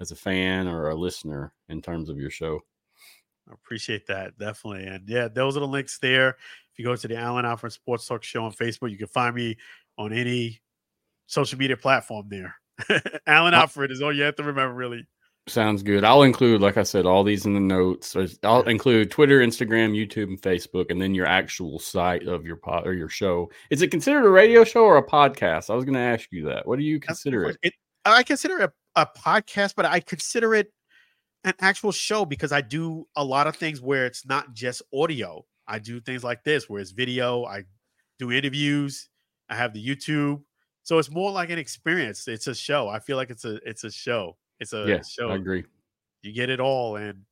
as 0.00 0.12
a 0.12 0.16
fan 0.16 0.68
or 0.68 0.90
a 0.90 0.94
listener 0.94 1.52
in 1.68 1.82
terms 1.82 2.08
of 2.08 2.16
your 2.16 2.30
show. 2.30 2.60
I 3.48 3.54
appreciate 3.54 4.06
that 4.08 4.38
definitely, 4.38 4.86
and 4.86 5.08
yeah, 5.08 5.28
those 5.28 5.56
are 5.56 5.60
the 5.60 5.66
links 5.66 5.98
there. 5.98 6.30
If 6.30 6.78
you 6.78 6.84
go 6.84 6.94
to 6.94 7.08
the 7.08 7.16
Alan 7.16 7.44
Alford 7.44 7.72
Sports 7.72 8.06
Talk 8.06 8.22
Show 8.22 8.44
on 8.44 8.52
Facebook, 8.52 8.90
you 8.90 8.98
can 8.98 9.06
find 9.06 9.34
me 9.34 9.56
on 9.96 10.12
any 10.12 10.60
social 11.26 11.58
media 11.58 11.76
platform 11.76 12.26
there. 12.28 12.54
Alan 13.26 13.54
Alford 13.54 13.90
is 13.90 14.02
all 14.02 14.12
you 14.12 14.22
have 14.22 14.36
to 14.36 14.44
remember, 14.44 14.74
really. 14.74 15.06
Sounds 15.48 15.82
good. 15.82 16.04
I'll 16.04 16.22
include, 16.22 16.60
like 16.60 16.76
I 16.76 16.82
said, 16.82 17.06
all 17.06 17.24
these 17.24 17.46
in 17.46 17.54
the 17.54 17.60
notes. 17.60 18.14
I'll 18.42 18.62
include 18.62 19.10
Twitter, 19.10 19.40
Instagram, 19.40 19.92
YouTube, 19.92 20.24
and 20.24 20.40
Facebook, 20.40 20.90
and 20.90 21.00
then 21.00 21.14
your 21.14 21.26
actual 21.26 21.78
site 21.78 22.26
of 22.26 22.44
your 22.44 22.56
pod 22.56 22.86
or 22.86 22.92
your 22.92 23.08
show. 23.08 23.50
Is 23.70 23.80
it 23.80 23.90
considered 23.90 24.26
a 24.26 24.30
radio 24.30 24.62
show 24.62 24.84
or 24.84 24.98
a 24.98 25.06
podcast? 25.06 25.70
I 25.70 25.74
was 25.74 25.84
going 25.84 25.94
to 25.94 26.00
ask 26.00 26.28
you 26.30 26.44
that. 26.46 26.66
What 26.66 26.78
do 26.78 26.84
you 26.84 27.00
consider 27.00 27.44
it? 27.44 27.56
it? 27.62 27.72
I 28.04 28.22
consider 28.22 28.60
it 28.60 28.70
a 28.94 29.06
podcast, 29.06 29.74
but 29.74 29.86
I 29.86 30.00
consider 30.00 30.54
it 30.54 30.70
an 31.44 31.54
actual 31.60 31.92
show 31.92 32.24
because 32.24 32.52
I 32.52 32.60
do 32.60 33.06
a 33.16 33.24
lot 33.24 33.46
of 33.46 33.56
things 33.56 33.80
where 33.80 34.06
it's 34.06 34.26
not 34.26 34.54
just 34.54 34.82
audio. 34.92 35.44
I 35.66 35.78
do 35.78 36.00
things 36.00 36.24
like 36.24 36.44
this 36.44 36.68
where 36.68 36.80
it's 36.80 36.90
video. 36.90 37.44
I 37.44 37.64
do 38.18 38.32
interviews. 38.32 39.08
I 39.48 39.56
have 39.56 39.72
the 39.72 39.84
YouTube. 39.84 40.42
So 40.82 40.98
it's 40.98 41.10
more 41.10 41.30
like 41.30 41.50
an 41.50 41.58
experience. 41.58 42.26
It's 42.28 42.46
a 42.46 42.54
show. 42.54 42.88
I 42.88 42.98
feel 42.98 43.16
like 43.16 43.30
it's 43.30 43.44
a 43.44 43.56
it's 43.68 43.84
a 43.84 43.90
show. 43.90 44.36
It's 44.58 44.72
a 44.72 44.84
yeah, 44.88 45.02
show. 45.02 45.30
I 45.30 45.36
agree. 45.36 45.64
You 46.22 46.32
get 46.32 46.50
it 46.50 46.60
all. 46.60 46.96
And 46.96 47.22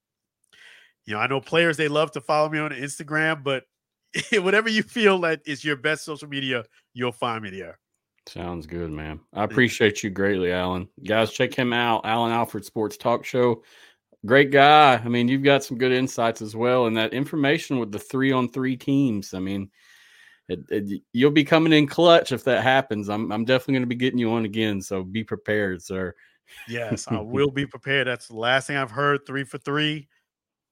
you 1.07 1.15
know, 1.15 1.21
I 1.21 1.27
know 1.27 1.41
players 1.41 1.77
they 1.77 1.89
love 1.89 2.13
to 2.13 2.21
follow 2.21 2.49
me 2.49 2.59
on 2.59 2.71
Instagram, 2.71 3.43
but 3.43 3.65
whatever 4.33 4.69
you 4.69 4.83
feel 4.83 5.19
that 5.21 5.41
is 5.47 5.65
your 5.65 5.77
best 5.77 6.05
social 6.05 6.29
media, 6.29 6.65
you'll 6.95 7.13
find 7.13 7.43
me 7.43 7.51
there. 7.51 7.79
Sounds 8.27 8.67
good, 8.67 8.91
man. 8.91 9.21
I 9.33 9.45
appreciate 9.45 10.03
you 10.03 10.11
greatly, 10.11 10.51
Alan. 10.51 10.89
Guys, 11.07 11.31
check 11.33 11.55
him 11.55 11.73
out. 11.73 12.01
Alan 12.05 12.33
Alford 12.33 12.65
Sports 12.65 12.97
Talk 12.97 13.25
Show. 13.25 13.63
Great 14.27 14.51
guy. 14.51 15.01
I 15.03 15.09
mean, 15.09 15.29
you've 15.29 15.43
got 15.43 15.65
some 15.65 15.79
good 15.79 15.93
insights 15.93 16.43
as 16.43 16.57
well. 16.57 16.87
And 16.87 16.97
that 16.97 17.15
information 17.15 17.79
with 17.79 17.93
the 17.93 17.99
three 17.99 18.33
on 18.33 18.49
three 18.49 18.77
teams. 18.77 19.33
I 19.35 19.39
mean, 19.39 19.71
it, 20.49 20.61
it, 20.69 21.03
you'll 21.13 21.31
be 21.31 21.45
coming 21.45 21.73
in 21.73 21.87
clutch 21.87 22.33
if 22.33 22.45
that 22.45 22.63
happens. 22.63 23.09
I'm, 23.09 23.31
I'm 23.33 23.45
definitely 23.45 23.75
going 23.75 23.83
to 23.83 23.89
be 23.89 23.95
getting 23.95 24.19
you 24.19 24.33
on 24.33 24.45
again. 24.45 24.81
So 24.81 25.05
be 25.05 25.25
prepared, 25.25 25.83
sir. 25.83 26.15
Yes, 26.69 27.07
I 27.09 27.21
will 27.21 27.51
be 27.51 27.67
prepared. 27.67 28.07
That's 28.07 28.29
the 28.29 28.37
last 28.37 28.67
thing 28.67 28.77
I've 28.77 28.91
heard. 28.91 29.27
Three 29.27 29.45
for 29.45 29.59
three, 29.59 30.09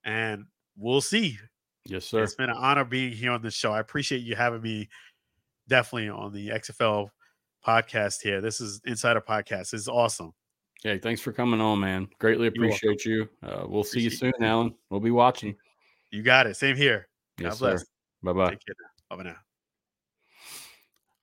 and 0.04 0.44
we'll 0.76 1.00
see. 1.00 1.38
Yes, 1.86 2.04
sir. 2.06 2.22
It's 2.22 2.34
been 2.34 2.50
an 2.50 2.56
honor 2.56 2.84
being 2.84 3.12
here 3.12 3.32
on 3.32 3.42
the 3.42 3.50
show. 3.50 3.72
I 3.72 3.80
appreciate 3.80 4.22
you 4.22 4.36
having 4.36 4.62
me. 4.62 4.88
Definitely 5.66 6.10
on 6.10 6.32
the 6.32 6.48
XFL 6.48 7.08
podcast 7.66 8.20
here. 8.22 8.40
This 8.40 8.60
is 8.60 8.80
Insider 8.84 9.22
Podcast. 9.22 9.70
This 9.70 9.74
is 9.74 9.88
awesome. 9.88 10.32
Hey, 10.84 10.98
thanks 10.98 11.22
for 11.22 11.32
coming 11.32 11.62
on, 11.62 11.80
man. 11.80 12.08
Greatly 12.18 12.46
appreciate 12.46 13.06
you. 13.06 13.26
Uh, 13.42 13.64
we'll 13.66 13.84
see 13.84 14.00
you 14.00 14.10
soon. 14.10 14.34
Alan. 14.40 14.74
We'll 14.90 15.00
be 15.00 15.10
watching. 15.10 15.56
You 16.10 16.22
got 16.22 16.46
it. 16.46 16.56
Same 16.56 16.76
here. 16.76 17.08
Yes, 17.40 17.58
God 17.58 17.58
bless. 17.58 17.84
Bye 18.22 18.32
bye. 18.34 18.58
Bye 19.08 19.22
now. 19.22 19.36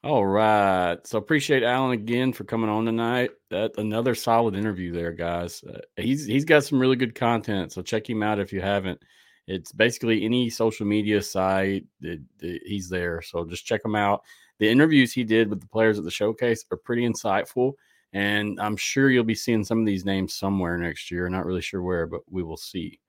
All 0.04 0.26
right. 0.26 0.98
So 1.06 1.20
appreciate 1.20 1.62
Alan 1.62 1.92
again 1.92 2.34
for 2.34 2.44
coming 2.44 2.72
on 2.72 2.86
tonight. 2.86 3.32
That 3.52 3.78
another 3.78 4.16
solid 4.16 4.56
interview 4.56 4.92
there, 4.92 5.12
guys. 5.12 5.64
Uh, 5.64 5.78
he's 5.96 6.26
he's 6.26 6.46
got 6.46 6.64
some 6.64 6.80
really 6.80 6.96
good 6.96 7.14
content, 7.14 7.72
so 7.72 7.84
check 7.84 8.10
him 8.10 8.24
out 8.24 8.40
if 8.40 8.52
you 8.52 8.62
haven't. 8.62 9.00
It's 9.46 9.72
basically 9.72 10.26
any 10.26 10.50
social 10.50 10.88
media 10.88 11.22
site. 11.22 11.86
It, 12.02 12.22
it, 12.40 12.64
he's 12.66 12.90
there, 12.90 13.22
so 13.22 13.46
just 13.46 13.66
check 13.66 13.86
him 13.86 13.96
out. 13.96 14.24
The 14.58 14.70
interviews 14.70 15.14
he 15.14 15.24
did 15.24 15.52
with 15.52 15.62
the 15.62 15.68
players 15.68 16.00
at 16.00 16.04
the 16.04 16.10
showcase 16.12 16.66
are 16.72 16.78
pretty 16.78 17.08
insightful, 17.08 17.74
and 18.14 18.60
I'm 18.60 18.76
sure 18.76 19.10
you'll 19.10 19.24
be 19.24 19.36
seeing 19.36 19.64
some 19.64 19.80
of 19.80 19.86
these 19.86 20.06
names 20.06 20.34
somewhere 20.34 20.78
next 20.78 21.12
year. 21.12 21.30
Not 21.30 21.46
really 21.46 21.62
sure 21.62 21.82
where, 21.82 22.06
but 22.08 22.22
we 22.30 22.44
will 22.44 22.58
see. 22.58 23.00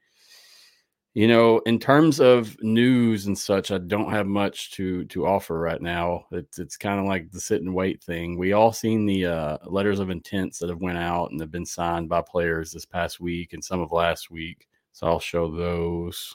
You 1.14 1.28
know, 1.28 1.58
in 1.66 1.78
terms 1.78 2.20
of 2.20 2.56
news 2.62 3.26
and 3.26 3.36
such, 3.36 3.70
I 3.70 3.76
don't 3.78 4.10
have 4.10 4.26
much 4.26 4.70
to 4.72 5.04
to 5.06 5.26
offer 5.26 5.58
right 5.58 5.82
now. 5.82 6.24
It's 6.30 6.58
it's 6.58 6.78
kind 6.78 6.98
of 6.98 7.06
like 7.06 7.30
the 7.30 7.40
sit 7.40 7.60
and 7.60 7.74
wait 7.74 8.02
thing. 8.02 8.38
We 8.38 8.54
all 8.54 8.72
seen 8.72 9.04
the 9.04 9.26
uh, 9.26 9.58
letters 9.66 9.98
of 9.98 10.08
intents 10.08 10.58
that 10.58 10.70
have 10.70 10.80
went 10.80 10.96
out 10.98 11.30
and 11.30 11.40
have 11.40 11.50
been 11.50 11.66
signed 11.66 12.08
by 12.08 12.22
players 12.22 12.72
this 12.72 12.86
past 12.86 13.20
week 13.20 13.52
and 13.52 13.62
some 13.62 13.80
of 13.80 13.92
last 13.92 14.30
week. 14.30 14.66
So 14.92 15.06
I'll 15.06 15.20
show 15.20 15.54
those. 15.54 16.34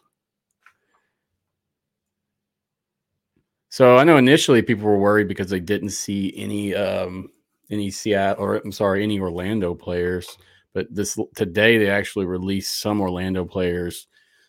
So 3.69 3.97
I 3.97 4.03
know 4.03 4.17
initially 4.17 4.61
people 4.61 4.85
were 4.85 4.97
worried 4.97 5.27
because 5.27 5.49
they 5.49 5.59
didn't 5.59 5.89
see 5.89 6.33
any 6.37 6.75
um 6.75 7.29
any 7.69 7.91
Seattle 7.91 8.43
or 8.43 8.55
I'm 8.57 8.71
sorry 8.71 9.03
any 9.03 9.19
Orlando 9.19 9.73
players, 9.75 10.37
but 10.73 10.87
this 10.89 11.17
today 11.35 11.77
they 11.77 11.89
actually 11.89 12.25
released 12.25 12.79
some 12.79 13.01
Orlando 13.01 13.45
players 13.45 14.07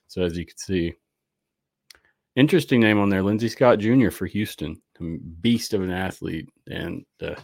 so 0.09 0.23
as 0.23 0.37
you 0.37 0.47
can 0.47 0.57
see, 0.57 0.95
interesting 2.35 2.81
name 2.81 2.99
on 2.99 3.11
there, 3.11 3.23
Lindsey 3.23 3.49
Scott 3.49 3.79
Jr. 3.79 4.09
for 4.09 4.27
Houston, 4.27 4.81
beast 5.43 5.75
of 5.75 5.83
an 5.83 5.91
athlete, 5.91 6.49
and 6.67 7.05
uh, 7.23 7.35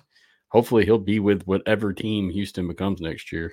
hopefully 0.49 0.87
he'll 0.87 0.99
be 0.99 1.21
with 1.21 1.43
whatever 1.43 1.93
team 1.93 2.31
Houston 2.31 2.67
becomes 2.67 3.03
next 3.03 3.31
year. 3.33 3.53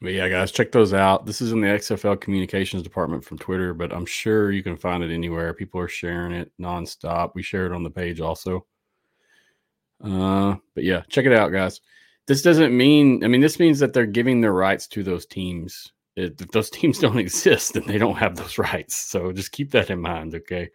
But 0.00 0.14
yeah, 0.14 0.28
guys, 0.28 0.52
check 0.52 0.72
those 0.72 0.94
out. 0.94 1.26
This 1.26 1.40
is 1.40 1.52
in 1.52 1.60
the 1.60 1.68
XFL 1.68 2.20
communications 2.20 2.82
department 2.82 3.24
from 3.24 3.38
Twitter, 3.38 3.74
but 3.74 3.92
I'm 3.92 4.06
sure 4.06 4.52
you 4.52 4.62
can 4.62 4.76
find 4.76 5.04
it 5.04 5.12
anywhere. 5.12 5.54
People 5.54 5.80
are 5.80 5.88
sharing 5.88 6.32
it 6.32 6.50
nonstop. 6.60 7.32
We 7.34 7.42
share 7.42 7.66
it 7.66 7.72
on 7.72 7.82
the 7.82 7.90
page 7.90 8.20
also. 8.20 8.66
Uh, 10.04 10.56
but 10.74 10.84
yeah, 10.84 11.02
check 11.08 11.24
it 11.24 11.32
out, 11.32 11.50
guys. 11.52 11.80
This 12.26 12.42
doesn't 12.42 12.76
mean 12.76 13.22
i 13.22 13.28
mean 13.28 13.40
this 13.40 13.58
means 13.58 13.78
that 13.80 13.92
they're 13.92 14.06
giving 14.06 14.40
their 14.40 14.52
rights 14.52 14.86
to 14.88 15.02
those 15.02 15.26
teams. 15.26 15.92
If 16.16 16.36
those 16.36 16.70
teams 16.70 16.98
don't 17.00 17.18
exist 17.18 17.74
then 17.74 17.84
they 17.86 17.98
don't 17.98 18.16
have 18.16 18.36
those 18.36 18.58
rights. 18.58 18.96
So 18.96 19.32
just 19.32 19.52
keep 19.52 19.70
that 19.72 19.90
in 19.90 20.00
mind 20.00 20.34
okay? 20.34 20.70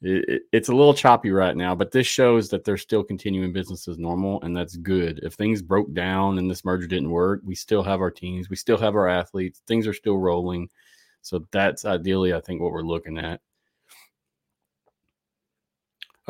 It, 0.00 0.28
it, 0.28 0.42
it's 0.52 0.68
a 0.68 0.74
little 0.74 0.94
choppy 0.94 1.30
right 1.30 1.56
now 1.56 1.74
but 1.74 1.90
this 1.90 2.06
shows 2.06 2.48
that 2.50 2.64
they're 2.64 2.76
still 2.76 3.02
continuing 3.02 3.52
business 3.52 3.88
as 3.88 3.98
normal 3.98 4.40
and 4.42 4.56
that's 4.56 4.76
good. 4.76 5.20
If 5.22 5.34
things 5.34 5.62
broke 5.62 5.92
down 5.92 6.38
and 6.38 6.50
this 6.50 6.64
merger 6.64 6.86
didn't 6.86 7.10
work 7.10 7.40
we 7.44 7.54
still 7.54 7.82
have 7.82 8.00
our 8.00 8.10
teams 8.10 8.50
we 8.50 8.56
still 8.56 8.78
have 8.78 8.94
our 8.94 9.08
athletes 9.08 9.62
things 9.66 9.86
are 9.86 9.94
still 9.94 10.18
rolling. 10.18 10.68
So 11.22 11.44
that's 11.50 11.84
ideally 11.84 12.34
i 12.34 12.40
think 12.40 12.60
what 12.60 12.72
we're 12.72 12.82
looking 12.82 13.18
at 13.18 13.40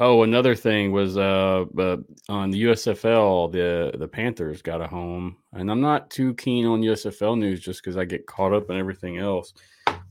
Oh, 0.00 0.22
another 0.22 0.54
thing 0.54 0.92
was 0.92 1.16
uh, 1.18 1.64
uh, 1.76 1.96
on 2.28 2.50
the 2.52 2.62
USFL, 2.62 3.50
the 3.50 3.98
the 3.98 4.06
Panthers 4.06 4.62
got 4.62 4.80
a 4.80 4.86
home, 4.86 5.36
and 5.52 5.68
I'm 5.68 5.80
not 5.80 6.08
too 6.08 6.34
keen 6.34 6.66
on 6.66 6.82
USFL 6.82 7.36
news 7.36 7.58
just 7.58 7.82
because 7.82 7.96
I 7.96 8.04
get 8.04 8.24
caught 8.24 8.52
up 8.52 8.70
in 8.70 8.76
everything 8.76 9.18
else. 9.18 9.54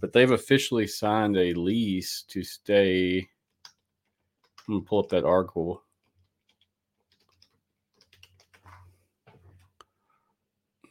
But 0.02 0.12
they've 0.12 0.32
officially 0.32 0.88
signed 0.88 1.38
a 1.38 1.54
lease 1.54 2.26
to 2.28 2.44
stay. 2.44 3.30
I'm 4.68 4.76
gonna 4.76 4.82
pull 4.82 5.00
up 5.00 5.08
that 5.10 5.24
article. 5.24 5.82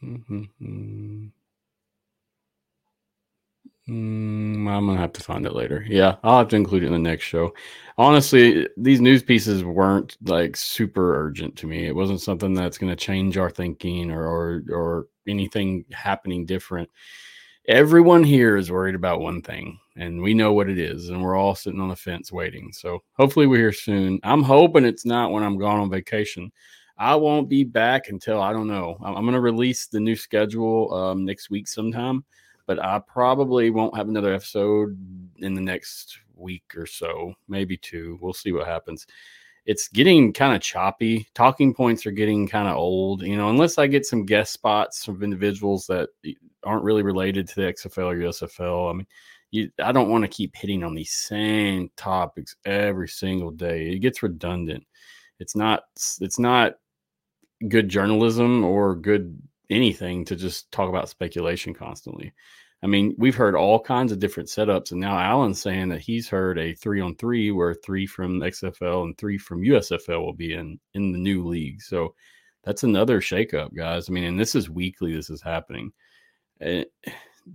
Mm-hmm. 0.03 1.27
Mm, 3.89 4.69
I'm 4.69 4.87
gonna 4.87 4.97
have 4.99 5.13
to 5.13 5.23
find 5.23 5.47
it 5.47 5.55
later. 5.55 5.85
Yeah, 5.89 6.17
I'll 6.25 6.39
have 6.39 6.49
to 6.49 6.57
include 6.57 6.83
it 6.83 6.87
in 6.87 6.93
the 6.93 6.99
next 6.99 7.25
show. 7.25 7.55
Honestly, 7.99 8.67
these 8.77 9.01
news 9.01 9.23
pieces 9.23 9.63
weren't 9.65 10.17
like 10.25 10.57
super 10.57 11.17
urgent 11.25 11.57
to 11.59 11.69
me. 11.69 11.87
It 11.87 11.95
wasn't 11.95 12.21
something 12.21 12.53
that's 12.53 12.79
to 12.79 12.97
change 12.97 13.39
our 13.39 13.51
thinking 13.51 14.11
or, 14.11 14.27
or 14.27 14.63
or 14.71 15.07
anything 15.29 15.85
happening 15.93 16.45
different. 16.47 16.91
Everyone 17.69 18.25
here 18.25 18.57
is 18.57 18.73
worried 18.73 18.97
about 18.97 19.21
one 19.21 19.41
thing: 19.41 19.79
and 19.97 20.21
we 20.21 20.35
know 20.35 20.53
what 20.53 20.69
it 20.69 20.79
is, 20.79 21.09
and 21.11 21.23
we're 21.23 21.37
all 21.37 21.55
sitting 21.55 21.81
on 21.81 21.89
the 21.89 21.97
fence 21.97 22.33
waiting. 22.33 22.73
So 22.73 23.05
hopefully 23.13 23.47
we're 23.47 23.59
here 23.59 23.73
soon. 23.73 24.19
I'm 24.25 24.43
hoping 24.43 24.85
it's 24.85 25.07
not 25.07 25.31
when 25.31 25.45
I'm 25.45 25.59
gone 25.59 25.79
on 25.79 25.91
vacation. 25.91 26.51
I 26.99 27.15
won't 27.15 27.49
be 27.49 27.63
back 27.63 28.09
until 28.09 28.41
I 28.41 28.53
don't 28.53 28.69
know. 28.69 28.97
I'm, 29.03 29.27
to 29.27 29.41
release 29.41 29.87
the 29.87 30.01
new 30.01 30.17
schedule 30.17 30.93
um, 30.95 31.25
next 31.25 31.51
week 31.51 31.69
sometime, 31.69 32.25
but 32.67 32.83
I 32.83 32.99
probably 32.99 33.71
won't 33.71 33.97
have 33.97 34.09
another 34.09 34.35
episode 34.35 34.99
in 35.39 35.55
the 35.55 35.61
next 35.61 36.19
week 36.35 36.65
or 36.77 36.87
so, 36.87 37.35
maybe 37.49 37.77
two. 37.77 38.19
We'll 38.21 38.33
see 38.33 38.53
what 38.53 38.67
happens. 38.67 39.07
It's 39.65 39.89
getting 39.89 40.33
kind 40.33 40.55
of 40.55 40.63
choppy. 40.63 41.27
Talking 41.35 41.75
points 41.75 42.07
are 42.07 42.13
getting 42.13 42.47
kind 42.47 42.69
of 42.69 42.77
old, 42.77 43.23
you 43.23 43.37
know, 43.37 43.51
unless 43.51 43.79
I 43.79 43.87
get 43.87 44.07
some 44.07 44.25
guest 44.25 44.53
spots 44.53 45.05
from 45.05 45.23
individuals 45.23 45.87
that 45.87 46.11
aren't 46.65 46.85
really 46.85 47.03
related 47.03 47.49
to 47.49 47.55
the 47.57 47.73
XFL 47.73 48.13
or 48.13 48.17
USFL. 48.17 48.91
I 48.91 48.93
mean, 48.93 49.07
you, 49.51 49.71
I 49.83 49.93
don't 49.93 50.11
want 50.11 50.23
to 50.23 50.29
keep 50.29 50.55
hitting 50.55 50.85
on 50.85 50.95
these 50.95 51.13
same 51.13 51.91
topics 51.97 52.57
every 52.65 53.09
single 53.09 53.51
day. 53.51 53.89
It 53.89 54.01
gets 54.01 54.23
redundant. 54.23 54.85
It's 55.39 55.57
not 55.57 55.85
it's 56.21 56.39
not 56.39 56.75
good 57.69 57.89
journalism 57.89 58.65
or 58.65 58.95
good 58.95 59.41
anything 59.71 60.25
to 60.27 60.37
just 60.37 60.71
talk 60.73 60.89
about 60.89 61.09
speculation 61.09 61.75
constantly. 61.75 62.33
I 62.83 62.87
mean, 62.87 63.15
we've 63.19 63.35
heard 63.35 63.55
all 63.55 63.81
kinds 63.81 64.13
of 64.13 64.19
different 64.19 64.49
setups, 64.49 64.93
and 64.93 65.01
now 65.01 65.19
Alan's 65.19 65.61
saying 65.61 65.89
that 65.89 66.03
he's 66.03 66.29
heard 66.29 66.59
a 66.59 66.75
three 66.75 67.01
on 67.01 67.17
three 67.17 67.51
where 67.51 67.75
three 67.75 68.07
from 68.07 68.41
XFL 68.41 69.05
and 69.05 69.17
three 69.17 69.39
from 69.39 69.63
USFL 69.63 70.25
will 70.25 70.35
be 70.35 70.53
in 70.53 70.79
in 70.95 71.13
the 71.13 71.19
new 71.19 71.47
league. 71.47 71.81
So 71.81 72.15
that's 72.65 72.83
another 72.83 73.21
shakeup, 73.21 73.75
guys. 73.75 74.09
I 74.09 74.13
mean, 74.13 74.25
and 74.25 74.39
this 74.39 74.55
is 74.55 74.69
weekly. 74.69 75.15
This 75.15 75.31
is 75.31 75.41
happening. 75.41 75.93
Uh, 76.65 76.83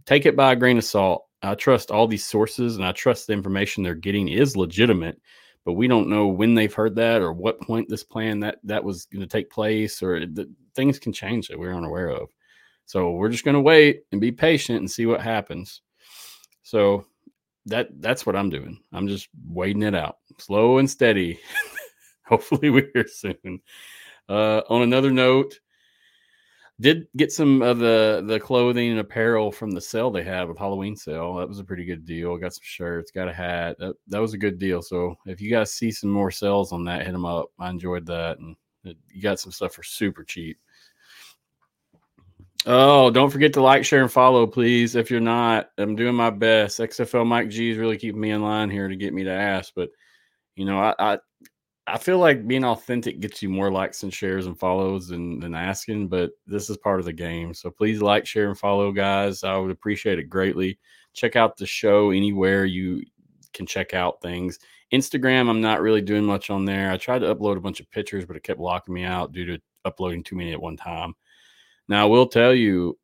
take 0.05 0.25
it 0.25 0.35
by 0.35 0.53
a 0.53 0.55
grain 0.55 0.77
of 0.77 0.85
salt. 0.85 1.25
I 1.43 1.55
trust 1.55 1.91
all 1.91 2.07
these 2.07 2.25
sources, 2.25 2.75
and 2.75 2.85
I 2.85 2.91
trust 2.91 3.27
the 3.27 3.33
information 3.33 3.83
they're 3.83 3.95
getting 3.95 4.27
is 4.27 4.57
legitimate 4.57 5.21
but 5.65 5.73
we 5.73 5.87
don't 5.87 6.09
know 6.09 6.27
when 6.27 6.53
they've 6.53 6.73
heard 6.73 6.95
that 6.95 7.21
or 7.21 7.33
what 7.33 7.61
point 7.61 7.87
this 7.89 8.03
plan 8.03 8.39
that 8.39 8.59
that 8.63 8.83
was 8.83 9.05
going 9.05 9.21
to 9.21 9.27
take 9.27 9.49
place 9.49 10.01
or 10.01 10.25
the, 10.25 10.49
things 10.75 10.99
can 10.99 11.13
change 11.13 11.47
that 11.47 11.59
we're 11.59 11.75
unaware 11.75 12.09
of. 12.09 12.29
So 12.85 13.11
we're 13.11 13.29
just 13.29 13.45
going 13.45 13.55
to 13.55 13.61
wait 13.61 14.03
and 14.11 14.19
be 14.19 14.31
patient 14.31 14.79
and 14.79 14.89
see 14.89 15.05
what 15.05 15.21
happens. 15.21 15.81
So 16.63 17.05
that 17.67 17.89
that's 18.01 18.25
what 18.25 18.35
i'm 18.35 18.49
doing. 18.49 18.79
I'm 18.91 19.07
just 19.07 19.29
waiting 19.47 19.83
it 19.83 19.93
out 19.93 20.17
slow 20.37 20.79
and 20.79 20.89
steady. 20.89 21.39
Hopefully 22.25 22.69
we're 22.69 22.89
here 22.93 23.07
soon. 23.07 23.61
Uh, 24.27 24.61
on 24.69 24.81
another 24.81 25.11
note 25.11 25.59
did 26.81 27.07
get 27.15 27.31
some 27.31 27.61
of 27.61 27.77
the 27.77 28.23
the 28.25 28.39
clothing 28.39 28.89
and 28.89 28.99
apparel 28.99 29.51
from 29.51 29.71
the 29.71 29.79
sale 29.79 30.09
they 30.09 30.23
had 30.23 30.47
with 30.47 30.57
Halloween 30.57 30.95
sale. 30.95 31.35
That 31.35 31.47
was 31.47 31.59
a 31.59 31.63
pretty 31.63 31.85
good 31.85 32.05
deal. 32.05 32.37
Got 32.37 32.53
some 32.53 32.63
shirts, 32.63 33.11
got 33.11 33.29
a 33.29 33.33
hat. 33.33 33.77
That, 33.79 33.93
that 34.07 34.19
was 34.19 34.33
a 34.33 34.39
good 34.39 34.57
deal. 34.57 34.81
So 34.81 35.15
if 35.27 35.39
you 35.39 35.51
guys 35.51 35.73
see 35.73 35.91
some 35.91 36.09
more 36.09 36.31
sales 36.31 36.73
on 36.73 36.83
that, 36.85 37.05
hit 37.05 37.11
them 37.11 37.25
up. 37.25 37.51
I 37.59 37.69
enjoyed 37.69 38.05
that, 38.07 38.39
and 38.39 38.55
it, 38.83 38.97
you 39.09 39.21
got 39.21 39.39
some 39.39 39.51
stuff 39.51 39.73
for 39.73 39.83
super 39.83 40.23
cheap. 40.23 40.57
Oh, 42.65 43.09
don't 43.09 43.31
forget 43.31 43.53
to 43.53 43.61
like, 43.61 43.85
share, 43.85 44.01
and 44.01 44.11
follow, 44.11 44.45
please. 44.45 44.95
If 44.95 45.09
you're 45.09 45.19
not, 45.19 45.69
I'm 45.77 45.95
doing 45.95 46.15
my 46.15 46.29
best. 46.29 46.79
XFL 46.79 47.25
Mike 47.25 47.49
G 47.49 47.71
is 47.71 47.77
really 47.77 47.97
keeping 47.97 48.21
me 48.21 48.31
in 48.31 48.41
line 48.41 48.69
here 48.69 48.87
to 48.87 48.95
get 48.95 49.13
me 49.13 49.23
to 49.23 49.31
ask, 49.31 49.73
but 49.75 49.89
you 50.55 50.65
know, 50.65 50.79
I, 50.79 50.93
I 50.99 51.17
I 51.87 51.97
feel 51.97 52.19
like 52.19 52.47
being 52.47 52.63
authentic 52.63 53.19
gets 53.19 53.41
you 53.41 53.49
more 53.49 53.71
likes 53.71 54.03
and 54.03 54.13
shares 54.13 54.45
and 54.45 54.57
follows 54.57 55.07
than, 55.07 55.39
than 55.39 55.55
asking, 55.55 56.09
but 56.09 56.31
this 56.45 56.69
is 56.69 56.77
part 56.77 56.99
of 56.99 57.05
the 57.05 57.13
game. 57.13 57.53
So 57.53 57.71
please 57.71 58.01
like, 58.01 58.25
share, 58.25 58.47
and 58.49 58.57
follow, 58.57 58.91
guys. 58.91 59.43
I 59.43 59.57
would 59.57 59.71
appreciate 59.71 60.19
it 60.19 60.29
greatly. 60.29 60.79
Check 61.13 61.35
out 61.35 61.57
the 61.57 61.65
show 61.65 62.11
anywhere 62.11 62.65
you 62.65 63.03
can 63.53 63.65
check 63.65 63.93
out 63.93 64.21
things. 64.21 64.59
Instagram, 64.93 65.49
I'm 65.49 65.61
not 65.61 65.81
really 65.81 66.01
doing 66.01 66.23
much 66.23 66.49
on 66.49 66.65
there. 66.65 66.91
I 66.91 66.97
tried 66.97 67.19
to 67.19 67.33
upload 67.33 67.57
a 67.57 67.61
bunch 67.61 67.79
of 67.79 67.89
pictures, 67.91 68.25
but 68.25 68.35
it 68.35 68.43
kept 68.43 68.59
locking 68.59 68.93
me 68.93 69.03
out 69.03 69.31
due 69.31 69.45
to 69.45 69.61
uploading 69.83 70.23
too 70.23 70.35
many 70.35 70.53
at 70.53 70.61
one 70.61 70.77
time. 70.77 71.15
Now, 71.87 72.03
I 72.03 72.09
will 72.09 72.27
tell 72.27 72.53
you, 72.53 72.97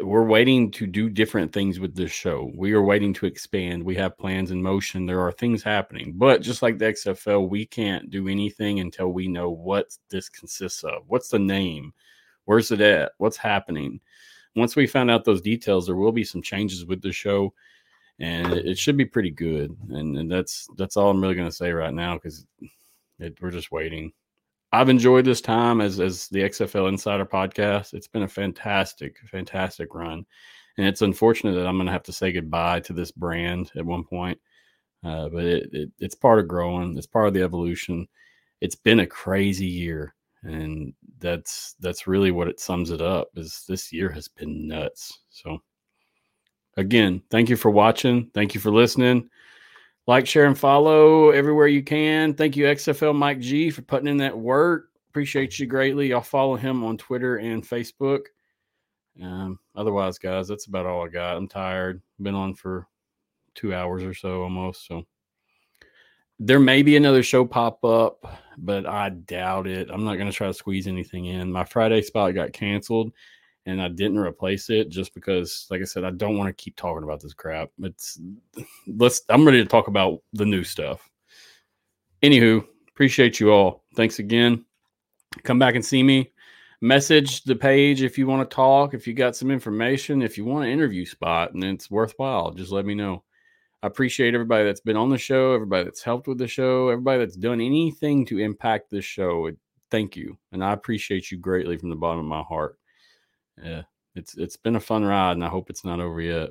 we're 0.00 0.24
waiting 0.24 0.70
to 0.72 0.86
do 0.86 1.08
different 1.08 1.52
things 1.52 1.80
with 1.80 1.94
this 1.94 2.12
show. 2.12 2.52
We 2.54 2.72
are 2.72 2.82
waiting 2.82 3.12
to 3.14 3.26
expand. 3.26 3.82
We 3.82 3.96
have 3.96 4.18
plans 4.18 4.50
in 4.50 4.62
motion. 4.62 5.06
There 5.06 5.20
are 5.20 5.32
things 5.32 5.62
happening. 5.62 6.12
But 6.16 6.40
just 6.40 6.62
like 6.62 6.78
the 6.78 6.86
XFL, 6.86 7.48
we 7.48 7.66
can't 7.66 8.10
do 8.10 8.28
anything 8.28 8.80
until 8.80 9.08
we 9.08 9.26
know 9.26 9.50
what 9.50 9.96
this 10.08 10.28
consists 10.28 10.84
of. 10.84 11.02
What's 11.08 11.28
the 11.28 11.38
name? 11.38 11.92
Where's 12.44 12.70
it 12.70 12.80
at? 12.80 13.12
What's 13.18 13.36
happening? 13.36 14.00
Once 14.54 14.76
we 14.76 14.86
find 14.86 15.10
out 15.10 15.24
those 15.24 15.42
details, 15.42 15.86
there 15.86 15.96
will 15.96 16.12
be 16.12 16.24
some 16.24 16.42
changes 16.42 16.86
with 16.86 17.02
the 17.02 17.12
show 17.12 17.52
and 18.20 18.52
it, 18.52 18.78
should 18.78 18.96
be 18.96 19.04
pretty 19.04 19.30
good. 19.30 19.76
And, 19.90 20.16
and 20.16 20.30
that's 20.30 20.68
that's 20.76 20.96
all 20.96 21.10
I'm 21.10 21.20
really 21.20 21.34
going 21.34 21.48
to 21.48 21.54
say 21.54 21.70
right 21.70 21.94
now 21.94 22.14
because 22.14 22.46
we're 23.40 23.50
just 23.50 23.70
waiting. 23.70 24.12
I've 24.72 24.88
enjoyed 24.88 25.24
this 25.24 25.40
time 25.40 25.80
as 25.80 25.98
as 25.98 26.28
the 26.28 26.40
XFL 26.40 26.88
Insider 26.88 27.24
podcast. 27.24 27.94
It's 27.94 28.08
been 28.08 28.24
a 28.24 28.28
fantastic, 28.28 29.18
fantastic 29.26 29.94
run, 29.94 30.26
and 30.76 30.86
it's 30.86 31.02
unfortunate 31.02 31.54
that 31.54 31.66
I'm 31.66 31.76
going 31.76 31.86
to 31.86 31.92
have 31.92 32.02
to 32.04 32.12
say 32.12 32.32
goodbye 32.32 32.80
to 32.80 32.92
this 32.92 33.10
brand 33.10 33.72
at 33.76 33.86
one 33.86 34.04
point. 34.04 34.38
Uh, 35.04 35.28
but 35.28 35.44
it, 35.44 35.70
it, 35.72 35.90
it's 36.00 36.14
part 36.14 36.38
of 36.38 36.48
growing. 36.48 36.96
It's 36.98 37.06
part 37.06 37.28
of 37.28 37.34
the 37.34 37.42
evolution. 37.42 38.08
It's 38.60 38.74
been 38.74 39.00
a 39.00 39.06
crazy 39.06 39.66
year, 39.66 40.14
and 40.42 40.92
that's 41.18 41.74
that's 41.80 42.06
really 42.06 42.30
what 42.30 42.48
it 42.48 42.60
sums 42.60 42.90
it 42.90 43.00
up. 43.00 43.28
Is 43.36 43.64
this 43.68 43.92
year 43.92 44.10
has 44.10 44.28
been 44.28 44.68
nuts. 44.68 45.20
So, 45.30 45.62
again, 46.76 47.22
thank 47.30 47.48
you 47.48 47.56
for 47.56 47.70
watching. 47.70 48.30
Thank 48.34 48.54
you 48.54 48.60
for 48.60 48.70
listening. 48.70 49.30
Like, 50.08 50.26
share, 50.26 50.46
and 50.46 50.58
follow 50.58 51.32
everywhere 51.32 51.66
you 51.66 51.82
can. 51.82 52.32
Thank 52.32 52.56
you, 52.56 52.64
XFL 52.64 53.14
Mike 53.14 53.40
G, 53.40 53.68
for 53.68 53.82
putting 53.82 54.08
in 54.08 54.16
that 54.16 54.36
work. 54.36 54.88
Appreciate 55.10 55.58
you 55.58 55.66
greatly. 55.66 56.14
I'll 56.14 56.22
follow 56.22 56.56
him 56.56 56.82
on 56.82 56.96
Twitter 56.96 57.36
and 57.36 57.62
Facebook. 57.62 58.22
Um, 59.22 59.58
otherwise, 59.76 60.18
guys, 60.18 60.48
that's 60.48 60.64
about 60.64 60.86
all 60.86 61.04
I 61.04 61.08
got. 61.08 61.36
I'm 61.36 61.46
tired. 61.46 62.00
Been 62.22 62.34
on 62.34 62.54
for 62.54 62.88
two 63.54 63.74
hours 63.74 64.02
or 64.02 64.14
so 64.14 64.42
almost. 64.42 64.86
So 64.86 65.04
there 66.38 66.58
may 66.58 66.82
be 66.82 66.96
another 66.96 67.22
show 67.22 67.44
pop 67.44 67.84
up, 67.84 68.24
but 68.56 68.86
I 68.86 69.10
doubt 69.10 69.66
it. 69.66 69.90
I'm 69.92 70.04
not 70.04 70.14
going 70.14 70.30
to 70.30 70.34
try 70.34 70.46
to 70.46 70.54
squeeze 70.54 70.86
anything 70.86 71.26
in. 71.26 71.52
My 71.52 71.64
Friday 71.64 72.00
spot 72.00 72.34
got 72.34 72.54
canceled 72.54 73.12
and 73.68 73.82
I 73.82 73.88
didn't 73.88 74.18
replace 74.18 74.70
it 74.70 74.88
just 74.88 75.12
because, 75.12 75.66
like 75.70 75.82
I 75.82 75.84
said, 75.84 76.02
I 76.02 76.10
don't 76.10 76.38
want 76.38 76.48
to 76.48 76.62
keep 76.62 76.74
talking 76.74 77.04
about 77.04 77.20
this 77.20 77.34
crap. 77.34 77.68
It's 77.82 78.18
let's. 78.86 79.20
I'm 79.28 79.44
ready 79.44 79.62
to 79.62 79.68
talk 79.68 79.88
about 79.88 80.22
the 80.32 80.46
new 80.46 80.64
stuff. 80.64 81.08
Anywho, 82.22 82.66
appreciate 82.88 83.38
you 83.38 83.52
all. 83.52 83.84
Thanks 83.94 84.20
again. 84.20 84.64
Come 85.44 85.58
back 85.58 85.74
and 85.74 85.84
see 85.84 86.02
me. 86.02 86.32
Message 86.80 87.42
the 87.42 87.54
page 87.54 88.02
if 88.02 88.16
you 88.16 88.26
want 88.26 88.48
to 88.48 88.54
talk. 88.54 88.94
If 88.94 89.06
you 89.06 89.12
got 89.12 89.36
some 89.36 89.50
information, 89.50 90.22
if 90.22 90.38
you 90.38 90.46
want 90.46 90.64
an 90.64 90.70
interview 90.70 91.04
spot 91.04 91.52
and 91.52 91.62
it's 91.62 91.90
worthwhile, 91.90 92.52
just 92.52 92.72
let 92.72 92.86
me 92.86 92.94
know. 92.94 93.22
I 93.82 93.86
appreciate 93.86 94.32
everybody 94.32 94.64
that's 94.64 94.80
been 94.80 94.96
on 94.96 95.10
the 95.10 95.18
show, 95.18 95.52
everybody 95.52 95.84
that's 95.84 96.02
helped 96.02 96.26
with 96.26 96.38
the 96.38 96.48
show, 96.48 96.88
everybody 96.88 97.18
that's 97.18 97.36
done 97.36 97.60
anything 97.60 98.24
to 98.26 98.38
impact 98.38 98.90
this 98.90 99.04
show. 99.04 99.50
Thank 99.90 100.16
you, 100.16 100.38
and 100.52 100.64
I 100.64 100.72
appreciate 100.72 101.30
you 101.30 101.38
greatly 101.38 101.76
from 101.76 101.90
the 101.90 101.96
bottom 101.96 102.20
of 102.20 102.26
my 102.26 102.42
heart 102.42 102.78
yeah, 103.62 103.82
it's 104.14 104.36
it's 104.36 104.56
been 104.56 104.76
a 104.76 104.80
fun 104.80 105.04
ride, 105.04 105.32
and 105.32 105.44
I 105.44 105.48
hope 105.48 105.70
it's 105.70 105.84
not 105.84 106.00
over 106.00 106.20
yet. 106.20 106.50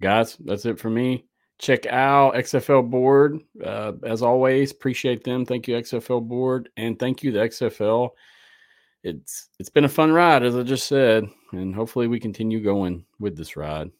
Guys, 0.00 0.36
that's 0.36 0.66
it 0.66 0.78
for 0.78 0.90
me. 0.90 1.26
Check 1.58 1.86
out 1.86 2.34
XFL 2.34 2.90
board. 2.90 3.40
Uh, 3.62 3.92
as 4.04 4.22
always, 4.22 4.72
appreciate 4.72 5.24
them. 5.24 5.46
Thank 5.46 5.68
you, 5.68 5.76
XFL 5.76 6.26
board, 6.26 6.68
and 6.76 6.98
thank 6.98 7.22
you, 7.22 7.32
the 7.32 7.40
XFL. 7.40 8.10
It's 9.02 9.48
it's 9.58 9.68
been 9.68 9.84
a 9.84 9.88
fun 9.88 10.12
ride, 10.12 10.42
as 10.42 10.56
I 10.56 10.62
just 10.62 10.86
said, 10.86 11.24
and 11.52 11.74
hopefully 11.74 12.08
we 12.08 12.18
continue 12.18 12.62
going 12.62 13.04
with 13.20 13.36
this 13.36 13.56
ride. 13.56 13.90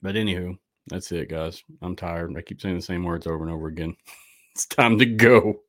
But 0.00 0.14
anywho, 0.14 0.58
that's 0.88 1.12
it, 1.12 1.28
guys. 1.28 1.62
I'm 1.82 1.96
tired. 1.96 2.34
I 2.36 2.42
keep 2.42 2.60
saying 2.60 2.76
the 2.76 2.82
same 2.82 3.04
words 3.04 3.26
over 3.26 3.44
and 3.44 3.52
over 3.52 3.68
again. 3.68 3.96
it's 4.54 4.66
time 4.66 4.98
to 4.98 5.06
go. 5.06 5.60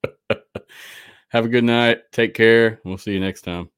Have 1.30 1.46
a 1.46 1.50
good 1.50 1.64
night. 1.64 2.00
Take 2.12 2.34
care. 2.34 2.80
We'll 2.86 2.98
see 2.98 3.14
you 3.14 3.20
next 3.20 3.42
time. 3.42 3.70